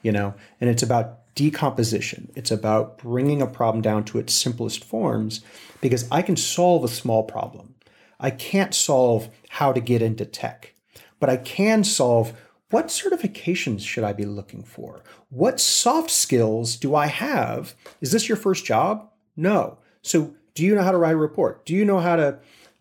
You 0.02 0.12
know, 0.12 0.34
and 0.60 0.68
it's 0.68 0.82
about 0.82 1.34
decomposition. 1.34 2.30
It's 2.34 2.50
about 2.50 2.98
bringing 2.98 3.40
a 3.40 3.46
problem 3.46 3.82
down 3.82 4.04
to 4.04 4.18
its 4.18 4.34
simplest 4.34 4.84
forms 4.84 5.40
because 5.80 6.06
I 6.10 6.22
can 6.22 6.36
solve 6.36 6.84
a 6.84 6.88
small 6.88 7.22
problem. 7.22 7.71
I 8.22 8.30
can't 8.30 8.74
solve 8.74 9.28
how 9.50 9.72
to 9.72 9.80
get 9.80 10.00
into 10.00 10.24
tech, 10.24 10.74
but 11.20 11.28
I 11.28 11.36
can 11.36 11.84
solve 11.84 12.32
what 12.70 12.86
certifications 12.86 13.80
should 13.80 14.04
I 14.04 14.14
be 14.14 14.24
looking 14.24 14.62
for? 14.62 15.02
What 15.28 15.60
soft 15.60 16.10
skills 16.10 16.76
do 16.76 16.94
I 16.94 17.08
have? 17.08 17.74
Is 18.00 18.12
this 18.12 18.28
your 18.28 18.36
first 18.36 18.64
job? 18.64 19.10
No. 19.36 19.76
So 20.00 20.34
do 20.54 20.64
you 20.64 20.74
know 20.74 20.82
how 20.82 20.92
to 20.92 20.96
write 20.96 21.14
a 21.14 21.18
report? 21.18 21.66
Do 21.66 21.74
you 21.74 21.84
know 21.84 21.98
how 21.98 22.16
to, 22.16 22.38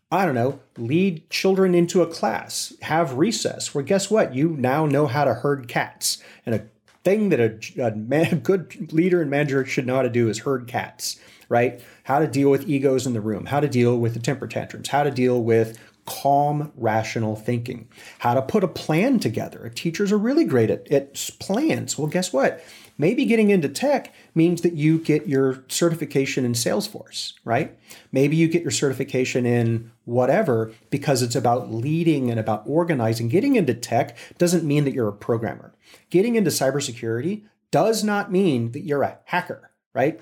I 0.09 0.25
don't 0.25 0.35
know, 0.35 0.59
lead 0.77 1.29
children 1.29 1.75
into 1.75 2.01
a 2.01 2.07
class, 2.07 2.73
have 2.83 3.17
recess? 3.17 3.75
Well, 3.75 3.83
guess 3.83 4.09
what? 4.09 4.33
You 4.33 4.49
now 4.49 4.85
know 4.85 5.07
how 5.07 5.25
to 5.25 5.33
herd 5.33 5.67
cats. 5.67 6.23
And 6.45 6.55
a 6.55 6.65
thing 7.03 7.29
that 7.29 7.39
a, 7.39 7.87
a, 7.87 7.95
man, 7.95 8.39
good 8.39 8.91
leader 8.91 9.21
and 9.21 9.29
manager 9.29 9.65
should 9.65 9.87
know 9.87 9.95
how 9.95 10.01
to 10.01 10.09
do 10.09 10.29
is 10.29 10.39
herd 10.39 10.67
cats, 10.67 11.19
right? 11.49 11.81
How 12.03 12.19
to 12.19 12.27
deal 12.27 12.49
with 12.49 12.67
egos 12.67 13.07
in 13.07 13.13
the 13.13 13.21
room, 13.21 13.47
how 13.47 13.59
to 13.59 13.67
deal 13.67 13.97
with 13.97 14.13
the 14.13 14.19
temper 14.19 14.47
tantrums, 14.47 14.89
how 14.89 15.03
to 15.03 15.11
deal 15.11 15.41
with 15.43 15.77
calm, 16.05 16.71
rational 16.75 17.35
thinking, 17.35 17.87
how 18.19 18.33
to 18.33 18.41
put 18.41 18.63
a 18.63 18.67
plan 18.67 19.19
together. 19.19 19.71
Teachers 19.73 20.11
are 20.11 20.17
really 20.17 20.45
great 20.45 20.69
at, 20.69 20.91
at 20.91 21.29
plans. 21.39 21.97
Well, 21.97 22.07
guess 22.07 22.33
what? 22.33 22.63
Maybe 22.97 23.25
getting 23.25 23.49
into 23.49 23.69
tech 23.69 24.13
means 24.35 24.61
that 24.61 24.73
you 24.73 24.99
get 24.99 25.27
your 25.27 25.63
certification 25.67 26.45
in 26.45 26.53
Salesforce, 26.53 27.33
right? 27.43 27.77
Maybe 28.11 28.35
you 28.35 28.47
get 28.47 28.61
your 28.61 28.71
certification 28.71 29.45
in 29.45 29.91
whatever 30.05 30.71
because 30.89 31.21
it's 31.21 31.35
about 31.35 31.71
leading 31.71 32.29
and 32.29 32.39
about 32.39 32.63
organizing. 32.65 33.27
Getting 33.27 33.55
into 33.55 33.73
tech 33.73 34.17
doesn't 34.37 34.63
mean 34.63 34.83
that 34.83 34.93
you're 34.93 35.07
a 35.07 35.13
programmer. 35.13 35.73
Getting 36.09 36.35
into 36.35 36.51
cybersecurity 36.51 37.43
does 37.71 38.03
not 38.03 38.31
mean 38.31 38.71
that 38.71 38.85
you're 38.85 39.03
a 39.03 39.17
hacker, 39.25 39.71
right? 39.93 40.19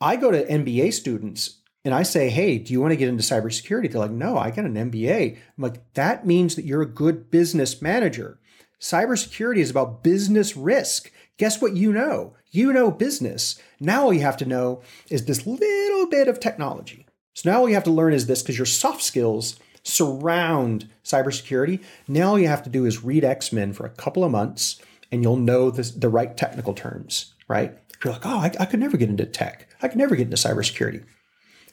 I 0.00 0.16
go 0.16 0.30
to 0.30 0.44
MBA 0.44 0.92
students 0.92 1.58
and 1.84 1.94
I 1.94 2.02
say, 2.02 2.28
hey, 2.28 2.58
do 2.58 2.72
you 2.72 2.80
want 2.80 2.92
to 2.92 2.96
get 2.96 3.08
into 3.08 3.22
cybersecurity? 3.22 3.90
They're 3.90 4.00
like, 4.00 4.10
no, 4.10 4.38
I 4.38 4.50
got 4.50 4.64
an 4.64 4.74
MBA. 4.74 5.36
I'm 5.36 5.62
like, 5.62 5.92
that 5.94 6.26
means 6.26 6.54
that 6.54 6.64
you're 6.64 6.82
a 6.82 6.86
good 6.86 7.30
business 7.30 7.82
manager. 7.82 8.38
Cybersecurity 8.80 9.58
is 9.58 9.70
about 9.70 10.02
business 10.02 10.56
risk. 10.56 11.12
Guess 11.42 11.60
what 11.60 11.74
you 11.74 11.92
know? 11.92 12.34
You 12.52 12.72
know 12.72 12.92
business. 12.92 13.58
Now 13.80 14.04
all 14.04 14.12
you 14.12 14.20
have 14.20 14.36
to 14.36 14.44
know 14.44 14.80
is 15.10 15.24
this 15.24 15.44
little 15.44 16.06
bit 16.06 16.28
of 16.28 16.38
technology. 16.38 17.04
So 17.34 17.50
now 17.50 17.58
all 17.58 17.68
you 17.68 17.74
have 17.74 17.82
to 17.82 17.90
learn 17.90 18.12
is 18.12 18.28
this 18.28 18.42
because 18.42 18.56
your 18.56 18.64
soft 18.64 19.02
skills 19.02 19.58
surround 19.82 20.88
cybersecurity. 21.02 21.82
Now 22.06 22.28
all 22.28 22.38
you 22.38 22.46
have 22.46 22.62
to 22.62 22.70
do 22.70 22.84
is 22.84 23.02
read 23.02 23.24
X 23.24 23.52
Men 23.52 23.72
for 23.72 23.84
a 23.84 23.90
couple 23.90 24.22
of 24.22 24.30
months 24.30 24.80
and 25.10 25.24
you'll 25.24 25.34
know 25.34 25.72
the, 25.72 25.82
the 25.82 26.08
right 26.08 26.36
technical 26.36 26.74
terms, 26.74 27.34
right? 27.48 27.76
You're 28.04 28.12
like, 28.12 28.24
oh, 28.24 28.38
I, 28.38 28.52
I 28.60 28.64
could 28.64 28.78
never 28.78 28.96
get 28.96 29.10
into 29.10 29.26
tech. 29.26 29.68
I 29.82 29.88
could 29.88 29.98
never 29.98 30.14
get 30.14 30.26
into 30.30 30.36
cybersecurity. 30.36 31.04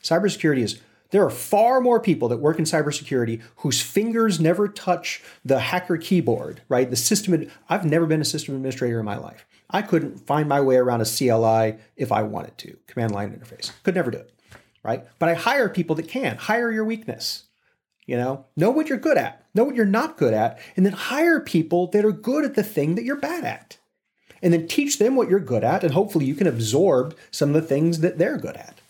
Cybersecurity 0.01 0.63
is 0.63 0.81
there 1.11 1.23
are 1.23 1.29
far 1.29 1.79
more 1.79 1.99
people 1.99 2.27
that 2.29 2.37
work 2.37 2.57
in 2.57 2.65
cybersecurity 2.65 3.43
whose 3.57 3.81
fingers 3.81 4.39
never 4.39 4.67
touch 4.67 5.21
the 5.45 5.59
hacker 5.59 5.97
keyboard, 5.97 6.63
right? 6.69 6.89
The 6.89 6.95
system, 6.95 7.47
I've 7.69 7.85
never 7.85 8.07
been 8.07 8.21
a 8.21 8.25
system 8.25 8.55
administrator 8.55 8.99
in 8.99 9.05
my 9.05 9.17
life. 9.17 9.45
I 9.69 9.81
couldn't 9.81 10.25
find 10.25 10.49
my 10.49 10.61
way 10.61 10.77
around 10.77 11.01
a 11.01 11.05
CLI 11.05 11.77
if 11.95 12.11
I 12.11 12.23
wanted 12.23 12.57
to, 12.59 12.77
command 12.87 13.11
line 13.11 13.31
interface. 13.31 13.71
Could 13.83 13.95
never 13.95 14.11
do 14.11 14.17
it, 14.17 14.33
right? 14.83 15.05
But 15.19 15.29
I 15.29 15.35
hire 15.35 15.69
people 15.69 15.95
that 15.97 16.07
can. 16.07 16.37
Hire 16.37 16.71
your 16.71 16.85
weakness. 16.85 17.43
You 18.05 18.17
know, 18.17 18.45
know 18.55 18.71
what 18.71 18.89
you're 18.89 18.97
good 18.97 19.19
at, 19.19 19.45
know 19.53 19.63
what 19.63 19.75
you're 19.75 19.85
not 19.85 20.17
good 20.17 20.33
at, 20.33 20.59
and 20.75 20.83
then 20.83 20.93
hire 20.93 21.39
people 21.39 21.85
that 21.87 22.03
are 22.03 22.11
good 22.11 22.43
at 22.43 22.55
the 22.55 22.63
thing 22.63 22.95
that 22.95 23.03
you're 23.03 23.15
bad 23.15 23.43
at. 23.43 23.77
And 24.41 24.51
then 24.51 24.67
teach 24.67 24.97
them 24.97 25.15
what 25.15 25.29
you're 25.29 25.39
good 25.39 25.63
at, 25.63 25.83
and 25.83 25.93
hopefully 25.93 26.25
you 26.25 26.33
can 26.33 26.47
absorb 26.47 27.15
some 27.29 27.49
of 27.49 27.61
the 27.61 27.67
things 27.67 27.99
that 27.99 28.17
they're 28.17 28.37
good 28.37 28.55
at. 28.55 28.81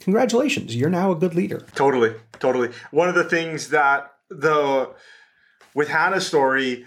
congratulations, 0.00 0.74
you're 0.74 0.90
now 0.90 1.12
a 1.12 1.14
good 1.14 1.36
leader. 1.36 1.64
Totally, 1.76 2.14
totally. 2.40 2.70
One 2.90 3.08
of 3.08 3.14
the 3.14 3.22
things 3.22 3.68
that 3.68 4.12
the 4.28 4.90
with 5.74 5.88
Hannah's 5.88 6.26
story, 6.26 6.86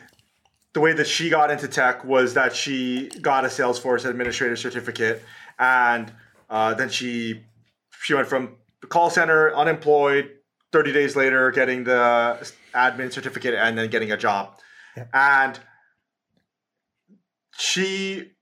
the 0.77 0.81
way 0.81 0.93
that 0.93 1.07
she 1.07 1.27
got 1.27 1.49
into 1.49 1.67
tech 1.67 2.05
was 2.05 2.35
that 2.35 2.55
she 2.55 3.09
got 3.19 3.43
a 3.43 3.47
Salesforce 3.47 4.05
administrator 4.05 4.55
certificate, 4.55 5.23
and 5.57 6.13
uh, 6.51 6.75
then 6.75 6.87
she 6.87 7.43
she 8.03 8.13
went 8.13 8.27
from 8.27 8.57
the 8.81 8.85
call 8.85 9.09
center, 9.09 9.51
unemployed, 9.55 10.29
30 10.73 10.93
days 10.93 11.15
later 11.15 11.49
getting 11.49 11.83
the 11.83 12.37
admin 12.75 13.11
certificate, 13.11 13.55
and 13.55 13.75
then 13.75 13.89
getting 13.89 14.11
a 14.11 14.17
job, 14.17 14.59
Yeah. 14.95 15.05
and 15.15 15.59
she 17.57 18.33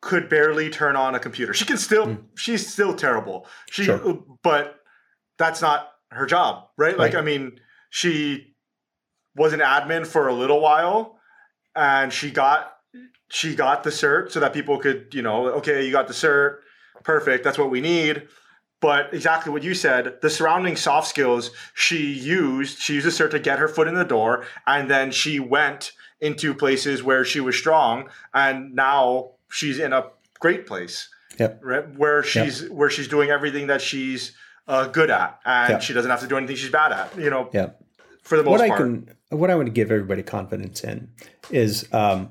could 0.00 0.30
barely 0.30 0.70
turn 0.70 0.96
on 0.96 1.14
a 1.14 1.18
computer. 1.18 1.52
She 1.52 1.66
can 1.66 1.76
still, 1.76 2.16
she's 2.36 2.66
still 2.66 2.94
terrible. 2.94 3.46
She, 3.70 3.84
Sure. 3.84 4.24
but 4.42 4.80
that's 5.36 5.60
not 5.60 5.90
her 6.10 6.24
job, 6.24 6.68
right? 6.78 6.96
Like, 6.96 7.14
I 7.14 7.20
mean, 7.20 7.60
she 7.90 8.54
was 9.36 9.52
an 9.52 9.60
admin 9.60 10.06
for 10.06 10.28
a 10.28 10.32
little 10.32 10.62
while, 10.62 11.13
and 11.76 12.12
she 12.12 12.30
got 12.30 12.70
she 13.28 13.54
got 13.54 13.82
the 13.82 13.90
cert 13.90 14.30
so 14.30 14.38
that 14.40 14.52
people 14.52 14.78
could, 14.78 15.08
you 15.12 15.22
know, 15.22 15.46
okay, 15.48 15.84
you 15.84 15.90
got 15.90 16.06
the 16.06 16.14
cert, 16.14 16.58
perfect, 17.02 17.42
that's 17.42 17.58
what 17.58 17.70
we 17.70 17.80
need. 17.80 18.28
But 18.80 19.12
exactly 19.14 19.50
what 19.50 19.62
you 19.62 19.74
said, 19.74 20.20
the 20.20 20.28
surrounding 20.30 20.76
soft 20.76 21.08
skills 21.08 21.50
she 21.72 22.12
used, 22.12 22.78
she 22.78 22.94
used 22.94 23.06
the 23.06 23.10
cert 23.10 23.30
to 23.30 23.38
get 23.38 23.58
her 23.58 23.66
foot 23.66 23.88
in 23.88 23.94
the 23.94 24.04
door, 24.04 24.44
and 24.66 24.90
then 24.90 25.10
she 25.10 25.40
went 25.40 25.92
into 26.20 26.54
places 26.54 27.02
where 27.02 27.24
she 27.24 27.40
was 27.40 27.56
strong, 27.56 28.08
and 28.34 28.74
now 28.74 29.32
she's 29.50 29.78
in 29.78 29.92
a 29.92 30.10
great 30.38 30.66
place, 30.66 31.08
Yep. 31.38 31.60
right? 31.64 31.88
Where 31.96 32.22
she's 32.22 32.68
where 32.70 32.90
she's 32.90 33.08
doing 33.08 33.30
everything 33.30 33.66
that 33.68 33.80
she's 33.80 34.36
uh, 34.68 34.86
good 34.88 35.10
at, 35.10 35.40
and 35.46 35.72
Yeah. 35.72 35.78
she 35.78 35.92
doesn't 35.94 36.10
have 36.10 36.20
to 36.20 36.26
do 36.28 36.36
anything 36.36 36.56
she's 36.56 36.70
bad 36.70 36.92
at. 36.92 37.16
You 37.18 37.30
know, 37.30 37.48
Yeah. 37.52 37.70
For 38.24 38.36
the 38.36 38.42
most 38.42 38.50
what 38.50 38.60
I 38.60 38.76
can, 38.76 39.10
what 39.30 39.50
I 39.50 39.54
want 39.54 39.66
to 39.66 39.72
give 39.72 39.90
everybody 39.90 40.22
confidence 40.22 40.82
in 40.82 41.10
is 41.50 41.86
um, 41.92 42.30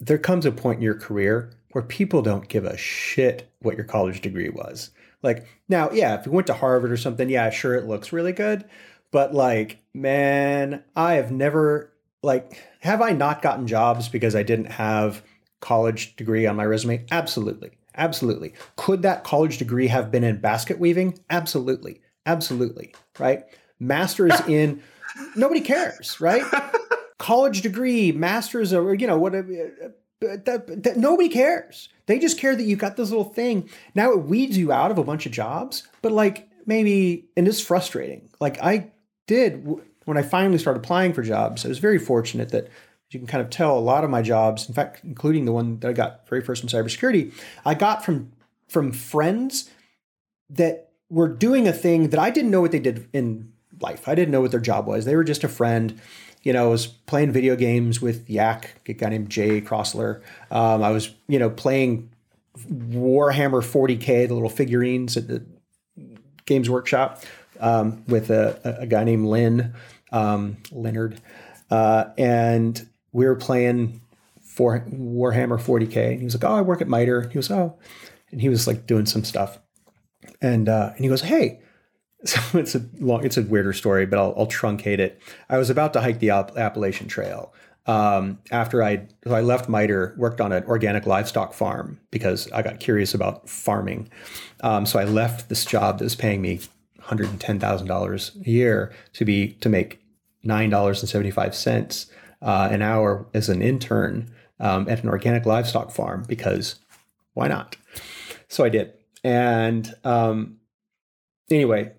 there 0.00 0.18
comes 0.18 0.46
a 0.46 0.52
point 0.52 0.78
in 0.78 0.82
your 0.82 0.94
career 0.94 1.52
where 1.72 1.84
people 1.84 2.22
don't 2.22 2.48
give 2.48 2.64
a 2.64 2.76
shit 2.76 3.50
what 3.60 3.76
your 3.76 3.84
college 3.84 4.20
degree 4.20 4.48
was. 4.48 4.90
Like 5.22 5.46
now, 5.68 5.90
yeah, 5.90 6.18
if 6.18 6.26
you 6.26 6.32
went 6.32 6.46
to 6.46 6.54
Harvard 6.54 6.90
or 6.90 6.96
something, 6.96 7.28
yeah, 7.28 7.50
sure, 7.50 7.74
it 7.74 7.86
looks 7.86 8.12
really 8.12 8.32
good, 8.32 8.64
but 9.10 9.34
like, 9.34 9.78
man, 9.92 10.82
I 10.96 11.14
have 11.14 11.30
never 11.30 11.92
like, 12.22 12.58
have 12.80 13.02
I 13.02 13.10
not 13.12 13.42
gotten 13.42 13.66
jobs 13.66 14.08
because 14.08 14.34
I 14.34 14.42
didn't 14.42 14.72
have 14.72 15.22
college 15.60 16.16
degree 16.16 16.46
on 16.46 16.56
my 16.56 16.64
resume? 16.64 17.04
Absolutely. 17.10 17.70
Absolutely. 17.96 18.54
Could 18.76 19.02
that 19.02 19.24
college 19.24 19.58
degree 19.58 19.88
have 19.88 20.10
been 20.10 20.24
in 20.24 20.38
basket 20.38 20.78
weaving? 20.78 21.18
Absolutely. 21.30 22.00
Absolutely. 22.26 22.94
Right? 23.18 23.44
Masters 23.80 24.40
in 24.48 24.82
nobody 25.36 25.60
cares, 25.60 26.20
right? 26.20 26.42
College 27.18 27.62
degree, 27.62 28.12
masters, 28.12 28.72
or 28.72 28.94
you 28.94 29.06
know 29.06 29.18
what? 29.18 29.34
uh, 29.34 29.42
That, 30.20 30.82
that, 30.82 30.96
nobody 30.96 31.28
cares. 31.28 31.88
They 32.06 32.18
just 32.18 32.38
care 32.38 32.56
that 32.56 32.62
you 32.62 32.76
got 32.76 32.96
this 32.96 33.10
little 33.10 33.24
thing. 33.32 33.68
Now 33.94 34.12
it 34.12 34.24
weeds 34.24 34.56
you 34.56 34.72
out 34.72 34.90
of 34.90 34.98
a 34.98 35.04
bunch 35.04 35.26
of 35.26 35.32
jobs, 35.32 35.86
but 36.02 36.12
like 36.12 36.48
maybe, 36.66 37.28
and 37.36 37.46
it's 37.46 37.60
frustrating. 37.60 38.28
Like 38.40 38.60
I 38.62 38.90
did 39.26 39.66
when 40.04 40.16
I 40.16 40.22
finally 40.22 40.58
started 40.58 40.80
applying 40.80 41.12
for 41.12 41.22
jobs. 41.22 41.64
I 41.64 41.68
was 41.68 41.78
very 41.78 41.98
fortunate 41.98 42.50
that 42.50 42.68
you 43.10 43.18
can 43.18 43.26
kind 43.26 43.42
of 43.42 43.50
tell 43.50 43.78
a 43.78 43.80
lot 43.80 44.04
of 44.04 44.10
my 44.10 44.22
jobs, 44.22 44.68
in 44.68 44.74
fact, 44.74 45.02
including 45.04 45.44
the 45.44 45.52
one 45.52 45.78
that 45.80 45.88
I 45.88 45.92
got 45.92 46.28
very 46.28 46.42
first 46.42 46.62
in 46.62 46.68
cybersecurity, 46.68 47.32
I 47.64 47.74
got 47.74 48.04
from 48.04 48.32
from 48.68 48.92
friends 48.92 49.70
that 50.50 50.90
were 51.08 51.28
doing 51.28 51.66
a 51.66 51.72
thing 51.72 52.10
that 52.10 52.20
I 52.20 52.30
didn't 52.30 52.50
know 52.50 52.60
what 52.60 52.72
they 52.72 52.78
did 52.78 53.08
in 53.12 53.52
life. 53.80 54.08
I 54.08 54.14
didn't 54.14 54.32
know 54.32 54.40
what 54.40 54.50
their 54.50 54.60
job 54.60 54.86
was. 54.86 55.04
They 55.04 55.16
were 55.16 55.24
just 55.24 55.44
a 55.44 55.48
friend. 55.48 56.00
You 56.42 56.52
know, 56.52 56.66
I 56.66 56.68
was 56.68 56.86
playing 56.86 57.32
video 57.32 57.56
games 57.56 58.00
with 58.00 58.28
Yak, 58.30 58.80
a 58.86 58.92
guy 58.92 59.08
named 59.08 59.28
Jay 59.28 59.60
Crossler. 59.60 60.22
Um, 60.50 60.82
I 60.82 60.90
was, 60.90 61.10
you 61.26 61.38
know, 61.38 61.50
playing 61.50 62.10
Warhammer 62.56 63.62
40K, 63.62 64.28
the 64.28 64.34
little 64.34 64.48
figurines 64.48 65.16
at 65.16 65.28
the 65.28 65.44
Games 66.46 66.70
Workshop 66.70 67.22
um, 67.60 68.04
with 68.06 68.30
a, 68.30 68.78
a 68.80 68.86
guy 68.86 69.04
named 69.04 69.26
Lynn, 69.26 69.74
um, 70.12 70.56
Leonard. 70.70 71.20
Uh, 71.70 72.06
and 72.16 72.88
we 73.12 73.26
were 73.26 73.36
playing 73.36 74.00
for 74.40 74.80
Warhammer 74.90 75.60
40K. 75.60 76.12
And 76.12 76.18
he 76.18 76.24
was 76.24 76.34
like, 76.34 76.44
Oh, 76.44 76.54
I 76.54 76.62
work 76.62 76.80
at 76.80 76.88
MITRE. 76.88 77.28
He 77.30 77.38
was, 77.38 77.50
Oh, 77.50 77.78
and 78.30 78.40
he 78.40 78.48
was 78.48 78.66
like 78.66 78.86
doing 78.86 79.06
some 79.06 79.24
stuff. 79.24 79.58
And, 80.40 80.68
uh, 80.68 80.92
and 80.94 81.04
he 81.04 81.08
goes, 81.08 81.22
Hey, 81.22 81.60
so 82.24 82.58
it's 82.58 82.74
a 82.74 82.84
long, 82.98 83.24
it's 83.24 83.36
a 83.36 83.42
weirder 83.42 83.72
story, 83.72 84.06
but 84.06 84.18
I'll, 84.18 84.34
I'll 84.36 84.46
truncate 84.46 84.98
it. 84.98 85.20
I 85.48 85.58
was 85.58 85.70
about 85.70 85.92
to 85.92 86.00
hike 86.00 86.18
the 86.18 86.30
App- 86.30 86.56
Appalachian 86.56 87.08
Trail. 87.08 87.52
Um, 87.86 88.38
after 88.50 88.82
I, 88.82 89.06
so 89.24 89.34
I 89.34 89.40
left 89.40 89.68
MITRE, 89.68 90.14
worked 90.18 90.40
on 90.40 90.52
an 90.52 90.64
organic 90.64 91.06
livestock 91.06 91.54
farm 91.54 91.98
because 92.10 92.50
I 92.52 92.60
got 92.60 92.80
curious 92.80 93.14
about 93.14 93.48
farming. 93.48 94.10
Um, 94.62 94.84
so 94.84 94.98
I 94.98 95.04
left 95.04 95.48
this 95.48 95.64
job 95.64 95.98
that 95.98 96.04
was 96.04 96.14
paying 96.14 96.42
me 96.42 96.60
$110,000 97.00 98.46
a 98.46 98.50
year 98.50 98.92
to 99.14 99.24
be, 99.24 99.54
to 99.54 99.70
make 99.70 100.00
$9.75 100.44 102.10
uh, 102.42 102.68
an 102.70 102.82
hour 102.82 103.26
as 103.32 103.48
an 103.48 103.62
intern 103.62 104.30
um, 104.60 104.88
at 104.88 105.02
an 105.02 105.08
organic 105.08 105.46
livestock 105.46 105.90
farm 105.90 106.24
because 106.28 106.76
why 107.32 107.48
not? 107.48 107.76
So 108.48 108.64
I 108.64 108.68
did. 108.68 108.92
And 109.24 109.94
um, 110.04 110.58
anyway, 111.50 111.92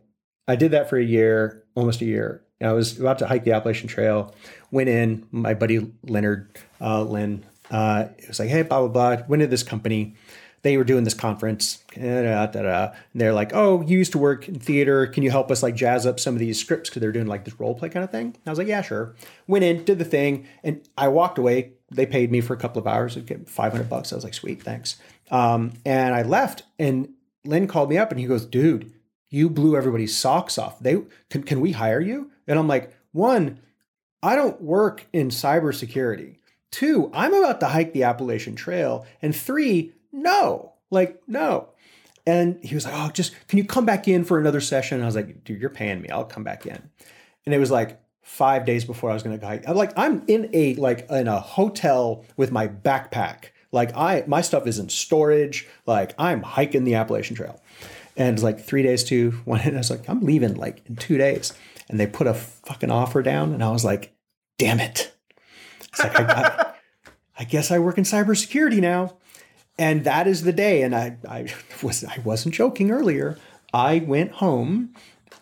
I 0.49 0.55
did 0.55 0.71
that 0.71 0.89
for 0.89 0.97
a 0.97 1.03
year, 1.03 1.63
almost 1.75 2.01
a 2.01 2.05
year. 2.05 2.43
I 2.61 2.73
was 2.73 2.99
about 2.99 3.19
to 3.19 3.27
hike 3.27 3.45
the 3.45 3.53
Appalachian 3.53 3.87
Trail. 3.87 4.33
Went 4.71 4.89
in. 4.89 5.25
My 5.31 5.53
buddy 5.53 5.91
Leonard 6.03 6.57
uh, 6.81 7.03
Lynn 7.03 7.45
uh, 7.71 8.07
it 8.17 8.27
was 8.27 8.39
like, 8.39 8.49
hey, 8.49 8.63
blah 8.63 8.87
blah 8.87 9.15
blah. 9.15 9.25
Went 9.27 9.41
to 9.41 9.47
this 9.47 9.63
company. 9.63 10.15
They 10.61 10.75
were 10.75 10.83
doing 10.83 11.05
this 11.05 11.13
conference. 11.13 11.83
Da, 11.95 12.47
da, 12.47 12.61
da. 12.61 12.91
And 13.13 13.21
they're 13.21 13.33
like, 13.33 13.51
oh, 13.53 13.81
you 13.81 13.97
used 13.97 14.11
to 14.11 14.17
work 14.17 14.49
in 14.49 14.59
theater. 14.59 15.07
Can 15.07 15.23
you 15.23 15.31
help 15.31 15.51
us 15.51 15.63
like 15.63 15.75
jazz 15.75 16.05
up 16.05 16.19
some 16.19 16.33
of 16.33 16.39
these 16.39 16.59
scripts 16.59 16.89
because 16.89 16.99
they're 16.99 17.13
doing 17.13 17.27
like 17.27 17.45
this 17.45 17.57
role 17.59 17.75
play 17.75 17.87
kind 17.87 18.03
of 18.03 18.11
thing? 18.11 18.35
I 18.45 18.49
was 18.49 18.59
like, 18.59 18.67
yeah, 18.67 18.81
sure. 18.81 19.15
Went 19.47 19.63
in, 19.63 19.85
did 19.85 19.99
the 19.99 20.05
thing, 20.05 20.47
and 20.63 20.85
I 20.97 21.07
walked 21.07 21.37
away. 21.37 21.73
They 21.91 22.05
paid 22.05 22.31
me 22.31 22.41
for 22.41 22.53
a 22.53 22.57
couple 22.57 22.81
of 22.81 22.87
hours. 22.87 23.15
I'd 23.15 23.25
get 23.25 23.49
500 23.49 23.89
bucks. 23.89 24.11
I 24.11 24.15
was 24.15 24.23
like, 24.23 24.33
sweet, 24.33 24.61
thanks. 24.61 24.97
Um, 25.31 25.73
and 25.85 26.13
I 26.13 26.23
left, 26.23 26.63
and 26.77 27.13
Lynn 27.45 27.67
called 27.67 27.89
me 27.89 27.97
up 27.97 28.11
and 28.11 28.19
he 28.19 28.25
goes, 28.25 28.45
dude, 28.45 28.91
you 29.29 29.49
blew 29.49 29.75
everybody's 29.75 30.17
socks 30.17 30.57
off. 30.57 30.79
They 30.79 31.01
can, 31.29 31.43
can 31.43 31.61
we 31.61 31.71
hire 31.71 32.01
you? 32.01 32.31
And 32.47 32.57
I'm 32.57 32.67
like, 32.67 32.95
one, 33.11 33.59
I 34.21 34.35
don't 34.35 34.61
work 34.61 35.05
in 35.13 35.29
cybersecurity. 35.29 36.37
Two, 36.71 37.09
I'm 37.13 37.33
about 37.33 37.59
to 37.61 37.67
hike 37.67 37.93
the 37.93 38.03
Appalachian 38.03 38.55
Trail. 38.55 39.05
And 39.21 39.35
three, 39.35 39.93
no, 40.11 40.73
like, 40.91 41.21
no. 41.27 41.69
And 42.25 42.63
he 42.63 42.75
was 42.75 42.85
like, 42.85 42.93
oh, 42.95 43.09
just 43.11 43.33
can 43.47 43.57
you 43.57 43.65
come 43.65 43.85
back 43.85 44.07
in 44.07 44.23
for 44.23 44.37
another 44.37 44.61
session? 44.61 44.95
And 44.95 45.03
I 45.03 45.07
was 45.07 45.15
like, 45.15 45.43
dude, 45.43 45.59
you're 45.59 45.69
paying 45.69 46.01
me. 46.01 46.09
I'll 46.09 46.25
come 46.25 46.43
back 46.43 46.65
in. 46.65 46.89
And 47.45 47.55
it 47.55 47.59
was 47.59 47.71
like 47.71 47.99
five 48.21 48.65
days 48.65 48.85
before 48.85 49.09
I 49.09 49.13
was 49.13 49.23
going 49.23 49.39
to 49.39 49.45
hike. 49.45 49.67
I'm 49.67 49.75
like, 49.75 49.93
I'm 49.97 50.23
in 50.27 50.49
a 50.53 50.75
like 50.75 51.09
in 51.09 51.27
a 51.27 51.39
hotel 51.39 52.25
with 52.37 52.51
my 52.51 52.67
backpack. 52.67 53.45
Like 53.71 53.95
I, 53.95 54.23
my 54.27 54.41
stuff 54.41 54.67
is 54.67 54.77
in 54.77 54.89
storage. 54.89 55.67
Like 55.87 56.13
I'm 56.19 56.43
hiking 56.43 56.83
the 56.83 56.95
Appalachian 56.95 57.35
Trail. 57.35 57.59
And 58.19 58.35
it's 58.35 58.43
like 58.43 58.59
three 58.59 58.83
days 58.83 59.03
to 59.05 59.31
one. 59.45 59.61
And 59.61 59.75
I 59.75 59.79
was 59.79 59.89
like, 59.89 60.07
I'm 60.09 60.19
leaving 60.21 60.55
like 60.55 60.83
in 60.85 60.97
two 60.97 61.17
days. 61.17 61.53
And 61.89 61.99
they 61.99 62.05
put 62.05 62.27
a 62.27 62.33
fucking 62.35 62.91
offer 62.91 63.23
down. 63.23 63.53
And 63.53 63.63
I 63.63 63.71
was 63.71 63.85
like, 63.85 64.13
damn 64.59 64.79
it. 64.79 65.11
It's 65.87 66.03
like, 66.03 66.19
I, 66.19 66.23
I, 66.23 66.73
I 67.39 67.43
guess 67.45 67.71
I 67.71 67.79
work 67.79 67.97
in 67.97 68.03
cybersecurity 68.03 68.81
now. 68.81 69.17
And 69.79 70.03
that 70.03 70.27
is 70.27 70.43
the 70.43 70.51
day. 70.51 70.81
And 70.81 70.93
I, 70.93 71.17
I 71.27 71.47
was 71.81 72.03
I 72.03 72.19
wasn't 72.19 72.53
joking 72.53 72.91
earlier. 72.91 73.39
I 73.73 73.99
went 73.99 74.33
home 74.33 74.93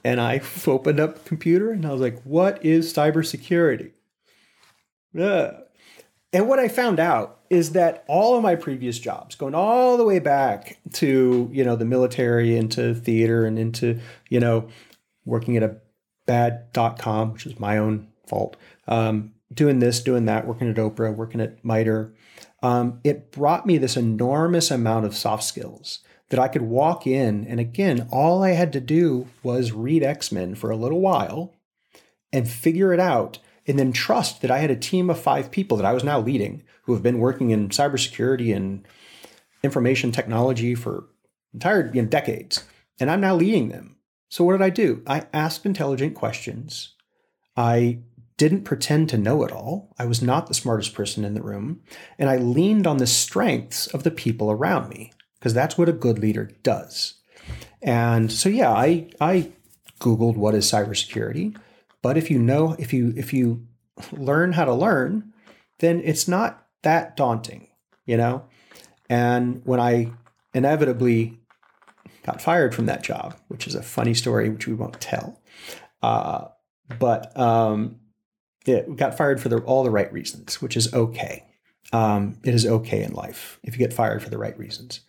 and 0.03 0.21
I 0.21 0.39
opened 0.67 0.99
up 0.99 1.25
computer 1.25 1.71
and 1.71 1.85
I 1.85 1.91
was 1.91 2.01
like, 2.01 2.21
what 2.21 2.63
is 2.63 2.93
cybersecurity? 2.93 3.91
Ugh. 5.19 5.55
And 6.37 6.47
what 6.47 6.59
I 6.59 6.67
found 6.67 6.99
out 6.99 7.39
is 7.49 7.71
that 7.71 8.05
all 8.07 8.37
of 8.37 8.43
my 8.43 8.53
previous 8.53 8.99
jobs, 8.99 9.33
going 9.33 9.55
all 9.55 9.97
the 9.97 10.03
way 10.03 10.19
back 10.19 10.77
to, 10.93 11.49
you 11.51 11.63
know, 11.63 11.75
the 11.75 11.83
military, 11.83 12.55
into 12.55 12.93
theater 12.93 13.43
and 13.43 13.57
into, 13.57 13.99
you 14.29 14.39
know, 14.39 14.67
working 15.25 15.57
at 15.57 15.63
a 15.63 15.77
bad.com, 16.27 17.33
which 17.33 17.47
is 17.47 17.59
my 17.59 17.79
own 17.79 18.09
fault, 18.27 18.55
um, 18.87 19.33
doing 19.51 19.79
this, 19.79 19.99
doing 19.99 20.25
that, 20.25 20.45
working 20.45 20.69
at 20.69 20.75
Oprah, 20.75 21.15
working 21.15 21.41
at 21.41 21.65
MITRE, 21.65 22.13
um, 22.61 22.99
it 23.03 23.31
brought 23.31 23.65
me 23.65 23.79
this 23.79 23.97
enormous 23.97 24.69
amount 24.69 25.07
of 25.07 25.15
soft 25.15 25.43
skills 25.43 26.01
that 26.29 26.39
I 26.39 26.49
could 26.49 26.61
walk 26.61 27.07
in. 27.07 27.47
And 27.47 27.59
again, 27.59 28.07
all 28.11 28.43
I 28.43 28.51
had 28.51 28.71
to 28.73 28.79
do 28.79 29.27
was 29.41 29.71
read 29.71 30.03
X 30.03 30.31
Men 30.31 30.53
for 30.53 30.69
a 30.69 30.77
little 30.77 31.01
while 31.01 31.55
and 32.31 32.47
figure 32.47 32.93
it 32.93 32.99
out, 32.99 33.39
and 33.67 33.77
then 33.77 33.91
trust 33.91 34.41
that 34.41 34.51
I 34.51 34.59
had 34.59 34.71
a 34.71 34.75
team 34.75 35.09
of 35.09 35.19
five 35.19 35.51
people 35.51 35.77
that 35.77 35.85
I 35.85 35.93
was 35.93 36.03
now 36.03 36.19
leading 36.19 36.63
who 36.83 36.93
have 36.93 37.03
been 37.03 37.19
working 37.19 37.49
in 37.49 37.69
cybersecurity 37.69 38.55
and 38.55 38.87
information 39.63 40.11
technology 40.11 40.73
for 40.73 41.05
entire 41.53 41.91
you 41.93 42.01
know, 42.01 42.07
decades. 42.07 42.63
and 42.99 43.11
I'm 43.11 43.21
now 43.21 43.35
leading 43.35 43.69
them. 43.69 43.97
So 44.29 44.43
what 44.43 44.53
did 44.53 44.61
I 44.61 44.69
do? 44.69 45.03
I 45.07 45.25
asked 45.33 45.65
intelligent 45.65 46.15
questions. 46.15 46.95
I 47.55 47.99
didn't 48.37 48.63
pretend 48.63 49.09
to 49.09 49.17
know 49.17 49.43
it 49.43 49.51
all. 49.51 49.93
I 49.97 50.05
was 50.05 50.21
not 50.21 50.47
the 50.47 50.53
smartest 50.53 50.93
person 50.93 51.25
in 51.25 51.33
the 51.33 51.41
room. 51.41 51.81
And 52.19 52.29
I 52.29 52.37
leaned 52.37 52.85
on 52.85 52.97
the 52.97 53.07
strengths 53.07 53.87
of 53.87 54.03
the 54.03 54.11
people 54.11 54.51
around 54.51 54.89
me 54.89 55.11
because 55.39 55.53
that's 55.53 55.77
what 55.77 55.89
a 55.89 55.93
good 55.93 56.19
leader 56.19 56.51
does. 56.63 57.15
And 57.81 58.31
so, 58.31 58.49
yeah, 58.49 58.71
I, 58.71 59.09
I 59.19 59.51
Googled 59.99 60.37
what 60.37 60.55
is 60.55 60.71
cybersecurity. 60.71 61.57
But 62.07 62.15
if 62.15 62.31
you 62.31 62.39
know, 62.39 62.73
if 62.79 62.93
you, 62.93 63.13
if 63.17 63.33
you 63.33 63.67
learn 64.13 64.53
how 64.53 64.63
to 64.63 64.73
learn, 64.73 65.33
then 65.79 66.01
it's 66.05 66.25
not 66.25 66.65
that 66.83 67.17
daunting, 67.17 67.67
you 68.05 68.15
know? 68.15 68.45
And 69.09 69.61
when 69.65 69.81
I 69.81 70.13
inevitably 70.53 71.37
got 72.25 72.41
fired 72.41 72.73
from 72.73 72.85
that 72.85 73.03
job, 73.03 73.35
which 73.49 73.67
is 73.67 73.75
a 73.75 73.83
funny 73.83 74.13
story, 74.13 74.49
which 74.49 74.67
we 74.67 74.73
won't 74.73 75.01
tell, 75.01 75.41
uh, 76.01 76.45
but 76.97 77.37
um, 77.37 77.99
it 78.65 78.95
got 78.95 79.17
fired 79.17 79.41
for 79.41 79.49
the, 79.49 79.57
all 79.57 79.83
the 79.83 79.91
right 79.91 80.11
reasons, 80.13 80.61
which 80.61 80.77
is 80.77 80.93
okay. 80.93 81.43
Um, 81.91 82.37
it 82.45 82.55
is 82.55 82.65
okay 82.65 83.03
in 83.03 83.11
life 83.11 83.59
if 83.63 83.73
you 83.73 83.79
get 83.79 83.91
fired 83.91 84.23
for 84.23 84.29
the 84.29 84.37
right 84.37 84.57
reasons. 84.57 85.01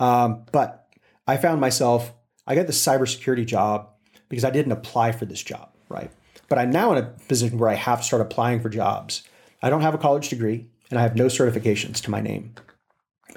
Um, 0.00 0.46
but 0.50 0.88
I 1.28 1.36
found 1.36 1.60
myself, 1.60 2.12
I 2.44 2.56
got 2.56 2.66
the 2.66 2.72
cybersecurity 2.72 3.46
job 3.46 3.90
because 4.28 4.44
I 4.44 4.50
didn't 4.50 4.72
apply 4.72 5.12
for 5.12 5.26
this 5.26 5.44
job, 5.44 5.68
right? 5.88 6.10
But 6.50 6.58
I'm 6.58 6.70
now 6.70 6.92
in 6.92 6.98
a 6.98 7.06
position 7.28 7.56
where 7.56 7.70
I 7.70 7.74
have 7.74 8.00
to 8.00 8.04
start 8.04 8.20
applying 8.20 8.60
for 8.60 8.68
jobs. 8.68 9.22
I 9.62 9.70
don't 9.70 9.80
have 9.80 9.94
a 9.94 9.98
college 9.98 10.28
degree 10.28 10.66
and 10.90 10.98
I 10.98 11.02
have 11.02 11.16
no 11.16 11.26
certifications 11.26 12.02
to 12.02 12.10
my 12.10 12.20
name. 12.20 12.54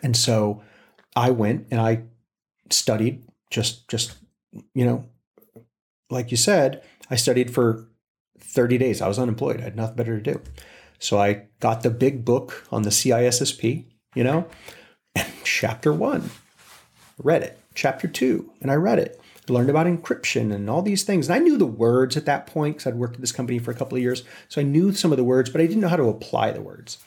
And 0.02 0.18
so 0.18 0.62
I 1.16 1.30
went 1.30 1.68
and 1.72 1.80
I 1.80 2.04
studied 2.70 3.24
just 3.50 3.88
just 3.88 4.16
you 4.74 4.84
know 4.84 5.06
like 6.14 6.32
you 6.32 6.38
said, 6.38 6.84
I 7.10 7.16
studied 7.16 7.52
for 7.54 7.88
30 8.40 8.78
days. 8.78 9.02
I 9.02 9.08
was 9.08 9.20
unemployed. 9.20 9.60
I 9.60 9.64
had 9.64 9.76
nothing 9.76 9.96
better 9.96 10.20
to 10.20 10.34
do. 10.34 10.42
So 11.00 11.20
I 11.20 11.48
got 11.60 11.82
the 11.82 11.90
big 11.90 12.24
book 12.24 12.66
on 12.72 12.84
the 12.84 12.90
CISSP, 12.90 13.86
you 14.16 14.24
know, 14.24 14.48
and 15.16 15.28
chapter 15.44 15.92
1 15.92 16.30
read 17.18 17.44
it. 17.44 17.60
Chapter 17.76 18.08
2 18.08 18.52
and 18.62 18.72
I 18.72 18.76
read 18.76 19.00
it 19.00 19.20
I 19.50 19.54
learned 19.54 19.70
about 19.70 19.88
encryption 19.88 20.54
and 20.54 20.70
all 20.70 20.82
these 20.82 21.04
things. 21.04 21.28
And 21.28 21.36
I 21.36 21.40
knew 21.40 21.58
the 21.58 21.66
words 21.66 22.16
at 22.16 22.26
that 22.26 22.48
point 22.48 22.78
because 22.78 22.88
I'd 22.88 22.96
worked 23.00 23.16
at 23.16 23.22
this 23.22 23.32
company 23.32 23.60
for 23.60 23.72
a 23.72 23.76
couple 23.76 23.98
of 23.98 24.02
years. 24.02 24.24
So 24.48 24.62
I 24.62 24.64
knew 24.64 24.94
some 24.94 25.12
of 25.12 25.18
the 25.18 25.24
words, 25.24 25.50
but 25.50 25.60
I 25.60 25.66
didn't 25.66 25.82
know 25.82 25.90
how 25.90 25.98
to 25.98 26.10
apply 26.10 26.52
the 26.52 26.62
words. 26.62 26.98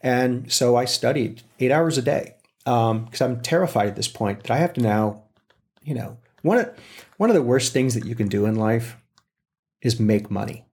And 0.00 0.52
so 0.52 0.76
I 0.76 0.84
studied 0.84 1.42
eight 1.58 1.72
hours 1.72 1.98
a 1.98 2.02
day 2.02 2.34
because 2.64 3.20
um, 3.20 3.30
I'm 3.30 3.40
terrified 3.40 3.88
at 3.88 3.96
this 3.96 4.08
point 4.08 4.42
that 4.42 4.52
I 4.52 4.58
have 4.58 4.72
to 4.74 4.80
now, 4.80 5.24
you 5.82 5.94
know, 5.94 6.18
one 6.42 6.58
of, 6.58 6.70
one 7.16 7.30
of 7.30 7.34
the 7.34 7.42
worst 7.42 7.72
things 7.72 7.94
that 7.94 8.04
you 8.04 8.14
can 8.14 8.28
do 8.28 8.46
in 8.46 8.54
life 8.54 8.96
is 9.80 9.98
make 9.98 10.30
money. 10.30 10.64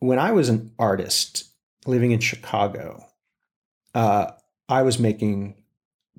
When 0.00 0.18
I 0.18 0.32
was 0.32 0.48
an 0.48 0.72
artist 0.78 1.44
living 1.86 2.10
in 2.10 2.20
Chicago, 2.20 3.06
uh, 3.94 4.32
I 4.68 4.82
was 4.82 4.98
making 4.98 5.59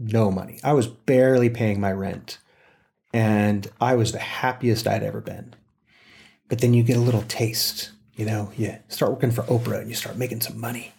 no 0.02 0.32
money. 0.32 0.60
I 0.64 0.74
was 0.74 0.88
barely 0.88 1.50
paying 1.50 1.80
my 1.80 1.92
rent. 1.92 2.40
And 3.14 3.70
I 3.80 3.96
was 3.96 4.12
the 4.12 4.20
happiest 4.20 4.88
I'd 4.88 5.04
ever 5.04 5.22
been. 5.22 5.54
But 6.48 6.60
then 6.60 6.74
you 6.74 6.84
get 6.84 6.98
a 6.98 7.02
little 7.02 7.24
taste, 7.24 7.92
you 8.16 8.26
know, 8.26 8.52
you 8.58 8.78
start 8.88 9.12
working 9.12 9.32
for 9.32 9.44
Oprah 9.44 9.80
and 9.80 9.90
you 9.90 9.96
start 9.96 10.18
making 10.18 10.42
some 10.42 10.60
money. 10.60 10.94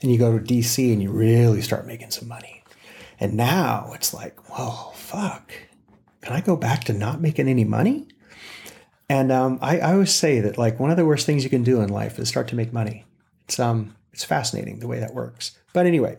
And 0.00 0.12
you 0.12 0.18
go 0.18 0.38
to 0.38 0.44
DC 0.44 0.92
and 0.92 1.02
you 1.02 1.10
really 1.10 1.62
start 1.62 1.86
making 1.86 2.10
some 2.10 2.28
money. 2.28 2.62
And 3.20 3.34
now 3.34 3.92
it's 3.94 4.14
like, 4.14 4.48
whoa, 4.48 4.92
fuck. 4.94 5.52
Can 6.20 6.32
I 6.32 6.40
go 6.40 6.56
back 6.56 6.84
to 6.84 6.92
not 6.92 7.20
making 7.20 7.48
any 7.48 7.64
money? 7.64 8.06
And 9.08 9.32
um, 9.32 9.58
I, 9.62 9.78
I 9.78 9.92
always 9.92 10.14
say 10.14 10.40
that 10.40 10.58
like 10.58 10.78
one 10.78 10.90
of 10.90 10.96
the 10.96 11.06
worst 11.06 11.26
things 11.26 11.42
you 11.42 11.50
can 11.50 11.64
do 11.64 11.80
in 11.80 11.88
life 11.88 12.18
is 12.18 12.28
start 12.28 12.48
to 12.48 12.56
make 12.56 12.72
money. 12.72 13.04
It's 13.44 13.58
um 13.58 13.96
it's 14.12 14.24
fascinating 14.24 14.80
the 14.80 14.86
way 14.86 15.00
that 15.00 15.14
works. 15.14 15.56
But 15.72 15.86
anyway, 15.86 16.18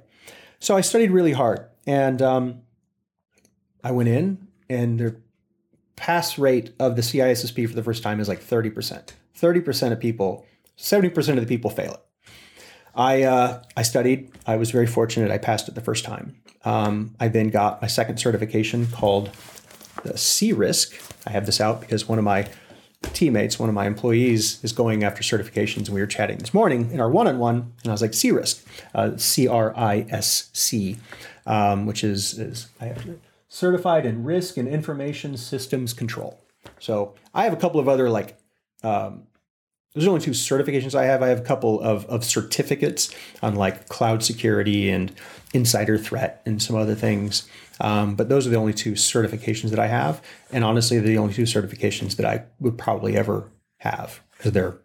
so 0.60 0.76
I 0.76 0.82
studied 0.82 1.12
really 1.12 1.34
hard 1.34 1.69
and 1.90 2.22
um, 2.22 2.62
I 3.84 3.92
went 3.92 4.10
in 4.10 4.48
and 4.70 5.00
there 5.00 5.18
pass 5.96 6.38
rate 6.38 6.72
of 6.80 6.96
the 6.96 7.02
CISSP 7.02 7.68
for 7.68 7.74
the 7.74 7.84
first 7.84 8.04
time 8.04 8.20
is 8.20 8.30
like 8.30 8.42
30%. 8.42 9.10
30% 9.36 9.92
of 9.92 10.00
people, 10.00 10.46
70% 10.78 11.30
of 11.30 11.42
the 11.42 11.48
people 11.48 11.72
fail 11.72 11.94
it. 11.94 12.32
I, 12.94 13.24
uh, 13.24 13.64
I 13.76 13.82
studied. 13.82 14.32
I 14.46 14.56
was 14.56 14.70
very 14.70 14.86
fortunate. 14.86 15.32
I 15.32 15.40
passed 15.40 15.68
it 15.68 15.74
the 15.74 15.82
first 15.82 16.06
time. 16.06 16.36
Um, 16.64 17.16
I 17.20 17.28
then 17.28 17.50
got 17.50 17.82
my 17.82 17.88
second 17.88 18.18
certification 18.18 18.86
called 18.88 19.32
the 20.04 20.14
CRISC. 20.14 20.94
I 21.26 21.32
have 21.32 21.48
this 21.48 21.60
out 21.60 21.82
because 21.82 22.08
one 22.08 22.20
of 22.20 22.24
my 22.24 22.48
teammates, 23.14 23.58
one 23.58 23.70
of 23.70 23.76
my 23.76 23.88
employees, 23.88 24.64
is 24.64 24.74
going 24.74 25.04
after 25.04 25.24
certifications, 25.24 25.86
and 25.86 25.90
we 25.90 26.02
were 26.02 26.08
chatting 26.08 26.38
this 26.38 26.54
morning 26.54 26.92
in 26.92 27.00
our 27.00 27.10
one-on-one, 27.10 27.74
and 27.84 27.88
I 27.88 27.92
was 27.92 28.02
like, 28.02 28.12
CRISC, 28.12 28.64
uh, 28.94 29.18
C 29.18 29.48
R 29.48 29.76
I 29.76 30.06
S 30.10 30.50
C, 30.54 30.98
um, 31.50 31.86
which 31.86 32.04
is 32.04 32.38
is 32.40 32.70
to 32.80 33.20
certified 33.50 34.06
in 34.06 34.24
risk 34.24 34.56
and 34.56 34.68
information 34.68 35.36
systems 35.36 35.92
control. 35.92 36.40
So 36.80 37.16
I 37.34 37.44
have 37.44 37.54
a 37.54 37.58
couple 37.58 37.80
of 37.80 37.90
other 37.90 38.10
like 38.10 38.40
um, 38.84 39.24
there's 39.94 40.08
only 40.08 40.22
two 40.22 40.32
certifications 40.32 40.94
I 40.94 41.06
have. 41.06 41.24
I 41.24 41.30
have 41.30 41.40
a 41.40 41.44
couple 41.44 41.82
of, 41.82 42.06
of 42.06 42.24
certificates 42.24 43.14
on 43.42 43.56
like 43.56 43.90
cloud 43.90 44.24
security 44.24 44.90
and 44.90 45.12
insider 45.52 45.98
threat 45.98 46.44
and 46.46 46.62
some 46.62 46.76
other 46.76 46.94
things. 46.94 47.50
Um, 47.82 48.14
but 48.14 48.30
those 48.30 48.46
are 48.46 48.52
the 48.52 48.56
only 48.56 48.74
two 48.74 48.92
certifications 48.92 49.72
that 49.72 49.80
I 49.80 49.88
have. 49.88 50.22
And 50.52 50.64
honestly, 50.64 51.00
they're 51.00 51.08
the 51.08 51.18
only 51.18 51.34
two 51.34 51.44
certifications 51.44 52.18
that 52.18 52.26
I 52.26 52.44
would 52.60 52.78
probably 52.78 53.18
ever 53.18 53.50
have 53.78 54.22
because 54.38 54.52
they're, 54.52 54.78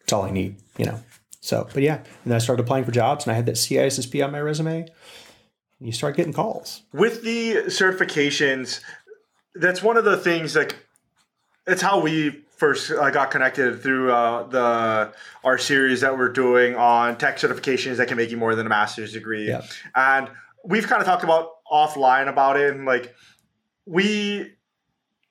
it's 0.00 0.12
all 0.12 0.22
I 0.24 0.30
need, 0.30 0.56
you 0.76 0.86
know? 0.86 1.00
So, 1.40 1.68
but 1.72 1.84
yeah. 1.84 1.96
And 1.96 2.32
then 2.32 2.34
I 2.34 2.38
started 2.38 2.64
applying 2.64 2.84
for 2.84 2.90
jobs 2.90 3.24
and 3.24 3.32
I 3.32 3.36
had 3.36 3.46
that 3.46 3.54
CISSP 3.54 4.24
on 4.24 4.32
my 4.32 4.40
resume 4.40 4.88
you 5.80 5.92
start 5.92 6.16
getting 6.16 6.32
calls. 6.32 6.82
With 6.92 7.22
the 7.22 7.64
certifications, 7.66 8.80
that's 9.54 9.82
one 9.82 9.96
of 9.96 10.04
the 10.04 10.16
things 10.16 10.56
like 10.56 10.76
it's 11.66 11.82
how 11.82 12.00
we 12.00 12.44
first 12.56 12.90
uh, 12.90 13.10
got 13.10 13.30
connected 13.30 13.82
through 13.82 14.12
uh, 14.12 14.46
the 14.48 15.12
our 15.44 15.58
series 15.58 16.00
that 16.00 16.16
we're 16.16 16.30
doing 16.30 16.74
on 16.74 17.18
tech 17.18 17.36
certifications 17.36 17.96
that 17.96 18.08
can 18.08 18.16
make 18.16 18.30
you 18.30 18.36
more 18.36 18.54
than 18.54 18.66
a 18.66 18.68
master's 18.68 19.12
degree. 19.12 19.48
Yeah. 19.48 19.62
And 19.94 20.30
we've 20.64 20.86
kind 20.86 21.00
of 21.00 21.06
talked 21.06 21.24
about 21.24 21.50
offline 21.70 22.28
about 22.28 22.56
it 22.56 22.74
and 22.74 22.86
like 22.86 23.14
we 23.84 24.52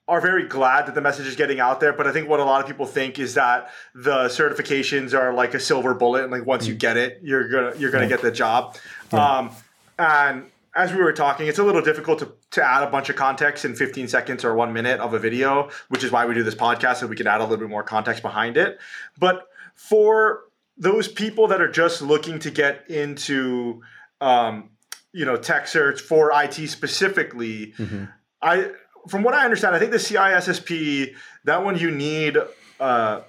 are 0.08 0.22
very 0.22 0.48
glad 0.48 0.86
that 0.86 0.94
the 0.94 1.02
message 1.02 1.26
is 1.26 1.36
getting 1.36 1.60
out 1.60 1.80
there. 1.80 1.92
But 1.94 2.08
I 2.08 2.12
think 2.12 2.30
what 2.30 2.40
a 2.40 2.44
lot 2.44 2.62
of 2.62 2.68
people 2.68 2.86
think 2.86 3.18
is 3.18 3.34
that 3.34 3.70
the 3.96 4.26
certifications 4.26 5.18
are 5.18 5.34
like 5.34 5.54
a 5.54 5.60
silver 5.60 5.94
bullet, 5.94 6.24
and 6.24 6.32
like 6.32 6.46
once 6.46 6.66
mm. 6.66 6.70
you 6.70 6.76
get 6.76 6.98
it, 6.98 7.20
you're 7.24 7.50
gonna 7.50 7.74
you're 7.78 7.92
gonna 7.92 8.04
yeah. 8.04 8.10
get 8.10 8.22
the 8.22 8.32
job. 8.32 8.78
Yeah. 9.12 9.38
Um, 9.38 9.52
and 9.98 10.46
as 10.76 10.92
we 10.92 11.02
were 11.02 11.14
talking, 11.14 11.48
it's 11.48 11.60
a 11.60 11.64
little 11.64 11.82
difficult 11.82 12.20
to, 12.20 12.32
to 12.52 12.64
add 12.64 12.84
a 12.84 12.90
bunch 12.90 13.10
of 13.10 13.16
context 13.16 13.64
in 13.64 13.76
15 13.76 14.10
seconds 14.10 14.44
or 14.44 14.54
one 14.56 14.74
minute 14.74 15.00
of 15.00 15.14
a 15.14 15.20
video, 15.20 15.70
which 15.88 16.04
is 16.04 16.12
why 16.12 16.26
we 16.26 16.34
do 16.34 16.44
this 16.44 16.56
podcast 16.56 16.98
so 16.98 17.08
we 17.08 17.16
can 17.16 17.28
add 17.28 17.40
a 17.40 17.44
little 17.44 17.58
bit 17.58 17.70
more 17.70 17.84
context 17.84 18.22
behind 18.22 18.58
it. 18.58 18.78
But 19.18 19.48
for 19.74 20.42
those 20.78 21.08
people 21.08 21.48
that 21.48 21.62
are 21.62 21.72
just 21.72 22.02
looking 22.02 22.40
to 22.40 22.52
get 22.52 22.90
into, 22.90 23.82
um, 24.20 24.70
you 25.14 25.24
know, 25.24 25.38
tech 25.38 25.68
search 25.68 26.02
for 26.02 26.32
IT 26.34 26.56
specifically, 26.68 27.74
mm-hmm. 27.78 28.06
I, 28.42 28.72
from 29.08 29.24
what 29.24 29.34
I 29.34 29.46
understand, 29.46 29.76
I 29.76 29.80
think 29.80 29.92
the 29.92 29.98
CISSP, 29.98 31.16
that 31.46 31.64
one 31.64 31.78
you 31.78 31.90
need 31.90 32.38
uh, 32.82 33.22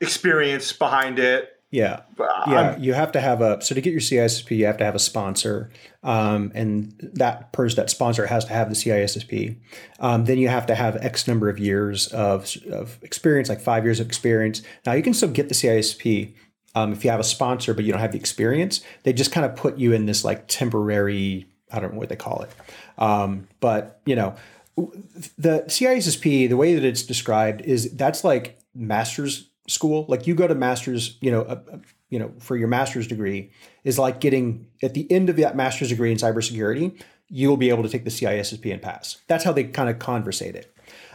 experience 0.00 0.72
behind 0.72 1.20
it 1.20 1.59
yeah, 1.70 2.00
yeah. 2.48 2.76
you 2.78 2.94
have 2.94 3.12
to 3.12 3.20
have 3.20 3.40
a 3.40 3.62
so 3.62 3.76
to 3.76 3.80
get 3.80 3.92
your 3.92 4.00
CISSP, 4.00 4.56
you 4.56 4.66
have 4.66 4.78
to 4.78 4.84
have 4.84 4.96
a 4.96 5.00
sponsor, 5.00 5.70
um, 6.02 6.50
and 6.52 6.94
that 7.14 7.52
person, 7.52 7.76
that 7.76 7.90
sponsor, 7.90 8.26
has 8.26 8.44
to 8.46 8.52
have 8.52 8.68
the 8.68 8.74
CISSP. 8.74 9.56
Um, 10.00 10.24
then 10.24 10.38
you 10.38 10.48
have 10.48 10.66
to 10.66 10.74
have 10.74 10.96
X 10.96 11.28
number 11.28 11.48
of 11.48 11.60
years 11.60 12.08
of 12.08 12.52
of 12.72 12.98
experience, 13.02 13.48
like 13.48 13.60
five 13.60 13.84
years 13.84 14.00
of 14.00 14.06
experience. 14.06 14.62
Now 14.84 14.94
you 14.94 15.02
can 15.02 15.14
still 15.14 15.28
get 15.28 15.48
the 15.48 15.54
CISSP 15.54 16.34
um, 16.74 16.92
if 16.92 17.04
you 17.04 17.10
have 17.10 17.20
a 17.20 17.24
sponsor, 17.24 17.72
but 17.72 17.84
you 17.84 17.92
don't 17.92 18.00
have 18.00 18.12
the 18.12 18.18
experience. 18.18 18.80
They 19.04 19.12
just 19.12 19.30
kind 19.30 19.46
of 19.46 19.54
put 19.54 19.78
you 19.78 19.92
in 19.92 20.06
this 20.06 20.24
like 20.24 20.48
temporary. 20.48 21.46
I 21.70 21.78
don't 21.78 21.92
know 21.92 22.00
what 22.00 22.08
they 22.08 22.16
call 22.16 22.42
it, 22.42 22.50
um, 22.98 23.46
but 23.60 24.00
you 24.06 24.16
know, 24.16 24.34
the 24.76 25.64
CISSP, 25.68 26.48
the 26.48 26.56
way 26.56 26.74
that 26.74 26.84
it's 26.84 27.04
described 27.04 27.60
is 27.62 27.92
that's 27.92 28.24
like 28.24 28.58
master's 28.74 29.49
school 29.70 30.04
like 30.08 30.26
you 30.26 30.34
go 30.34 30.46
to 30.46 30.54
master's 30.54 31.16
you 31.20 31.30
know 31.30 31.42
a, 31.42 31.52
a, 31.72 31.80
you 32.08 32.18
know 32.18 32.32
for 32.38 32.56
your 32.56 32.68
master's 32.68 33.06
degree 33.06 33.50
is 33.84 33.98
like 33.98 34.20
getting 34.20 34.66
at 34.82 34.94
the 34.94 35.10
end 35.10 35.28
of 35.30 35.36
that 35.36 35.54
master's 35.56 35.88
degree 35.88 36.10
in 36.10 36.18
cybersecurity 36.18 37.00
you'll 37.30 37.56
be 37.56 37.70
able 37.70 37.84
to 37.84 37.88
take 37.88 38.04
the 38.04 38.10
CISSP 38.10 38.72
and 38.72 38.82
pass. 38.82 39.18
That's 39.28 39.44
how 39.44 39.52
they 39.52 39.64
kind 39.64 39.88
of 39.88 39.98
conversate 39.98 40.56
it. 40.56 40.74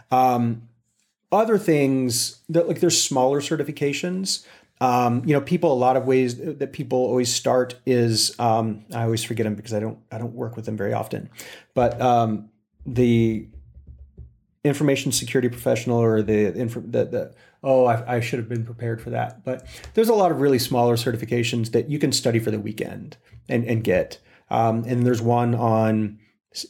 Um, 0.10 0.69
other 1.32 1.57
things 1.57 2.41
that 2.49 2.68
like 2.68 2.80
there's 2.80 2.99
smaller 2.99 3.41
certifications. 3.41 4.45
Um, 4.82 5.23
you 5.26 5.34
know 5.34 5.41
people 5.41 5.72
a 5.72 5.76
lot 5.76 5.95
of 5.95 6.06
ways 6.06 6.38
that 6.38 6.73
people 6.73 6.98
always 6.98 7.34
start 7.34 7.76
is 7.86 8.38
um, 8.41 8.84
i 8.94 9.03
always 9.03 9.23
forget 9.23 9.45
them 9.45 9.56
because 9.56 9.73
i 9.73 9.80
don't 9.80 9.98
i 10.11 10.18
don't 10.18 10.34
work 10.34 10.57
with 10.57 10.65
them 10.65 10.76
very 10.76 10.91
often 10.91 11.30
but 11.73 11.99
um, 12.02 12.49
the 12.86 13.48
information 14.65 15.14
security 15.14 15.48
professional 15.48 15.98
or 15.98 16.22
the 16.22 16.49
the, 16.49 17.06
the 17.06 17.34
oh 17.65 17.85
I, 17.85 18.15
I, 18.15 18.19
should 18.19 18.39
have 18.39 18.47
been 18.47 18.65
prepared 18.65 19.01
for 19.01 19.09
that. 19.09 19.43
But 19.43 19.67
there's 19.93 20.09
a 20.09 20.13
lot 20.13 20.31
of 20.31 20.39
really 20.39 20.59
smaller 20.59 20.95
certifications 20.95 21.71
that 21.71 21.89
you 21.89 21.99
can 21.99 22.11
study 22.11 22.39
for 22.39 22.51
the 22.51 22.59
weekend 22.59 23.17
and, 23.49 23.65
and 23.65 23.83
get. 23.83 24.19
Um, 24.49 24.83
and 24.87 25.05
there's 25.05 25.21
one 25.21 25.55
on 25.55 26.19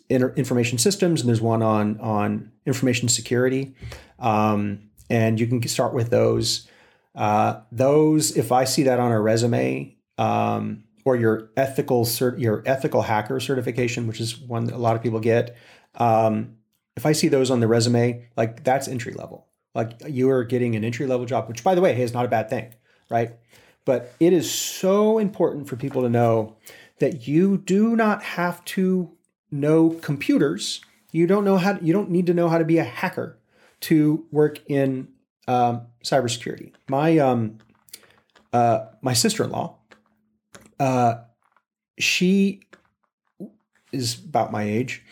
information 0.09 0.80
systems 0.80 1.22
and 1.22 1.30
there's 1.30 1.41
one 1.41 1.61
on 1.61 1.99
on 1.99 2.51
information 2.65 3.09
security. 3.09 3.76
Um, 4.19 4.89
and 5.09 5.39
you 5.39 5.45
can 5.45 5.61
start 5.67 5.93
with 5.93 6.09
those. 6.09 6.67
Uh, 7.13 7.61
those 7.72 8.35
if 8.35 8.51
i 8.51 8.65
see 8.65 8.84
that 8.84 8.99
on 8.99 9.09
a 9.09 9.22
resume 9.22 9.95
um, 10.17 10.84
or 11.05 11.15
your 11.15 11.49
ethical 11.55 12.03
cert, 12.03 12.38
your 12.38 12.61
ethical 12.65 13.03
hacker 13.03 13.39
certification 13.39 14.05
which 14.05 14.19
is 14.19 14.38
one 14.38 14.65
that 14.65 14.76
a 14.76 14.77
lot 14.77 14.97
of 14.97 15.01
people 15.01 15.22
get 15.22 15.55
um, 15.97 16.57
if 16.95 17.05
I 17.05 17.11
see 17.11 17.27
those 17.27 17.51
on 17.51 17.59
the 17.59 17.67
resume, 17.67 18.27
like 18.38 18.63
that's 18.63 18.88
entry 18.88 19.13
level. 19.13 19.47
Like 19.76 20.02
you 20.07 20.30
are 20.30 20.43
getting 20.43 20.76
an 20.76 20.84
entry 20.84 21.06
level 21.06 21.26
job, 21.26 21.47
which 21.47 21.64
by 21.64 21.76
the 21.76 21.81
way, 21.81 22.02
is 22.02 22.14
not 22.14 22.26
a 22.26 22.30
bad 22.30 22.49
thing, 22.49 22.73
right? 23.10 23.34
But 23.84 24.14
it 24.19 24.34
is 24.34 24.52
so 24.52 25.19
important 25.19 25.68
for 25.68 25.76
people 25.76 26.02
to 26.02 26.10
know 26.10 26.56
that 26.99 27.27
you 27.27 27.57
do 27.57 27.95
not 27.95 28.23
have 28.23 28.64
to 28.65 29.11
know 29.52 29.89
computers. 30.02 30.81
You 31.11 31.27
don't 31.27 31.43
know 31.43 31.57
how. 31.57 31.73
To, 31.73 31.85
you 31.85 31.93
don't 31.93 32.10
need 32.10 32.26
to 32.27 32.34
know 32.34 32.49
how 32.49 32.57
to 32.57 32.65
be 32.65 32.77
a 32.77 32.84
hacker 32.84 33.38
to 33.81 34.26
work 34.31 34.60
in 34.68 35.10
um, 35.47 35.81
cybersecurity. 36.03 36.72
My 36.88 37.18
um, 37.19 37.57
uh, 38.53 38.85
my 39.02 39.14
sister 39.14 39.43
in 39.43 39.52
law, 39.52 39.77
uh, 40.80 41.15
she 41.99 42.61
is 43.91 44.23
about 44.23 44.52
my 44.52 44.64
age 44.64 45.03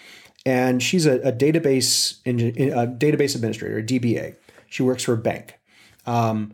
and 0.46 0.82
she's 0.84 1.06
a, 1.06 1.20
a 1.20 1.32
database 1.32 2.20
a 2.26 2.88
database 2.88 3.36
administrator, 3.36 3.78
a 3.78 3.84
DBA. 3.84 4.36
She 4.74 4.82
works 4.82 5.04
for 5.04 5.14
a 5.14 5.18
bank. 5.18 5.60
Um, 6.08 6.52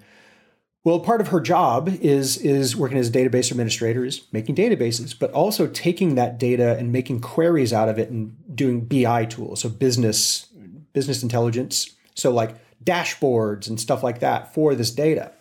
well, 0.83 0.99
part 0.99 1.21
of 1.21 1.29
her 1.29 1.39
job 1.39 1.87
is 1.87 2.35
is 2.35 2.75
working 2.75 2.97
as 2.97 3.07
a 3.07 3.11
database 3.13 3.49
administrator, 3.49 4.03
is 4.03 4.23
making 4.33 4.55
databases, 4.55 5.17
but 5.17 5.31
also 5.31 5.67
taking 5.67 6.15
that 6.15 6.37
data 6.37 6.77
and 6.77 6.91
making 6.91 7.21
queries 7.21 7.71
out 7.71 7.87
of 7.87 7.97
it 7.97 8.09
and 8.09 8.35
doing 8.53 8.81
BI 8.81 9.23
tools, 9.25 9.61
so 9.61 9.69
business 9.69 10.47
business 10.91 11.23
intelligence, 11.23 11.95
so 12.13 12.29
like 12.29 12.55
dashboards 12.83 13.69
and 13.69 13.79
stuff 13.79 14.03
like 14.03 14.19
that 14.19 14.53
for 14.53 14.75
this 14.75 14.91
data. 14.91 15.31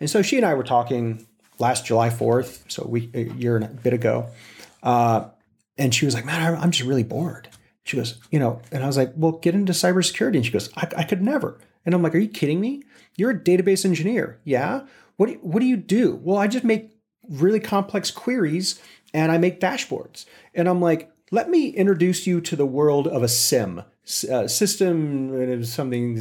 And 0.00 0.10
so 0.10 0.20
she 0.20 0.36
and 0.36 0.44
I 0.44 0.54
were 0.54 0.64
talking 0.64 1.28
last 1.60 1.86
July 1.86 2.10
fourth, 2.10 2.64
so 2.66 2.82
a, 2.82 2.88
week, 2.88 3.14
a 3.14 3.22
year 3.34 3.54
and 3.54 3.64
a 3.64 3.68
bit 3.68 3.92
ago, 3.92 4.26
uh, 4.82 5.28
and 5.78 5.94
she 5.94 6.06
was 6.06 6.14
like, 6.14 6.24
"Man, 6.24 6.56
I'm 6.56 6.72
just 6.72 6.88
really 6.88 7.04
bored." 7.04 7.48
She 7.86 7.96
goes, 7.96 8.18
you 8.32 8.40
know, 8.40 8.60
and 8.72 8.82
I 8.82 8.88
was 8.88 8.96
like, 8.96 9.12
well, 9.14 9.30
get 9.30 9.54
into 9.54 9.72
cybersecurity. 9.72 10.34
And 10.34 10.44
she 10.44 10.50
goes, 10.50 10.70
I, 10.74 10.88
I 10.96 11.04
could 11.04 11.22
never. 11.22 11.56
And 11.86 11.94
I'm 11.94 12.02
like, 12.02 12.14
are 12.14 12.18
you 12.18 12.28
kidding 12.28 12.60
me? 12.60 12.82
You're 13.16 13.30
a 13.30 13.38
database 13.38 13.84
engineer. 13.84 14.40
Yeah. 14.44 14.82
What 15.16 15.26
do, 15.26 15.32
you, 15.32 15.38
what 15.38 15.60
do 15.60 15.66
you 15.66 15.76
do? 15.76 16.20
Well, 16.22 16.36
I 16.36 16.48
just 16.48 16.64
make 16.64 16.90
really 17.28 17.60
complex 17.60 18.10
queries 18.10 18.80
and 19.14 19.32
I 19.32 19.38
make 19.38 19.60
dashboards. 19.60 20.26
And 20.54 20.68
I'm 20.68 20.80
like, 20.80 21.10
let 21.30 21.48
me 21.48 21.68
introduce 21.68 22.26
you 22.26 22.40
to 22.42 22.56
the 22.56 22.66
world 22.66 23.08
of 23.08 23.22
a 23.22 23.28
SIEM. 23.28 23.84
Uh, 24.30 24.46
system 24.46 25.64
something 25.64 26.16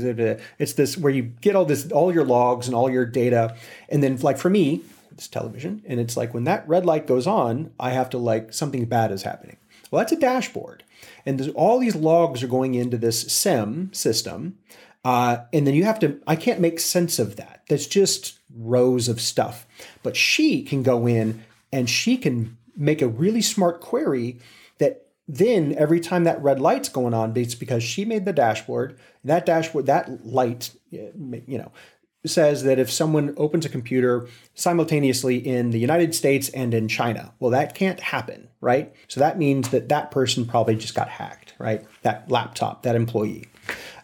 it's 0.58 0.74
this 0.74 0.98
where 0.98 1.14
you 1.14 1.22
get 1.22 1.56
all 1.56 1.66
this 1.66 1.92
all 1.92 2.12
your 2.12 2.26
logs 2.26 2.66
and 2.66 2.76
all 2.76 2.90
your 2.90 3.06
data 3.06 3.56
and 3.90 4.02
then 4.02 4.18
like 4.22 4.40
for 4.40 4.50
me 4.50 4.82
it's 5.12 5.28
television 5.28 5.84
and 5.86 6.00
it's 6.00 6.18
like 6.18 6.34
when 6.34 6.46
that 6.46 6.68
red 6.68 6.84
light 6.84 7.06
goes 7.06 7.28
on 7.28 7.70
i 7.80 7.92
have 7.92 8.10
to 8.10 8.18
like 8.18 8.52
something 8.52 8.86
bad 8.86 9.12
is 9.12 9.22
happening 9.22 9.58
well 9.92 10.00
that's 10.00 10.12
a 10.12 10.16
dashboard 10.16 10.84
and 11.26 11.52
all 11.56 11.80
these 11.80 11.96
logs 11.96 12.44
are 12.44 12.48
going 12.48 12.76
into 12.76 12.98
this 12.98 13.22
SIEM 13.22 13.92
system. 13.94 14.58
Uh, 15.06 15.46
and 15.54 15.68
then 15.68 15.76
you 15.76 15.84
have 15.84 16.00
to, 16.00 16.20
I 16.26 16.36
can't 16.36 16.60
make 16.60 16.80
sense 16.80 17.20
of 17.20 17.36
that. 17.36 17.62
That's 17.70 17.86
just 17.86 18.40
rows 18.58 19.08
of 19.08 19.22
stuff. 19.22 19.68
But 20.02 20.18
she 20.18 20.64
can 20.64 20.82
go 20.82 21.06
in 21.06 21.44
and 21.72 21.88
she 21.88 22.18
can 22.18 22.58
make 22.76 23.04
a 23.04 23.08
really 23.08 23.44
smart 23.44 23.82
query 23.82 24.40
that 24.80 25.06
then 25.28 25.76
every 25.78 26.00
time 26.00 26.24
that 26.24 26.42
red 26.42 26.60
light's 26.60 26.90
going 26.90 27.14
on, 27.14 27.38
it's 27.38 27.54
because 27.54 27.84
she 27.84 28.04
made 28.04 28.26
the 28.26 28.34
dashboard. 28.34 28.98
That 29.24 29.46
dashboard, 29.46 29.86
that 29.86 30.26
light, 30.26 30.72
you 30.90 31.12
know, 31.46 31.72
says 32.26 32.64
that 32.64 32.80
if 32.80 32.92
someone 32.92 33.36
opens 33.38 33.64
a 33.66 33.70
computer 33.70 34.28
simultaneously 34.56 35.38
in 35.38 35.70
the 35.70 35.80
United 35.80 36.16
States 36.16 36.50
and 36.50 36.74
in 36.74 36.88
China, 36.88 37.32
well, 37.40 37.52
that 37.52 37.76
can't 37.76 38.00
happen, 38.00 38.48
right? 38.60 38.92
So 39.08 39.20
that 39.20 39.38
means 39.38 39.70
that 39.70 39.90
that 39.90 40.10
person 40.10 40.48
probably 40.48 40.76
just 40.76 40.96
got 40.96 41.10
hacked, 41.10 41.54
right? 41.60 41.86
That 42.02 42.32
laptop, 42.32 42.82
that 42.82 42.96
employee. 42.96 43.46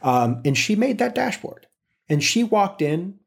Um, 0.02 0.42
and 0.46 0.58
she 0.58 0.76
made 0.76 0.98
that 1.00 1.16
dashboard. 1.16 1.68
And 2.10 2.24
she 2.24 2.44
walked 2.44 2.82
in, 2.82 3.20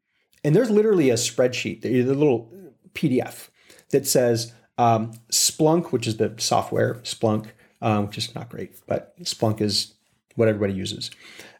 and 0.42 0.54
there's 0.54 0.70
literally 0.70 1.10
a 1.10 1.14
spreadsheet, 1.14 1.82
the, 1.82 2.02
little 2.02 2.52
PDF 2.94 3.48
that 3.90 4.06
says 4.06 4.52
um, 4.78 5.12
Splunk, 5.30 5.92
which 5.92 6.06
is 6.06 6.16
the 6.16 6.34
software, 6.38 6.96
Splunk, 6.96 7.46
um, 7.80 8.06
which 8.06 8.18
is 8.18 8.34
not 8.34 8.48
great, 8.48 8.76
but 8.86 9.18
Splunk 9.22 9.60
is 9.60 9.94
what 10.34 10.48
everybody 10.48 10.74
uses. 10.74 11.10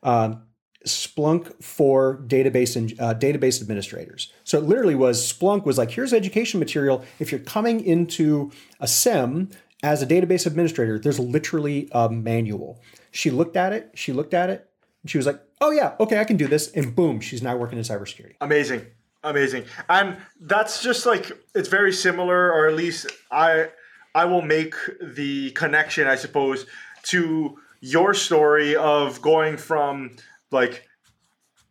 Um, 0.02 0.42
Splunk 0.86 1.62
for 1.62 2.18
database 2.26 2.76
and 2.76 2.92
uh, 3.00 3.14
database 3.14 3.62
administrators. 3.62 4.32
So 4.44 4.58
it 4.58 4.64
literally 4.64 4.94
was 4.94 5.32
Splunk 5.32 5.64
was 5.64 5.78
like, 5.78 5.90
here's 5.90 6.12
education 6.12 6.60
material. 6.60 7.02
If 7.18 7.32
you're 7.32 7.40
coming 7.40 7.82
into 7.82 8.52
a 8.80 8.86
SIEM 8.86 9.50
as 9.82 10.02
a 10.02 10.06
database 10.06 10.46
administrator, 10.46 10.98
there's 10.98 11.18
literally 11.18 11.88
a 11.92 12.10
manual. 12.10 12.82
She 13.12 13.30
looked 13.30 13.56
at 13.56 13.72
it. 13.72 13.92
She 13.94 14.12
looked 14.12 14.34
at 14.34 14.50
it. 14.50 14.68
And 15.04 15.10
she 15.10 15.18
was 15.18 15.26
like, 15.26 15.40
oh 15.60 15.70
yeah, 15.70 15.94
okay, 16.00 16.18
I 16.18 16.24
can 16.24 16.38
do 16.38 16.48
this. 16.48 16.72
And 16.72 16.96
boom, 16.96 17.20
she's 17.20 17.42
now 17.42 17.54
working 17.56 17.76
in 17.76 17.84
cybersecurity. 17.84 18.36
Amazing, 18.40 18.86
amazing. 19.22 19.66
And 19.90 20.16
that's 20.40 20.82
just 20.82 21.04
like 21.04 21.30
it's 21.54 21.68
very 21.68 21.92
similar, 21.92 22.50
or 22.50 22.66
at 22.66 22.74
least 22.74 23.12
I 23.30 23.68
I 24.14 24.24
will 24.24 24.40
make 24.40 24.74
the 25.02 25.50
connection, 25.50 26.08
I 26.08 26.16
suppose, 26.16 26.64
to 27.04 27.58
your 27.82 28.14
story 28.14 28.74
of 28.76 29.20
going 29.20 29.58
from 29.58 30.16
like 30.50 30.88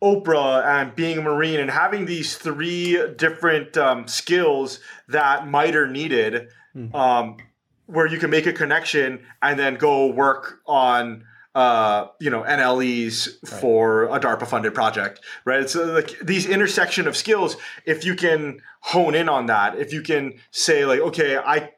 Oprah 0.00 0.64
and 0.64 0.94
being 0.94 1.18
a 1.18 1.22
Marine 1.22 1.58
and 1.58 1.68
having 1.68 2.06
these 2.06 2.36
three 2.36 3.04
different 3.16 3.76
um, 3.76 4.06
skills 4.06 4.78
that 5.08 5.48
MITRE 5.48 5.88
needed, 5.88 6.50
mm-hmm. 6.76 6.94
um, 6.94 7.38
where 7.86 8.06
you 8.06 8.18
can 8.18 8.30
make 8.30 8.46
a 8.46 8.52
connection 8.52 9.26
and 9.42 9.58
then 9.58 9.74
go 9.74 10.06
work 10.06 10.60
on. 10.68 11.24
Uh, 11.54 12.08
you 12.20 12.30
know 12.30 12.42
NLEs 12.42 13.28
right. 13.28 13.60
for 13.60 14.04
a 14.06 14.18
DARPA 14.18 14.44
funded 14.44 14.74
project, 14.74 15.20
right? 15.44 15.70
So 15.70 15.84
like 15.84 16.18
these 16.20 16.46
intersection 16.46 17.06
of 17.06 17.16
skills, 17.16 17.56
if 17.86 18.04
you 18.04 18.16
can 18.16 18.60
hone 18.80 19.14
in 19.14 19.28
on 19.28 19.46
that, 19.46 19.78
if 19.78 19.92
you 19.92 20.02
can 20.02 20.34
say 20.50 20.84
like, 20.84 20.98
okay, 20.98 21.36
I 21.36 21.70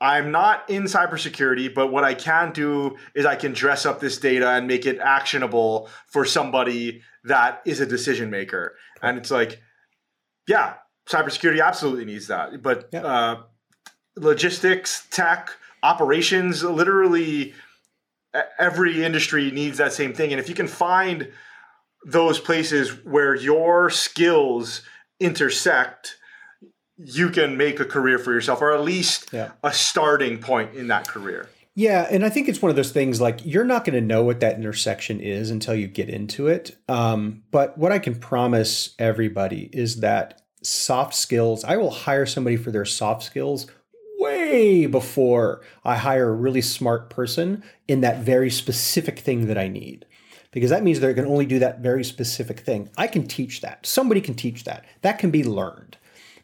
I'm 0.00 0.30
not 0.30 0.68
in 0.68 0.84
cybersecurity, 0.84 1.74
but 1.74 1.90
what 1.90 2.04
I 2.04 2.14
can 2.14 2.52
do 2.52 2.96
is 3.14 3.24
I 3.24 3.36
can 3.36 3.52
dress 3.52 3.86
up 3.86 4.00
this 4.00 4.18
data 4.18 4.50
and 4.50 4.66
make 4.66 4.84
it 4.84 4.98
actionable 4.98 5.88
for 6.06 6.24
somebody 6.24 7.02
that 7.24 7.62
is 7.64 7.80
a 7.80 7.86
decision 7.86 8.28
maker. 8.30 8.76
And 9.02 9.16
it's 9.16 9.30
like, 9.30 9.62
yeah, 10.46 10.74
cybersecurity 11.08 11.64
absolutely 11.64 12.04
needs 12.04 12.26
that. 12.26 12.62
But 12.62 12.90
yeah. 12.92 13.04
uh, 13.04 13.42
logistics, 14.16 15.06
tech, 15.10 15.50
operations, 15.82 16.62
literally 16.62 17.54
every 18.58 19.04
industry 19.04 19.50
needs 19.50 19.78
that 19.78 19.92
same 19.92 20.12
thing. 20.12 20.32
And 20.32 20.40
if 20.40 20.48
you 20.48 20.54
can 20.54 20.68
find 20.68 21.32
those 22.04 22.38
places 22.38 23.04
where 23.04 23.34
your 23.34 23.90
skills 23.90 24.82
intersect, 25.20 26.16
you 26.96 27.30
can 27.30 27.56
make 27.56 27.80
a 27.80 27.84
career 27.84 28.18
for 28.18 28.32
yourself 28.32 28.62
or 28.62 28.72
at 28.72 28.82
least 28.82 29.30
yeah. 29.32 29.52
a 29.62 29.72
starting 29.72 30.38
point 30.38 30.74
in 30.74 30.88
that 30.88 31.08
career. 31.08 31.48
Yeah, 31.74 32.06
and 32.10 32.24
I 32.24 32.30
think 32.30 32.48
it's 32.48 32.62
one 32.62 32.70
of 32.70 32.76
those 32.76 32.90
things 32.90 33.20
like 33.20 33.44
you're 33.44 33.64
not 33.64 33.84
going 33.84 34.00
to 34.00 34.00
know 34.00 34.24
what 34.24 34.40
that 34.40 34.54
intersection 34.54 35.20
is 35.20 35.50
until 35.50 35.74
you 35.74 35.86
get 35.86 36.08
into 36.08 36.46
it. 36.46 36.74
Um, 36.88 37.42
but 37.50 37.76
what 37.76 37.92
I 37.92 37.98
can 37.98 38.14
promise 38.14 38.94
everybody 38.98 39.68
is 39.74 40.00
that 40.00 40.40
soft 40.62 41.14
skills, 41.14 41.64
I 41.64 41.76
will 41.76 41.90
hire 41.90 42.24
somebody 42.24 42.56
for 42.56 42.70
their 42.70 42.86
soft 42.86 43.24
skills 43.24 43.66
way 44.46 44.86
before 44.86 45.62
I 45.84 45.96
hire 45.96 46.28
a 46.28 46.34
really 46.34 46.62
smart 46.62 47.10
person 47.10 47.62
in 47.88 48.00
that 48.00 48.18
very 48.18 48.50
specific 48.50 49.18
thing 49.18 49.46
that 49.46 49.58
I 49.58 49.68
need. 49.68 50.06
Because 50.52 50.70
that 50.70 50.82
means 50.82 51.00
they 51.00 51.12
can 51.12 51.26
only 51.26 51.46
do 51.46 51.58
that 51.58 51.80
very 51.80 52.04
specific 52.04 52.60
thing. 52.60 52.88
I 52.96 53.08
can 53.08 53.26
teach 53.26 53.60
that. 53.60 53.84
Somebody 53.84 54.20
can 54.20 54.34
teach 54.34 54.64
that. 54.64 54.84
That 55.02 55.18
can 55.18 55.30
be 55.30 55.44
learned. 55.44 55.98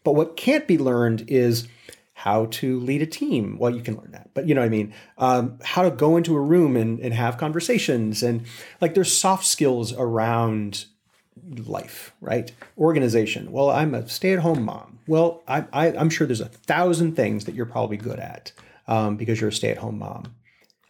But 0.05 0.15
what 0.15 0.37
can't 0.37 0.66
be 0.66 0.77
learned 0.77 1.24
is 1.29 1.69
how 2.12 2.47
to 2.47 2.79
lead 2.81 3.03
a 3.03 3.07
team. 3.07 3.57
Well, 3.59 3.74
you 3.74 3.83
can 3.83 3.97
learn 3.97 4.12
that, 4.12 4.31
but 4.35 4.47
you 4.47 4.55
know 4.55 4.61
what 4.61 4.66
I 4.66 4.70
mean? 4.70 4.95
Um, 5.19 5.59
how 5.65 5.83
to 5.83 5.91
go 5.91 6.16
into 6.16 6.37
a 6.37 6.41
room 6.41 6.77
and, 6.77 7.01
and 7.01 7.15
have 7.15 7.39
conversations. 7.39 8.23
And 8.23 8.45
like 8.81 8.95
there's 8.95 9.16
soft 9.16 9.47
skills 9.47 9.93
around 9.93 10.85
life, 11.67 12.15
right? 12.21 12.53
Organization. 12.79 13.53
Well, 13.53 13.71
I'm 13.71 13.95
a 13.95 14.09
stay 14.09 14.33
at 14.33 14.41
home 14.41 14.65
mom. 14.65 14.99
Well, 15.07 15.43
I, 15.49 15.65
I, 15.73 15.87
am 15.89 16.11
sure 16.11 16.27
there's 16.27 16.41
a 16.41 16.47
thousand 16.47 17.17
things 17.17 17.45
that 17.47 17.55
you're 17.55 17.67
probably 17.67 17.97
good 17.97 18.19
at 18.19 18.53
um, 18.87 19.17
because 19.17 19.41
you're 19.41 19.51
a 19.51 19.53
stay 19.53 19.71
at 19.71 19.79
home 19.79 19.99
mom. 19.99 20.35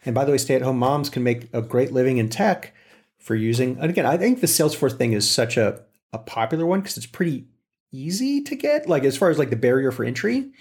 And 0.05 0.13
by 0.13 0.25
the 0.25 0.31
way, 0.31 0.37
stay 0.37 0.55
at 0.55 0.61
home 0.61 0.77
moms 0.77 1.09
can 1.09 1.23
make 1.23 1.49
a 1.53 1.61
great 1.61 1.91
living 1.91 2.17
in 2.17 2.29
tech 2.29 2.73
for 3.17 3.35
using. 3.35 3.77
And 3.79 3.89
again, 3.89 4.05
I 4.05 4.17
think 4.17 4.41
the 4.41 4.47
Salesforce 4.47 4.97
thing 4.97 5.13
is 5.13 5.29
such 5.29 5.57
a, 5.57 5.81
a 6.11 6.19
popular 6.19 6.65
one 6.65 6.81
because 6.81 6.97
it's 6.97 7.05
pretty 7.05 7.45
easy 7.91 8.41
to 8.41 8.55
get, 8.55 8.89
like 8.89 9.05
as 9.05 9.17
far 9.17 9.29
as 9.29 9.39
like 9.39 9.49
the 9.49 9.55
barrier 9.55 9.91
for 9.91 10.03
entry. 10.03 10.51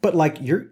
But 0.00 0.14
like 0.14 0.38
you're 0.40 0.68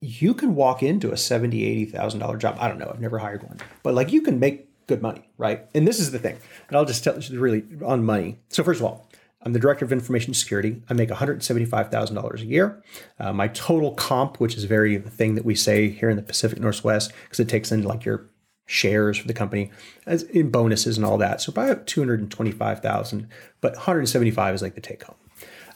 you 0.00 0.32
can 0.32 0.54
walk 0.54 0.82
into 0.82 1.12
a 1.12 1.16
seventy, 1.16 1.64
eighty 1.64 1.84
thousand 1.84 2.20
dollar 2.20 2.36
job. 2.36 2.56
I 2.60 2.68
don't 2.68 2.78
know. 2.78 2.90
I've 2.92 3.00
never 3.00 3.18
hired 3.18 3.42
one, 3.42 3.58
but 3.82 3.94
like 3.94 4.12
you 4.12 4.22
can 4.22 4.40
make 4.40 4.67
good 4.88 5.00
money, 5.00 5.28
right? 5.38 5.66
And 5.74 5.86
this 5.86 6.00
is 6.00 6.10
the 6.10 6.18
thing. 6.18 6.36
And 6.66 6.76
I'll 6.76 6.84
just 6.84 7.04
tell 7.04 7.18
you 7.18 7.38
really 7.38 7.64
on 7.84 8.04
money. 8.04 8.38
So 8.48 8.64
first 8.64 8.80
of 8.80 8.86
all, 8.86 9.08
I'm 9.42 9.52
the 9.52 9.60
director 9.60 9.84
of 9.84 9.92
information 9.92 10.34
security. 10.34 10.82
I 10.90 10.94
make 10.94 11.10
$175,000 11.10 12.40
a 12.40 12.44
year. 12.44 12.82
Uh, 13.20 13.32
my 13.32 13.46
total 13.48 13.92
comp, 13.92 14.40
which 14.40 14.56
is 14.56 14.64
very 14.64 14.98
thing 14.98 15.36
that 15.36 15.44
we 15.44 15.54
say 15.54 15.90
here 15.90 16.10
in 16.10 16.16
the 16.16 16.22
Pacific 16.22 16.58
Northwest, 16.58 17.12
because 17.24 17.38
it 17.38 17.48
takes 17.48 17.70
in 17.70 17.84
like 17.84 18.04
your 18.04 18.28
shares 18.66 19.16
for 19.16 19.26
the 19.28 19.34
company 19.34 19.70
as 20.06 20.24
in 20.24 20.50
bonuses 20.50 20.96
and 20.96 21.06
all 21.06 21.18
that. 21.18 21.40
So 21.40 21.50
about 21.50 21.86
225,000, 21.86 23.28
but 23.60 23.74
175 23.74 24.54
is 24.54 24.62
like 24.62 24.74
the 24.74 24.80
take 24.80 25.04
home. 25.04 25.16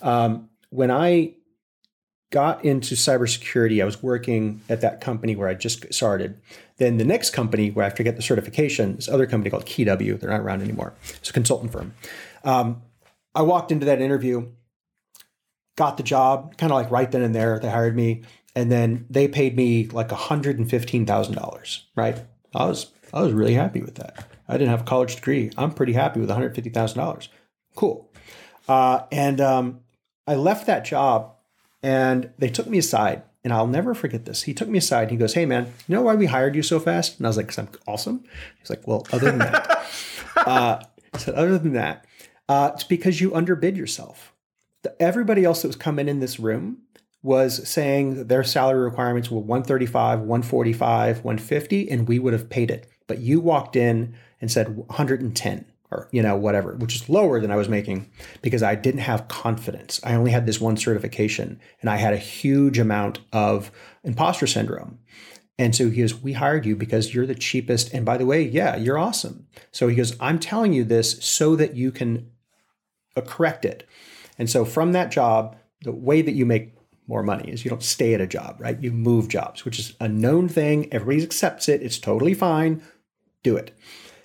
Um, 0.02 0.48
when 0.70 0.90
I 0.90 1.34
got 2.32 2.64
into 2.64 2.96
cybersecurity, 2.96 3.80
I 3.80 3.84
was 3.84 4.02
working 4.02 4.62
at 4.68 4.80
that 4.80 5.00
company 5.00 5.36
where 5.36 5.48
I 5.48 5.54
just 5.54 5.92
started. 5.94 6.40
Then 6.78 6.96
the 6.96 7.04
next 7.04 7.30
company 7.30 7.70
where 7.70 7.84
I 7.84 7.88
have 7.88 7.94
to 7.96 8.02
get 8.02 8.16
the 8.16 8.22
certification, 8.22 8.96
this 8.96 9.08
other 9.08 9.26
company 9.26 9.50
called 9.50 9.66
KeyW, 9.66 10.18
they're 10.18 10.30
not 10.30 10.40
around 10.40 10.62
anymore. 10.62 10.94
It's 11.18 11.30
a 11.30 11.32
consultant 11.32 11.70
firm. 11.70 11.94
Um, 12.42 12.82
I 13.34 13.42
walked 13.42 13.70
into 13.70 13.86
that 13.86 14.00
interview, 14.00 14.48
got 15.76 15.96
the 15.96 16.02
job, 16.02 16.56
kind 16.56 16.72
of 16.72 16.76
like 16.76 16.90
right 16.90 17.10
then 17.10 17.22
and 17.22 17.34
there. 17.34 17.58
They 17.58 17.70
hired 17.70 17.94
me, 17.94 18.22
and 18.56 18.72
then 18.72 19.06
they 19.08 19.28
paid 19.28 19.54
me 19.54 19.86
like 19.88 20.10
hundred 20.10 20.58
and 20.58 20.68
fifteen 20.68 21.06
thousand 21.06 21.34
dollars. 21.34 21.86
Right? 21.94 22.20
I 22.54 22.66
was 22.66 22.90
I 23.12 23.22
was 23.22 23.32
really 23.32 23.54
happy 23.54 23.82
with 23.82 23.94
that. 23.96 24.26
I 24.48 24.54
didn't 24.54 24.70
have 24.70 24.82
a 24.82 24.84
college 24.84 25.14
degree. 25.16 25.50
I'm 25.56 25.72
pretty 25.72 25.92
happy 25.92 26.18
with 26.18 26.30
one 26.30 26.36
hundred 26.36 26.54
fifty 26.54 26.70
thousand 26.70 26.98
dollars. 26.98 27.28
Cool. 27.76 28.10
Uh, 28.68 29.02
and 29.10 29.40
um, 29.40 29.80
I 30.26 30.34
left 30.34 30.66
that 30.66 30.84
job, 30.84 31.31
and 31.82 32.30
they 32.38 32.48
took 32.48 32.66
me 32.66 32.78
aside. 32.78 33.22
And 33.44 33.52
I'll 33.52 33.66
never 33.66 33.92
forget 33.92 34.24
this. 34.24 34.44
He 34.44 34.54
took 34.54 34.68
me 34.68 34.78
aside. 34.78 35.10
he 35.10 35.16
goes, 35.16 35.34
"Hey, 35.34 35.46
man, 35.46 35.72
you 35.88 35.96
know 35.96 36.02
why 36.02 36.14
we 36.14 36.26
hired 36.26 36.54
you 36.54 36.62
so 36.62 36.78
fast?" 36.78 37.18
And 37.18 37.26
I 37.26 37.28
was 37.28 37.36
like, 37.36 37.48
"Cause 37.48 37.58
I'm 37.58 37.68
awesome." 37.88 38.24
He's 38.60 38.70
like, 38.70 38.86
"Well, 38.86 39.04
other 39.12 39.32
than 39.32 39.38
that," 39.38 39.86
uh, 40.36 40.82
said, 41.16 41.34
"Other 41.34 41.58
than 41.58 41.72
that, 41.72 42.06
uh, 42.48 42.70
it's 42.74 42.84
because 42.84 43.20
you 43.20 43.34
underbid 43.34 43.76
yourself. 43.76 44.32
The, 44.82 44.94
everybody 45.02 45.44
else 45.44 45.62
that 45.62 45.68
was 45.68 45.76
coming 45.76 46.08
in 46.08 46.20
this 46.20 46.38
room 46.38 46.82
was 47.22 47.68
saying 47.68 48.14
that 48.14 48.28
their 48.28 48.44
salary 48.44 48.84
requirements 48.84 49.30
were 49.30 49.40
135, 49.40 50.20
145, 50.20 51.24
150, 51.24 51.90
and 51.90 52.06
we 52.06 52.18
would 52.18 52.32
have 52.32 52.48
paid 52.48 52.70
it. 52.70 52.88
But 53.06 53.18
you 53.18 53.40
walked 53.40 53.74
in 53.74 54.14
and 54.40 54.50
said 54.50 54.76
110 54.76 55.64
or 55.92 56.08
you 56.10 56.22
know 56.22 56.36
whatever, 56.36 56.74
which 56.74 56.96
is 56.96 57.08
lower 57.08 57.40
than 57.40 57.50
I 57.50 57.56
was 57.56 57.68
making 57.68 58.10
because 58.40 58.62
I 58.62 58.74
didn't 58.74 59.00
have 59.00 59.28
confidence. 59.28 60.00
I 60.02 60.14
only 60.14 60.30
had 60.30 60.46
this 60.46 60.60
one 60.60 60.76
certification 60.76 61.60
and 61.80 61.90
I 61.90 61.96
had 61.96 62.14
a 62.14 62.18
huge 62.18 62.78
amount 62.78 63.20
of 63.32 63.70
imposter 64.02 64.46
syndrome. 64.46 64.98
And 65.58 65.76
so 65.76 65.90
he 65.90 66.00
goes, 66.00 66.14
We 66.14 66.32
hired 66.32 66.66
you 66.66 66.74
because 66.74 67.14
you're 67.14 67.26
the 67.26 67.34
cheapest. 67.34 67.92
And 67.92 68.04
by 68.04 68.16
the 68.16 68.26
way, 68.26 68.42
yeah, 68.42 68.76
you're 68.76 68.98
awesome. 68.98 69.46
So 69.70 69.88
he 69.88 69.96
goes, 69.96 70.16
I'm 70.18 70.38
telling 70.38 70.72
you 70.72 70.84
this 70.84 71.22
so 71.24 71.56
that 71.56 71.76
you 71.76 71.92
can 71.92 72.30
uh, 73.16 73.20
correct 73.20 73.64
it. 73.64 73.86
And 74.38 74.48
so 74.48 74.64
from 74.64 74.92
that 74.92 75.10
job, 75.10 75.56
the 75.82 75.92
way 75.92 76.22
that 76.22 76.32
you 76.32 76.46
make 76.46 76.74
more 77.06 77.22
money 77.22 77.50
is 77.50 77.64
you 77.64 77.68
don't 77.68 77.82
stay 77.82 78.14
at 78.14 78.20
a 78.20 78.26
job, 78.26 78.56
right? 78.58 78.80
You 78.80 78.90
move 78.90 79.28
jobs, 79.28 79.64
which 79.64 79.78
is 79.78 79.94
a 80.00 80.08
known 80.08 80.48
thing. 80.48 80.88
Everybody 80.92 81.22
accepts 81.22 81.68
it. 81.68 81.82
It's 81.82 81.98
totally 81.98 82.34
fine. 82.34 82.82
Do 83.42 83.56
it. 83.56 83.76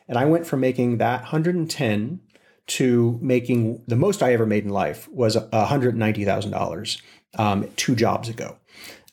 And 0.07 0.17
I 0.17 0.25
went 0.25 0.45
from 0.45 0.59
making 0.59 0.97
that 0.97 1.21
110 1.21 2.19
to 2.67 3.19
making 3.21 3.81
the 3.88 3.95
most 3.95 4.21
I 4.21 4.34
ever 4.34 4.45
made 4.45 4.63
in 4.63 4.69
life 4.69 5.07
was 5.09 5.35
$190,000 5.35 7.01
um, 7.38 7.69
two 7.75 7.95
jobs 7.95 8.29
ago. 8.29 8.57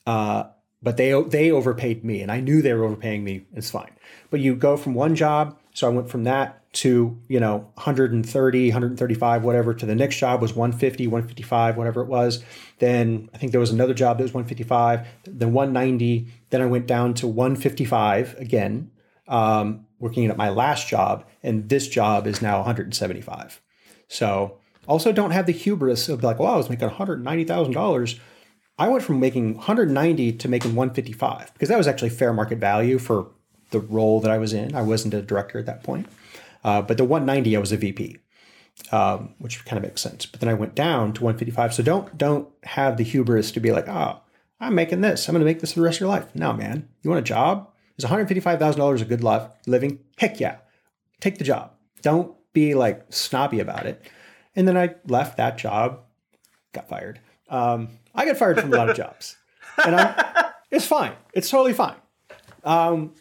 Uh, 0.07 0.45
but 0.83 0.99
they 0.99 1.19
they 1.23 1.51
overpaid 1.51 2.05
me, 2.05 2.21
and 2.21 2.31
I 2.31 2.41
knew 2.41 2.61
they 2.61 2.75
were 2.75 2.85
overpaying 2.85 3.25
me. 3.25 3.47
It's 3.55 3.71
fine. 3.71 3.93
But 4.29 4.41
you 4.41 4.55
go 4.55 4.77
from 4.77 4.93
one 4.93 5.15
job, 5.15 5.59
so 5.73 5.87
I 5.87 5.91
went 5.91 6.11
from 6.11 6.25
that 6.25 6.61
to 6.75 7.19
you 7.29 7.41
know 7.41 7.71
130 7.75 8.69
135 8.69 9.45
whatever 9.45 9.73
to 9.73 9.87
the 9.87 9.95
next 9.95 10.17
job 10.17 10.43
was 10.43 10.55
150 10.55 11.07
155 11.07 11.77
whatever 11.77 12.03
it 12.03 12.09
was 12.09 12.43
then 12.81 13.31
i 13.33 13.39
think 13.39 13.53
there 13.53 13.61
was 13.61 13.71
another 13.71 13.95
job 13.95 14.19
that 14.19 14.25
was 14.25 14.35
155 14.35 15.07
then 15.25 15.53
190 15.53 16.27
then 16.51 16.61
i 16.61 16.67
went 16.67 16.87
down 16.87 17.15
to 17.15 17.29
155 17.29 18.35
again 18.41 18.91
um, 19.29 19.87
working 20.05 20.27
at 20.27 20.37
my 20.37 20.49
last 20.49 20.87
job 20.87 21.25
and 21.43 21.69
this 21.69 21.89
job 21.89 22.27
is 22.27 22.43
now 22.43 22.59
175 22.59 23.61
so 24.07 24.59
also 24.87 25.13
don't 25.13 25.33
have 25.33 25.47
the 25.47 25.53
hubris 25.53 26.09
of 26.09 26.23
like 26.23 26.39
well 26.39 26.55
i 26.55 26.57
was 26.57 26.71
making 26.71 26.89
$190000 26.89 28.21
I 28.77 28.89
went 28.89 29.05
from 29.05 29.21
making 29.21 29.55
190 29.55 30.33
to 30.33 30.49
making 30.49 30.75
155 30.75 31.53
because 31.53 31.69
that 31.69 31.79
was 31.79 31.87
actually 31.87 32.09
fair 32.09 32.33
market 32.33 32.59
value 32.59 32.99
for 32.99 33.31
the 33.71 33.81
role 33.81 34.21
that 34.21 34.31
I 34.31 34.39
was 34.39 34.53
in. 34.53 34.75
I 34.75 34.83
wasn't 34.83 35.15
a 35.15 35.23
director 35.23 35.59
at 35.59 35.67
that 35.67 35.83
point. 35.83 36.07
Uh, 36.65 36.83
but 36.83 36.97
the 36.97 37.05
190, 37.05 37.57
I 37.57 37.61
was 37.61 37.73
a 37.73 37.77
VP, 37.77 38.17
um, 38.91 39.35
which 39.39 39.65
kind 39.65 39.77
of 39.77 39.89
makes 39.89 40.01
sense. 40.01 40.27
But 40.27 40.41
then 40.41 40.49
I 40.49 40.55
went 40.55 40.75
down 40.75 41.13
to 41.15 41.23
155. 41.23 41.75
So 41.75 41.83
don't 41.83 42.17
don't 42.17 42.49
have 42.65 42.97
the 42.97 43.05
hubris 43.05 43.53
to 43.53 43.61
be 43.61 43.71
like, 43.71 43.89
oh, 43.89 44.21
I'm 44.61 44.75
making 44.75 45.03
this. 45.03 45.29
I'm 45.29 45.35
going 45.35 45.41
to 45.41 45.45
make 45.45 45.61
this 45.61 45.75
for 45.75 45.81
the 45.81 45.85
rest 45.85 45.99
of 45.99 46.01
your 46.01 46.09
life. 46.09 46.35
No, 46.35 46.53
man. 46.53 46.89
You 47.03 47.11
want 47.11 47.21
a 47.21 47.29
job? 47.29 47.71
Is 47.97 48.05
$155,000 48.05 49.01
a 49.01 49.05
good 49.05 49.23
life, 49.23 49.49
living? 49.67 50.01
Heck 50.19 50.41
yeah. 50.41 50.57
Take 51.21 51.39
the 51.39 51.45
job. 51.45 51.73
Don't 52.03 52.35
be 52.53 52.75
like 52.75 53.05
snobby 53.11 53.61
about 53.61 53.87
it. 53.87 54.03
And 54.57 54.67
then 54.67 54.77
I 54.77 54.95
left 55.07 55.37
that 55.37 55.59
job, 55.59 56.01
got 56.73 56.89
fired. 56.89 57.21
Um, 57.49 57.89
I 58.15 58.25
got 58.25 58.37
fired 58.37 58.61
from 58.61 58.73
a 58.73 58.77
lot 58.77 58.89
of 58.89 58.97
jobs, 58.97 59.37
and 59.85 59.97
I'm, 59.97 60.15
it's 60.71 60.87
fine. 60.87 61.13
It's 61.33 61.51
totally 61.51 61.73
fine. 61.73 61.97
Um, 62.63 63.15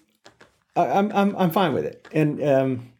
I, 0.75 0.85
am 0.85 1.11
I'm 1.13 1.35
I'm 1.35 1.51
fine 1.51 1.73
with 1.73 1.85
it, 1.85 2.07
and 2.11 2.41
um, 2.43 2.91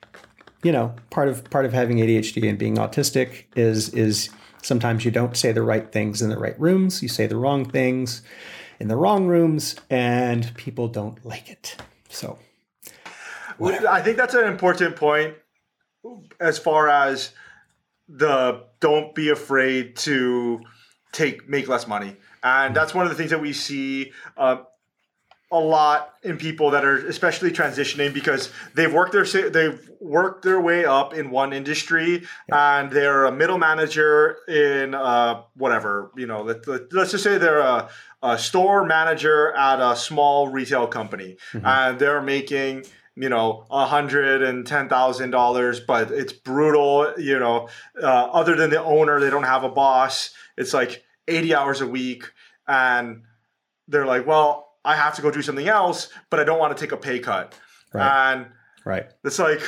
you 0.64 0.72
know, 0.72 0.96
part 1.12 1.28
of 1.28 1.50
part 1.50 1.66
of 1.66 1.74
having 1.74 1.98
ADHD 1.98 2.50
and 2.50 2.58
being 2.58 2.78
autistic 2.78 3.46
is 3.56 3.90
is 3.90 4.30
sometimes 4.62 5.06
you 5.06 5.12
don't 5.12 5.38
say 5.38 5.52
the 5.52 5.62
right 5.62 5.92
things 5.92 6.22
in 6.22 6.30
the 6.30 6.38
right 6.38 6.60
rooms. 6.60 7.02
You 7.02 7.08
say 7.08 7.28
the 7.28 7.38
wrong 7.38 7.70
things 7.70 8.22
in 8.80 8.88
the 8.88 8.96
wrong 8.96 9.28
rooms, 9.28 9.76
and 9.90 10.56
people 10.56 10.88
don't 10.88 11.24
like 11.26 11.50
it. 11.50 11.78
So, 12.10 12.38
whatever. 13.58 13.88
I 13.88 14.02
think 14.02 14.18
that's 14.18 14.34
an 14.34 14.46
important 14.46 14.96
point 14.96 15.36
as 16.40 16.58
far 16.58 16.90
as 16.90 17.34
the 18.08 18.64
don't 18.80 19.16
be 19.16 19.30
afraid 19.30 19.96
to 19.98 20.62
take 21.12 21.48
make 21.48 21.68
less 21.68 21.88
money, 21.88 22.16
and 22.44 22.76
that's 22.76 22.94
one 22.94 23.06
of 23.06 23.10
the 23.10 23.16
things 23.16 23.32
that 23.32 23.42
we 23.42 23.54
see. 23.54 24.12
Uh, 24.38 24.58
a 25.54 25.60
lot 25.60 26.16
in 26.24 26.36
people 26.36 26.72
that 26.72 26.84
are 26.84 26.98
especially 27.08 27.52
transitioning 27.52 28.12
because 28.12 28.52
they've 28.74 28.92
worked 28.92 29.12
their 29.12 29.24
they've 29.52 29.88
worked 30.02 30.44
their 30.44 30.60
way 30.60 30.84
up 30.84 31.14
in 31.14 31.30
one 31.30 31.54
industry 31.54 32.24
yeah. 32.50 32.80
and 32.80 32.92
they're 32.92 33.26
a 33.26 33.32
middle 33.32 33.60
manager 33.60 34.38
in 34.48 34.96
uh, 34.96 35.44
whatever 35.54 36.12
you 36.18 36.26
know 36.26 36.42
let, 36.42 36.68
let, 36.68 36.92
us 36.96 37.12
just 37.12 37.24
say 37.24 37.38
they're 37.38 37.60
a, 37.60 37.88
a, 38.24 38.38
store 38.38 38.86
manager 38.86 39.52
at 39.54 39.80
a 39.80 39.96
small 39.96 40.48
retail 40.48 40.88
company 40.88 41.38
mm-hmm. 41.52 41.66
and 41.66 42.00
they're 42.00 42.22
making 42.22 42.84
you 43.16 43.30
know 43.30 43.66
a 43.70 43.86
hundred 43.86 44.42
and 44.42 44.66
ten 44.66 44.90
thousand 44.90 45.30
dollars 45.30 45.80
but 45.80 46.10
it's 46.10 46.34
brutal 46.34 47.14
you 47.18 47.38
know 47.38 47.70
uh, 48.02 48.06
other 48.06 48.56
than 48.56 48.70
the 48.70 48.84
owner 48.84 49.20
they 49.20 49.30
don't 49.30 49.44
have 49.44 49.64
a 49.64 49.70
boss 49.70 50.34
it's 50.58 50.74
like 50.74 51.04
80 51.28 51.56
hours 51.56 51.82
a 51.82 51.88
week 51.88 52.32
and 52.68 53.22
they're 53.88 54.06
like 54.06 54.26
well 54.26 54.74
I 54.86 54.96
have 54.96 55.16
to 55.16 55.22
go 55.22 55.32
do 55.32 55.42
something 55.42 55.68
else, 55.68 56.10
but 56.30 56.40
I 56.40 56.44
don't 56.44 56.60
want 56.60 56.76
to 56.76 56.82
take 56.82 56.92
a 56.92 56.98
pay 56.98 57.20
cut. 57.20 57.56
Right. 57.94 58.34
And 58.34 58.48
right. 58.86 59.06
It's 59.24 59.40
like 59.40 59.62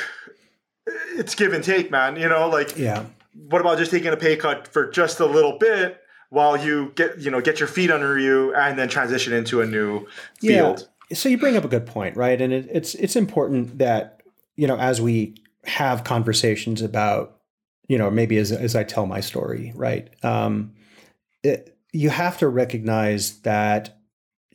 it's 1.16 1.36
give 1.36 1.54
and 1.54 1.64
take, 1.64 1.90
man. 1.92 2.16
You 2.16 2.30
know, 2.30 2.50
like 2.50 2.78
yeah. 2.78 3.06
What 3.34 3.62
about 3.62 3.78
just 3.78 3.92
taking 3.92 4.12
a 4.14 4.18
pay 4.18 4.36
cut 4.36 4.68
for 4.68 4.90
just 4.90 5.20
a 5.20 5.26
little 5.26 5.58
bit 5.58 6.00
while 6.36 6.58
you 6.58 6.92
get 6.96 7.18
you 7.18 7.32
know 7.32 7.40
get 7.40 7.62
your 7.62 7.68
feet 7.68 7.90
under 7.90 8.20
you 8.20 8.54
and 8.54 8.78
then 8.78 8.90
transition 8.90 9.32
into 9.32 9.62
a 9.62 9.66
new 9.66 10.06
field? 10.40 10.88
Yeah. 11.10 11.16
So 11.16 11.30
you 11.30 11.38
bring 11.38 11.56
up 11.56 11.64
a 11.64 11.70
good 11.70 11.86
point, 11.86 12.18
right? 12.18 12.40
And 12.42 12.52
it, 12.52 12.68
it's 12.70 12.94
it's 12.96 13.16
important 13.16 13.78
that 13.78 14.22
you 14.58 14.68
know 14.68 14.78
as 14.78 15.02
we 15.02 15.36
have 15.64 16.04
conversations 16.04 16.82
about 16.82 17.38
you 17.88 17.98
know 17.98 18.12
maybe 18.12 18.38
as 18.38 18.52
as 18.52 18.76
I 18.76 18.84
tell 18.84 19.06
my 19.06 19.22
story, 19.22 19.72
right? 19.76 20.10
Um, 20.24 20.74
it, 21.42 21.78
you 21.94 22.10
have 22.10 22.38
to 22.40 22.50
recognize 22.50 23.40
that 23.42 23.98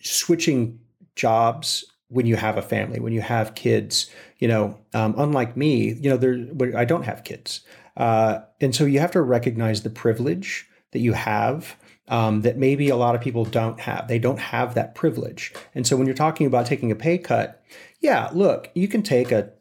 switching 0.02 0.80
jobs 1.16 1.86
when 2.08 2.26
you 2.26 2.36
have 2.36 2.58
a 2.58 2.62
family, 2.62 3.00
when 3.00 3.14
you 3.14 3.22
have 3.22 3.54
kids, 3.54 4.10
you 4.38 4.48
know, 4.48 4.76
um, 4.92 5.14
unlike 5.16 5.56
me, 5.56 5.94
you 5.94 6.10
know, 6.10 6.16
there, 6.16 6.76
I 6.76 6.84
don't 6.84 7.04
have 7.04 7.24
kids. 7.24 7.60
Uh, 7.96 8.40
and 8.60 8.74
so 8.74 8.84
you 8.84 8.98
have 8.98 9.12
to 9.12 9.22
recognize 9.22 9.82
the 9.82 9.90
privilege 9.90 10.68
that 10.92 11.00
you 11.00 11.12
have 11.12 11.76
um, 12.08 12.42
that 12.42 12.56
maybe 12.56 12.88
a 12.88 12.96
lot 12.96 13.14
of 13.14 13.20
people 13.20 13.44
don't 13.44 13.80
have. 13.80 14.08
They 14.08 14.18
don't 14.18 14.38
have 14.38 14.74
that 14.74 14.94
privilege. 14.94 15.52
And 15.74 15.86
so 15.86 15.96
when 15.96 16.06
you're 16.06 16.14
talking 16.14 16.46
about 16.46 16.66
taking 16.66 16.90
a 16.90 16.96
pay 16.96 17.18
cut, 17.18 17.62
yeah, 18.00 18.30
look, 18.32 18.70
you 18.74 18.88
can 18.88 19.02
take 19.02 19.30
a 19.30 19.52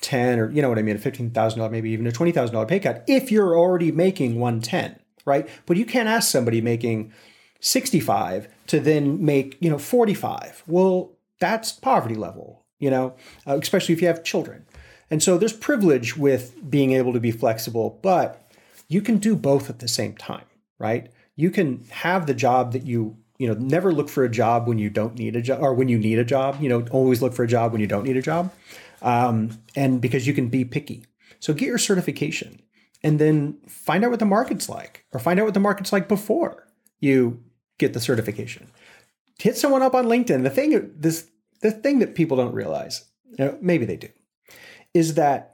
10 0.00 0.38
or 0.38 0.50
you 0.50 0.62
know 0.62 0.68
what 0.68 0.78
I 0.78 0.82
mean, 0.82 0.96
a 0.96 0.98
$15,000, 0.98 1.70
maybe 1.70 1.90
even 1.90 2.06
a 2.06 2.10
$20,000 2.10 2.68
pay 2.68 2.80
cut 2.80 3.04
if 3.06 3.30
you're 3.30 3.56
already 3.56 3.92
making 3.92 4.38
110, 4.38 4.98
right? 5.24 5.48
But 5.66 5.76
you 5.76 5.84
can't 5.84 6.08
ask 6.08 6.30
somebody 6.30 6.60
making 6.60 7.12
65 7.60 8.48
to 8.68 8.80
then 8.80 9.24
make, 9.24 9.56
you 9.60 9.70
know, 9.70 9.78
45. 9.78 10.64
Well, 10.66 11.12
that's 11.40 11.72
poverty 11.72 12.14
level, 12.14 12.64
you 12.78 12.90
know, 12.90 13.14
uh, 13.46 13.58
especially 13.60 13.94
if 13.94 14.00
you 14.00 14.08
have 14.08 14.24
children. 14.24 14.66
And 15.10 15.22
so 15.22 15.36
there's 15.36 15.52
privilege 15.52 16.16
with 16.16 16.54
being 16.68 16.92
able 16.92 17.12
to 17.12 17.20
be 17.20 17.30
flexible, 17.30 17.98
but 18.02 18.42
you 18.88 19.00
can 19.00 19.18
do 19.18 19.36
both 19.36 19.68
at 19.70 19.78
the 19.78 19.88
same 19.88 20.14
time, 20.16 20.44
right? 20.84 21.10
You 21.34 21.50
can 21.50 21.84
have 21.88 22.26
the 22.26 22.34
job 22.34 22.72
that 22.74 22.84
you, 22.84 23.16
you 23.38 23.48
know, 23.48 23.54
never 23.54 23.90
look 23.90 24.10
for 24.10 24.22
a 24.22 24.28
job 24.28 24.68
when 24.68 24.78
you 24.78 24.90
don't 24.90 25.18
need 25.18 25.34
a 25.34 25.40
job 25.40 25.62
or 25.62 25.72
when 25.72 25.88
you 25.88 25.98
need 25.98 26.18
a 26.18 26.24
job, 26.24 26.58
you 26.60 26.68
know, 26.68 26.84
always 26.90 27.22
look 27.22 27.32
for 27.32 27.42
a 27.42 27.48
job 27.48 27.72
when 27.72 27.80
you 27.80 27.86
don't 27.86 28.04
need 28.04 28.18
a 28.18 28.22
job. 28.22 28.52
Um, 29.00 29.62
and 29.74 30.00
because 30.02 30.26
you 30.26 30.34
can 30.34 30.48
be 30.48 30.62
picky. 30.64 31.06
So 31.40 31.54
get 31.54 31.68
your 31.68 31.78
certification 31.78 32.60
and 33.02 33.18
then 33.18 33.60
find 33.66 34.04
out 34.04 34.10
what 34.10 34.20
the 34.20 34.26
market's 34.26 34.68
like 34.68 35.06
or 35.12 35.20
find 35.20 35.40
out 35.40 35.46
what 35.46 35.54
the 35.54 35.60
market's 35.60 35.92
like 35.92 36.06
before 36.06 36.68
you 37.00 37.42
get 37.78 37.94
the 37.94 38.00
certification. 38.00 38.70
Hit 39.38 39.56
someone 39.56 39.82
up 39.82 39.94
on 39.94 40.04
LinkedIn. 40.04 40.42
The 40.42 40.50
thing 40.50 40.92
this 40.96 41.28
the 41.62 41.70
thing 41.70 41.98
that 42.00 42.14
people 42.14 42.36
don't 42.36 42.54
realize, 42.54 43.06
you 43.38 43.44
know, 43.44 43.58
maybe 43.62 43.86
they 43.86 43.96
do, 43.96 44.08
is 44.92 45.14
that 45.14 45.53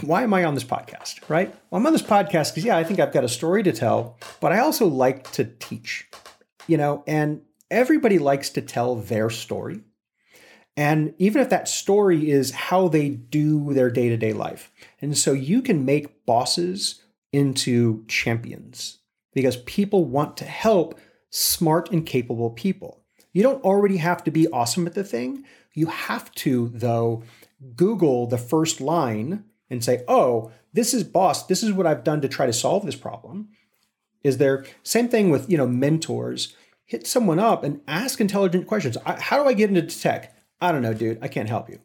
why 0.00 0.22
am 0.22 0.34
I 0.34 0.44
on 0.44 0.54
this 0.54 0.64
podcast, 0.64 1.28
right? 1.28 1.48
Well, 1.70 1.80
I'm 1.80 1.86
on 1.86 1.92
this 1.92 2.02
podcast 2.02 2.50
because 2.50 2.64
yeah, 2.64 2.76
I 2.76 2.84
think 2.84 3.00
I've 3.00 3.12
got 3.12 3.24
a 3.24 3.28
story 3.28 3.62
to 3.62 3.72
tell, 3.72 4.18
but 4.40 4.52
I 4.52 4.58
also 4.58 4.86
like 4.86 5.30
to 5.32 5.44
teach. 5.44 6.08
You 6.68 6.76
know, 6.76 7.02
and 7.06 7.42
everybody 7.70 8.18
likes 8.18 8.50
to 8.50 8.62
tell 8.62 8.94
their 8.96 9.30
story. 9.30 9.80
And 10.76 11.14
even 11.18 11.42
if 11.42 11.50
that 11.50 11.68
story 11.68 12.30
is 12.30 12.52
how 12.52 12.88
they 12.88 13.10
do 13.10 13.74
their 13.74 13.90
day 13.90 14.08
to 14.08 14.16
day 14.16 14.32
life. 14.32 14.70
And 15.00 15.18
so 15.18 15.32
you 15.32 15.60
can 15.60 15.84
make 15.84 16.24
bosses 16.24 17.02
into 17.32 18.04
champions 18.06 18.98
because 19.34 19.56
people 19.58 20.04
want 20.04 20.36
to 20.38 20.44
help 20.44 20.98
smart 21.30 21.90
and 21.90 22.06
capable 22.06 22.50
people. 22.50 23.02
You 23.32 23.42
don't 23.42 23.64
already 23.64 23.96
have 23.96 24.22
to 24.24 24.30
be 24.30 24.48
awesome 24.48 24.86
at 24.86 24.94
the 24.94 25.04
thing. 25.04 25.44
You 25.74 25.86
have 25.86 26.30
to, 26.36 26.68
though, 26.68 27.22
Google 27.74 28.26
the 28.26 28.38
first 28.38 28.80
line 28.80 29.44
and 29.72 29.82
say, 29.82 30.04
oh, 30.06 30.52
this 30.74 30.92
is 30.94 31.02
boss, 31.02 31.46
this 31.46 31.62
is 31.62 31.72
what 31.72 31.86
I've 31.86 32.04
done 32.04 32.20
to 32.20 32.28
try 32.28 32.46
to 32.46 32.52
solve 32.52 32.84
this 32.84 32.94
problem. 32.94 33.48
Is 34.22 34.38
there 34.38 34.64
same 34.82 35.08
thing 35.08 35.30
with 35.30 35.50
you 35.50 35.56
know 35.56 35.66
mentors? 35.66 36.54
Hit 36.84 37.06
someone 37.06 37.38
up 37.38 37.64
and 37.64 37.80
ask 37.88 38.20
intelligent 38.20 38.66
questions. 38.66 38.98
How 39.06 39.42
do 39.42 39.48
I 39.48 39.54
get 39.54 39.70
into 39.70 39.82
tech? 39.82 40.36
I 40.60 40.70
don't 40.70 40.82
know, 40.82 40.92
dude. 40.92 41.18
I 41.22 41.28
can't 41.28 41.48
help 41.48 41.70
you. 41.70 41.80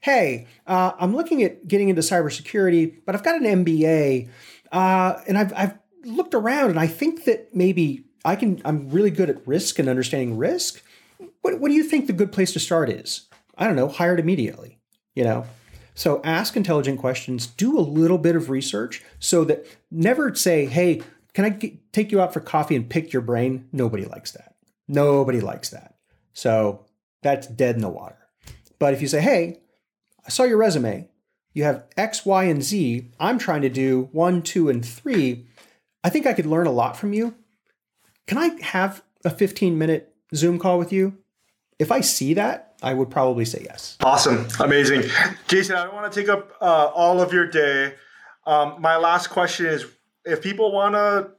Hey, 0.00 0.46
uh, 0.66 0.92
I'm 0.98 1.16
looking 1.16 1.42
at 1.42 1.66
getting 1.66 1.88
into 1.88 2.00
cybersecurity, 2.00 3.00
but 3.04 3.14
I've 3.14 3.24
got 3.24 3.42
an 3.42 3.64
MBA, 3.64 4.28
uh, 4.70 5.14
and 5.26 5.36
I've, 5.36 5.52
I've 5.56 5.78
looked 6.04 6.34
around, 6.34 6.70
and 6.70 6.78
I 6.78 6.86
think 6.86 7.24
that 7.24 7.54
maybe 7.54 8.04
I 8.24 8.36
can. 8.36 8.62
I'm 8.64 8.88
really 8.90 9.10
good 9.10 9.28
at 9.28 9.46
risk 9.46 9.80
and 9.80 9.88
understanding 9.88 10.36
risk. 10.36 10.82
What, 11.40 11.58
what 11.58 11.68
do 11.68 11.74
you 11.74 11.84
think 11.84 12.06
the 12.06 12.12
good 12.12 12.30
place 12.30 12.52
to 12.52 12.60
start 12.60 12.88
is? 12.88 13.26
I 13.58 13.66
don't 13.66 13.76
know. 13.76 13.88
Hired 13.88 14.20
immediately. 14.20 14.78
You 15.14 15.24
know. 15.24 15.46
So 15.94 16.20
ask 16.24 16.56
intelligent 16.56 16.98
questions. 16.98 17.46
Do 17.46 17.78
a 17.78 17.80
little 17.80 18.18
bit 18.18 18.36
of 18.36 18.50
research 18.50 19.02
so 19.18 19.44
that 19.44 19.66
never 19.90 20.34
say, 20.34 20.66
"Hey, 20.66 21.02
can 21.34 21.44
I 21.44 21.50
get, 21.50 21.92
take 21.92 22.12
you 22.12 22.20
out 22.20 22.32
for 22.32 22.40
coffee 22.40 22.76
and 22.76 22.88
pick 22.88 23.12
your 23.12 23.22
brain?" 23.22 23.68
Nobody 23.72 24.04
likes 24.04 24.32
that. 24.32 24.54
Nobody 24.88 25.40
likes 25.40 25.70
that. 25.70 25.96
So 26.32 26.86
that's 27.22 27.46
dead 27.46 27.76
in 27.76 27.82
the 27.82 27.88
water. 27.88 28.18
But 28.78 28.94
if 28.94 29.00
you 29.00 29.08
say, 29.08 29.20
hey, 29.20 29.60
I 30.26 30.30
saw 30.30 30.42
your 30.42 30.56
resume, 30.56 31.08
you 31.54 31.64
have 31.64 31.84
X, 31.96 32.26
Y, 32.26 32.44
and 32.44 32.62
Z, 32.62 33.10
I'm 33.20 33.38
trying 33.38 33.62
to 33.62 33.68
do 33.68 34.08
one, 34.12 34.42
two, 34.42 34.68
and 34.68 34.84
three, 34.84 35.46
I 36.02 36.10
think 36.10 36.26
I 36.26 36.32
could 36.32 36.46
learn 36.46 36.66
a 36.66 36.72
lot 36.72 36.96
from 36.96 37.12
you. 37.12 37.34
Can 38.26 38.38
I 38.38 38.60
have 38.62 39.02
a 39.24 39.30
15 39.30 39.78
minute 39.78 40.14
Zoom 40.34 40.58
call 40.58 40.78
with 40.78 40.92
you? 40.92 41.18
If 41.78 41.92
I 41.92 42.00
see 42.00 42.34
that, 42.34 42.71
I 42.82 42.94
would 42.94 43.10
probably 43.10 43.44
say 43.44 43.62
yes. 43.64 43.96
Awesome. 44.02 44.46
Amazing. 44.60 45.04
Jason, 45.48 45.76
I 45.76 45.84
don't 45.84 45.94
want 45.94 46.12
to 46.12 46.20
take 46.20 46.28
up 46.28 46.52
uh, 46.60 46.90
all 46.94 47.20
of 47.20 47.32
your 47.32 47.46
day. 47.46 47.94
Um, 48.46 48.80
my 48.80 48.96
last 48.96 49.28
question 49.28 49.66
is 49.66 49.86
if 50.24 50.42
people 50.42 50.72
want 50.72 50.94
to 50.94 51.30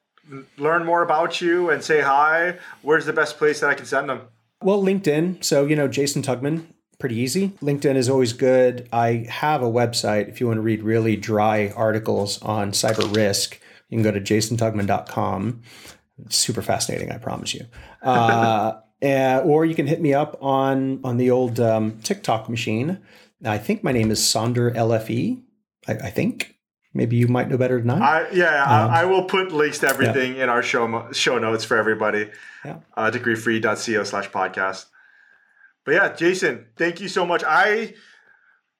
learn 0.57 0.85
more 0.85 1.03
about 1.03 1.41
you 1.41 1.69
and 1.69 1.83
say 1.83 2.01
hi, 2.01 2.57
where's 2.81 3.05
the 3.05 3.13
best 3.13 3.37
place 3.37 3.59
that 3.59 3.69
I 3.69 3.73
can 3.73 3.85
send 3.85 4.09
them? 4.09 4.21
Well, 4.61 4.81
LinkedIn. 4.81 5.43
So, 5.43 5.65
you 5.65 5.75
know, 5.75 5.87
Jason 5.87 6.21
Tugman, 6.21 6.65
pretty 6.97 7.15
easy. 7.15 7.49
LinkedIn 7.61 7.95
is 7.95 8.09
always 8.09 8.31
good. 8.31 8.87
I 8.93 9.25
have 9.29 9.61
a 9.61 9.69
website 9.69 10.29
if 10.29 10.39
you 10.39 10.47
want 10.47 10.57
to 10.57 10.61
read 10.61 10.81
really 10.81 11.17
dry 11.17 11.73
articles 11.75 12.41
on 12.41 12.71
cyber 12.71 13.13
risk. 13.13 13.59
You 13.89 13.97
can 13.97 14.03
go 14.03 14.11
to 14.11 14.21
jasontugman.com. 14.21 15.61
It's 16.25 16.37
super 16.37 16.61
fascinating, 16.61 17.11
I 17.11 17.17
promise 17.17 17.53
you. 17.53 17.65
Uh, 18.01 18.79
or 19.03 19.65
you 19.65 19.75
can 19.75 19.87
hit 19.87 20.01
me 20.01 20.13
up 20.13 20.37
on 20.41 20.99
on 21.03 21.17
the 21.17 21.31
old 21.31 21.59
um, 21.59 21.99
TikTok 21.99 22.49
machine. 22.49 22.99
I 23.45 23.57
think 23.57 23.83
my 23.83 23.91
name 23.91 24.11
is 24.11 24.19
Sonder 24.19 24.73
LFE. 24.73 25.41
I, 25.87 25.93
I 25.93 26.09
think 26.09 26.55
maybe 26.93 27.17
you 27.17 27.27
might 27.27 27.49
know 27.49 27.57
better 27.57 27.79
than 27.79 27.89
I. 27.89 27.97
I 27.97 28.31
yeah, 28.31 28.63
um, 28.63 28.91
I, 28.91 29.01
I, 29.01 29.05
will 29.05 29.25
put 29.25 29.51
links 29.51 29.79
to 29.79 29.87
everything 29.87 30.37
yeah. 30.37 30.43
in 30.43 30.49
our 30.49 30.63
show 30.63 31.11
show 31.11 31.37
notes 31.39 31.65
for 31.65 31.77
everybody. 31.77 32.29
Yeah. 32.63 32.77
Uh, 32.95 33.11
degreefree.co 33.11 34.03
slash 34.03 34.29
podcast 34.29 34.85
but 35.85 35.93
yeah, 35.93 36.13
Jason, 36.13 36.65
thank 36.77 37.01
you 37.01 37.07
so 37.07 37.25
much. 37.25 37.43
I, 37.45 37.93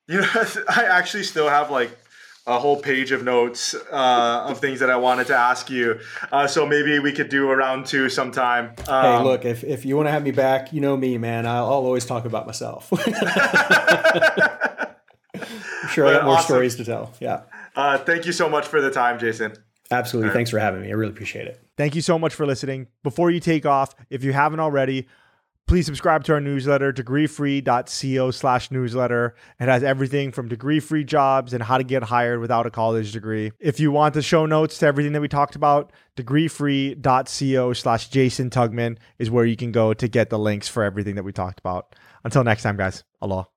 you 0.07 0.21
know, 0.21 0.27
I 0.69 0.85
actually 0.85 1.23
still 1.23 1.49
have 1.49 1.69
like 1.69 1.97
a 2.45 2.59
whole 2.59 2.81
page 2.81 3.11
of 3.11 3.23
notes 3.23 3.73
uh, 3.73 4.45
of 4.47 4.59
things 4.59 4.81
that 4.81 4.89
I 4.89 4.97
wanted 4.97 5.27
to 5.27 5.35
ask 5.35 5.69
you. 5.69 5.99
Uh, 6.31 6.45
so 6.45 6.65
maybe 6.65 6.99
we 6.99 7.13
could 7.13 7.29
do 7.29 7.49
a 7.49 7.55
round 7.55 7.85
two 7.85 8.09
sometime. 8.09 8.73
Um, 8.87 9.03
hey, 9.03 9.23
look, 9.23 9.45
if, 9.45 9.63
if 9.63 9.85
you 9.85 9.95
want 9.95 10.07
to 10.07 10.11
have 10.11 10.23
me 10.23 10.31
back, 10.31 10.73
you 10.73 10.81
know 10.81 10.97
me, 10.97 11.17
man. 11.17 11.45
I'll, 11.45 11.65
I'll 11.65 11.85
always 11.85 12.05
talk 12.05 12.25
about 12.25 12.45
myself. 12.45 12.91
I'm 15.33 15.89
sure 15.89 16.05
I 16.05 16.13
got 16.13 16.25
more 16.25 16.35
awesome. 16.35 16.45
stories 16.45 16.75
to 16.77 16.85
tell. 16.85 17.13
Yeah. 17.19 17.43
Uh, 17.75 17.97
thank 17.97 18.25
you 18.25 18.33
so 18.33 18.49
much 18.49 18.67
for 18.67 18.81
the 18.81 18.91
time, 18.91 19.19
Jason. 19.19 19.53
Absolutely. 19.89 20.29
Right. 20.29 20.35
Thanks 20.35 20.49
for 20.49 20.59
having 20.59 20.81
me. 20.81 20.89
I 20.89 20.91
really 20.91 21.11
appreciate 21.11 21.47
it. 21.47 21.61
Thank 21.77 21.95
you 21.95 22.01
so 22.01 22.19
much 22.19 22.33
for 22.33 22.45
listening. 22.45 22.87
Before 23.03 23.31
you 23.31 23.39
take 23.39 23.65
off, 23.65 23.95
if 24.09 24.23
you 24.23 24.33
haven't 24.33 24.59
already, 24.59 25.07
Please 25.65 25.85
subscribe 25.85 26.23
to 26.25 26.33
our 26.33 26.41
newsletter, 26.41 26.91
degreefree.co 26.91 28.31
slash 28.31 28.69
newsletter. 28.69 29.35
It 29.59 29.69
has 29.69 29.81
everything 29.83 30.31
from 30.31 30.49
degree 30.49 30.79
free 30.79 31.03
jobs 31.03 31.53
and 31.53 31.63
how 31.63 31.77
to 31.77 31.83
get 31.83 32.03
hired 32.03 32.41
without 32.41 32.65
a 32.65 32.71
college 32.71 33.11
degree. 33.13 33.53
If 33.59 33.79
you 33.79 33.89
want 33.91 34.13
the 34.13 34.21
show 34.21 34.45
notes 34.45 34.77
to 34.79 34.87
everything 34.87 35.13
that 35.13 35.21
we 35.21 35.29
talked 35.29 35.55
about, 35.55 35.91
degreefree.co 36.17 37.73
slash 37.73 38.09
Jason 38.09 38.49
Tugman 38.49 38.97
is 39.17 39.31
where 39.31 39.45
you 39.45 39.55
can 39.55 39.71
go 39.71 39.93
to 39.93 40.07
get 40.07 40.29
the 40.29 40.37
links 40.39 40.67
for 40.67 40.83
everything 40.83 41.15
that 41.15 41.23
we 41.23 41.31
talked 41.31 41.59
about. 41.59 41.95
Until 42.23 42.43
next 42.43 42.63
time, 42.63 42.77
guys. 42.77 43.03
Aloha. 43.21 43.52